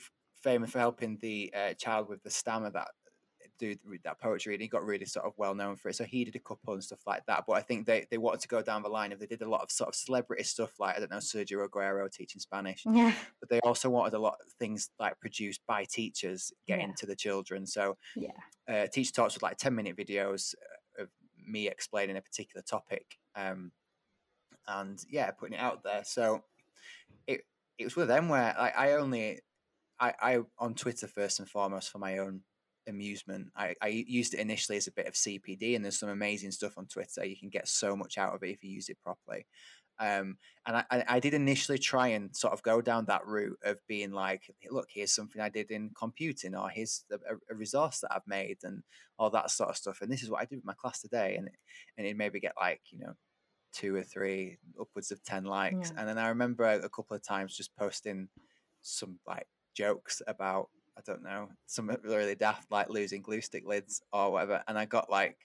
famous 0.42 0.70
for 0.70 0.78
helping 0.78 1.18
the 1.20 1.52
uh, 1.56 1.74
child 1.74 2.08
with 2.08 2.22
the 2.22 2.30
stammer 2.30 2.70
that 2.70 2.88
do 3.58 3.74
that 4.04 4.20
poetry 4.20 4.54
and 4.54 4.62
he 4.62 4.68
got 4.68 4.84
really 4.84 5.04
sort 5.04 5.26
of 5.26 5.32
well 5.36 5.54
known 5.54 5.76
for 5.76 5.88
it 5.88 5.96
so 5.96 6.04
he 6.04 6.24
did 6.24 6.36
a 6.36 6.40
couple 6.40 6.74
and 6.74 6.82
stuff 6.82 7.00
like 7.06 7.24
that 7.26 7.44
but 7.46 7.54
i 7.54 7.60
think 7.60 7.86
they, 7.86 8.06
they 8.10 8.18
wanted 8.18 8.40
to 8.40 8.48
go 8.48 8.62
down 8.62 8.82
the 8.82 8.88
line 8.88 9.12
of 9.12 9.18
they 9.18 9.26
did 9.26 9.42
a 9.42 9.48
lot 9.48 9.62
of 9.62 9.70
sort 9.70 9.88
of 9.88 9.94
celebrity 9.94 10.42
stuff 10.42 10.78
like 10.78 10.96
i 10.96 11.00
don't 11.00 11.10
know 11.10 11.18
sergio 11.18 11.66
aguero 11.66 12.10
teaching 12.10 12.40
spanish 12.40 12.84
yeah 12.86 13.12
but 13.40 13.48
they 13.50 13.60
also 13.60 13.90
wanted 13.90 14.14
a 14.14 14.18
lot 14.18 14.36
of 14.44 14.52
things 14.58 14.90
like 14.98 15.18
produced 15.20 15.60
by 15.66 15.84
teachers 15.84 16.52
getting 16.66 16.88
yeah. 16.88 16.94
to 16.96 17.06
the 17.06 17.16
children 17.16 17.66
so 17.66 17.96
yeah 18.16 18.30
uh, 18.68 18.86
teacher 18.86 19.12
talks 19.12 19.34
with 19.34 19.42
like 19.42 19.56
10 19.56 19.74
minute 19.74 19.96
videos 19.96 20.54
of 20.98 21.08
me 21.46 21.68
explaining 21.68 22.16
a 22.16 22.22
particular 22.22 22.62
topic 22.62 23.18
um, 23.38 23.72
and 24.66 25.02
yeah, 25.10 25.30
putting 25.30 25.54
it 25.54 25.60
out 25.60 25.82
there. 25.82 26.02
So 26.04 26.42
it 27.26 27.42
it 27.78 27.84
was 27.84 27.96
with 27.96 28.08
them 28.08 28.28
where 28.28 28.54
I, 28.58 28.72
I 28.76 28.92
only 28.94 29.40
I, 30.00 30.12
I 30.20 30.38
on 30.58 30.74
Twitter 30.74 31.06
first 31.06 31.38
and 31.38 31.48
foremost 31.48 31.90
for 31.90 31.98
my 31.98 32.18
own 32.18 32.42
amusement. 32.88 33.48
I, 33.56 33.74
I 33.80 33.88
used 33.88 34.34
it 34.34 34.40
initially 34.40 34.76
as 34.76 34.86
a 34.86 34.92
bit 34.92 35.06
of 35.06 35.14
CPD, 35.14 35.76
and 35.76 35.84
there's 35.84 35.98
some 35.98 36.08
amazing 36.08 36.50
stuff 36.50 36.76
on 36.76 36.86
Twitter. 36.86 37.24
You 37.24 37.36
can 37.36 37.48
get 37.48 37.68
so 37.68 37.96
much 37.96 38.18
out 38.18 38.34
of 38.34 38.42
it 38.42 38.50
if 38.50 38.64
you 38.64 38.70
use 38.70 38.88
it 38.88 38.98
properly. 39.02 39.46
Um, 40.00 40.36
and 40.64 40.76
I, 40.76 41.04
I 41.08 41.18
did 41.18 41.34
initially 41.34 41.78
try 41.78 42.08
and 42.08 42.34
sort 42.34 42.52
of 42.52 42.62
go 42.62 42.80
down 42.80 43.06
that 43.06 43.26
route 43.26 43.58
of 43.64 43.78
being 43.88 44.12
like, 44.12 44.42
look, 44.70 44.86
here's 44.92 45.12
something 45.12 45.42
I 45.42 45.48
did 45.48 45.72
in 45.72 45.90
computing, 45.98 46.54
or 46.54 46.68
here's 46.68 47.04
a, 47.10 47.16
a 47.50 47.54
resource 47.54 48.00
that 48.00 48.12
I've 48.12 48.26
made, 48.26 48.58
and 48.62 48.82
all 49.18 49.30
that 49.30 49.50
sort 49.50 49.70
of 49.70 49.76
stuff. 49.76 49.98
And 50.00 50.10
this 50.10 50.22
is 50.22 50.30
what 50.30 50.40
I 50.40 50.44
did 50.44 50.56
with 50.56 50.64
my 50.64 50.74
class 50.74 51.00
today, 51.00 51.36
and 51.36 51.50
and 51.96 52.06
it 52.06 52.16
maybe 52.16 52.40
get 52.40 52.52
like 52.60 52.80
you 52.90 53.00
know 53.00 53.14
two 53.78 53.94
or 53.94 54.02
three, 54.02 54.58
upwards 54.80 55.12
of 55.12 55.22
10 55.22 55.44
likes. 55.44 55.92
Yeah. 55.92 56.00
And 56.00 56.08
then 56.08 56.18
I 56.18 56.28
remember 56.28 56.64
a, 56.64 56.88
couple 56.88 57.16
of 57.16 57.22
times 57.22 57.56
just 57.56 57.76
posting 57.76 58.28
some 58.82 59.18
like 59.26 59.46
jokes 59.74 60.20
about, 60.26 60.68
I 60.96 61.00
don't 61.06 61.22
know, 61.22 61.48
some 61.66 61.96
really 62.02 62.34
daft, 62.34 62.70
like 62.70 62.88
losing 62.88 63.22
glue 63.22 63.40
stick 63.40 63.64
lids 63.66 64.02
or 64.12 64.32
whatever. 64.32 64.62
And 64.66 64.76
I 64.76 64.84
got 64.84 65.10
like 65.10 65.36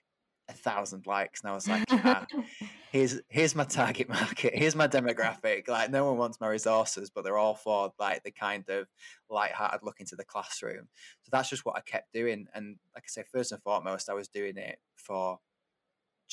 a 0.49 0.53
thousand 0.53 1.05
likes. 1.05 1.41
And 1.41 1.51
I 1.51 1.53
was 1.53 1.67
like, 1.67 1.84
ah, 1.91 2.25
here's, 2.91 3.21
here's 3.29 3.55
my 3.55 3.65
target 3.65 4.09
market. 4.09 4.55
Here's 4.55 4.75
my 4.75 4.88
demographic. 4.88 5.67
Like 5.67 5.91
no 5.91 6.05
one 6.05 6.17
wants 6.17 6.41
my 6.41 6.47
resources, 6.47 7.11
but 7.11 7.23
they're 7.23 7.38
all 7.38 7.55
for 7.55 7.93
like 7.99 8.23
the 8.23 8.31
kind 8.31 8.67
of 8.69 8.88
light-hearted 9.29 9.81
look 9.84 9.99
into 9.99 10.15
the 10.15 10.25
classroom. 10.25 10.88
So 11.21 11.29
that's 11.31 11.49
just 11.49 11.65
what 11.65 11.77
I 11.77 11.81
kept 11.81 12.11
doing. 12.13 12.47
And 12.55 12.77
like 12.95 13.03
I 13.05 13.09
say, 13.09 13.23
first 13.31 13.51
and 13.51 13.61
foremost, 13.61 14.09
I 14.09 14.13
was 14.13 14.27
doing 14.27 14.57
it 14.57 14.79
for 14.95 15.38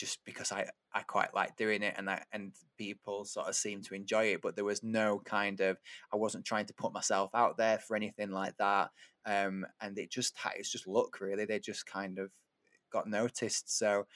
just 0.01 0.25
because 0.25 0.51
I, 0.51 0.65
I 0.95 1.03
quite 1.03 1.35
like 1.35 1.57
doing 1.57 1.83
it 1.83 1.95
and 1.99 2.09
I, 2.09 2.23
and 2.33 2.53
people 2.79 3.27
sort 3.27 3.49
of 3.49 3.55
seem 3.55 3.83
to 3.83 3.95
enjoy 3.95 4.33
it, 4.33 4.41
but 4.41 4.57
there 4.57 4.65
was 4.65 4.83
no 4.83 5.21
kind 5.27 5.61
of 5.61 5.77
I 6.11 6.17
wasn't 6.17 6.47
trying 6.47 6.65
to 6.67 6.75
put 6.75 6.95
myself 6.95 7.31
out 7.35 7.59
there 7.59 7.79
for 7.79 7.95
anything 7.95 8.31
like 8.31 8.57
that. 8.57 8.89
Um, 9.27 9.67
and 9.83 9.99
it 9.99 10.11
just 10.11 10.35
it's 10.57 10.73
just 10.73 10.89
luck 10.89 11.21
really. 11.21 11.45
They 11.45 11.59
just 11.59 11.85
kind 11.85 12.19
of 12.19 12.31
got 12.91 13.09
noticed, 13.09 13.77
so 13.79 14.07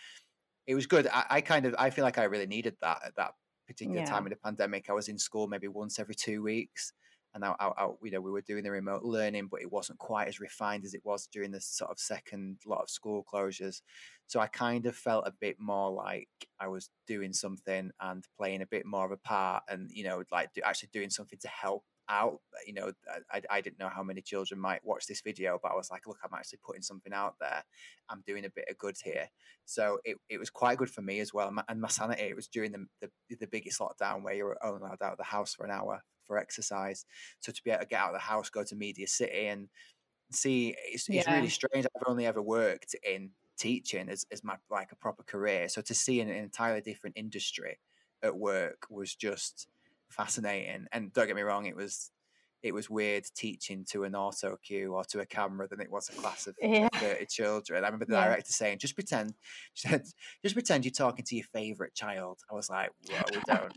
it 0.67 0.75
was 0.75 0.87
good. 0.87 1.07
I, 1.13 1.25
I 1.29 1.41
kind 1.43 1.67
of 1.67 1.75
I 1.79 1.91
feel 1.91 2.05
like 2.05 2.17
I 2.17 2.25
really 2.25 2.47
needed 2.47 2.77
that 2.81 3.01
at 3.05 3.17
that 3.17 3.33
particular 3.67 4.01
yeah. 4.01 4.07
time 4.07 4.25
of 4.25 4.31
the 4.31 4.37
pandemic. 4.37 4.89
I 4.89 4.95
was 4.95 5.09
in 5.09 5.19
school 5.19 5.49
maybe 5.49 5.69
once 5.69 5.99
every 5.99 6.15
two 6.15 6.43
weeks, 6.43 6.95
and 7.35 7.45
I, 7.45 7.55
I, 7.59 7.67
I, 7.77 7.89
you 8.03 8.11
know 8.11 8.21
we 8.21 8.31
were 8.31 8.41
doing 8.41 8.65
the 8.65 8.71
remote 8.71 9.03
learning, 9.03 9.49
but 9.51 9.61
it 9.61 9.73
wasn't 9.73 9.99
quite 9.99 10.29
as 10.29 10.41
refined 10.41 10.85
as 10.85 10.95
it 10.95 11.03
was 11.05 11.29
during 11.33 11.51
the 11.51 11.61
sort 11.61 11.91
of 11.91 11.99
second 11.99 12.59
lot 12.67 12.83
of 12.83 12.91
school 12.91 13.25
closures. 13.33 13.83
So 14.27 14.41
I 14.41 14.47
kind 14.47 14.87
of 14.87 14.97
felt 14.97 15.27
a 15.27 15.35
bit 15.41 15.57
more 15.59 15.91
like 15.91 16.29
I 16.61 16.69
was 16.69 16.91
doing 17.07 17.33
something 17.33 17.91
and 18.01 18.25
playing 18.39 18.63
a 18.63 18.67
bit 18.67 18.87
more 18.87 19.05
of 19.05 19.13
a 19.13 19.17
part, 19.17 19.65
and 19.69 19.91
you 19.93 20.05
know, 20.05 20.23
like 20.31 20.53
do, 20.55 20.63
actually 20.65 20.91
doing 20.93 21.11
something 21.11 21.39
to 21.41 21.49
help 21.49 21.85
out. 22.09 22.41
You 22.67 22.75
know, 22.75 22.93
I, 23.33 23.43
I 23.51 23.61
didn't 23.61 23.79
know 23.79 23.89
how 23.89 24.03
many 24.03 24.23
children 24.23 24.61
might 24.61 24.85
watch 24.85 25.07
this 25.07 25.23
video, 25.23 25.59
but 25.63 25.73
I 25.73 25.75
was 25.75 25.91
like, 25.91 26.07
look, 26.07 26.19
I'm 26.23 26.37
actually 26.37 26.61
putting 26.65 26.83
something 26.83 27.13
out 27.13 27.35
there. 27.41 27.65
I'm 28.09 28.23
doing 28.27 28.45
a 28.45 28.51
bit 28.51 28.67
of 28.71 28.79
good 28.79 28.97
here. 29.03 29.29
So 29.65 29.99
it, 30.05 30.19
it 30.29 30.39
was 30.39 30.51
quite 30.51 30.79
good 30.79 30.91
for 30.91 31.03
me 31.03 31.21
as 31.21 31.33
well. 31.33 31.53
And 31.69 31.81
my 31.81 31.89
sanity, 31.89 32.23
it 32.23 32.37
was 32.37 32.49
during 32.49 32.73
the, 32.73 32.87
the, 33.01 33.37
the 33.41 33.47
biggest 33.47 33.81
lockdown 33.81 34.23
where 34.23 34.35
you 34.35 34.45
were 34.45 34.63
only 34.63 34.81
allowed 34.81 35.03
out 35.03 35.13
of 35.13 35.19
the 35.19 35.25
house 35.25 35.55
for 35.55 35.65
an 35.65 35.73
hour 35.73 36.03
for 36.27 36.39
exercise. 36.39 37.05
So 37.41 37.53
to 37.53 37.63
be 37.63 37.71
able 37.71 37.83
to 37.83 37.87
get 37.87 38.01
out 38.01 38.09
of 38.09 38.15
the 38.15 38.21
house, 38.21 38.51
go 38.51 38.65
to 38.65 38.77
Media 38.77 39.07
City 39.07 39.47
and 39.47 39.69
see, 40.31 40.75
it's, 40.93 41.09
yeah. 41.09 41.21
it's 41.21 41.29
really 41.29 41.49
strange. 41.49 41.87
I've 41.87 42.09
only 42.09 42.27
ever 42.27 42.43
worked 42.43 42.95
in 43.03 43.31
teaching 43.57 44.09
as, 44.09 44.27
as 44.33 44.43
my 44.43 44.57
like 44.71 44.93
a 44.93 44.97
proper 44.97 45.23
career. 45.23 45.69
So 45.69 45.81
to 45.83 45.95
see 45.95 46.21
an, 46.21 46.29
an 46.29 46.37
entirely 46.37 46.81
different 46.81 47.17
industry 47.17 47.79
at 48.23 48.37
work 48.37 48.87
was 48.91 49.15
just 49.15 49.69
fascinating. 50.09 50.87
And 50.93 51.13
don't 51.13 51.27
get 51.27 51.37
me 51.37 51.43
wrong, 51.43 51.67
it 51.67 51.77
was 51.77 52.11
it 52.65 52.73
was 52.73 52.89
weird 52.89 53.25
teaching 53.37 53.85
to 53.85 54.05
an 54.05 54.15
auto 54.17 54.57
cue 54.57 54.95
or 54.95 55.05
to 55.05 55.21
a 55.21 55.27
camera 55.27 55.69
than 55.69 55.83
it 55.83 55.91
was 55.91 56.09
a 56.09 56.13
class 56.15 56.47
of 56.47 56.57
Yeah. 56.63 56.89
30 56.95 57.27
children. 57.27 57.85
I 57.85 57.89
remember 57.89 58.07
the 58.07 58.15
Yeah. 58.15 58.25
director 58.25 58.53
saying, 58.53 58.79
just 58.79 58.95
pretend, 58.95 59.35
she 59.75 59.87
said, 59.89 60.07
just 60.43 60.55
pretend 60.55 60.87
you're 60.87 60.93
talking 60.93 61.27
to 61.27 61.37
your 61.37 61.45
favourite 61.45 61.95
child. 61.95 62.41
I 62.51 62.55
was 62.55 62.71
like, 62.71 62.91
well, 63.11 63.25
we 63.35 63.41
don't, 63.47 63.73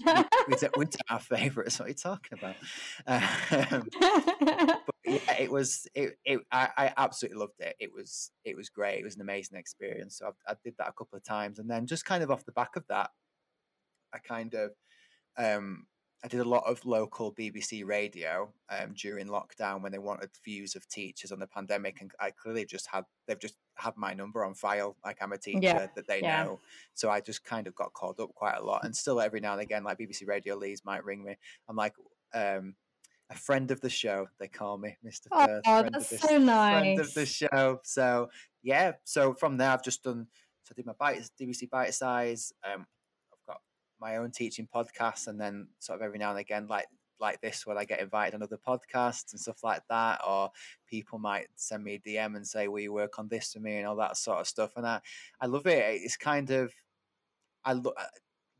we, 0.47 0.55
don't, 0.55 0.77
we 0.77 0.85
don't 0.85 1.01
have 1.07 1.21
favourites. 1.23 1.77
What 1.79 1.87
are 1.87 1.89
you 1.89 1.95
talking 1.95 2.39
about? 2.39 2.55
Um, 3.05 3.89
but 3.91 4.95
yeah, 5.05 5.33
it 5.37 5.51
was, 5.51 5.85
it, 5.93 6.17
it, 6.23 6.39
I, 6.49 6.69
I 6.77 6.93
absolutely 6.95 7.39
loved 7.39 7.59
it. 7.59 7.75
It 7.81 7.91
was, 7.93 8.31
it 8.45 8.55
was 8.55 8.69
great. 8.69 8.99
It 8.99 9.03
was 9.03 9.15
an 9.15 9.21
amazing 9.21 9.57
experience. 9.59 10.17
So 10.17 10.27
I, 10.47 10.53
I 10.53 10.55
did 10.63 10.75
that 10.77 10.87
a 10.87 10.93
couple 10.93 11.17
of 11.17 11.25
times. 11.25 11.59
And 11.59 11.69
then 11.69 11.87
just 11.87 12.05
kind 12.05 12.23
of 12.23 12.31
off 12.31 12.45
the 12.45 12.53
back 12.53 12.77
of 12.77 12.85
that, 12.87 13.09
I 14.13 14.19
kind 14.19 14.53
of, 14.53 14.71
um, 15.37 15.87
I 16.23 16.27
did 16.27 16.39
a 16.39 16.49
lot 16.49 16.63
of 16.65 16.83
local 16.83 17.31
BBC 17.31 17.85
radio 17.85 18.51
um, 18.69 18.93
during 18.95 19.27
lockdown 19.27 19.81
when 19.83 19.91
they 19.91 19.99
wanted 19.99 20.31
views 20.43 20.75
of 20.75 20.87
teachers 20.89 21.31
on 21.31 21.39
the 21.39 21.45
pandemic, 21.47 22.01
and 22.01 22.11
I 22.19 22.31
clearly 22.31 22.65
just 22.65 22.87
had 22.87 23.03
they've 23.27 23.39
just 23.39 23.55
had 23.75 23.93
my 23.97 24.13
number 24.13 24.43
on 24.43 24.55
file. 24.55 24.95
Like 25.05 25.17
I'm 25.21 25.31
a 25.31 25.37
teacher 25.37 25.59
Yeah, 25.61 25.87
that 25.95 26.07
they 26.07 26.21
yeah. 26.21 26.43
know, 26.43 26.59
so 26.95 27.09
I 27.11 27.21
just 27.21 27.43
kind 27.45 27.67
of 27.67 27.75
got 27.75 27.93
called 27.93 28.19
up 28.19 28.33
quite 28.33 28.57
a 28.57 28.63
lot, 28.63 28.83
and 28.83 28.95
still 28.95 29.21
every 29.21 29.39
now 29.39 29.53
and 29.53 29.61
again, 29.61 29.83
like 29.83 29.99
BBC 29.99 30.27
Radio 30.27 30.55
Leeds 30.55 30.83
might 30.83 31.05
ring 31.05 31.23
me. 31.23 31.35
I'm 31.69 31.75
like, 31.75 31.93
um, 32.33 32.75
a 33.29 33.35
friend 33.35 33.69
of 33.69 33.81
the 33.81 33.89
show. 33.89 34.27
They 34.39 34.47
call 34.47 34.77
me 34.79 34.97
Mr. 35.05 35.27
Oh, 35.31 35.45
Firth. 35.45 35.63
friend 35.65 35.93
that's 35.93 36.11
of 36.13 36.19
so 36.19 36.27
Friend 36.27 36.99
of 36.99 37.13
the 37.13 37.25
show. 37.25 37.79
So 37.83 38.29
yeah, 38.63 38.93
so 39.03 39.33
from 39.35 39.57
there 39.57 39.69
I've 39.69 39.83
just 39.83 40.03
done. 40.03 40.27
So 40.63 40.73
I 40.73 40.75
did 40.75 40.85
my 40.87 40.93
bite, 40.99 41.29
DBC 41.39 41.69
Bitesize. 41.69 42.51
Um, 42.63 42.85
my 43.99 44.17
own 44.17 44.31
teaching 44.31 44.67
podcast 44.73 45.27
and 45.27 45.39
then 45.39 45.67
sort 45.79 45.99
of 45.99 46.05
every 46.05 46.19
now 46.19 46.29
and 46.31 46.39
again 46.39 46.67
like 46.67 46.85
like 47.19 47.41
this 47.41 47.65
when 47.65 47.77
I 47.77 47.85
get 47.85 47.99
invited 47.99 48.35
on 48.35 48.43
other 48.43 48.57
podcasts 48.57 49.31
and 49.31 49.39
stuff 49.39 49.63
like 49.63 49.81
that 49.89 50.21
or 50.27 50.51
people 50.87 51.19
might 51.19 51.47
send 51.55 51.83
me 51.83 51.95
a 51.95 51.99
DM 51.99 52.35
and 52.35 52.45
say 52.45 52.67
will 52.67 52.79
you 52.79 52.93
work 52.93 53.17
on 53.19 53.27
this 53.27 53.53
for 53.53 53.59
me? 53.59 53.77
and 53.77 53.87
all 53.87 53.95
that 53.95 54.17
sort 54.17 54.39
of 54.39 54.47
stuff. 54.47 54.73
And 54.75 54.85
I 54.85 55.01
I 55.41 55.47
love 55.47 55.65
it. 55.67 56.01
It's 56.01 56.17
kind 56.17 56.49
of 56.51 56.73
I 57.65 57.73
love 57.73 57.93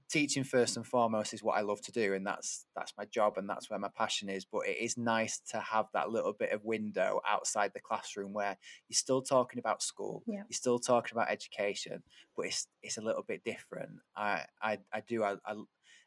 teaching 0.10 0.43
first 0.43 0.78
and 0.78 0.86
foremost 0.88 1.34
is 1.34 1.43
what 1.43 1.58
I 1.58 1.62
love 1.62 1.82
to 1.82 1.91
do 1.91 2.14
and 2.14 2.26
that's 2.26 2.66
that's 2.76 2.93
my 2.97 3.05
job 3.05 3.34
and 3.38 3.49
that's 3.49 3.70
where 3.70 3.80
my 3.80 3.89
passion 3.95 4.30
is 4.30 4.45
but 4.45 4.68
it 4.68 4.78
is 4.80 4.97
nice 4.97 5.39
to 5.51 5.60
have 5.60 5.88
that 5.93 6.10
little 6.10 6.34
bit 6.34 6.51
of 6.53 6.64
window 6.64 7.20
outside 7.28 7.72
the 7.74 7.82
classroom 7.82 8.32
where 8.34 8.58
you're 8.88 8.95
still 8.95 9.22
talking 9.22 9.60
about 9.60 9.84
school 9.84 10.24
Yeah. 10.26 10.43
you're 10.49 10.55
still 10.55 10.80
talking 10.80 11.18
about 11.18 11.30
education 11.30 12.03
but 12.36 12.45
it's 12.47 12.68
it's 12.82 12.97
a 12.97 13.01
little 13.01 13.24
bit 13.24 13.43
different 13.43 13.89
I 14.16 14.43
I, 14.62 14.80
I 14.93 15.01
do 15.08 15.24
I, 15.24 15.36
I 15.45 15.55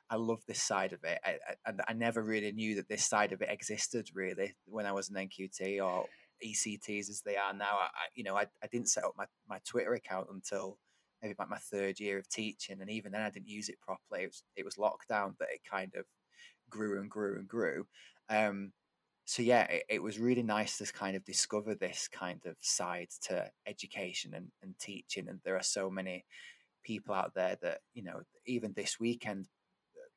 I 0.08 0.16
love 0.16 0.40
this 0.48 0.62
side 0.62 0.92
of 0.92 1.04
it 1.04 1.18
I, 1.24 1.30
I, 1.30 1.54
and 1.66 1.82
I 1.86 1.92
never 1.92 2.22
really 2.22 2.52
knew 2.52 2.76
that 2.76 2.88
this 2.88 3.04
side 3.04 3.32
of 3.32 3.42
it 3.42 3.50
existed 3.50 4.10
really 4.14 4.54
when 4.64 4.86
I 4.86 4.92
was 4.92 5.10
an 5.10 5.16
NQT 5.16 5.84
or 5.84 6.06
ECTs 6.44 7.10
as 7.10 7.22
they 7.24 7.36
are 7.36 7.52
now 7.52 7.76
I, 7.80 7.88
you 8.14 8.24
know 8.24 8.34
I, 8.34 8.46
I 8.62 8.66
didn't 8.72 8.88
set 8.88 9.04
up 9.04 9.12
my, 9.18 9.26
my 9.48 9.58
Twitter 9.66 9.92
account 9.92 10.28
until 10.32 10.78
maybe 11.22 11.32
about 11.32 11.50
my 11.50 11.58
third 11.58 12.00
year 12.00 12.18
of 12.18 12.28
teaching, 12.28 12.80
and 12.80 12.90
even 12.90 13.12
then 13.12 13.22
I 13.22 13.30
didn't 13.30 13.48
use 13.48 13.68
it 13.68 13.80
properly. 13.80 14.24
It 14.24 14.28
was 14.28 14.42
it 14.56 14.64
was 14.64 14.74
lockdown 14.76 15.36
that 15.38 15.50
it 15.52 15.60
kind 15.68 15.92
of 15.96 16.04
grew 16.70 17.00
and 17.00 17.10
grew 17.10 17.36
and 17.36 17.48
grew. 17.48 17.86
Um, 18.28 18.72
so 19.24 19.42
yeah, 19.42 19.64
it, 19.64 19.84
it 19.88 20.02
was 20.02 20.18
really 20.18 20.42
nice 20.42 20.78
to 20.78 20.92
kind 20.92 21.16
of 21.16 21.24
discover 21.24 21.74
this 21.74 22.08
kind 22.08 22.40
of 22.46 22.56
side 22.60 23.08
to 23.22 23.50
education 23.66 24.34
and, 24.34 24.48
and 24.62 24.74
teaching. 24.78 25.28
And 25.28 25.40
there 25.44 25.56
are 25.56 25.62
so 25.62 25.90
many 25.90 26.24
people 26.84 27.14
out 27.14 27.34
there 27.34 27.56
that 27.62 27.80
you 27.94 28.02
know, 28.02 28.22
even 28.46 28.72
this 28.72 28.98
weekend, 28.98 29.46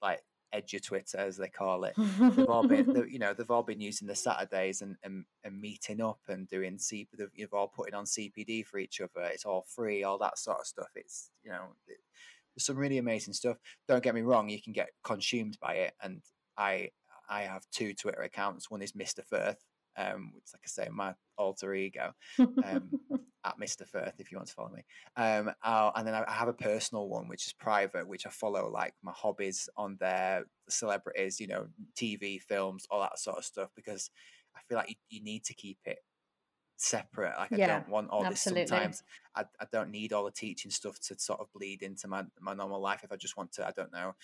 like 0.02 0.22
EduTwitter 0.54 1.16
as 1.16 1.38
they 1.38 1.50
call 1.50 1.84
it, 1.86 1.96
they've 1.98 2.50
all 2.50 2.68
been 2.68 3.06
you 3.10 3.20
know 3.20 3.34
they've 3.34 3.50
all 3.52 3.64
been 3.64 3.82
using 3.82 4.08
the 4.08 4.16
saturdays 4.16 4.82
and, 4.82 4.96
and, 5.04 5.26
and 5.44 5.60
meeting 5.60 6.02
up 6.02 6.20
and 6.28 6.48
doing 6.48 6.78
C 6.78 7.08
they've 7.18 7.30
you've 7.34 7.54
all 7.54 7.68
putting 7.68 7.96
on 7.96 8.06
cpd 8.06 8.66
for 8.66 8.78
each 8.78 9.02
other. 9.02 9.26
It's 9.28 9.46
all 9.46 9.66
free 9.76 10.04
all 10.04 10.18
that 10.20 10.38
sort 10.38 10.60
of 10.60 10.68
stuff. 10.68 10.90
It's 10.96 11.30
you 11.44 11.52
know 11.52 11.76
it- 11.88 11.98
some 12.60 12.78
really 12.78 13.00
amazing 13.00 13.34
stuff. 13.34 13.58
Don't 13.88 14.04
get 14.04 14.14
me 14.14 14.22
wrong 14.22 14.48
you 14.48 14.62
can 14.62 14.74
get 14.74 14.90
consumed 15.04 15.58
by 15.60 15.74
it 15.74 15.94
and 16.04 16.22
i 16.56 16.90
i 17.28 17.42
have 17.42 17.66
two 17.72 17.94
twitter 17.96 18.22
accounts. 18.22 18.70
One 18.70 18.84
is 18.84 18.92
mr 18.92 19.26
firth 19.26 19.58
um 19.98 20.32
which 20.36 20.46
like 20.54 20.62
i 20.64 20.68
say 20.68 20.88
my 20.92 21.16
alter 21.38 21.74
ego. 21.74 22.14
Um, 22.40 22.92
at 23.46 23.60
Mr. 23.60 23.88
Firth 23.88 24.14
if 24.20 24.32
you 24.32 24.38
want 24.38 24.48
to 24.48 24.54
follow 24.54 24.72
me. 24.72 24.84
Um, 25.18 25.52
and 25.64 26.08
then 26.08 26.14
I, 26.14 26.32
have 26.32 26.48
a 26.48 26.54
personal 26.54 27.08
one 27.08 27.28
which 27.28 27.46
is 27.46 27.54
private, 27.54 28.08
which 28.08 28.26
I 28.26 28.30
follow 28.30 28.70
like 28.72 28.94
my 29.02 29.12
hobbies 29.12 29.70
on 29.78 29.98
there, 30.00 30.46
celebrities, 30.70 31.40
you 31.40 31.48
know, 31.48 31.68
TV, 31.96 32.42
films, 32.42 32.88
all 32.90 33.02
that 33.02 33.20
sort 33.20 33.38
of 33.38 33.46
stuff, 33.46 33.70
because 33.76 34.10
I 34.56 34.60
feel 34.68 34.78
like 34.78 34.90
you, 34.90 34.96
you 35.10 35.24
need 35.24 35.44
to 35.46 35.54
keep 35.54 35.80
it 35.86 36.00
separate. 36.78 37.34
Like 37.38 37.54
I 37.54 37.68
don't 37.68 37.90
want 37.90 38.10
all 38.10 38.26
absolutely. 38.26 38.64
this 38.64 38.70
sometimes. 38.70 39.04
I, 39.36 39.44
I 39.60 39.66
don't 39.72 39.92
need 39.92 40.14
all 40.14 40.26
the 40.26 40.32
teaching 40.32 40.72
stuff 40.72 41.00
to 41.08 41.20
sort 41.20 41.40
of 41.40 41.48
bleed 41.54 41.82
into 41.82 42.08
my, 42.08 42.24
my 42.40 42.54
normal 42.54 42.82
life 42.82 43.02
if 43.04 43.12
I 43.12 43.16
just 43.16 43.38
want 43.38 43.52
to, 43.54 43.68
I 43.68 43.72
don't 43.72 43.92
know, 43.92 44.16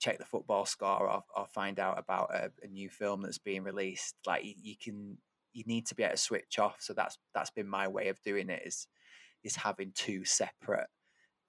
check 0.00 0.18
the 0.18 0.24
football 0.24 0.64
score 0.64 1.08
or, 1.08 1.22
or 1.36 1.46
find 1.46 1.78
out 1.78 1.98
about 1.98 2.34
a, 2.34 2.50
a 2.62 2.68
new 2.68 2.88
film 2.88 3.22
that's 3.22 3.38
being 3.38 3.62
released. 3.62 4.14
Like 4.26 4.44
you, 4.44 4.54
you 4.60 4.74
can 4.80 5.18
you 5.52 5.64
need 5.66 5.86
to 5.86 5.94
be 5.94 6.02
able 6.02 6.12
to 6.12 6.18
switch 6.18 6.58
off. 6.58 6.76
So 6.80 6.92
that's 6.92 7.18
that's 7.34 7.50
been 7.50 7.68
my 7.68 7.88
way 7.88 8.08
of 8.08 8.20
doing 8.22 8.50
it 8.50 8.62
is 8.64 8.86
is 9.44 9.56
having 9.56 9.92
two 9.94 10.24
separate 10.24 10.88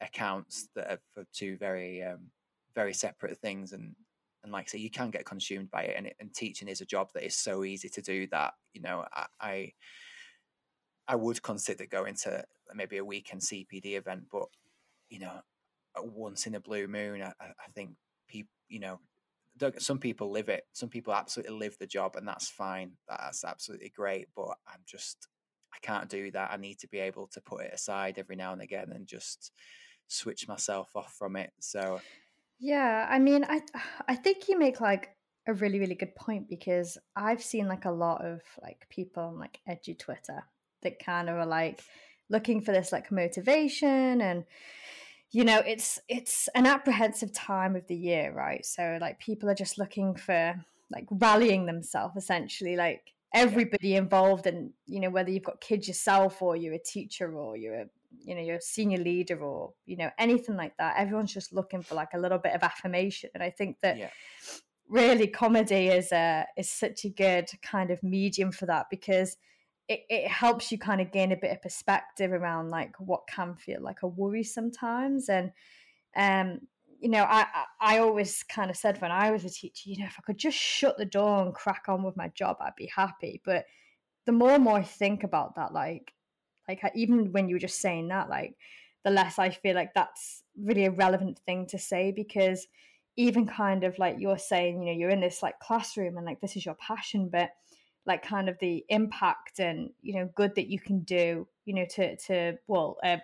accounts 0.02 0.70
that 0.76 0.92
are 0.92 1.00
for 1.14 1.26
two 1.34 1.58
very 1.58 2.04
um, 2.04 2.32
very 2.76 2.94
separate 2.94 3.38
things 3.40 3.74
and 3.74 3.96
and 4.42 4.54
like 4.54 4.70
I 4.70 4.72
say, 4.72 4.78
you 4.80 4.90
can 4.90 5.10
get 5.12 5.26
consumed 5.26 5.70
by 5.70 5.84
it, 5.84 5.96
and, 5.98 6.08
it, 6.08 6.16
and 6.22 6.34
teaching 6.34 6.70
is 6.70 6.80
a 6.80 6.86
job 6.86 7.10
that 7.14 7.26
is 7.26 7.36
so 7.36 7.66
easy 7.66 7.90
to 7.90 8.02
do 8.02 8.26
that 8.32 8.54
you 8.74 8.82
know 8.82 9.06
I, 9.14 9.26
I 9.42 9.74
I 11.10 11.16
would 11.16 11.42
consider 11.42 11.88
going 11.88 12.16
to 12.24 12.46
maybe 12.74 12.98
a 12.98 13.04
weekend 13.04 13.42
CPD 13.42 13.98
event, 13.98 14.26
but 14.32 14.46
you 15.10 15.20
know, 15.20 15.42
once 15.98 16.46
in 16.46 16.54
a 16.54 16.60
blue 16.60 16.88
moon, 16.88 17.24
I, 17.24 17.34
I 17.42 17.46
I 17.46 17.72
think 17.74 17.92
people, 18.28 18.52
you 18.68 18.80
know, 18.80 19.00
don't- 19.60 19.82
some 19.82 20.00
people 20.00 20.32
live 20.32 20.50
it. 20.50 20.66
Some 20.74 20.90
people 20.90 21.14
absolutely 21.14 21.56
live 21.58 21.78
the 21.78 21.88
job, 21.88 22.16
and 22.16 22.28
that's 22.28 22.50
fine. 22.50 22.94
That's 23.08 23.44
absolutely 23.44 23.90
great. 23.90 24.30
But 24.36 24.58
I'm 24.68 24.82
just, 24.86 25.28
I 25.74 25.78
can't 25.82 26.10
do 26.10 26.32
that. 26.32 26.52
I 26.52 26.58
need 26.58 26.80
to 26.80 26.88
be 26.88 27.00
able 27.00 27.28
to 27.30 27.42
put 27.42 27.66
it 27.66 27.74
aside 27.74 28.18
every 28.18 28.36
now 28.36 28.54
and 28.54 28.62
again 28.62 28.92
and 28.94 29.08
just 29.08 29.52
switch 30.08 30.48
myself 30.48 30.96
off 30.96 31.14
from 31.14 31.36
it. 31.36 31.52
So 31.60 32.02
Yeah, 32.60 33.08
I 33.10 33.20
mean, 33.20 33.46
I 33.48 33.62
I 34.08 34.16
think 34.16 34.50
you 34.50 34.58
make 34.58 34.82
like 34.82 35.10
a 35.48 35.54
really 35.54 35.80
really 35.80 35.96
good 35.96 36.16
point 36.16 36.50
because 36.50 36.98
I've 37.16 37.42
seen 37.44 37.68
like 37.68 37.86
a 37.86 37.92
lot 37.92 38.24
of 38.26 38.42
like 38.62 38.88
people 38.90 39.24
on 39.24 39.40
like 39.40 39.60
EduTwitter 39.68 40.42
that 40.84 41.04
kind 41.04 41.30
of 41.30 41.36
are 41.38 41.46
like 41.46 41.82
looking 42.30 42.62
for 42.62 42.72
this 42.72 42.92
like 42.92 43.12
motivation 43.12 44.22
and 44.22 44.46
you 45.32 45.44
know 45.44 45.62
it's 45.66 46.00
it's 46.08 46.50
an 46.56 46.66
apprehensive 46.66 47.32
time 47.34 47.76
of 47.76 47.86
the 47.88 47.96
year 47.96 48.34
right? 48.34 48.66
So 48.66 48.98
like 49.00 49.20
people 49.20 49.50
are 49.50 49.56
just 49.56 49.78
looking 49.78 50.16
for 50.16 50.56
like 50.92 51.06
rallying 51.12 51.66
themselves 51.66 52.16
essentially 52.16 52.76
like 52.76 53.14
everybody 53.34 53.96
involved 53.96 54.48
and 54.48 54.72
you 54.88 55.00
know 55.00 55.10
whether 55.10 55.30
you've 55.30 55.44
got 55.44 55.62
kids 55.62 55.88
yourself 55.88 56.42
or 56.42 56.56
you're 56.56 56.74
a 56.74 56.80
teacher 56.80 57.32
or 57.38 57.56
you're 57.56 57.76
a 57.76 57.86
you 58.24 58.34
know 58.34 58.42
you're 58.42 58.56
a 58.56 58.62
senior 58.62 58.98
leader 58.98 59.40
or 59.40 59.72
you 59.86 59.96
know 59.96 60.10
anything 60.18 60.58
like 60.58 60.76
that 60.78 60.96
everyone's 60.98 61.34
just 61.34 61.54
looking 61.54 61.84
for 61.84 61.94
like 61.94 62.10
a 62.14 62.20
little 62.20 62.40
bit 62.40 62.56
of 62.56 62.64
affirmation. 62.64 63.30
And 63.36 63.44
i 63.44 63.52
think 63.52 63.78
that 63.82 63.98
yeah, 63.98 64.10
really 64.88 65.28
comedy 65.28 65.90
is 65.90 66.12
a 66.12 66.46
is 66.58 66.70
such 66.70 67.06
a 67.06 67.10
good 67.10 67.48
kind 67.62 67.92
of 67.92 68.02
medium 68.02 68.52
for 68.52 68.66
that 68.66 68.88
because 68.90 69.38
it, 69.90 70.06
it 70.08 70.28
helps 70.28 70.72
you 70.72 70.78
kind 70.78 71.02
of 71.02 71.12
gain 71.12 71.32
a 71.32 71.38
bit 71.38 71.52
of 71.52 71.62
perspective 71.62 72.32
around 72.32 72.70
like 72.70 72.96
what 73.00 73.28
can 73.28 73.56
feel 73.56 73.82
like 73.82 74.04
a 74.04 74.08
worry 74.08 74.44
sometimes 74.44 75.28
and 75.28 75.52
um 76.16 76.60
you 77.00 77.10
know 77.10 77.24
I, 77.24 77.46
I 77.54 77.66
I 77.96 77.98
always 77.98 78.44
kind 78.44 78.70
of 78.70 78.78
said 78.78 79.02
when 79.02 79.12
i 79.12 79.32
was 79.32 79.44
a 79.44 79.50
teacher 79.50 79.90
you 79.90 79.98
know 79.98 80.06
if 80.06 80.16
i 80.18 80.22
could 80.22 80.38
just 80.38 80.58
shut 80.58 80.98
the 80.98 81.06
door 81.06 81.42
and 81.42 81.54
crack 81.54 81.86
on 81.88 82.04
with 82.04 82.16
my 82.16 82.30
job 82.30 82.58
i'd 82.62 82.76
be 82.78 82.90
happy. 82.96 83.42
But 83.44 83.66
the 84.26 84.32
more 84.32 84.52
and 84.52 84.64
more 84.64 84.78
i 84.78 84.84
think 84.84 85.24
about 85.24 85.56
that 85.56 85.74
like 85.74 86.14
like 86.68 86.80
even 86.94 87.32
when 87.32 87.50
you 87.50 87.56
were 87.56 87.60
just 87.60 87.82
saying 87.82 88.10
that 88.10 88.30
like 88.30 88.56
the 89.04 89.10
less 89.10 89.40
i 89.40 89.50
feel 89.50 89.74
like 89.74 89.94
that's 89.96 90.44
really 90.62 90.86
a 90.86 90.92
relevant 90.92 91.40
thing 91.40 91.66
to 91.66 91.80
say 91.80 92.12
because 92.12 92.68
even 93.16 93.48
kind 93.48 93.84
of 93.84 93.98
like 93.98 94.18
you're 94.20 94.38
saying 94.38 94.84
you 94.84 94.86
know 94.86 94.98
you're 95.00 95.10
in 95.10 95.22
this 95.22 95.42
like 95.42 95.60
classroom 95.60 96.16
and 96.16 96.28
like 96.28 96.40
this 96.42 96.56
is 96.56 96.66
your 96.66 96.76
passion 96.76 97.28
but 97.32 97.50
like 98.10 98.24
kind 98.26 98.50
of 98.50 98.58
the 98.60 98.84
impact 98.90 99.60
and 99.60 99.92
you 100.02 100.16
know 100.16 100.28
good 100.36 100.56
that 100.56 100.68
you 100.68 100.80
can 100.80 101.00
do 101.02 101.48
you 101.66 101.76
know 101.76 101.86
to 101.86 102.18
to 102.18 102.58
well 102.68 102.98
an 103.04 103.22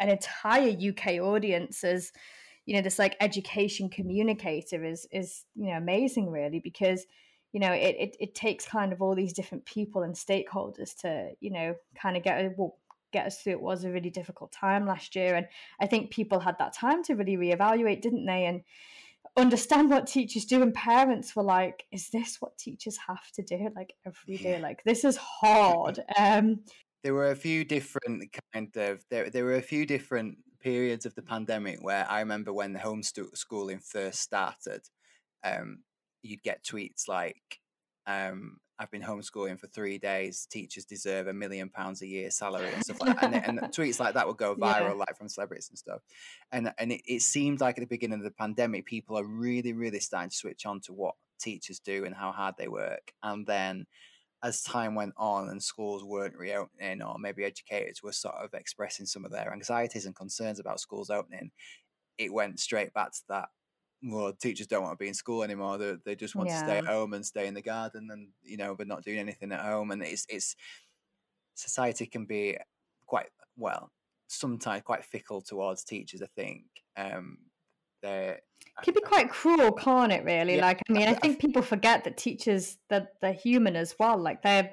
entire 0.00 0.76
uk 0.90 1.06
audience 1.06 1.84
as 1.84 2.12
you 2.66 2.74
know 2.74 2.82
this 2.82 2.98
like 2.98 3.16
education 3.20 3.88
communicator 3.88 4.84
is 4.84 5.06
is 5.12 5.44
you 5.54 5.66
know 5.66 5.76
amazing 5.76 6.30
really 6.30 6.58
because 6.58 7.06
you 7.52 7.60
know 7.60 7.70
it, 7.70 7.94
it 7.98 8.16
it 8.18 8.34
takes 8.34 8.66
kind 8.66 8.92
of 8.92 9.00
all 9.00 9.14
these 9.14 9.32
different 9.32 9.64
people 9.64 10.02
and 10.02 10.14
stakeholders 10.16 10.96
to 10.96 11.30
you 11.40 11.52
know 11.52 11.74
kind 11.94 12.16
of 12.16 12.24
get 12.24 12.58
well, 12.58 12.76
get 13.12 13.26
us 13.26 13.40
through. 13.40 13.52
It 13.52 13.60
was 13.60 13.84
a 13.84 13.92
really 13.92 14.10
difficult 14.10 14.50
time 14.50 14.84
last 14.84 15.14
year 15.14 15.36
and 15.36 15.46
i 15.80 15.86
think 15.86 16.10
people 16.10 16.40
had 16.40 16.58
that 16.58 16.74
time 16.74 17.04
to 17.04 17.14
really 17.14 17.36
reevaluate 17.36 18.02
didn't 18.02 18.26
they? 18.26 18.46
And 18.46 18.62
understand 19.36 19.90
what 19.90 20.06
teachers 20.06 20.44
do, 20.44 20.62
and 20.62 20.72
parents 20.74 21.34
were 21.34 21.42
like, 21.42 21.84
"Is 21.92 22.10
this 22.10 22.36
what 22.40 22.56
teachers 22.58 22.98
have 23.08 23.30
to 23.32 23.42
do 23.42 23.70
like 23.74 23.94
every 24.06 24.36
day? 24.36 24.60
Like 24.60 24.82
this 24.84 25.04
is 25.04 25.16
hard." 25.16 26.00
Um, 26.18 26.60
there 27.02 27.14
were 27.14 27.30
a 27.30 27.36
few 27.36 27.64
different 27.64 28.24
kind 28.52 28.74
of 28.76 29.04
there. 29.10 29.28
There 29.30 29.44
were 29.44 29.56
a 29.56 29.62
few 29.62 29.84
different 29.86 30.38
periods 30.60 31.04
of 31.04 31.14
the 31.14 31.22
pandemic 31.22 31.82
where 31.82 32.06
I 32.08 32.20
remember 32.20 32.52
when 32.52 32.72
the 32.72 32.78
homeschooling 32.78 33.84
first 33.84 34.20
started, 34.20 34.82
um, 35.44 35.82
you'd 36.22 36.42
get 36.42 36.64
tweets 36.64 37.06
like, 37.06 37.60
um, 38.06 38.58
I've 38.78 38.90
been 38.90 39.02
homeschooling 39.02 39.60
for 39.60 39.68
three 39.68 39.98
days. 39.98 40.46
Teachers 40.50 40.84
deserve 40.84 41.28
a 41.28 41.32
million 41.32 41.68
pounds 41.68 42.02
a 42.02 42.06
year 42.06 42.30
salary 42.30 42.72
and 42.72 42.82
stuff 42.82 43.00
like 43.00 43.20
that. 43.20 43.48
And, 43.48 43.58
and 43.60 43.60
tweets 43.72 44.00
like 44.00 44.14
that 44.14 44.26
would 44.26 44.36
go 44.36 44.54
viral, 44.56 44.80
yeah. 44.80 44.92
like 44.92 45.16
from 45.16 45.28
celebrities 45.28 45.68
and 45.68 45.78
stuff. 45.78 46.02
And 46.50 46.72
and 46.78 46.92
it, 46.92 47.02
it 47.06 47.22
seemed 47.22 47.60
like 47.60 47.78
at 47.78 47.82
the 47.82 47.86
beginning 47.86 48.18
of 48.18 48.24
the 48.24 48.30
pandemic, 48.30 48.86
people 48.86 49.16
are 49.18 49.24
really, 49.24 49.72
really 49.72 50.00
starting 50.00 50.30
to 50.30 50.36
switch 50.36 50.66
on 50.66 50.80
to 50.82 50.92
what 50.92 51.14
teachers 51.40 51.78
do 51.78 52.04
and 52.04 52.14
how 52.14 52.32
hard 52.32 52.54
they 52.58 52.68
work. 52.68 53.12
And 53.22 53.46
then 53.46 53.86
as 54.42 54.62
time 54.62 54.94
went 54.94 55.14
on 55.16 55.48
and 55.48 55.62
schools 55.62 56.04
weren't 56.04 56.36
reopening, 56.36 57.02
or 57.02 57.16
maybe 57.18 57.44
educators 57.44 58.02
were 58.02 58.12
sort 58.12 58.34
of 58.34 58.52
expressing 58.54 59.06
some 59.06 59.24
of 59.24 59.30
their 59.30 59.52
anxieties 59.52 60.04
and 60.04 60.14
concerns 60.14 60.58
about 60.58 60.80
schools 60.80 61.10
opening, 61.10 61.50
it 62.18 62.32
went 62.32 62.60
straight 62.60 62.92
back 62.92 63.12
to 63.12 63.20
that 63.28 63.48
well, 64.04 64.32
teachers 64.32 64.66
don't 64.66 64.82
want 64.82 64.98
to 64.98 65.02
be 65.02 65.08
in 65.08 65.14
school 65.14 65.42
anymore. 65.42 65.78
They, 65.78 65.96
they 66.04 66.14
just 66.14 66.34
want 66.34 66.48
yeah. 66.48 66.60
to 66.60 66.66
stay 66.66 66.78
at 66.78 66.86
home 66.86 67.14
and 67.14 67.24
stay 67.24 67.46
in 67.46 67.54
the 67.54 67.62
garden, 67.62 68.08
and 68.10 68.28
you 68.42 68.56
know, 68.56 68.74
but 68.74 68.86
not 68.86 69.02
doing 69.02 69.18
anything 69.18 69.52
at 69.52 69.60
home. 69.60 69.90
And 69.90 70.02
it's 70.02 70.26
it's 70.28 70.56
society 71.54 72.06
can 72.06 72.26
be 72.26 72.58
quite 73.06 73.28
well 73.56 73.90
sometimes 74.28 74.82
quite 74.82 75.04
fickle 75.04 75.40
towards 75.40 75.84
teachers. 75.84 76.22
I 76.22 76.26
think 76.36 76.64
um, 76.96 77.38
they 78.02 78.36
can 78.82 78.94
be 78.94 79.00
quite 79.00 79.30
cruel, 79.30 79.72
can't 79.72 80.12
it? 80.12 80.24
Really, 80.24 80.56
yeah, 80.56 80.62
like 80.66 80.80
I 80.88 80.92
mean, 80.92 81.08
I, 81.08 81.12
I 81.12 81.14
think 81.14 81.38
people 81.38 81.62
forget 81.62 82.04
that 82.04 82.16
teachers 82.16 82.78
that 82.90 83.14
they're 83.20 83.32
human 83.32 83.76
as 83.76 83.94
well. 83.98 84.18
Like 84.18 84.42
they're 84.42 84.70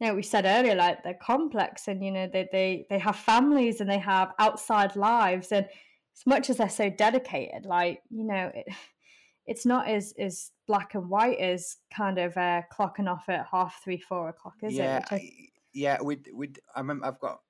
you 0.00 0.06
know 0.06 0.14
we 0.14 0.22
said 0.22 0.44
earlier 0.44 0.74
like 0.74 1.02
they're 1.02 1.14
complex 1.14 1.88
and 1.88 2.04
you 2.04 2.12
know 2.12 2.28
they 2.30 2.48
they 2.52 2.86
they 2.90 2.98
have 2.98 3.16
families 3.16 3.80
and 3.80 3.90
they 3.90 3.98
have 3.98 4.32
outside 4.38 4.94
lives 4.94 5.52
and 5.52 5.66
as 6.16 6.26
much 6.26 6.50
as 6.50 6.56
they're 6.58 6.68
so 6.68 6.90
dedicated, 6.90 7.66
like 7.66 8.02
you 8.10 8.24
know, 8.24 8.50
it, 8.54 8.66
it's 9.46 9.66
not 9.66 9.88
as 9.88 10.14
as 10.18 10.50
black 10.66 10.94
and 10.94 11.08
white 11.08 11.38
as 11.38 11.76
kind 11.94 12.18
of 12.18 12.36
uh, 12.36 12.62
clocking 12.72 13.10
off 13.10 13.28
at 13.28 13.46
half 13.50 13.80
three, 13.82 14.00
four 14.00 14.28
o'clock, 14.28 14.54
is 14.62 14.74
yeah, 14.74 14.98
it? 14.98 15.04
I... 15.10 15.30
Yeah, 15.72 15.98
we 16.02 16.18
we 16.34 16.50
I 16.74 16.80
remember 16.80 17.06
I've 17.06 17.20
got 17.20 17.40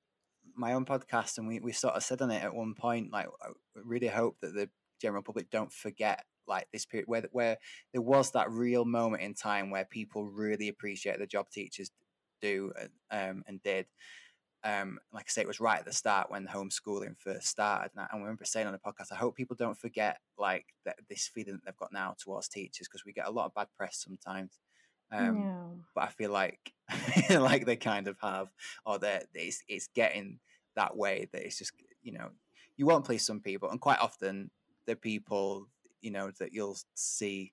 my 0.57 0.73
own 0.73 0.85
podcast, 0.85 1.39
and 1.39 1.47
we 1.47 1.61
we 1.61 1.73
sort 1.73 1.95
of 1.95 2.03
said 2.03 2.23
on 2.23 2.31
it 2.31 2.43
at 2.43 2.55
one 2.55 2.75
point, 2.75 3.12
like 3.12 3.27
I 3.43 3.49
really 3.75 4.09
hope 4.09 4.37
that 4.43 4.55
the 4.55 4.69
general 5.01 5.23
public 5.23 5.51
don't 5.51 5.73
forget 5.73 6.25
like 6.49 6.67
this 6.73 6.87
period 6.87 7.09
where 7.09 7.25
where 7.33 7.57
there 7.93 8.03
was 8.03 8.31
that 8.33 8.51
real 8.51 8.85
moment 8.85 9.23
in 9.23 9.35
time 9.35 9.71
where 9.71 9.85
people 9.85 10.25
really 10.25 10.69
appreciate 10.69 11.19
the 11.19 11.27
job 11.27 11.51
teachers 11.51 11.91
do 12.41 12.73
um, 13.11 13.43
and 13.47 13.62
did 13.62 13.87
um, 14.67 14.99
like 15.12 15.27
I 15.29 15.31
say, 15.31 15.43
it 15.43 15.47
was 15.47 15.61
right 15.61 15.79
at 15.79 15.85
the 15.85 15.93
start 15.93 16.29
when 16.29 16.47
homeschooling 16.47 17.17
first 17.17 17.47
started. 17.47 17.93
And 17.95 18.01
I, 18.01 18.09
and 18.11 18.19
I 18.19 18.25
remember 18.25 18.45
saying 18.45 18.67
on 18.67 18.73
the 18.73 18.79
podcast, 18.81 19.12
I 19.12 19.14
hope 19.14 19.37
people 19.37 19.55
don't 19.55 19.79
forget 19.79 20.19
like 20.37 20.67
that 20.85 20.97
this 21.09 21.29
feeling 21.29 21.55
that 21.55 21.64
they've 21.64 21.77
got 21.77 21.93
now 21.93 22.17
towards 22.19 22.49
teachers 22.49 22.89
because 22.89 23.05
we 23.05 23.12
get 23.12 23.29
a 23.29 23.31
lot 23.31 23.47
of 23.47 23.55
bad 23.55 23.69
press 23.77 24.05
sometimes. 24.05 24.59
Um, 25.12 25.39
yeah. 25.41 25.83
But 25.95 26.05
I 26.05 26.09
feel 26.09 26.33
like 26.33 26.73
like 27.31 27.64
they 27.64 27.77
kind 27.77 28.09
of 28.09 28.17
have, 28.21 28.49
or 28.85 28.99
that 28.99 29.27
it's, 29.35 29.62
it's 29.69 29.87
getting 29.95 30.41
that 30.75 30.97
way 30.97 31.29
that 31.33 31.47
it's 31.47 31.59
just 31.59 31.73
you 32.03 32.12
know 32.12 32.31
you 32.77 32.87
won't 32.87 33.05
please 33.05 33.25
some 33.25 33.41
people, 33.41 33.71
and 33.71 33.81
quite 33.81 34.01
often 34.01 34.51
the 34.87 34.97
people 34.97 35.69
you 36.01 36.11
know 36.11 36.33
that 36.41 36.53
you'll 36.53 36.77
see 36.95 37.53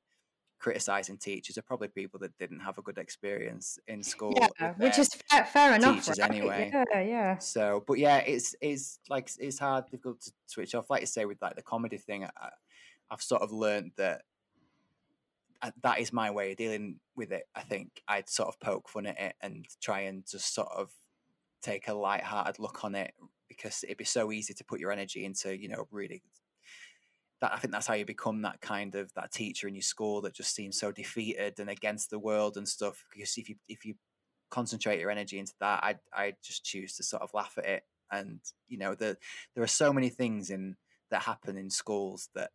criticizing 0.63 1.17
teachers 1.17 1.57
are 1.57 1.61
probably 1.61 1.89
people 1.89 2.17
that 2.21 2.37
didn't 2.37 2.61
have 2.61 2.77
a 2.77 2.81
good 2.81 2.97
experience 2.97 3.77
in 3.89 4.01
school. 4.01 4.33
Yeah, 4.39 4.73
which 4.77 4.97
is 4.97 5.09
fair, 5.29 5.43
fair 5.43 5.75
enough. 5.75 5.97
Teachers 5.97 6.19
right? 6.19 6.31
anyway. 6.31 6.71
Yeah, 6.73 7.01
yeah. 7.01 7.37
So, 7.39 7.83
but 7.85 7.99
yeah, 7.99 8.19
it's 8.19 8.55
it's 8.61 8.97
like 9.09 9.29
it's 9.39 9.59
hard, 9.59 9.85
difficult 9.87 10.21
to 10.21 10.31
switch 10.45 10.73
off. 10.73 10.89
Like 10.89 11.01
you 11.01 11.07
say 11.07 11.25
with 11.25 11.41
like 11.41 11.57
the 11.57 11.61
comedy 11.61 11.97
thing, 11.97 12.23
I, 12.23 12.49
I've 13.11 13.21
sort 13.21 13.41
of 13.41 13.51
learned 13.51 13.91
that 13.97 14.21
uh, 15.61 15.71
that 15.81 15.99
is 15.99 16.13
my 16.13 16.31
way 16.31 16.51
of 16.51 16.57
dealing 16.57 17.01
with 17.13 17.33
it. 17.33 17.43
I 17.53 17.61
think 17.63 18.01
I'd 18.07 18.29
sort 18.29 18.47
of 18.47 18.57
poke 18.61 18.87
fun 18.87 19.05
at 19.05 19.19
it 19.19 19.35
and 19.41 19.65
try 19.81 20.01
and 20.01 20.25
just 20.25 20.55
sort 20.55 20.69
of 20.73 20.91
take 21.61 21.89
a 21.89 21.93
light-hearted 21.93 22.57
look 22.57 22.85
on 22.85 22.95
it 22.95 23.13
because 23.49 23.83
it'd 23.83 23.97
be 23.97 24.05
so 24.05 24.31
easy 24.31 24.53
to 24.53 24.63
put 24.63 24.79
your 24.79 24.93
energy 24.93 25.25
into 25.25 25.57
you 25.57 25.67
know 25.67 25.87
really 25.91 26.23
that 27.43 27.51
I 27.51 27.57
think 27.57 27.73
that's 27.73 27.87
how 27.87 27.93
you 27.93 28.05
become 28.05 28.41
that 28.43 28.61
kind 28.61 28.95
of 28.95 29.13
that 29.15 29.33
teacher 29.33 29.67
in 29.67 29.75
your 29.75 29.81
school 29.81 30.21
that 30.21 30.33
just 30.33 30.55
seems 30.55 30.79
so 30.79 30.93
defeated 30.93 31.59
and 31.59 31.69
against 31.69 32.09
the 32.09 32.17
world 32.17 32.55
and 32.55 32.65
stuff. 32.65 33.05
Because 33.11 33.37
if 33.37 33.49
you 33.49 33.55
if 33.67 33.83
you 33.83 33.95
concentrate 34.49 35.01
your 35.01 35.11
energy 35.11 35.39
into 35.39 35.53
that, 35.59 35.83
I 35.83 35.95
I 36.13 36.35
just 36.41 36.63
choose 36.63 36.95
to 36.95 37.03
sort 37.03 37.21
of 37.21 37.33
laugh 37.33 37.55
at 37.57 37.65
it. 37.65 37.83
And 38.09 38.39
you 38.69 38.77
know, 38.77 38.95
the 38.95 39.17
there 39.55 39.63
are 39.63 39.67
so 39.67 39.91
many 39.91 40.07
things 40.07 40.51
in 40.51 40.77
that 41.11 41.23
happen 41.23 41.57
in 41.57 41.69
schools 41.69 42.29
that 42.33 42.51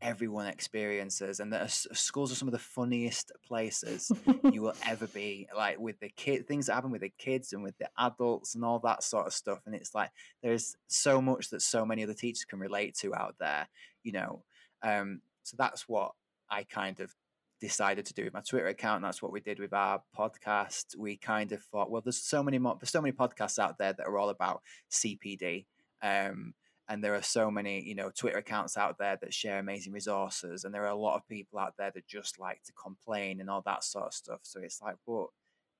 everyone 0.00 0.46
experiences 0.46 1.40
and 1.40 1.52
that 1.52 1.70
schools 1.70 2.30
are 2.30 2.34
some 2.34 2.46
of 2.48 2.52
the 2.52 2.58
funniest 2.58 3.32
places 3.46 4.12
you 4.52 4.62
will 4.62 4.74
ever 4.86 5.06
be 5.08 5.48
like 5.56 5.78
with 5.78 5.98
the 6.00 6.08
kid 6.10 6.46
things 6.46 6.66
that 6.66 6.74
happen 6.74 6.90
with 6.90 7.00
the 7.00 7.12
kids 7.18 7.52
and 7.52 7.62
with 7.62 7.76
the 7.78 7.88
adults 7.98 8.54
and 8.54 8.64
all 8.64 8.78
that 8.78 9.02
sort 9.02 9.26
of 9.26 9.32
stuff 9.32 9.60
and 9.66 9.74
it's 9.74 9.94
like 9.94 10.10
there's 10.42 10.76
so 10.86 11.20
much 11.20 11.50
that 11.50 11.62
so 11.62 11.84
many 11.84 12.04
other 12.04 12.14
teachers 12.14 12.44
can 12.44 12.60
relate 12.60 12.94
to 12.94 13.14
out 13.14 13.34
there 13.40 13.66
you 14.08 14.12
know. 14.12 14.42
Um, 14.82 15.20
so 15.42 15.56
that's 15.58 15.86
what 15.86 16.12
I 16.50 16.64
kind 16.64 16.98
of 17.00 17.14
decided 17.60 18.06
to 18.06 18.14
do 18.14 18.24
with 18.24 18.32
my 18.32 18.40
Twitter 18.40 18.68
account. 18.68 19.02
that's 19.02 19.20
what 19.20 19.32
we 19.32 19.40
did 19.40 19.58
with 19.58 19.74
our 19.74 20.02
podcast. 20.18 20.96
We 20.96 21.16
kind 21.18 21.52
of 21.52 21.62
thought, 21.62 21.90
well, 21.90 22.00
there's 22.00 22.22
so 22.22 22.42
many 22.42 22.58
more, 22.58 22.76
there's 22.80 22.90
so 22.90 23.02
many 23.02 23.12
podcasts 23.12 23.58
out 23.58 23.76
there 23.76 23.92
that 23.92 24.06
are 24.06 24.18
all 24.18 24.30
about 24.30 24.62
CPD. 24.90 25.66
Um, 26.02 26.54
and 26.88 27.04
there 27.04 27.14
are 27.14 27.22
so 27.22 27.50
many, 27.50 27.82
you 27.82 27.94
know, 27.94 28.10
Twitter 28.10 28.38
accounts 28.38 28.78
out 28.78 28.96
there 28.98 29.18
that 29.20 29.34
share 29.34 29.58
amazing 29.58 29.92
resources, 29.92 30.64
and 30.64 30.74
there 30.74 30.84
are 30.84 30.96
a 30.96 30.96
lot 30.98 31.16
of 31.16 31.28
people 31.28 31.58
out 31.58 31.74
there 31.76 31.90
that 31.94 32.06
just 32.06 32.38
like 32.38 32.62
to 32.62 32.72
complain 32.72 33.42
and 33.42 33.50
all 33.50 33.62
that 33.66 33.84
sort 33.84 34.06
of 34.06 34.14
stuff. 34.14 34.40
So 34.42 34.60
it's 34.62 34.80
like, 34.80 34.96
well, 35.04 35.34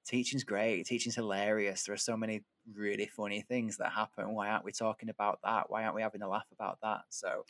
teaching's 0.08 0.44
great. 0.44 0.86
Teaching's 0.86 1.14
hilarious. 1.14 1.84
There 1.84 1.94
are 1.94 1.98
so 1.98 2.16
many 2.16 2.42
really 2.74 3.06
funny 3.06 3.42
things 3.42 3.76
that 3.76 3.92
happen. 3.92 4.34
Why 4.34 4.48
aren't 4.48 4.64
we 4.64 4.72
talking 4.72 5.10
about 5.10 5.38
that? 5.44 5.70
Why 5.70 5.84
aren't 5.84 5.94
we 5.94 6.02
having 6.02 6.22
a 6.22 6.28
laugh 6.28 6.46
about 6.52 6.78
that? 6.82 7.02
So, 7.10 7.44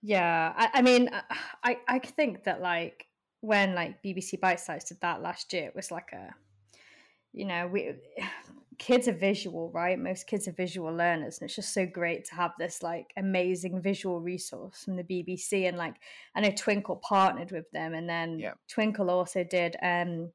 yeah, 0.00 0.52
I, 0.56 0.70
I 0.74 0.82
mean, 0.82 1.08
uh, 1.08 1.22
I 1.62 1.78
I 1.88 1.98
think 1.98 2.44
that 2.44 2.60
like 2.62 3.06
when 3.40 3.74
like 3.74 4.02
BBC 4.02 4.38
Bitesize 4.40 4.86
did 4.88 5.00
that 5.00 5.22
last 5.22 5.52
year, 5.52 5.66
it 5.66 5.76
was 5.76 5.90
like 5.90 6.12
a, 6.12 6.34
you 7.32 7.44
know, 7.44 7.66
we 7.66 7.94
kids 8.78 9.06
are 9.06 9.12
visual, 9.12 9.70
right? 9.72 9.98
Most 9.98 10.26
kids 10.26 10.48
are 10.48 10.52
visual 10.52 10.94
learners, 10.94 11.38
and 11.38 11.46
it's 11.46 11.56
just 11.56 11.74
so 11.74 11.84
great 11.84 12.24
to 12.26 12.34
have 12.36 12.52
this 12.58 12.82
like 12.82 13.12
amazing 13.16 13.82
visual 13.82 14.20
resource 14.20 14.84
from 14.84 14.96
the 14.96 15.04
BBC. 15.04 15.66
And 15.68 15.76
like, 15.76 15.96
I 16.34 16.40
know 16.40 16.50
Twinkl 16.50 17.00
partnered 17.02 17.50
with 17.50 17.68
them, 17.72 17.92
and 17.92 18.08
then 18.08 18.38
yeah. 18.38 18.54
Twinkl 18.72 19.10
also 19.10 19.42
did. 19.42 19.76
um 19.82 20.30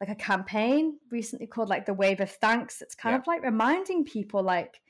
like 0.00 0.10
a 0.10 0.14
campaign 0.14 0.98
recently 1.10 1.46
called 1.46 1.68
like 1.68 1.86
the 1.86 1.94
wave 1.94 2.20
of 2.20 2.30
thanks. 2.30 2.82
It's 2.82 2.94
kind 2.94 3.14
yeah. 3.14 3.20
of 3.20 3.26
like 3.26 3.42
reminding 3.42 4.04
people 4.04 4.42
like 4.42 4.80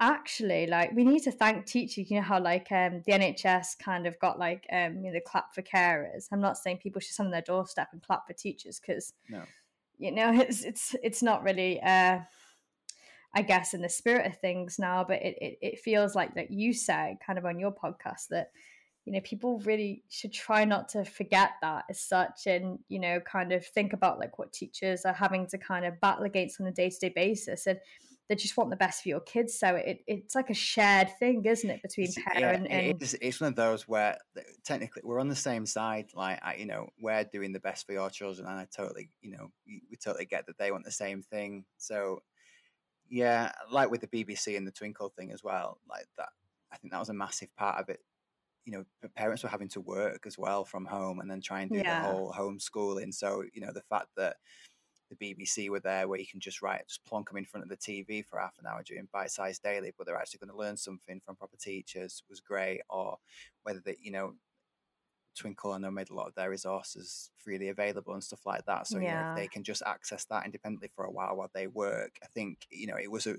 actually 0.00 0.66
like 0.66 0.90
we 0.92 1.04
need 1.04 1.22
to 1.22 1.32
thank 1.32 1.66
teachers. 1.66 2.10
You 2.10 2.16
know 2.16 2.22
how 2.22 2.40
like 2.40 2.70
um 2.70 3.02
the 3.06 3.12
nhs 3.12 3.78
kind 3.78 4.06
of 4.06 4.18
got 4.18 4.38
like 4.38 4.66
um 4.72 4.96
you 4.96 5.04
know 5.04 5.12
the 5.12 5.20
clap 5.20 5.54
for 5.54 5.62
carers? 5.62 6.26
I'm 6.32 6.40
not 6.40 6.58
saying 6.58 6.78
people 6.78 7.00
should 7.00 7.14
stand 7.14 7.28
on 7.28 7.32
their 7.32 7.42
doorstep 7.42 7.88
and 7.92 8.02
clap 8.02 8.26
for 8.26 8.32
teachers 8.32 8.80
because 8.80 9.14
no. 9.28 9.42
you 9.98 10.12
know 10.12 10.32
it's 10.34 10.62
it's 10.62 10.94
it's 11.02 11.22
not 11.22 11.42
really 11.42 11.80
uh 11.80 12.20
i 13.36 13.42
guess 13.42 13.74
in 13.74 13.82
the 13.82 13.88
spirit 13.88 14.26
of 14.26 14.38
things 14.38 14.78
now 14.78 15.04
but 15.06 15.20
it 15.20 15.36
it, 15.40 15.58
it 15.60 15.78
feels 15.80 16.14
like 16.14 16.34
that 16.34 16.52
you 16.52 16.72
said 16.72 17.16
kind 17.24 17.38
of 17.38 17.44
on 17.44 17.58
your 17.58 17.72
podcast 17.72 18.28
that 18.30 18.50
you 19.04 19.12
know 19.12 19.20
people 19.20 19.58
really 19.60 20.02
should 20.08 20.32
try 20.32 20.64
not 20.64 20.88
to 20.88 21.04
forget 21.04 21.52
that 21.60 21.84
as 21.90 22.00
such 22.00 22.46
and 22.46 22.78
you 22.88 22.98
know 22.98 23.20
kind 23.20 23.52
of 23.52 23.64
think 23.64 23.92
about 23.92 24.18
like 24.18 24.38
what 24.38 24.52
teachers 24.52 25.04
are 25.04 25.12
having 25.12 25.46
to 25.46 25.58
kind 25.58 25.84
of 25.84 26.00
battle 26.00 26.24
against 26.24 26.60
on 26.60 26.66
a 26.66 26.72
day-to-day 26.72 27.12
basis 27.14 27.66
and 27.66 27.78
they 28.28 28.34
just 28.34 28.56
want 28.56 28.70
the 28.70 28.76
best 28.76 29.02
for 29.02 29.10
your 29.10 29.20
kids. 29.20 29.58
So 29.58 29.76
it, 29.76 30.02
it's 30.06 30.34
like 30.34 30.48
a 30.48 30.54
shared 30.54 31.10
thing 31.18 31.44
isn't 31.44 31.68
it 31.68 31.82
between 31.82 32.10
parent 32.26 32.66
yeah, 32.70 32.76
and 32.76 33.02
it's, 33.02 33.14
it's 33.14 33.40
one 33.40 33.48
of 33.48 33.56
those 33.56 33.86
where 33.86 34.16
technically 34.64 35.02
we're 35.04 35.20
on 35.20 35.28
the 35.28 35.36
same 35.36 35.66
side 35.66 36.06
like 36.14 36.40
I, 36.42 36.54
you 36.54 36.66
know 36.66 36.88
we're 36.98 37.24
doing 37.24 37.52
the 37.52 37.60
best 37.60 37.86
for 37.86 37.92
your 37.92 38.08
children 38.08 38.48
and 38.48 38.58
i 38.58 38.66
totally 38.74 39.10
you 39.20 39.32
know 39.32 39.50
we, 39.66 39.82
we 39.90 39.96
totally 39.96 40.24
get 40.24 40.46
that 40.46 40.56
they 40.58 40.70
want 40.70 40.84
the 40.84 40.90
same 40.90 41.22
thing. 41.22 41.64
So 41.76 42.22
yeah 43.10 43.52
like 43.70 43.90
with 43.90 44.00
the 44.00 44.06
bbc 44.06 44.56
and 44.56 44.66
the 44.66 44.72
Twinkl 44.72 45.12
thing 45.12 45.30
as 45.30 45.44
well 45.44 45.78
like 45.88 46.06
that 46.16 46.30
i 46.72 46.76
think 46.78 46.90
that 46.90 46.98
was 46.98 47.10
a 47.10 47.14
massive 47.14 47.54
part 47.54 47.78
of 47.78 47.90
it 47.90 48.00
you 48.64 48.72
know 48.72 48.84
parents 49.16 49.42
were 49.42 49.48
having 49.48 49.68
to 49.68 49.80
work 49.80 50.22
as 50.26 50.38
well 50.38 50.64
from 50.64 50.86
home 50.86 51.20
and 51.20 51.30
then 51.30 51.40
try 51.40 51.60
and 51.60 51.70
do 51.70 51.78
yeah. 51.78 52.02
the 52.02 52.08
whole 52.08 52.32
homeschooling 52.32 53.12
so 53.12 53.42
you 53.52 53.60
know 53.60 53.72
the 53.72 53.82
fact 53.82 54.08
that 54.16 54.36
the 55.10 55.34
BBC 55.34 55.68
were 55.68 55.80
there 55.80 56.08
where 56.08 56.18
you 56.18 56.26
can 56.26 56.40
just 56.40 56.62
write 56.62 56.86
just 56.88 57.04
plonk 57.04 57.28
them 57.28 57.36
in 57.36 57.44
front 57.44 57.62
of 57.62 57.68
the 57.68 57.76
TV 57.76 58.24
for 58.24 58.38
half 58.38 58.56
an 58.58 58.66
hour 58.66 58.82
doing 58.82 59.06
Bitesize 59.14 59.60
Daily 59.60 59.92
but 59.96 60.06
they're 60.06 60.16
actually 60.16 60.38
going 60.38 60.50
to 60.50 60.56
learn 60.56 60.76
something 60.76 61.20
from 61.20 61.36
proper 61.36 61.56
teachers 61.58 62.22
was 62.28 62.40
great 62.40 62.80
or 62.88 63.18
whether 63.62 63.80
they 63.84 63.96
you 64.00 64.10
know 64.10 64.34
Twinkl 65.34 65.74
I 65.74 65.78
know, 65.78 65.90
made 65.90 66.10
a 66.10 66.14
lot 66.14 66.28
of 66.28 66.34
their 66.34 66.50
resources 66.50 67.30
freely 67.36 67.68
available 67.68 68.14
and 68.14 68.22
stuff 68.22 68.46
like 68.46 68.64
that. 68.66 68.86
So, 68.86 68.98
yeah. 68.98 69.02
you 69.02 69.14
know, 69.14 69.30
if 69.30 69.36
they 69.36 69.48
can 69.48 69.64
just 69.64 69.82
access 69.84 70.24
that 70.26 70.44
independently 70.44 70.90
for 70.94 71.04
a 71.04 71.10
while 71.10 71.36
while 71.36 71.50
they 71.52 71.66
work, 71.66 72.18
I 72.22 72.26
think, 72.26 72.66
you 72.70 72.86
know, 72.86 72.96
it 72.96 73.10
was 73.10 73.26
a, 73.26 73.36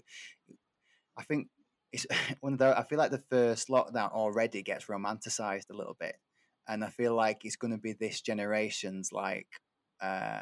I 1.17 1.23
think 1.23 1.47
it's 1.91 2.05
one 2.41 2.53
of 2.53 2.59
the, 2.59 2.77
I 2.77 2.83
feel 2.83 2.97
like 2.97 3.11
the 3.11 3.23
first 3.29 3.69
lockdown 3.69 4.11
already 4.11 4.61
gets 4.61 4.85
romanticized 4.85 5.69
a 5.69 5.75
little 5.75 5.95
bit. 5.99 6.15
And 6.67 6.83
I 6.83 6.89
feel 6.89 7.13
like 7.15 7.45
it's 7.45 7.57
going 7.57 7.71
to 7.71 7.77
be 7.77 7.93
this 7.93 8.21
generation's 8.21 9.11
like, 9.11 9.47
uh, 10.01 10.41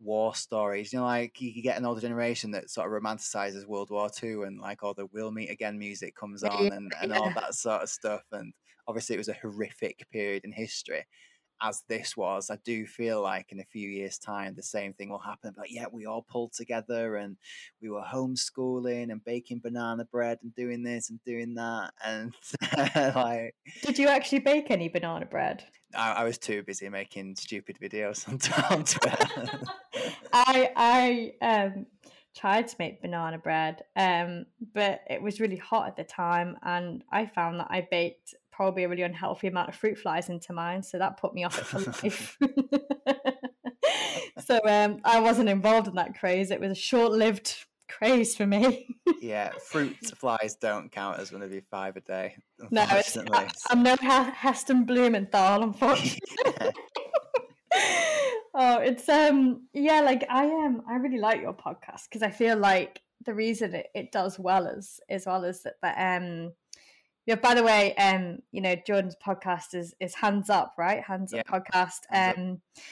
war 0.00 0.34
stories. 0.34 0.92
You 0.92 1.00
know, 1.00 1.04
like 1.04 1.40
you 1.40 1.62
get 1.62 1.78
an 1.78 1.86
older 1.86 2.00
generation 2.00 2.50
that 2.52 2.70
sort 2.70 2.86
of 2.86 3.02
romanticizes 3.02 3.66
World 3.66 3.90
War 3.90 4.08
Two 4.08 4.42
and 4.42 4.60
like 4.60 4.82
all 4.82 4.94
the 4.94 5.06
"We'll 5.12 5.30
Meet 5.30 5.50
Again" 5.50 5.78
music 5.78 6.14
comes 6.14 6.42
on 6.42 6.72
and, 6.72 6.92
and 7.00 7.12
all 7.12 7.30
that 7.34 7.54
sort 7.54 7.82
of 7.82 7.88
stuff. 7.88 8.22
And 8.32 8.52
obviously, 8.86 9.14
it 9.14 9.18
was 9.18 9.28
a 9.28 9.34
horrific 9.34 10.06
period 10.10 10.44
in 10.44 10.52
history. 10.52 11.06
As 11.62 11.82
this 11.88 12.16
was, 12.16 12.50
I 12.50 12.58
do 12.64 12.86
feel 12.86 13.22
like 13.22 13.50
in 13.50 13.60
a 13.60 13.64
few 13.64 13.88
years' 13.88 14.18
time 14.18 14.54
the 14.54 14.62
same 14.62 14.92
thing 14.92 15.08
will 15.08 15.18
happen. 15.18 15.54
But 15.56 15.70
yeah, 15.70 15.86
we 15.90 16.06
all 16.06 16.22
pulled 16.22 16.52
together 16.52 17.16
and 17.16 17.36
we 17.80 17.88
were 17.88 18.02
homeschooling 18.02 19.10
and 19.10 19.24
baking 19.24 19.60
banana 19.60 20.04
bread 20.04 20.38
and 20.42 20.54
doing 20.54 20.82
this 20.82 21.10
and 21.10 21.18
doing 21.24 21.54
that. 21.54 21.92
And 22.04 22.34
like, 23.14 23.54
did 23.82 23.98
you 23.98 24.08
actually 24.08 24.40
bake 24.40 24.70
any 24.70 24.88
banana 24.88 25.26
bread? 25.26 25.64
I, 25.94 26.12
I, 26.12 26.24
was 26.24 26.38
too 26.38 26.62
busy 26.62 26.88
making 26.88 27.36
stupid 27.36 27.78
videos 27.80 28.28
on, 28.28 28.38
Twitter. 28.84 29.60
I 30.32 31.32
I 31.40 31.62
um 31.64 31.86
tried 32.36 32.68
to 32.68 32.76
make 32.78 33.00
banana 33.00 33.38
bread, 33.38 33.82
um, 33.96 34.44
but 34.74 35.00
it 35.08 35.22
was 35.22 35.40
really 35.40 35.56
hot 35.56 35.88
at 35.88 35.96
the 35.96 36.04
time, 36.04 36.56
and 36.62 37.02
I 37.10 37.26
found 37.26 37.60
that 37.60 37.68
I 37.70 37.86
baked 37.90 38.34
probably 38.56 38.84
a 38.84 38.88
really 38.88 39.02
unhealthy 39.02 39.48
amount 39.48 39.68
of 39.68 39.74
fruit 39.74 39.98
flies 39.98 40.30
into 40.30 40.54
mine, 40.54 40.82
so 40.82 40.98
that 40.98 41.18
put 41.18 41.34
me 41.34 41.44
off 41.44 41.58
it 41.58 41.66
for 41.66 41.78
life. 42.02 42.38
so 44.46 44.58
um, 44.66 45.00
I 45.04 45.20
wasn't 45.20 45.50
involved 45.50 45.88
in 45.88 45.94
that 45.96 46.18
craze. 46.18 46.50
It 46.50 46.60
was 46.60 46.70
a 46.70 46.74
short-lived 46.74 47.54
craze 47.88 48.34
for 48.34 48.46
me. 48.46 48.88
yeah, 49.20 49.50
fruit 49.62 49.94
flies 50.16 50.56
don't 50.56 50.90
count 50.90 51.20
as 51.20 51.32
one 51.32 51.42
of 51.42 51.52
your 51.52 51.60
five 51.70 51.96
a 51.96 52.00
day. 52.00 52.34
No, 52.70 52.86
it's, 52.92 53.18
I, 53.18 53.50
am 53.70 53.82
no 53.82 53.94
Heston 53.96 54.84
Blumenthal, 54.84 55.62
unfortunately. 55.62 56.72
oh, 58.54 58.78
it's 58.78 59.06
um, 59.10 59.66
yeah, 59.74 60.00
like 60.00 60.24
I 60.30 60.46
am. 60.46 60.76
Um, 60.76 60.82
I 60.88 60.94
really 60.94 61.18
like 61.18 61.42
your 61.42 61.52
podcast 61.52 62.04
because 62.08 62.22
I 62.22 62.30
feel 62.30 62.56
like 62.56 63.02
the 63.26 63.34
reason 63.34 63.74
it, 63.74 63.88
it 63.94 64.12
does 64.12 64.38
well 64.38 64.66
is 64.66 64.98
as 65.10 65.26
well 65.26 65.44
as 65.44 65.62
that, 65.64 65.74
that 65.82 66.16
um. 66.16 66.52
Yeah. 67.26 67.36
By 67.36 67.54
the 67.54 67.62
way, 67.62 67.94
um, 67.96 68.38
you 68.52 68.60
know, 68.60 68.76
Jordan's 68.86 69.16
podcast 69.24 69.74
is 69.74 69.94
is 70.00 70.14
Hands 70.14 70.48
Up, 70.48 70.74
right? 70.78 71.02
Hands 71.02 71.32
Up 71.32 71.42
yeah. 71.44 71.58
podcast. 71.58 72.00
Um, 72.10 72.52
up 72.52 72.82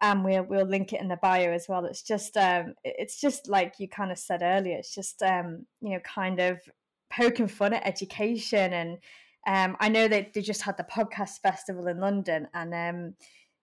and 0.00 0.24
we'll 0.24 0.44
we'll 0.44 0.66
link 0.66 0.92
it 0.92 1.00
in 1.00 1.08
the 1.08 1.16
bio 1.16 1.50
as 1.50 1.66
well. 1.68 1.84
It's 1.84 2.02
just 2.02 2.36
um, 2.36 2.74
it's 2.84 3.20
just 3.20 3.48
like 3.48 3.74
you 3.78 3.88
kind 3.88 4.10
of 4.10 4.18
said 4.18 4.42
earlier. 4.42 4.76
It's 4.76 4.94
just 4.94 5.22
um, 5.22 5.66
you 5.80 5.90
know, 5.90 6.00
kind 6.00 6.40
of 6.40 6.58
poking 7.10 7.48
fun 7.48 7.74
at 7.74 7.86
education, 7.86 8.72
and 8.72 8.98
um, 9.46 9.76
I 9.80 9.88
know 9.88 10.08
that 10.08 10.32
they 10.32 10.40
just 10.40 10.62
had 10.62 10.76
the 10.76 10.84
podcast 10.84 11.40
festival 11.42 11.86
in 11.86 12.00
London, 12.00 12.48
and 12.54 12.74
um, 12.74 13.14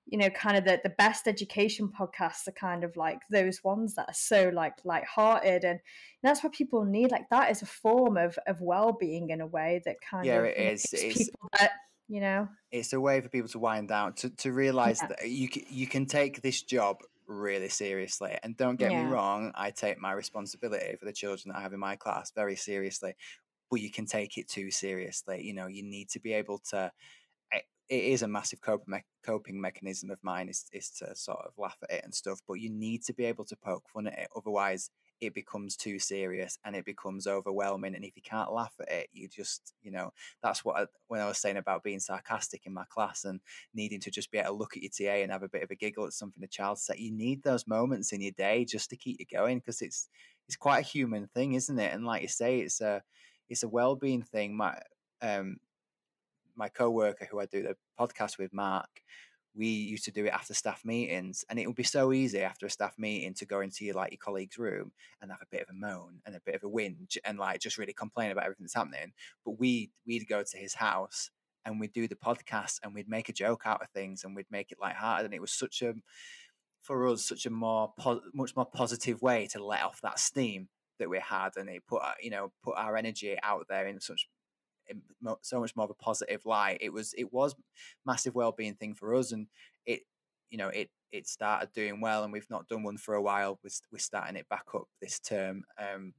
you 0.08 0.18
know, 0.18 0.30
kind 0.30 0.58
of 0.58 0.64
the 0.64 0.80
the 0.84 0.94
best 0.98 1.28
education 1.28 1.90
podcasts 1.90 2.48
are 2.48 2.54
kind 2.54 2.84
of 2.84 2.96
like 2.96 3.20
those 3.30 3.64
ones 3.64 3.96
that 3.96 4.10
are 4.10 4.14
so 4.14 4.50
like 4.54 4.74
light-hearted, 4.86 5.64
and 5.64 5.80
that's 6.24 6.44
what 6.44 6.54
people 6.54 6.86
need. 6.86 7.12
Like 7.12 7.30
that 7.30 7.52
is 7.52 7.62
a 7.62 7.66
form 7.66 8.18
of 8.18 8.40
of 8.48 8.62
well 8.62 8.94
being 8.94 9.30
in 9.30 9.42
a 9.42 9.48
way 9.48 9.82
that 9.86 9.98
kind 10.02 10.26
yeah, 10.26 10.40
of 10.40 10.46
it 10.46 10.58
is. 10.58 10.86
people 10.92 11.50
that 11.60 11.72
you 12.08 12.22
know 12.22 12.48
it's 12.72 12.94
a 12.94 13.00
way 13.00 13.22
for 13.22 13.30
people 13.30 13.50
to 13.50 13.60
wind 13.60 13.90
down 13.90 14.14
to, 14.14 14.30
to 14.30 14.52
realize 14.52 15.00
yeah. 15.02 15.08
that 15.08 15.30
you 15.30 15.50
you 15.70 15.88
can 15.88 16.06
take 16.06 16.42
this 16.42 16.62
job 16.62 16.98
really 17.28 17.70
seriously 17.70 18.38
and 18.44 18.56
don't 18.56 18.78
get 18.78 18.92
yeah. 18.92 19.04
me 19.04 19.10
wrong 19.10 19.52
i 19.56 19.70
take 19.70 20.00
my 20.00 20.14
responsibility 20.14 20.96
for 20.98 21.06
the 21.06 21.12
children 21.12 21.52
that 21.52 21.60
i 21.60 21.62
have 21.62 21.74
in 21.74 21.80
my 21.80 21.96
class 21.96 22.32
very 22.32 22.56
seriously 22.56 23.14
but 23.70 23.82
you 23.82 23.92
can 23.92 24.06
take 24.06 24.38
it 24.38 24.48
too 24.48 24.72
seriously 24.72 25.44
you 25.44 25.54
know 25.54 25.68
you 25.68 25.84
need 25.84 26.10
to 26.10 26.20
be 26.20 26.32
able 26.32 26.60
to 26.60 26.90
it 27.90 28.04
is 28.04 28.22
a 28.22 28.28
massive 28.28 28.62
coping, 28.62 28.94
me- 28.94 29.04
coping 29.24 29.60
mechanism 29.60 30.10
of 30.10 30.20
mine 30.22 30.50
is, 30.50 30.66
is 30.74 30.90
to 30.90 31.16
sort 31.16 31.40
of 31.40 31.54
laugh 31.58 31.78
at 31.84 31.92
it 31.92 32.04
and 32.04 32.14
stuff 32.14 32.40
but 32.48 32.56
you 32.56 32.70
need 32.70 33.04
to 33.04 33.14
be 33.14 33.26
able 33.26 33.46
to 33.46 33.56
poke 33.56 33.84
fun 33.94 34.08
at 34.08 34.18
it 34.18 34.28
otherwise 34.36 34.90
it 35.20 35.34
becomes 35.34 35.76
too 35.76 36.00
serious 36.00 36.60
and 36.64 36.76
it 36.76 36.86
becomes 36.86 37.28
overwhelming. 37.28 37.96
And 37.96 38.06
if 38.06 38.16
you 38.16 38.22
can't 38.22 38.52
laugh 38.52 38.74
at 38.80 38.92
it, 38.92 39.10
you 39.12 39.28
just, 39.28 39.74
you 39.82 39.92
know, 39.92 40.14
that's 40.44 40.64
what 40.64 40.78
I, 40.78 40.86
when 41.08 41.22
I 41.22 41.28
was 41.28 41.40
saying 41.40 41.58
about 41.58 41.84
being 41.84 42.00
sarcastic 42.00 42.66
in 42.66 42.74
my 42.74 42.84
class 42.90 43.26
and 43.26 43.40
needing 43.74 44.00
to 44.02 44.12
just 44.12 44.32
be 44.32 44.38
able 44.38 44.50
to 44.50 44.56
look 44.58 44.78
at 44.78 44.84
your 44.84 44.92
TA 44.92 45.22
and 45.24 45.32
have 45.32 45.44
a 45.44 45.50
bit 45.50 45.64
of 45.64 45.72
a 45.72 45.76
giggle 45.76 46.06
at 46.06 46.14
something 46.14 46.42
the 46.42 46.48
child 46.48 46.80
said. 46.80 47.00
You 47.00 47.12
need 47.12 47.44
those 47.44 47.68
moments 47.68 48.12
in 48.12 48.22
your 48.22 48.32
day 48.32 48.66
just 48.66 48.90
to 48.92 48.96
keep 48.96 49.20
you 49.20 49.26
going 49.32 49.60
because 49.60 49.82
it's 49.82 50.10
it's 50.48 50.56
quite 50.56 50.80
a 50.80 50.88
human 50.88 51.28
thing, 51.28 51.54
isn't 51.54 51.80
it? 51.80 51.94
And 51.94 52.06
like 52.06 52.22
you 52.22 52.28
say, 52.28 52.60
it's 52.60 52.80
a 52.80 53.02
it's 53.50 53.64
a 53.64 53.68
well 53.68 53.96
being 53.96 54.22
thing. 54.22 54.56
My 54.56 54.80
um 55.22 55.58
my 56.58 56.70
co-worker 56.70 57.28
who 57.30 57.40
I 57.40 57.46
do 57.46 57.64
the 57.64 57.76
podcast 58.00 58.38
with, 58.38 58.54
Mark, 58.54 58.90
we 59.58 59.68
used 59.68 60.06
to 60.06 60.12
do 60.12 60.26
it 60.26 60.34
after 60.34 60.54
staff 60.54 60.86
meetings 60.86 61.44
and 61.50 61.58
it 61.58 61.66
would 61.66 61.76
be 61.76 61.84
so 61.84 62.14
easy 62.14 62.42
after 62.42 62.68
a 62.68 62.70
staff 62.70 62.94
meeting 62.98 63.34
to 63.34 63.46
go 63.46 63.62
into 63.62 63.86
your 63.86 63.96
like 63.96 64.12
your 64.12 64.20
colleague's 64.20 64.58
room 64.58 64.92
and 65.22 65.32
have 65.32 65.42
a 65.42 65.48
bit 65.52 65.64
of 65.64 65.70
a 65.70 65.74
moan 65.74 66.20
and 66.26 66.36
a 66.36 66.42
bit 66.46 66.54
of 66.54 66.64
a 66.64 66.70
whinge 66.70 67.18
and 67.26 67.40
like 67.40 67.60
just 67.60 67.78
really 67.78 67.94
complain 67.94 68.32
about 68.32 68.44
everything 68.44 68.66
that's 68.66 68.76
happening. 68.76 69.14
But 69.44 69.60
we 69.60 69.90
we'd 70.06 70.28
go 70.28 70.44
to 70.44 70.58
his 70.58 70.76
house 70.76 71.32
and 71.66 71.80
we'd 71.80 71.92
do 71.92 72.08
the 72.08 72.16
podcast 72.16 72.80
and 72.84 72.94
we'd 72.94 73.10
make 73.10 73.30
a 73.30 73.34
joke 73.34 73.64
out 73.66 73.82
of 73.82 73.90
things 73.90 74.24
and 74.24 74.36
we'd 74.36 74.46
make 74.52 74.72
it 74.72 74.78
light-hearted 74.80 75.26
and 75.26 75.34
it 75.34 75.42
was 75.42 75.52
such 75.52 75.82
a 75.82 75.94
for 76.82 77.08
us 77.08 77.26
such 77.26 77.46
a 77.46 77.50
more 77.50 77.92
po- 78.00 78.22
much 78.34 78.56
more 78.56 78.66
positive 78.66 79.22
way 79.22 79.48
to 79.48 79.64
let 79.64 79.84
off 79.84 80.00
that 80.02 80.20
steam 80.20 80.70
that 81.00 81.10
we 81.10 81.20
had 81.20 81.50
and 81.58 81.68
it 81.68 81.84
put 81.88 82.02
you 82.22 82.30
know 82.30 82.52
put 82.64 82.78
our 82.78 82.96
energy 82.96 83.38
out 83.44 83.66
there 83.70 83.88
in 83.88 84.00
such 84.00 84.30
so 85.42 85.60
much 85.60 85.76
more 85.76 85.86
of 85.86 85.92
a 85.92 85.96
positive 85.96 86.46
light. 86.46 86.78
It 86.82 86.92
was 86.92 87.14
it 87.18 87.32
was 87.34 87.56
massive 88.06 88.36
well 88.36 88.52
being 88.52 88.76
thing 88.76 88.94
for 88.94 89.16
us, 89.16 89.32
and 89.32 89.48
it 89.86 90.02
you 90.50 90.58
know 90.58 90.70
it 90.70 90.90
it 91.12 91.28
started 91.28 91.72
doing 91.74 92.02
well, 92.02 92.24
and 92.24 92.34
we've 92.34 92.50
not 92.50 92.68
done 92.68 92.84
one 92.84 92.98
for 92.98 93.16
a 93.16 93.22
while. 93.22 93.60
We're, 93.64 93.70
we're 93.92 94.00
starting 94.00 94.36
it 94.36 94.50
back 94.50 94.66
up 94.74 94.88
this 95.02 95.20
term, 95.20 95.64
um, 95.80 96.14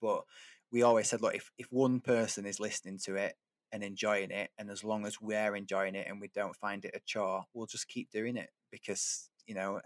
but 0.00 0.24
we 0.70 0.82
always 0.82 1.08
said, 1.08 1.20
look, 1.20 1.34
if 1.34 1.50
if 1.58 1.66
one 1.70 2.00
person 2.00 2.46
is 2.46 2.60
listening 2.60 2.98
to 3.04 3.16
it 3.16 3.34
and 3.70 3.82
enjoying 3.82 4.30
it, 4.30 4.50
and 4.58 4.70
as 4.70 4.84
long 4.84 5.06
as 5.06 5.20
we're 5.20 5.54
enjoying 5.56 5.94
it 5.94 6.06
and 6.08 6.20
we 6.20 6.28
don't 6.34 6.56
find 6.56 6.84
it 6.84 6.94
a 6.94 7.00
chore, 7.04 7.44
we'll 7.54 7.66
just 7.66 7.88
keep 7.88 8.10
doing 8.10 8.36
it 8.36 8.50
because 8.70 9.30
you 9.46 9.54
know 9.54 9.80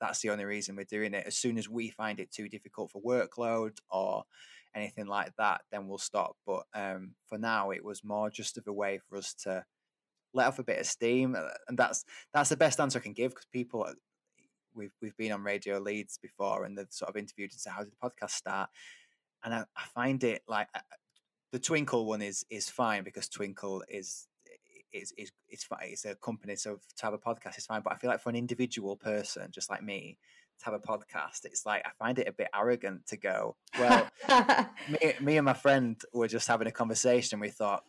that's 0.00 0.20
the 0.20 0.30
only 0.30 0.44
reason 0.44 0.76
we're 0.76 0.84
doing 0.84 1.14
it. 1.14 1.26
As 1.26 1.36
soon 1.36 1.58
as 1.58 1.68
we 1.68 1.90
find 1.90 2.20
it 2.20 2.30
too 2.30 2.48
difficult 2.48 2.90
for 2.90 3.02
workload 3.02 3.78
or 3.90 4.24
anything 4.74 5.06
like 5.06 5.32
that, 5.38 5.62
then 5.70 5.88
we'll 5.88 5.98
stop. 5.98 6.36
But 6.46 6.64
um, 6.74 7.14
for 7.28 7.38
now, 7.38 7.70
it 7.70 7.84
was 7.84 8.04
more 8.04 8.30
just 8.30 8.58
of 8.58 8.66
a 8.66 8.72
way 8.72 9.00
for 9.08 9.16
us 9.16 9.34
to 9.44 9.64
let 10.32 10.48
off 10.48 10.58
a 10.58 10.64
bit 10.64 10.80
of 10.80 10.86
steam, 10.86 11.36
uh, 11.36 11.48
and 11.68 11.78
that's 11.78 12.04
that's 12.32 12.48
the 12.48 12.56
best 12.56 12.80
answer 12.80 12.98
I 12.98 13.02
can 13.02 13.12
give 13.12 13.32
because 13.32 13.46
people 13.52 13.86
we've 14.74 14.92
we've 15.00 15.16
been 15.16 15.32
on 15.32 15.42
Radio 15.42 15.78
Leeds 15.78 16.18
before, 16.20 16.64
and 16.64 16.76
they've 16.76 16.86
sort 16.90 17.10
of 17.10 17.16
interviewed 17.16 17.52
and 17.52 17.60
said, 17.60 17.72
"How 17.72 17.84
did 17.84 17.92
the 17.92 18.08
podcast 18.08 18.30
start?" 18.30 18.70
And 19.44 19.54
I, 19.54 19.64
I 19.76 19.84
find 19.94 20.22
it 20.24 20.42
like 20.48 20.68
uh, 20.74 20.80
the 21.52 21.60
Twinkl 21.60 22.06
one 22.06 22.22
is 22.22 22.44
is 22.50 22.68
fine 22.68 23.04
because 23.04 23.28
Twinkl 23.28 23.82
is 23.88 24.26
is 24.92 25.12
is 25.16 25.32
it's 25.48 25.64
fine. 25.64 25.88
It's 25.90 26.04
a 26.04 26.14
company, 26.16 26.56
so 26.56 26.78
to 26.96 27.04
have 27.04 27.14
a 27.14 27.18
podcast 27.18 27.58
is 27.58 27.66
fine. 27.66 27.82
But 27.82 27.92
I 27.92 27.96
feel 27.96 28.10
like 28.10 28.20
for 28.20 28.30
an 28.30 28.36
individual 28.36 28.96
person, 28.96 29.48
just 29.50 29.70
like 29.70 29.82
me, 29.82 30.18
to 30.60 30.64
have 30.66 30.74
a 30.74 30.78
podcast, 30.78 31.44
it's 31.44 31.66
like 31.66 31.82
I 31.86 31.90
find 31.98 32.18
it 32.18 32.28
a 32.28 32.32
bit 32.32 32.48
arrogant 32.54 33.06
to 33.08 33.16
go. 33.16 33.56
Well, 33.78 34.08
me, 34.88 35.14
me 35.20 35.36
and 35.36 35.44
my 35.44 35.54
friend 35.54 36.00
were 36.12 36.28
just 36.28 36.48
having 36.48 36.66
a 36.66 36.72
conversation. 36.72 37.40
We 37.40 37.50
thought, 37.50 37.84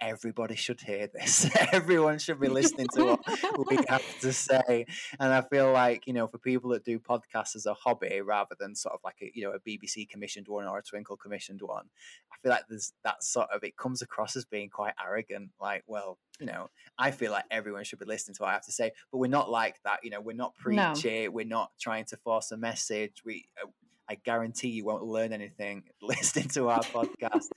everybody 0.00 0.56
should 0.56 0.80
hear 0.80 1.06
this. 1.06 1.48
Everyone 1.72 2.18
should 2.18 2.40
be 2.40 2.48
listening 2.48 2.86
to 2.94 3.04
what 3.04 3.70
we 3.70 3.76
have 3.88 4.20
to 4.20 4.32
say. 4.32 4.86
And 5.18 5.32
I 5.32 5.42
feel 5.42 5.72
like 5.72 6.06
you 6.06 6.12
know, 6.12 6.26
for 6.26 6.38
people 6.38 6.70
that 6.70 6.84
do 6.84 6.98
podcasts 6.98 7.56
as 7.56 7.66
a 7.66 7.74
hobby 7.74 8.20
rather 8.20 8.54
than 8.58 8.74
sort 8.74 8.94
of 8.94 9.00
like 9.04 9.16
a 9.22 9.30
you 9.34 9.44
know 9.44 9.52
a 9.52 9.60
BBC 9.60 10.08
commissioned 10.08 10.48
one 10.48 10.66
or 10.66 10.78
a 10.78 10.82
Twinkl 10.82 11.18
commissioned 11.18 11.62
one, 11.62 11.86
I 12.32 12.36
feel 12.42 12.50
like 12.50 12.64
there's 12.68 12.92
that 13.04 13.22
sort 13.22 13.48
of 13.52 13.64
it 13.64 13.76
comes 13.76 14.02
across 14.02 14.36
as 14.36 14.44
being 14.44 14.70
quite 14.70 14.94
arrogant. 15.04 15.50
Like, 15.60 15.84
well, 15.86 16.18
you 16.40 16.46
know, 16.46 16.68
I 16.98 17.10
feel 17.10 17.32
like 17.32 17.44
everyone 17.50 17.84
should 17.84 17.98
be 17.98 18.06
listening 18.06 18.34
to 18.36 18.42
what 18.42 18.50
I 18.50 18.54
have 18.54 18.66
to 18.66 18.72
say, 18.72 18.92
but 19.10 19.18
we're 19.18 19.28
not 19.28 19.50
like 19.50 19.76
that. 19.84 20.00
You 20.02 20.10
know, 20.10 20.20
we're 20.20 20.36
not 20.36 20.54
preachy. 20.56 21.24
No. 21.24 21.30
We're 21.30 21.46
not 21.46 21.70
trying 21.80 22.04
to 22.06 22.16
force 22.18 22.50
a 22.52 22.56
message. 22.56 23.22
We, 23.24 23.48
uh, 23.62 23.68
I 24.08 24.16
guarantee 24.24 24.68
you 24.68 24.84
won't 24.84 25.02
learn 25.02 25.32
anything 25.32 25.84
listening 26.02 26.48
to 26.50 26.68
our 26.68 26.80
podcast. 26.80 27.48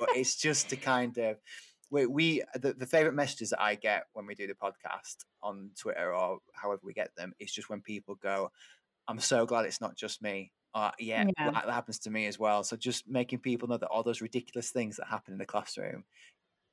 but 0.00 0.08
it's 0.16 0.36
just 0.36 0.70
to 0.70 0.76
kind 0.76 1.16
of 1.18 1.36
we, 1.92 2.06
we 2.06 2.42
the, 2.54 2.72
the 2.72 2.86
favorite 2.86 3.14
messages 3.14 3.50
that 3.50 3.62
I 3.62 3.76
get 3.76 4.06
when 4.14 4.26
we 4.26 4.34
do 4.34 4.46
the 4.46 4.54
podcast 4.54 5.18
on 5.42 5.70
Twitter 5.78 6.14
or 6.14 6.38
however 6.54 6.80
we 6.82 6.92
get 6.92 7.14
them 7.16 7.34
is 7.38 7.52
just 7.52 7.70
when 7.70 7.82
people 7.82 8.16
go, 8.16 8.50
"I'm 9.06 9.20
so 9.20 9.46
glad 9.46 9.66
it's 9.66 9.80
not 9.80 9.96
just 9.96 10.22
me." 10.22 10.50
Uh, 10.74 10.90
yeah, 10.98 11.26
yeah. 11.38 11.50
That, 11.50 11.66
that 11.66 11.72
happens 11.72 11.98
to 12.00 12.10
me 12.10 12.26
as 12.26 12.38
well. 12.38 12.64
So 12.64 12.76
just 12.76 13.06
making 13.06 13.40
people 13.40 13.68
know 13.68 13.76
that 13.76 13.88
all 13.88 14.02
those 14.02 14.22
ridiculous 14.22 14.70
things 14.70 14.96
that 14.96 15.06
happen 15.06 15.34
in 15.34 15.38
the 15.38 15.44
classroom 15.44 16.04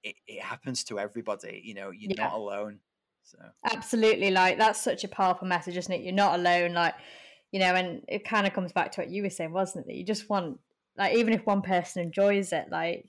it, 0.03 0.15
it 0.27 0.41
happens 0.41 0.83
to 0.85 0.99
everybody. 0.99 1.61
You 1.63 1.73
know, 1.73 1.91
you're 1.91 2.11
yeah. 2.15 2.23
not 2.23 2.33
alone. 2.33 2.79
So 3.23 3.37
absolutely, 3.71 4.31
like 4.31 4.57
that's 4.57 4.81
such 4.81 5.03
a 5.03 5.07
powerful 5.07 5.47
message, 5.47 5.77
isn't 5.77 5.93
it? 5.93 6.01
You're 6.01 6.13
not 6.13 6.39
alone. 6.39 6.73
Like 6.73 6.95
you 7.51 7.59
know, 7.59 7.75
and 7.75 8.03
it 8.07 8.25
kind 8.25 8.47
of 8.47 8.53
comes 8.53 8.71
back 8.71 8.91
to 8.93 9.01
what 9.01 9.09
you 9.09 9.23
were 9.23 9.29
saying, 9.29 9.51
wasn't 9.51 9.85
it? 9.85 9.87
That 9.87 9.95
you 9.95 10.05
just 10.05 10.29
want 10.29 10.59
like 10.97 11.15
even 11.15 11.33
if 11.33 11.45
one 11.45 11.61
person 11.61 12.01
enjoys 12.01 12.53
it, 12.53 12.67
like 12.71 13.05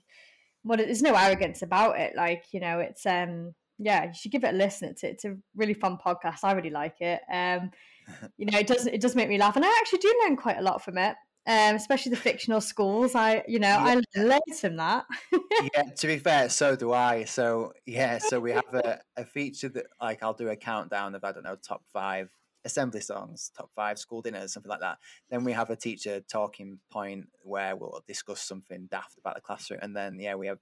what 0.63 0.79
there's 0.79 1.01
no 1.01 1.15
arrogance 1.15 1.61
about 1.61 1.99
it. 1.99 2.15
Like 2.15 2.45
you 2.51 2.59
know, 2.59 2.79
it's 2.79 3.05
um 3.05 3.53
yeah, 3.77 4.05
you 4.05 4.13
should 4.13 4.31
give 4.31 4.43
it 4.43 4.53
a 4.53 4.57
listen. 4.57 4.89
It's 4.89 5.03
it's 5.03 5.25
a 5.25 5.35
really 5.55 5.73
fun 5.73 5.97
podcast. 6.03 6.39
I 6.43 6.53
really 6.53 6.69
like 6.69 7.01
it. 7.01 7.21
Um, 7.31 7.71
you 8.37 8.45
know, 8.45 8.59
it 8.59 8.67
does 8.67 8.87
it 8.87 9.01
does 9.01 9.15
make 9.15 9.29
me 9.29 9.37
laugh, 9.37 9.55
and 9.55 9.65
I 9.65 9.77
actually 9.79 9.99
do 9.99 10.21
learn 10.23 10.37
quite 10.37 10.57
a 10.57 10.63
lot 10.63 10.83
from 10.83 10.97
it 10.97 11.15
um, 11.47 11.75
especially 11.75 12.11
the 12.11 12.17
fictional 12.17 12.61
schools. 12.61 13.15
I, 13.15 13.43
you 13.47 13.59
know, 13.59 13.67
yeah. 13.67 14.01
I 14.15 14.19
learned 14.19 14.59
from 14.59 14.75
that. 14.77 15.05
yeah, 15.73 15.83
to 15.97 16.07
be 16.07 16.17
fair, 16.17 16.49
so 16.49 16.75
do 16.75 16.93
I. 16.93 17.23
So 17.23 17.73
yeah, 17.85 18.19
so 18.19 18.39
we 18.39 18.51
have 18.51 18.73
a, 18.73 18.99
a 19.17 19.25
feature 19.25 19.69
that 19.69 19.87
like 19.99 20.21
I'll 20.21 20.33
do 20.33 20.49
a 20.49 20.55
countdown 20.55 21.15
of 21.15 21.23
I 21.23 21.31
don't 21.31 21.43
know 21.43 21.55
top 21.55 21.83
five 21.91 22.29
assembly 22.65 23.01
songs, 23.01 23.51
top 23.55 23.69
five 23.75 23.97
school 23.97 24.21
dinners, 24.21 24.53
something 24.53 24.69
like 24.69 24.81
that. 24.81 24.97
Then 25.29 25.43
we 25.43 25.53
have 25.53 25.69
a 25.69 25.75
teacher 25.75 26.21
talking 26.21 26.79
point 26.91 27.27
where 27.43 27.75
we'll 27.75 28.03
discuss 28.07 28.41
something 28.41 28.87
daft 28.89 29.17
about 29.17 29.35
the 29.35 29.41
classroom, 29.41 29.79
and 29.81 29.95
then 29.95 30.19
yeah, 30.19 30.35
we 30.35 30.47
have 30.47 30.59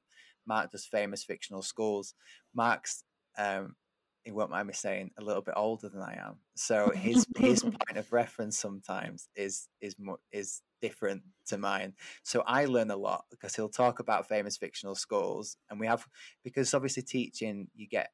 Mark 0.48 0.72
does 0.72 0.86
famous 0.86 1.24
fictional 1.24 1.62
schools. 1.62 2.14
Mark's 2.54 3.04
um, 3.38 3.76
he 4.24 4.32
won't 4.32 4.52
mind 4.52 4.68
me 4.68 4.74
saying 4.74 5.12
a 5.18 5.24
little 5.24 5.42
bit 5.42 5.56
older 5.58 5.90
than 5.90 6.02
I 6.02 6.14
am. 6.14 6.38
So 6.56 6.92
his 6.94 7.26
his 7.38 7.62
point 7.64 7.98
of 7.98 8.12
reference 8.12 8.58
sometimes 8.58 9.30
is 9.36 9.68
is 9.82 9.96
more, 10.00 10.20
is 10.32 10.62
different 10.82 11.24
to 11.48 11.58
mine. 11.58 11.94
So 12.24 12.44
I 12.46 12.66
learn 12.66 12.92
a 12.92 12.98
lot 12.98 13.26
because 13.32 13.56
he'll 13.56 13.70
talk 13.70 14.00
about 14.00 14.28
famous 14.28 14.58
fictional 14.58 14.96
schools, 14.96 15.58
and 15.70 15.80
we 15.80 15.88
have 15.88 16.06
because 16.44 16.74
obviously 16.74 17.04
teaching 17.04 17.68
you 17.76 17.88
get 17.88 18.10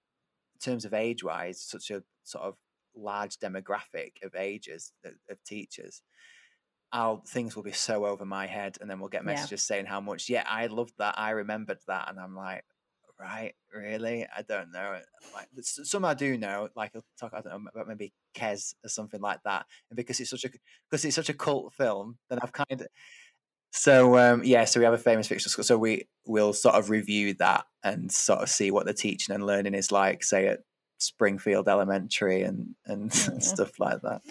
in 0.55 0.71
terms 0.71 0.85
of 0.85 0.93
age 0.93 1.23
wise 1.23 1.61
such 1.61 1.91
a 1.91 2.03
sort 2.23 2.45
of 2.45 2.55
large 2.95 3.37
demographic 3.37 4.23
of 4.23 4.35
ages 4.35 4.93
of, 5.03 5.43
teachers. 5.45 6.01
I'll 6.91 7.23
things 7.27 7.55
will 7.55 7.63
be 7.63 7.71
so 7.71 8.05
over 8.05 8.25
my 8.25 8.47
head, 8.47 8.77
and 8.79 8.89
then 8.89 8.99
we'll 8.99 9.09
get 9.09 9.25
messages 9.25 9.63
yeah. 9.63 9.75
saying 9.75 9.85
how 9.85 9.99
much. 9.99 10.29
Yeah, 10.29 10.45
I 10.47 10.67
loved 10.67 10.93
that. 10.99 11.17
I 11.17 11.31
remembered 11.31 11.79
that, 11.87 12.09
and 12.09 12.19
I'm 12.19 12.35
like, 12.35 12.63
right, 13.19 13.53
really? 13.73 14.25
I 14.25 14.41
don't 14.43 14.71
know. 14.71 14.99
Like 15.33 15.47
some 15.61 16.05
I 16.05 16.13
do 16.13 16.37
know, 16.37 16.69
like 16.75 16.91
I'll 16.95 17.03
talk 17.19 17.33
I 17.33 17.41
don't 17.41 17.63
know 17.63 17.69
about 17.73 17.87
maybe 17.87 18.13
Kes 18.35 18.75
or 18.83 18.89
something 18.89 19.21
like 19.21 19.39
that. 19.45 19.65
And 19.89 19.97
because 19.97 20.19
it's 20.19 20.29
such 20.29 20.45
a 20.45 20.49
because 20.89 21.05
it's 21.05 21.15
such 21.15 21.29
a 21.29 21.33
cult 21.33 21.73
film, 21.73 22.17
then 22.29 22.39
I've 22.41 22.53
kind 22.53 22.81
of 22.81 22.87
so 23.71 24.17
um, 24.17 24.41
yeah, 24.43 24.63
so 24.65 24.79
we 24.79 24.85
have 24.85 24.93
a 24.93 24.97
famous 24.97 25.27
fictional 25.27 25.51
school. 25.51 25.65
So 25.65 25.77
we 25.77 26.07
will 26.25 26.53
sort 26.53 26.75
of 26.75 26.89
review 26.89 27.33
that 27.35 27.65
and 27.83 28.11
sort 28.11 28.39
of 28.39 28.49
see 28.49 28.71
what 28.71 28.85
the 28.85 28.93
teaching 28.93 29.35
and 29.35 29.45
learning 29.45 29.73
is 29.73 29.91
like, 29.91 30.23
say 30.23 30.47
at 30.47 30.59
Springfield 30.97 31.67
Elementary 31.67 32.43
and 32.43 32.75
and, 32.85 33.13
yeah. 33.15 33.39
stuff 33.39 33.79
like 33.79 34.01
that. 34.01 34.21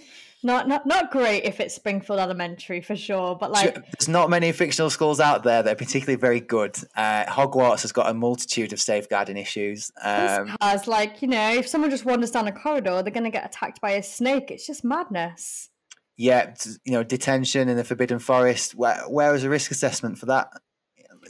Not 0.42 0.68
not 0.68 0.86
not 0.86 1.10
great 1.10 1.44
if 1.44 1.58
it's 1.58 1.74
Springfield 1.74 2.18
Elementary 2.18 2.82
for 2.82 2.94
sure, 2.94 3.34
but 3.34 3.50
like 3.50 3.74
there's 3.74 4.08
not 4.08 4.28
many 4.28 4.52
fictional 4.52 4.90
schools 4.90 5.18
out 5.18 5.42
there 5.42 5.62
that 5.62 5.72
are 5.72 5.76
particularly 5.76 6.20
very 6.20 6.40
good. 6.40 6.76
Uh, 6.94 7.24
Hogwarts 7.24 7.80
has 7.80 7.92
got 7.92 8.10
a 8.10 8.14
multitude 8.14 8.74
of 8.74 8.80
safeguarding 8.80 9.38
issues. 9.38 9.90
Um, 10.02 10.54
has 10.60 10.86
like 10.86 11.22
you 11.22 11.28
know, 11.28 11.54
if 11.54 11.66
someone 11.66 11.90
just 11.90 12.04
wanders 12.04 12.30
down 12.30 12.46
a 12.46 12.52
corridor, 12.52 13.02
they're 13.02 13.10
going 13.10 13.24
to 13.24 13.30
get 13.30 13.46
attacked 13.46 13.80
by 13.80 13.92
a 13.92 14.02
snake. 14.02 14.50
It's 14.50 14.66
just 14.66 14.84
madness. 14.84 15.70
Yeah, 16.18 16.54
you 16.84 16.92
know, 16.92 17.02
detention 17.02 17.70
in 17.70 17.78
the 17.78 17.84
Forbidden 17.84 18.18
Forest. 18.18 18.74
Where 18.74 19.02
where 19.08 19.34
is 19.34 19.44
a 19.44 19.48
risk 19.48 19.70
assessment 19.70 20.18
for 20.18 20.26
that? 20.26 20.48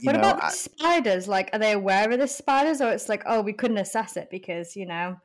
You 0.01 0.07
what 0.07 0.15
know, 0.15 0.29
about 0.29 0.43
I, 0.43 0.49
spiders? 0.49 1.27
Like, 1.29 1.49
are 1.53 1.59
they 1.59 1.71
aware 1.71 2.11
of 2.11 2.19
the 2.19 2.27
spiders, 2.27 2.81
or 2.81 2.91
it's 2.91 3.07
like, 3.07 3.23
oh, 3.25 3.41
we 3.41 3.53
couldn't 3.53 3.77
assess 3.77 4.17
it 4.17 4.27
because 4.29 4.75
you 4.75 4.85
know 4.85 5.15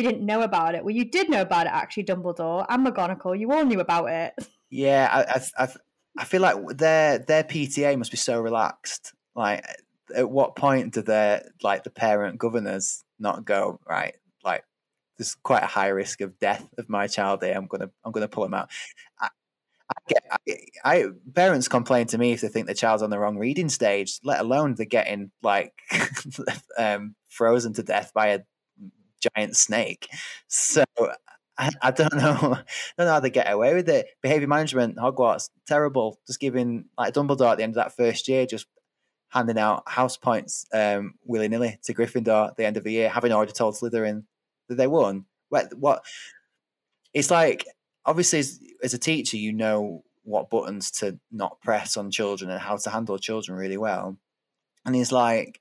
we 0.00 0.06
didn't 0.06 0.24
know 0.24 0.40
about 0.40 0.74
it. 0.74 0.82
Well, 0.82 0.94
you 0.94 1.04
did 1.04 1.28
know 1.28 1.42
about 1.42 1.66
it 1.66 1.72
actually, 1.72 2.04
Dumbledore 2.04 2.64
and 2.68 2.86
McGonagall. 2.86 3.38
You 3.38 3.52
all 3.52 3.64
knew 3.64 3.80
about 3.80 4.06
it. 4.06 4.32
Yeah, 4.70 5.08
I, 5.12 5.64
I, 5.64 5.68
I 6.18 6.24
feel 6.24 6.40
like 6.40 6.78
their 6.78 7.18
their 7.18 7.44
PTA 7.44 7.98
must 7.98 8.10
be 8.10 8.16
so 8.16 8.40
relaxed. 8.40 9.12
Like, 9.34 9.64
at 10.14 10.30
what 10.30 10.56
point 10.56 10.94
do 10.94 11.02
their 11.02 11.50
like 11.62 11.84
the 11.84 11.90
parent 11.90 12.38
governors 12.38 13.04
not 13.18 13.44
go 13.44 13.78
right? 13.86 14.14
Like, 14.42 14.64
there's 15.18 15.34
quite 15.34 15.62
a 15.62 15.66
high 15.66 15.88
risk 15.88 16.22
of 16.22 16.38
death 16.38 16.66
of 16.78 16.88
my 16.88 17.06
child 17.06 17.42
here. 17.42 17.54
I'm 17.54 17.66
gonna 17.66 17.90
I'm 18.02 18.12
gonna 18.12 18.28
pull 18.28 18.44
him 18.44 18.54
out. 18.54 18.70
I, 19.20 19.28
I 19.90 19.94
get, 20.08 20.24
I, 20.30 20.56
I, 20.84 21.06
parents 21.34 21.68
complain 21.68 22.06
to 22.06 22.18
me 22.18 22.32
if 22.32 22.40
they 22.40 22.48
think 22.48 22.68
the 22.68 22.74
child's 22.74 23.02
on 23.02 23.10
the 23.10 23.18
wrong 23.18 23.36
reading 23.36 23.68
stage, 23.68 24.20
let 24.22 24.40
alone 24.40 24.76
they're 24.76 24.86
getting 24.86 25.30
like 25.42 25.74
um, 26.78 27.16
frozen 27.28 27.74
to 27.74 27.82
death 27.82 28.12
by 28.14 28.28
a 28.28 28.40
giant 29.20 29.56
snake. 29.56 30.08
So 30.48 30.84
I, 31.58 31.70
I, 31.82 31.90
don't 31.90 32.14
know, 32.14 32.20
I 32.42 32.64
don't 32.96 33.06
know 33.06 33.12
how 33.12 33.20
they 33.20 33.30
get 33.30 33.50
away 33.50 33.74
with 33.74 33.88
it. 33.88 34.06
Behavior 34.22 34.48
management, 34.48 34.96
Hogwarts, 34.96 35.50
terrible. 35.66 36.18
Just 36.26 36.40
giving 36.40 36.86
like 36.96 37.14
Dumbledore 37.14 37.52
at 37.52 37.58
the 37.58 37.64
end 37.64 37.72
of 37.72 37.82
that 37.82 37.96
first 37.96 38.28
year, 38.28 38.46
just 38.46 38.66
handing 39.28 39.58
out 39.58 39.82
house 39.86 40.16
points 40.16 40.66
um, 40.74 41.14
willy 41.24 41.48
nilly 41.48 41.78
to 41.84 41.94
Gryffindor 41.94 42.48
at 42.48 42.56
the 42.56 42.64
end 42.64 42.76
of 42.76 42.84
the 42.84 42.92
year, 42.92 43.08
having 43.08 43.32
already 43.32 43.52
told 43.52 43.74
Slytherin 43.74 44.24
that 44.68 44.76
they 44.76 44.86
won. 44.86 45.26
What? 45.50 45.72
What? 45.76 46.04
It's 47.12 47.30
like 47.30 47.66
obviously 48.04 48.38
as, 48.40 48.60
as 48.82 48.94
a 48.94 48.98
teacher, 48.98 49.36
you 49.36 49.52
know 49.52 50.02
what 50.22 50.50
buttons 50.50 50.90
to 50.90 51.18
not 51.30 51.60
press 51.60 51.96
on 51.96 52.10
children 52.10 52.50
and 52.50 52.60
how 52.60 52.76
to 52.76 52.90
handle 52.90 53.18
children 53.18 53.58
really 53.58 53.76
well. 53.76 54.16
And 54.84 54.94
he's 54.94 55.12
like, 55.12 55.60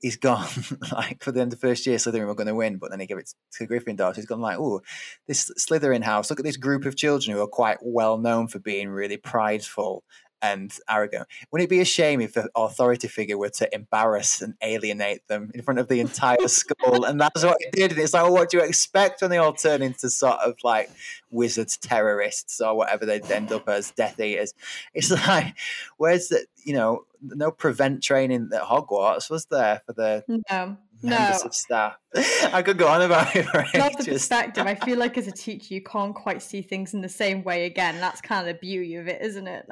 he's 0.00 0.16
gone 0.16 0.48
like 0.92 1.22
for 1.22 1.32
the 1.32 1.40
end 1.40 1.52
of 1.52 1.58
the 1.60 1.66
first 1.66 1.86
year, 1.86 1.96
Slytherin 1.96 2.26
were 2.26 2.34
going 2.34 2.46
to 2.46 2.54
win, 2.54 2.76
but 2.76 2.90
then 2.90 3.00
he 3.00 3.06
gave 3.06 3.18
it 3.18 3.32
to 3.52 3.66
Gryffindor. 3.66 4.10
So 4.10 4.14
he's 4.14 4.26
gone 4.26 4.40
like, 4.40 4.58
oh, 4.58 4.82
this 5.26 5.50
Slytherin 5.58 6.02
house. 6.02 6.30
Look 6.30 6.40
at 6.40 6.44
this 6.44 6.56
group 6.56 6.84
of 6.84 6.96
children 6.96 7.36
who 7.36 7.42
are 7.42 7.48
quite 7.48 7.78
well 7.82 8.18
known 8.18 8.48
for 8.48 8.58
being 8.58 8.88
really 8.88 9.16
prideful 9.16 10.04
and 10.44 10.78
arrogant. 10.90 11.26
Wouldn't 11.50 11.68
it 11.68 11.70
be 11.70 11.80
a 11.80 11.86
shame 11.86 12.20
if 12.20 12.36
an 12.36 12.48
authority 12.54 13.08
figure 13.08 13.38
were 13.38 13.48
to 13.48 13.74
embarrass 13.74 14.42
and 14.42 14.54
alienate 14.60 15.26
them 15.26 15.50
in 15.54 15.62
front 15.62 15.80
of 15.80 15.88
the 15.88 16.00
entire 16.00 16.48
school? 16.48 17.04
and 17.04 17.18
that's 17.18 17.42
what 17.42 17.56
it 17.60 17.72
did. 17.72 17.92
And 17.92 18.00
it's 18.00 18.12
like, 18.12 18.24
well, 18.24 18.34
what 18.34 18.50
do 18.50 18.58
you 18.58 18.62
expect 18.62 19.22
when 19.22 19.30
they 19.30 19.38
all 19.38 19.54
turn 19.54 19.80
into 19.80 20.10
sort 20.10 20.40
of 20.40 20.56
like 20.62 20.90
wizards, 21.30 21.78
terrorists, 21.78 22.60
or 22.60 22.76
whatever 22.76 23.06
they'd 23.06 23.30
end 23.30 23.52
up 23.52 23.66
as, 23.70 23.90
Death 23.92 24.20
Eaters? 24.20 24.52
It's 24.92 25.10
like, 25.28 25.56
where's 25.96 26.28
the, 26.28 26.44
you 26.62 26.74
know, 26.74 27.06
no 27.22 27.50
prevent 27.50 28.02
training 28.02 28.50
at 28.54 28.62
Hogwarts 28.62 29.30
was 29.30 29.46
there 29.46 29.80
for 29.86 29.94
the 29.94 30.24
no 30.28 30.76
no 31.04 31.38
of 31.44 31.54
staff. 31.54 31.96
I 32.52 32.62
could 32.62 32.78
go 32.78 32.88
on 32.88 33.02
about 33.02 33.34
it. 33.34 33.46
Right? 33.54 33.68
Not 33.74 33.98
the 33.98 34.04
perspective. 34.04 34.66
I 34.66 34.74
feel 34.74 34.98
like 35.04 35.16
as 35.18 35.26
a 35.26 35.32
teacher, 35.32 35.74
you 35.74 35.82
can't 35.82 36.14
quite 36.14 36.42
see 36.42 36.62
things 36.62 36.94
in 36.94 37.00
the 37.00 37.08
same 37.08 37.44
way 37.44 37.66
again. 37.66 38.00
That's 38.00 38.20
kind 38.20 38.48
of 38.48 38.54
the 38.54 38.58
beauty 38.60 38.96
of 38.96 39.08
it, 39.08 39.20
isn't 39.22 39.46
it? 39.46 39.66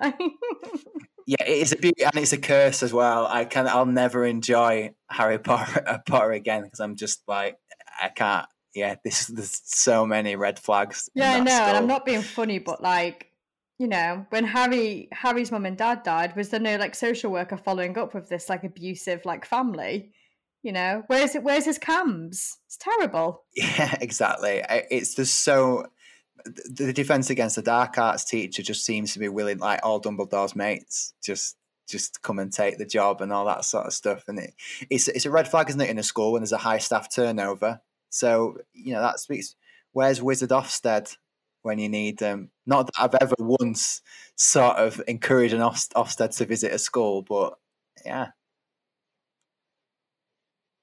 yeah, 1.27 1.45
it 1.45 1.59
is 1.59 1.73
a 1.73 1.77
beauty 1.77 2.05
and 2.05 2.17
it's 2.17 2.33
a 2.33 2.39
curse 2.39 2.83
as 2.83 2.93
well. 2.93 3.27
I 3.27 3.45
can 3.45 3.67
I'll 3.67 3.87
never 3.87 4.25
enjoy 4.25 4.95
Harry 5.11 5.39
Potter, 5.39 5.83
uh, 5.87 5.99
Potter 6.07 6.33
again 6.33 6.63
because 6.63 6.81
I'm 6.81 6.97
just 6.97 7.23
like 7.27 7.57
I 8.01 8.09
can't. 8.09 8.47
Yeah, 8.75 8.95
this 9.05 9.27
there's 9.27 9.61
so 9.65 10.07
many 10.07 10.35
red 10.35 10.59
flags. 10.59 11.11
Yeah, 11.15 11.35
I 11.35 11.41
know, 11.41 11.53
and 11.53 11.77
I'm 11.77 11.87
not 11.87 12.07
being 12.07 12.23
funny, 12.23 12.59
but 12.59 12.83
like 12.83 13.33
you 13.79 13.89
know, 13.89 14.25
when 14.31 14.45
Harry 14.45 15.09
Harry's 15.13 15.51
mum 15.51 15.67
and 15.67 15.77
dad 15.77 16.05
died, 16.05 16.37
was 16.37 16.51
there 16.51 16.61
no 16.61 16.77
like 16.77 16.95
social 16.95 17.33
worker 17.33 17.57
following 17.57 17.99
up 17.99 18.15
with 18.15 18.29
this 18.29 18.49
like 18.49 18.63
abusive 18.63 19.25
like 19.25 19.45
family? 19.45 20.13
You 20.63 20.73
know, 20.73 21.03
where's 21.09 21.35
it? 21.35 21.43
Where's 21.43 21.65
his 21.65 21.79
CAMHS? 21.79 22.59
It's 22.67 22.77
terrible. 22.79 23.45
Yeah, 23.57 23.97
exactly. 24.01 24.63
It's 24.91 25.15
just 25.15 25.45
so 25.45 25.87
the 26.45 26.93
defense 26.93 27.31
against 27.31 27.57
the 27.57 27.63
dark 27.63 27.99
arts 27.99 28.25
teacher 28.25 28.63
just 28.63 28.85
seems 28.85 29.13
to 29.13 29.19
be 29.19 29.29
willing, 29.29 29.59
like 29.59 29.81
all 29.83 30.01
Dumbledore's 30.01 30.57
mates, 30.57 31.15
just 31.23 31.57
just 31.89 32.23
come 32.23 32.39
and 32.39 32.53
take 32.53 32.79
the 32.79 32.87
job 32.87 33.21
and 33.21 33.33
all 33.33 33.45
that 33.47 33.65
sort 33.65 33.87
of 33.87 33.93
stuff. 33.93 34.25
And 34.29 34.39
it, 34.39 34.55
it's 34.89 35.09
it's 35.09 35.27
a 35.27 35.31
red 35.31 35.49
flag, 35.49 35.69
isn't 35.69 35.81
it, 35.81 35.91
in 35.91 35.99
a 35.99 36.03
school 36.03 36.33
when 36.33 36.43
there's 36.43 36.53
a 36.53 36.59
high 36.59 36.79
staff 36.79 37.13
turnover? 37.13 37.81
So 38.11 38.59
you 38.73 38.93
know 38.93 39.03
that 39.03 39.21
speaks. 39.21 39.57
Where's 39.93 40.23
Wizard 40.23 40.51
Ofsted 40.51 41.17
when 41.63 41.79
you 41.79 41.89
need 41.89 42.19
them. 42.19 42.51
Not 42.67 42.87
that 42.87 42.95
I've 42.99 43.15
ever 43.21 43.35
once 43.39 44.03
sort 44.37 44.77
of 44.77 45.01
encouraged 45.09 45.55
an 45.55 45.61
Ofsted 45.61 46.37
to 46.37 46.45
visit 46.45 46.73
a 46.73 46.79
school, 46.79 47.23
but 47.23 47.55
yeah. 48.05 48.29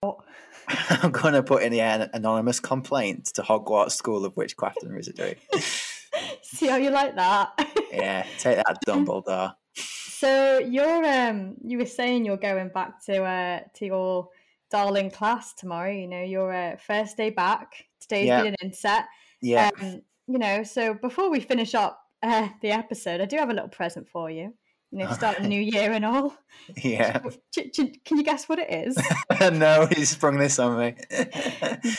Oh. 0.02 0.22
I'm 0.90 1.12
going 1.12 1.34
to 1.34 1.44
put 1.44 1.64
in 1.64 1.72
the 1.72 1.82
an 1.82 2.10
anonymous 2.14 2.60
complaint 2.60 3.26
to 3.36 3.42
Hogwarts 3.42 3.92
School 3.92 4.26
of 4.26 4.36
Witchcraft 4.38 4.84
and 4.84 4.96
Wizardry. 4.96 5.38
See 6.42 6.68
how 6.68 6.78
you 6.78 6.90
like 6.90 7.16
that? 7.16 7.52
yeah, 7.92 8.26
take 8.38 8.58
that, 8.58 8.78
Dumbledore. 8.86 9.56
So 9.74 10.60
you're 10.60 11.06
um 11.06 11.56
you 11.64 11.78
were 11.78 11.86
saying 11.86 12.26
you're 12.26 12.38
going 12.38 12.70
back 12.70 13.04
to 13.06 13.24
uh 13.24 13.60
to 13.76 13.86
your 13.86 14.30
darling 14.70 15.10
class 15.12 15.54
tomorrow. 15.54 15.92
You 15.92 16.08
know 16.08 16.24
your 16.24 16.54
uh, 16.54 16.76
first 16.78 17.18
day 17.18 17.30
back. 17.30 17.86
Today's 18.00 18.28
yeah. 18.28 18.44
been 18.44 18.56
an 18.60 18.68
inset. 18.68 19.06
Yeah. 19.42 19.70
Um, 19.82 20.02
you 20.28 20.38
know, 20.38 20.64
so 20.64 20.94
before 20.94 21.30
we 21.30 21.40
finish 21.40 21.74
up 21.74 22.02
uh, 22.22 22.50
the 22.62 22.72
episode, 22.72 23.22
I 23.22 23.26
do 23.26 23.38
have 23.38 23.50
a 23.50 23.54
little 23.54 23.70
present 23.70 24.08
for 24.10 24.30
you. 24.30 24.54
You 24.92 24.98
know, 25.00 25.12
start 25.12 25.40
a 25.40 25.48
new 25.48 25.62
year 25.62 25.92
and 25.92 26.06
all. 26.06 26.36
Yeah. 26.84 27.20
Ch- 27.52 27.72
ch- 27.74 28.04
Can 28.06 28.18
you 28.18 28.24
guess 28.24 28.48
what 28.48 28.60
it 28.60 28.70
is? 28.70 28.96
no, 29.54 29.88
he 29.88 30.06
sprung 30.06 30.38
this 30.38 30.60
on 30.60 30.78
me. 30.78 30.96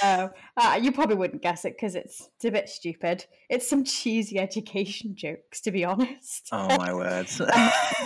no, 0.04 0.30
uh, 0.56 0.78
you 0.80 0.92
probably 0.92 1.16
wouldn't 1.16 1.42
guess 1.42 1.64
it 1.64 1.74
because 1.76 1.96
it's, 1.96 2.28
it's 2.36 2.44
a 2.44 2.52
bit 2.52 2.68
stupid. 2.68 3.24
It's 3.48 3.68
some 3.68 3.82
cheesy 3.82 4.38
education 4.38 5.16
jokes, 5.16 5.60
to 5.62 5.72
be 5.72 5.84
honest. 5.84 6.50
oh 6.52 6.76
my 6.76 6.94
words! 6.94 7.40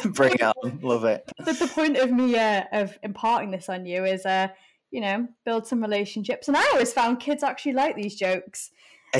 Bring 0.05 0.35
it 0.35 0.43
on, 0.43 0.78
love 0.81 1.05
it. 1.05 1.31
the, 1.44 1.52
the 1.52 1.66
point 1.66 1.98
of 1.98 2.11
me 2.11 2.39
uh, 2.39 2.65
of 2.73 2.97
imparting 3.02 3.51
this 3.51 3.69
on 3.69 3.85
you 3.85 4.06
is, 4.06 4.24
uh, 4.24 4.48
you 4.90 5.02
know, 5.02 5.28
build 5.44 5.66
some 5.66 5.82
relationships. 5.82 6.48
And 6.48 6.56
I 6.56 6.65
always 6.73 6.94
found 6.94 7.20
kids 7.20 7.43
actually 7.43 7.74
like 7.74 7.94
these 7.94 8.15
jokes. 8.15 8.70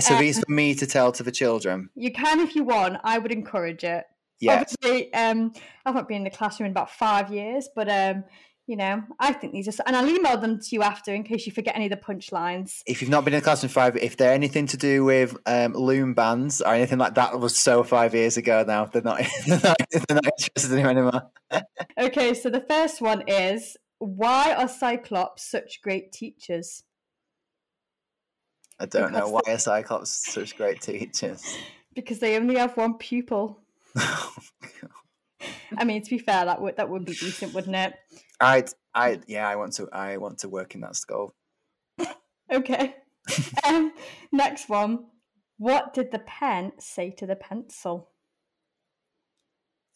So 0.01 0.17
these 0.19 0.41
for 0.41 0.51
me 0.51 0.75
to 0.77 0.87
tell 0.87 1.13
to 1.13 1.23
the 1.23 1.33
children. 1.33 1.91
You 1.95 2.11
can 2.11 2.41
if 2.41 2.57
you 2.57 2.65
want. 2.65 2.99
I 3.05 3.19
would 3.19 3.33
encourage 3.33 3.85
it. 3.85 4.05
Yes. 4.41 4.75
Obviously, 4.83 5.13
um, 5.15 5.53
I've 5.87 5.95
not 5.95 6.09
been 6.09 6.19
in 6.19 6.25
the 6.25 6.31
classroom 6.31 6.67
in 6.67 6.73
about 6.73 6.91
five 6.91 7.33
years, 7.33 7.69
but 7.75 7.89
um, 7.89 8.25
you 8.67 8.77
know, 8.77 9.03
I 9.21 9.33
think 9.33 9.53
these 9.53 9.69
are, 9.69 9.83
and 9.87 9.95
I'll 9.95 10.09
email 10.09 10.39
them 10.39 10.59
to 10.59 10.69
you 10.73 10.83
after 10.83 11.15
in 11.15 11.23
case 11.23 11.47
you 11.47 11.53
forget 11.53 11.77
any 11.77 11.87
of 11.87 11.91
the 11.91 11.97
punchlines. 11.99 12.81
If 12.87 13.03
you've 13.03 13.11
not 13.11 13.25
been 13.25 13.35
in 13.35 13.41
the 13.41 13.45
classroom 13.45 13.71
five, 13.71 13.97
if 13.97 14.17
they're 14.17 14.33
anything 14.33 14.67
to 14.69 14.77
do 14.77 15.05
with 15.05 15.37
um, 15.47 15.75
loom 15.75 16.15
bands 16.15 16.63
or 16.63 16.75
anything 16.75 16.99
like 16.99 17.15
that, 17.15 17.39
was 17.39 17.57
so 17.57 17.83
five 17.83 18.15
years 18.15 18.37
ago 18.37 18.65
now. 18.67 18.87
They're 18.87 19.03
not, 19.03 19.21
they're 19.47 19.61
not, 19.61 19.77
they're 19.91 20.15
not 20.17 20.27
interested 20.27 20.73
in 20.73 20.87
anymore. 20.87 21.31
okay, 22.01 22.33
so 22.33 22.49
the 22.49 22.65
first 22.67 23.03
one 23.03 23.25
is 23.27 23.77
why 23.99 24.55
are 24.55 24.69
Cyclops 24.69 25.51
such 25.51 25.81
great 25.83 26.13
teachers? 26.13 26.85
I 28.81 28.87
don't 28.87 29.13
know 29.13 29.27
Because 29.27 29.31
why 29.31 29.53
are 29.53 29.59
Cyclops 29.59 30.33
such 30.33 30.57
great 30.57 30.81
teachers. 30.81 31.43
Because 31.95 32.19
they 32.19 32.35
only 32.35 32.57
have 32.57 32.77
one 32.77 32.99
pupil. 32.99 33.64
I 33.97 35.85
mean, 35.85 36.03
to 36.03 36.11
be 36.11 36.19
fair, 36.19 36.45
that 36.45 36.61
would 36.61 36.77
that 36.77 36.89
would 36.89 37.05
be 37.05 37.15
decent, 37.15 37.55
wouldn't 37.55 37.77
it? 37.77 37.95
I'd, 38.41 38.71
I, 38.95 39.21
yeah, 39.27 39.49
I 39.49 39.57
want 39.57 39.73
to, 39.75 39.89
I 39.93 40.17
want 40.17 40.39
to 40.39 40.49
work 40.49 40.75
in 40.75 40.81
that 40.83 40.97
school. 40.97 41.35
Okay. 42.53 42.97
um, 43.67 43.93
next 44.33 44.69
one. 44.69 45.07
What 45.59 45.95
did 45.95 46.11
the 46.11 46.19
pen 46.19 46.73
say 46.79 47.11
to 47.13 47.27
the 47.27 47.37
pencil? 47.37 48.11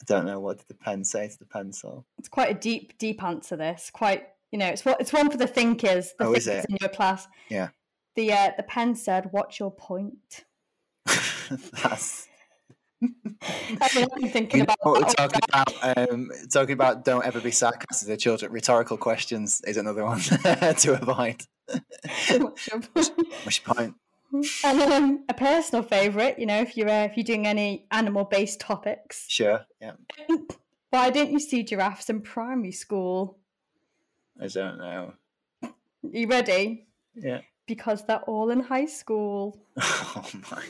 I 0.00 0.04
don't 0.06 0.26
know 0.26 0.40
what 0.40 0.58
did 0.58 0.68
the 0.68 0.74
pen 0.74 1.04
say 1.04 1.28
to 1.28 1.38
the 1.38 1.44
pencil. 1.44 2.06
It's 2.18 2.28
quite 2.28 2.50
a 2.50 2.58
deep, 2.58 2.96
deep 2.98 3.22
answer. 3.22 3.56
This 3.56 3.90
quite, 3.92 4.28
you 4.52 4.58
know, 4.58 4.68
it's 4.68 4.84
what 4.84 5.00
it's 5.00 5.12
one 5.12 5.30
for 5.30 5.36
the 5.36 5.46
thinkers. 5.48 6.14
The 6.18 6.26
Oh, 6.26 6.32
is 6.32 6.46
it? 6.46 6.64
in 6.68 6.76
your 6.80 6.90
class. 6.90 7.26
Yeah. 7.48 7.68
The 8.14 8.32
uh, 8.32 8.50
the 8.56 8.62
pen 8.62 8.94
said, 8.94 9.28
"What's 9.32 9.58
your 9.58 9.72
point?" 9.72 10.44
That's 11.82 12.28
I 13.00 13.06
mean, 13.10 13.78
I've 13.80 14.14
been 14.14 14.28
thinking 14.30 14.60
you 14.60 14.66
know 14.66 14.74
about 14.74 14.78
what 14.82 14.94
we're 14.94 15.06
that 15.06 15.16
talking 15.16 15.40
about. 15.48 16.10
Um, 16.10 16.30
talking 16.52 16.72
about 16.72 17.04
don't 17.04 17.24
ever 17.24 17.40
be 17.40 17.50
sarcastic 17.50 18.06
to 18.06 18.06
the 18.06 18.16
children. 18.16 18.50
Rhetorical 18.52 18.96
questions 18.96 19.60
is 19.66 19.76
another 19.76 20.04
one 20.04 20.20
to 20.20 20.98
avoid. 21.00 21.42
What's 21.68 22.68
your 22.68 22.80
point? 22.80 23.10
What's 23.44 23.60
your 23.66 23.74
point? 23.74 23.94
And 24.64 24.82
um, 24.92 25.24
a 25.28 25.34
personal 25.34 25.82
favourite, 25.82 26.38
you 26.38 26.46
know, 26.46 26.60
if 26.60 26.76
you're 26.76 26.88
uh, 26.88 27.04
if 27.04 27.16
you're 27.16 27.24
doing 27.24 27.46
any 27.46 27.86
animal 27.90 28.24
based 28.24 28.60
topics, 28.60 29.24
Sure. 29.28 29.64
Yeah. 29.80 29.92
why 30.90 31.10
didn't 31.10 31.32
you 31.32 31.40
see 31.40 31.62
giraffes 31.62 32.10
in 32.10 32.20
primary 32.20 32.72
school? 32.72 33.38
I 34.40 34.48
don't 34.48 34.78
know. 34.78 35.14
You 36.02 36.26
ready? 36.26 36.86
Yeah. 37.14 37.40
Because 37.66 38.04
they're 38.04 38.22
all 38.22 38.50
in 38.50 38.60
high 38.60 38.86
school. 38.86 39.62
Oh 39.76 40.28
my. 40.50 40.64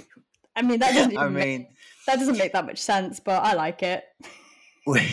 I 0.59 0.63
mean, 0.63 0.81
that 0.81 0.93
doesn't 0.93 1.17
I 1.19 1.29
make, 1.29 1.47
mean, 1.47 1.67
that 2.07 2.19
doesn't 2.19 2.37
make 2.37 2.53
that 2.53 2.67
much 2.67 2.79
sense, 2.81 3.21
but 3.21 3.43
I 3.45 3.55
like 3.55 3.83
it. 3.83 4.05
we 4.87 5.07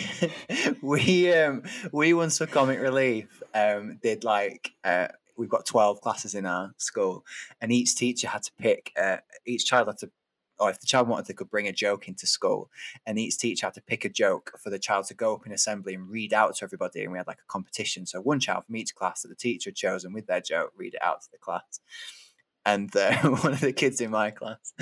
we 0.82 1.32
um 1.34 1.62
we 1.92 2.14
once 2.14 2.38
for 2.38 2.46
comic 2.46 2.80
relief 2.80 3.42
um 3.54 3.98
did 4.02 4.24
like 4.24 4.72
uh 4.84 5.08
we've 5.36 5.50
got 5.50 5.66
12 5.66 6.00
classes 6.00 6.34
in 6.34 6.46
our 6.46 6.72
school 6.78 7.26
and 7.60 7.70
each 7.70 7.94
teacher 7.94 8.26
had 8.26 8.42
to 8.42 8.50
pick 8.58 8.92
uh, 8.98 9.18
each 9.46 9.66
child 9.66 9.88
had 9.88 9.98
to 9.98 10.10
or 10.58 10.70
if 10.70 10.80
the 10.80 10.86
child 10.86 11.08
wanted 11.08 11.26
they 11.26 11.34
could 11.34 11.50
bring 11.50 11.68
a 11.68 11.72
joke 11.72 12.08
into 12.08 12.26
school 12.26 12.70
and 13.04 13.18
each 13.18 13.36
teacher 13.36 13.66
had 13.66 13.74
to 13.74 13.82
pick 13.82 14.06
a 14.06 14.08
joke 14.08 14.52
for 14.58 14.70
the 14.70 14.78
child 14.78 15.04
to 15.04 15.12
go 15.12 15.34
up 15.34 15.44
in 15.44 15.52
assembly 15.52 15.92
and 15.92 16.08
read 16.08 16.32
out 16.32 16.56
to 16.56 16.64
everybody 16.64 17.02
and 17.02 17.12
we 17.12 17.18
had 17.18 17.26
like 17.26 17.40
a 17.40 17.52
competition 17.52 18.06
so 18.06 18.18
one 18.18 18.40
child 18.40 18.64
from 18.64 18.76
each 18.76 18.94
class 18.94 19.20
that 19.20 19.28
the 19.28 19.34
teacher 19.34 19.68
had 19.68 19.76
chosen 19.76 20.14
with 20.14 20.26
their 20.26 20.40
joke 20.40 20.72
read 20.74 20.94
it 20.94 21.02
out 21.02 21.20
to 21.20 21.28
the 21.30 21.36
class 21.36 21.80
and 22.66 22.90
one 23.22 23.54
of 23.54 23.60
the 23.60 23.72
kids 23.72 24.02
in 24.02 24.10
my 24.10 24.30
class 24.30 24.74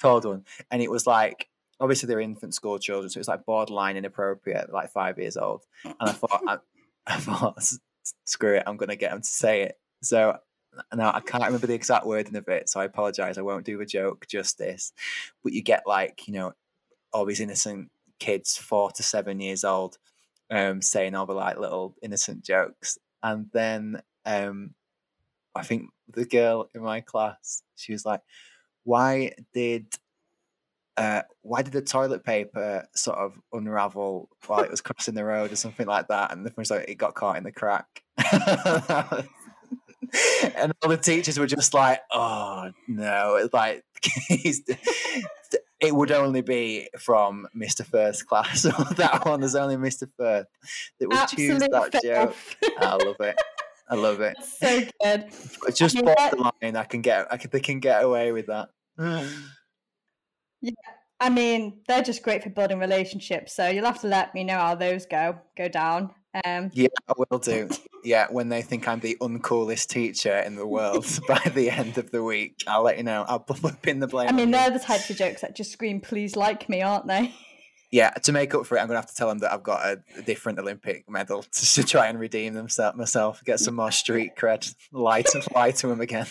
told 0.00 0.24
one 0.24 0.44
and 0.70 0.80
it 0.80 0.90
was 0.90 1.06
like 1.06 1.48
obviously 1.82 2.06
they're 2.06 2.20
infant 2.20 2.54
school 2.54 2.78
children, 2.78 3.10
so 3.10 3.18
it's 3.18 3.28
like 3.28 3.44
borderline 3.44 3.96
inappropriate, 3.96 4.72
like 4.72 4.90
five 4.90 5.18
years 5.18 5.36
old. 5.36 5.64
And 5.84 5.96
I 6.00 6.12
thought, 6.12 6.42
I, 6.46 6.58
I 7.06 7.16
thought, 7.16 7.60
screw 8.24 8.54
it, 8.54 8.62
I'm 8.66 8.76
going 8.76 8.88
to 8.88 8.96
get 8.96 9.10
them 9.10 9.20
to 9.20 9.28
say 9.28 9.62
it. 9.62 9.78
So 10.00 10.38
now 10.94 11.12
I 11.12 11.20
can't 11.20 11.44
remember 11.44 11.66
the 11.66 11.74
exact 11.74 12.06
wording 12.06 12.36
of 12.36 12.48
it, 12.48 12.68
so 12.68 12.80
I 12.80 12.84
apologize. 12.84 13.36
I 13.36 13.42
won't 13.42 13.66
do 13.66 13.76
the 13.76 13.84
joke 13.84 14.26
justice. 14.28 14.92
But 15.42 15.52
you 15.52 15.62
get 15.62 15.82
like, 15.84 16.28
you 16.28 16.34
know, 16.34 16.52
all 17.12 17.24
these 17.24 17.40
innocent 17.40 17.90
kids, 18.20 18.56
four 18.56 18.92
to 18.92 19.02
seven 19.02 19.40
years 19.40 19.64
old, 19.64 19.98
um, 20.50 20.80
saying 20.82 21.16
all 21.16 21.26
the 21.26 21.34
like 21.34 21.58
little 21.58 21.96
innocent 22.00 22.44
jokes, 22.44 22.96
and 23.24 23.50
then 23.52 24.02
um, 24.24 24.74
I 25.56 25.64
think 25.64 25.90
the 26.14 26.24
girl 26.24 26.68
in 26.74 26.82
my 26.82 27.00
class, 27.00 27.62
she 27.76 27.92
was 27.92 28.04
like, 28.04 28.20
"Why 28.84 29.32
did 29.52 29.86
uh, 30.96 31.22
why 31.40 31.62
did 31.62 31.72
the 31.72 31.82
toilet 31.82 32.24
paper 32.24 32.86
sort 32.94 33.18
of 33.18 33.34
unravel 33.52 34.28
while 34.46 34.60
it 34.60 34.70
was 34.70 34.80
crossing 34.80 35.14
the 35.14 35.24
road 35.24 35.52
or 35.52 35.56
something 35.56 35.86
like 35.86 36.08
that? 36.08 36.32
And 36.32 36.44
the 36.44 36.50
first 36.50 36.70
like 36.70 36.88
it 36.88 36.96
got 36.96 37.14
caught 37.14 37.36
in 37.36 37.44
the 37.44 37.52
crack. 37.52 38.02
and 40.56 40.72
all 40.82 40.90
the 40.90 40.98
teachers 40.98 41.38
were 41.38 41.46
just 41.46 41.72
like, 41.72 42.00
"Oh 42.12 42.70
no!" 42.88 43.36
It's 43.36 43.54
like 43.54 43.84
it 44.28 45.94
would 45.94 46.12
only 46.12 46.42
be 46.42 46.88
from 46.98 47.48
Mister 47.54 47.84
Firth 47.84 48.26
class 48.26 48.66
or 48.66 48.72
that 48.96 49.24
one. 49.24 49.40
There's 49.40 49.54
only 49.54 49.76
Mister 49.76 50.08
Firth 50.18 50.46
that 51.00 51.08
would 51.08 51.28
choose 51.28 51.62
Absolute 51.62 51.92
that 51.92 52.02
joke. 52.02 52.36
I 52.78 52.94
love 52.96 53.16
it. 53.20 53.36
I 53.92 53.96
love 53.96 54.20
it. 54.20 54.36
so 54.58 54.80
good. 55.02 55.26
It's 55.68 55.78
just 55.78 55.94
mean, 55.94 56.06
that- 56.06 56.32
borderline. 56.32 56.76
I 56.76 56.84
can 56.84 57.02
get. 57.02 57.26
I 57.32 57.36
can. 57.36 57.50
They 57.50 57.60
can 57.60 57.78
get 57.80 58.02
away 58.02 58.32
with 58.32 58.46
that. 58.46 58.70
Yeah, 60.60 60.72
I 61.20 61.28
mean, 61.30 61.80
they're 61.88 62.02
just 62.02 62.22
great 62.22 62.42
for 62.42 62.50
building 62.50 62.78
relationships. 62.78 63.54
So 63.54 63.68
you'll 63.68 63.84
have 63.86 64.00
to 64.00 64.08
let 64.08 64.34
me 64.34 64.44
know 64.44 64.58
how 64.58 64.74
those 64.74 65.06
go 65.06 65.38
go 65.56 65.68
down. 65.68 66.10
Um, 66.44 66.70
Yeah, 66.72 66.88
I 67.08 67.12
will 67.30 67.38
do. 67.38 67.68
Yeah, 68.04 68.26
when 68.30 68.48
they 68.48 68.62
think 68.62 68.88
I'm 68.88 69.00
the 69.00 69.16
uncoolest 69.20 69.88
teacher 69.88 70.38
in 70.38 70.56
the 70.56 70.66
world 70.66 71.06
by 71.28 71.40
the 71.54 71.70
end 71.70 71.98
of 71.98 72.10
the 72.10 72.22
week, 72.24 72.62
I'll 72.66 72.82
let 72.82 72.96
you 72.96 73.02
know. 73.04 73.24
I'll 73.28 73.40
pin 73.40 74.00
the 74.00 74.06
blame. 74.06 74.28
I 74.28 74.32
mean, 74.32 74.50
they're 74.50 74.70
the 74.70 74.78
types 74.78 75.10
of 75.10 75.16
jokes 75.16 75.42
that 75.42 75.54
just 75.54 75.72
scream, 75.72 76.00
"Please 76.00 76.34
like 76.34 76.68
me," 76.68 76.82
aren't 76.82 77.06
they? 77.06 77.34
yeah. 77.92 78.10
To 78.10 78.32
make 78.32 78.54
up 78.54 78.66
for 78.66 78.76
it, 78.76 78.80
I'm 78.80 78.88
gonna 78.88 78.98
have 78.98 79.08
to 79.08 79.14
tell 79.14 79.28
them 79.28 79.38
that 79.38 79.52
I've 79.52 79.62
got 79.62 79.84
a, 79.84 80.02
a 80.16 80.22
different 80.22 80.58
Olympic 80.58 81.08
medal 81.08 81.42
to, 81.52 81.74
to 81.74 81.84
try 81.84 82.08
and 82.08 82.18
redeem 82.18 82.54
themselves 82.54 82.96
myself, 82.96 83.42
get 83.44 83.60
some 83.60 83.76
more 83.76 83.92
street 83.92 84.32
cred, 84.36 84.74
lie 84.90 85.22
to 85.22 85.42
lie 85.54 85.70
to 85.70 85.86
them 85.86 86.00
again. 86.00 86.26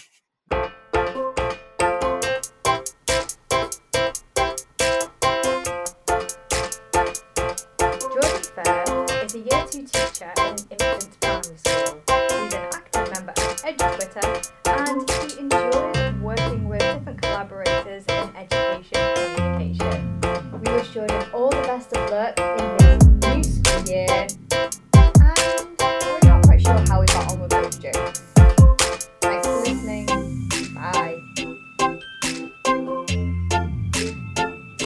Jordan 8.11 8.43
Firth 8.53 9.23
is 9.23 9.35
a 9.35 9.39
year 9.39 9.65
two 9.69 9.85
teacher 9.85 10.40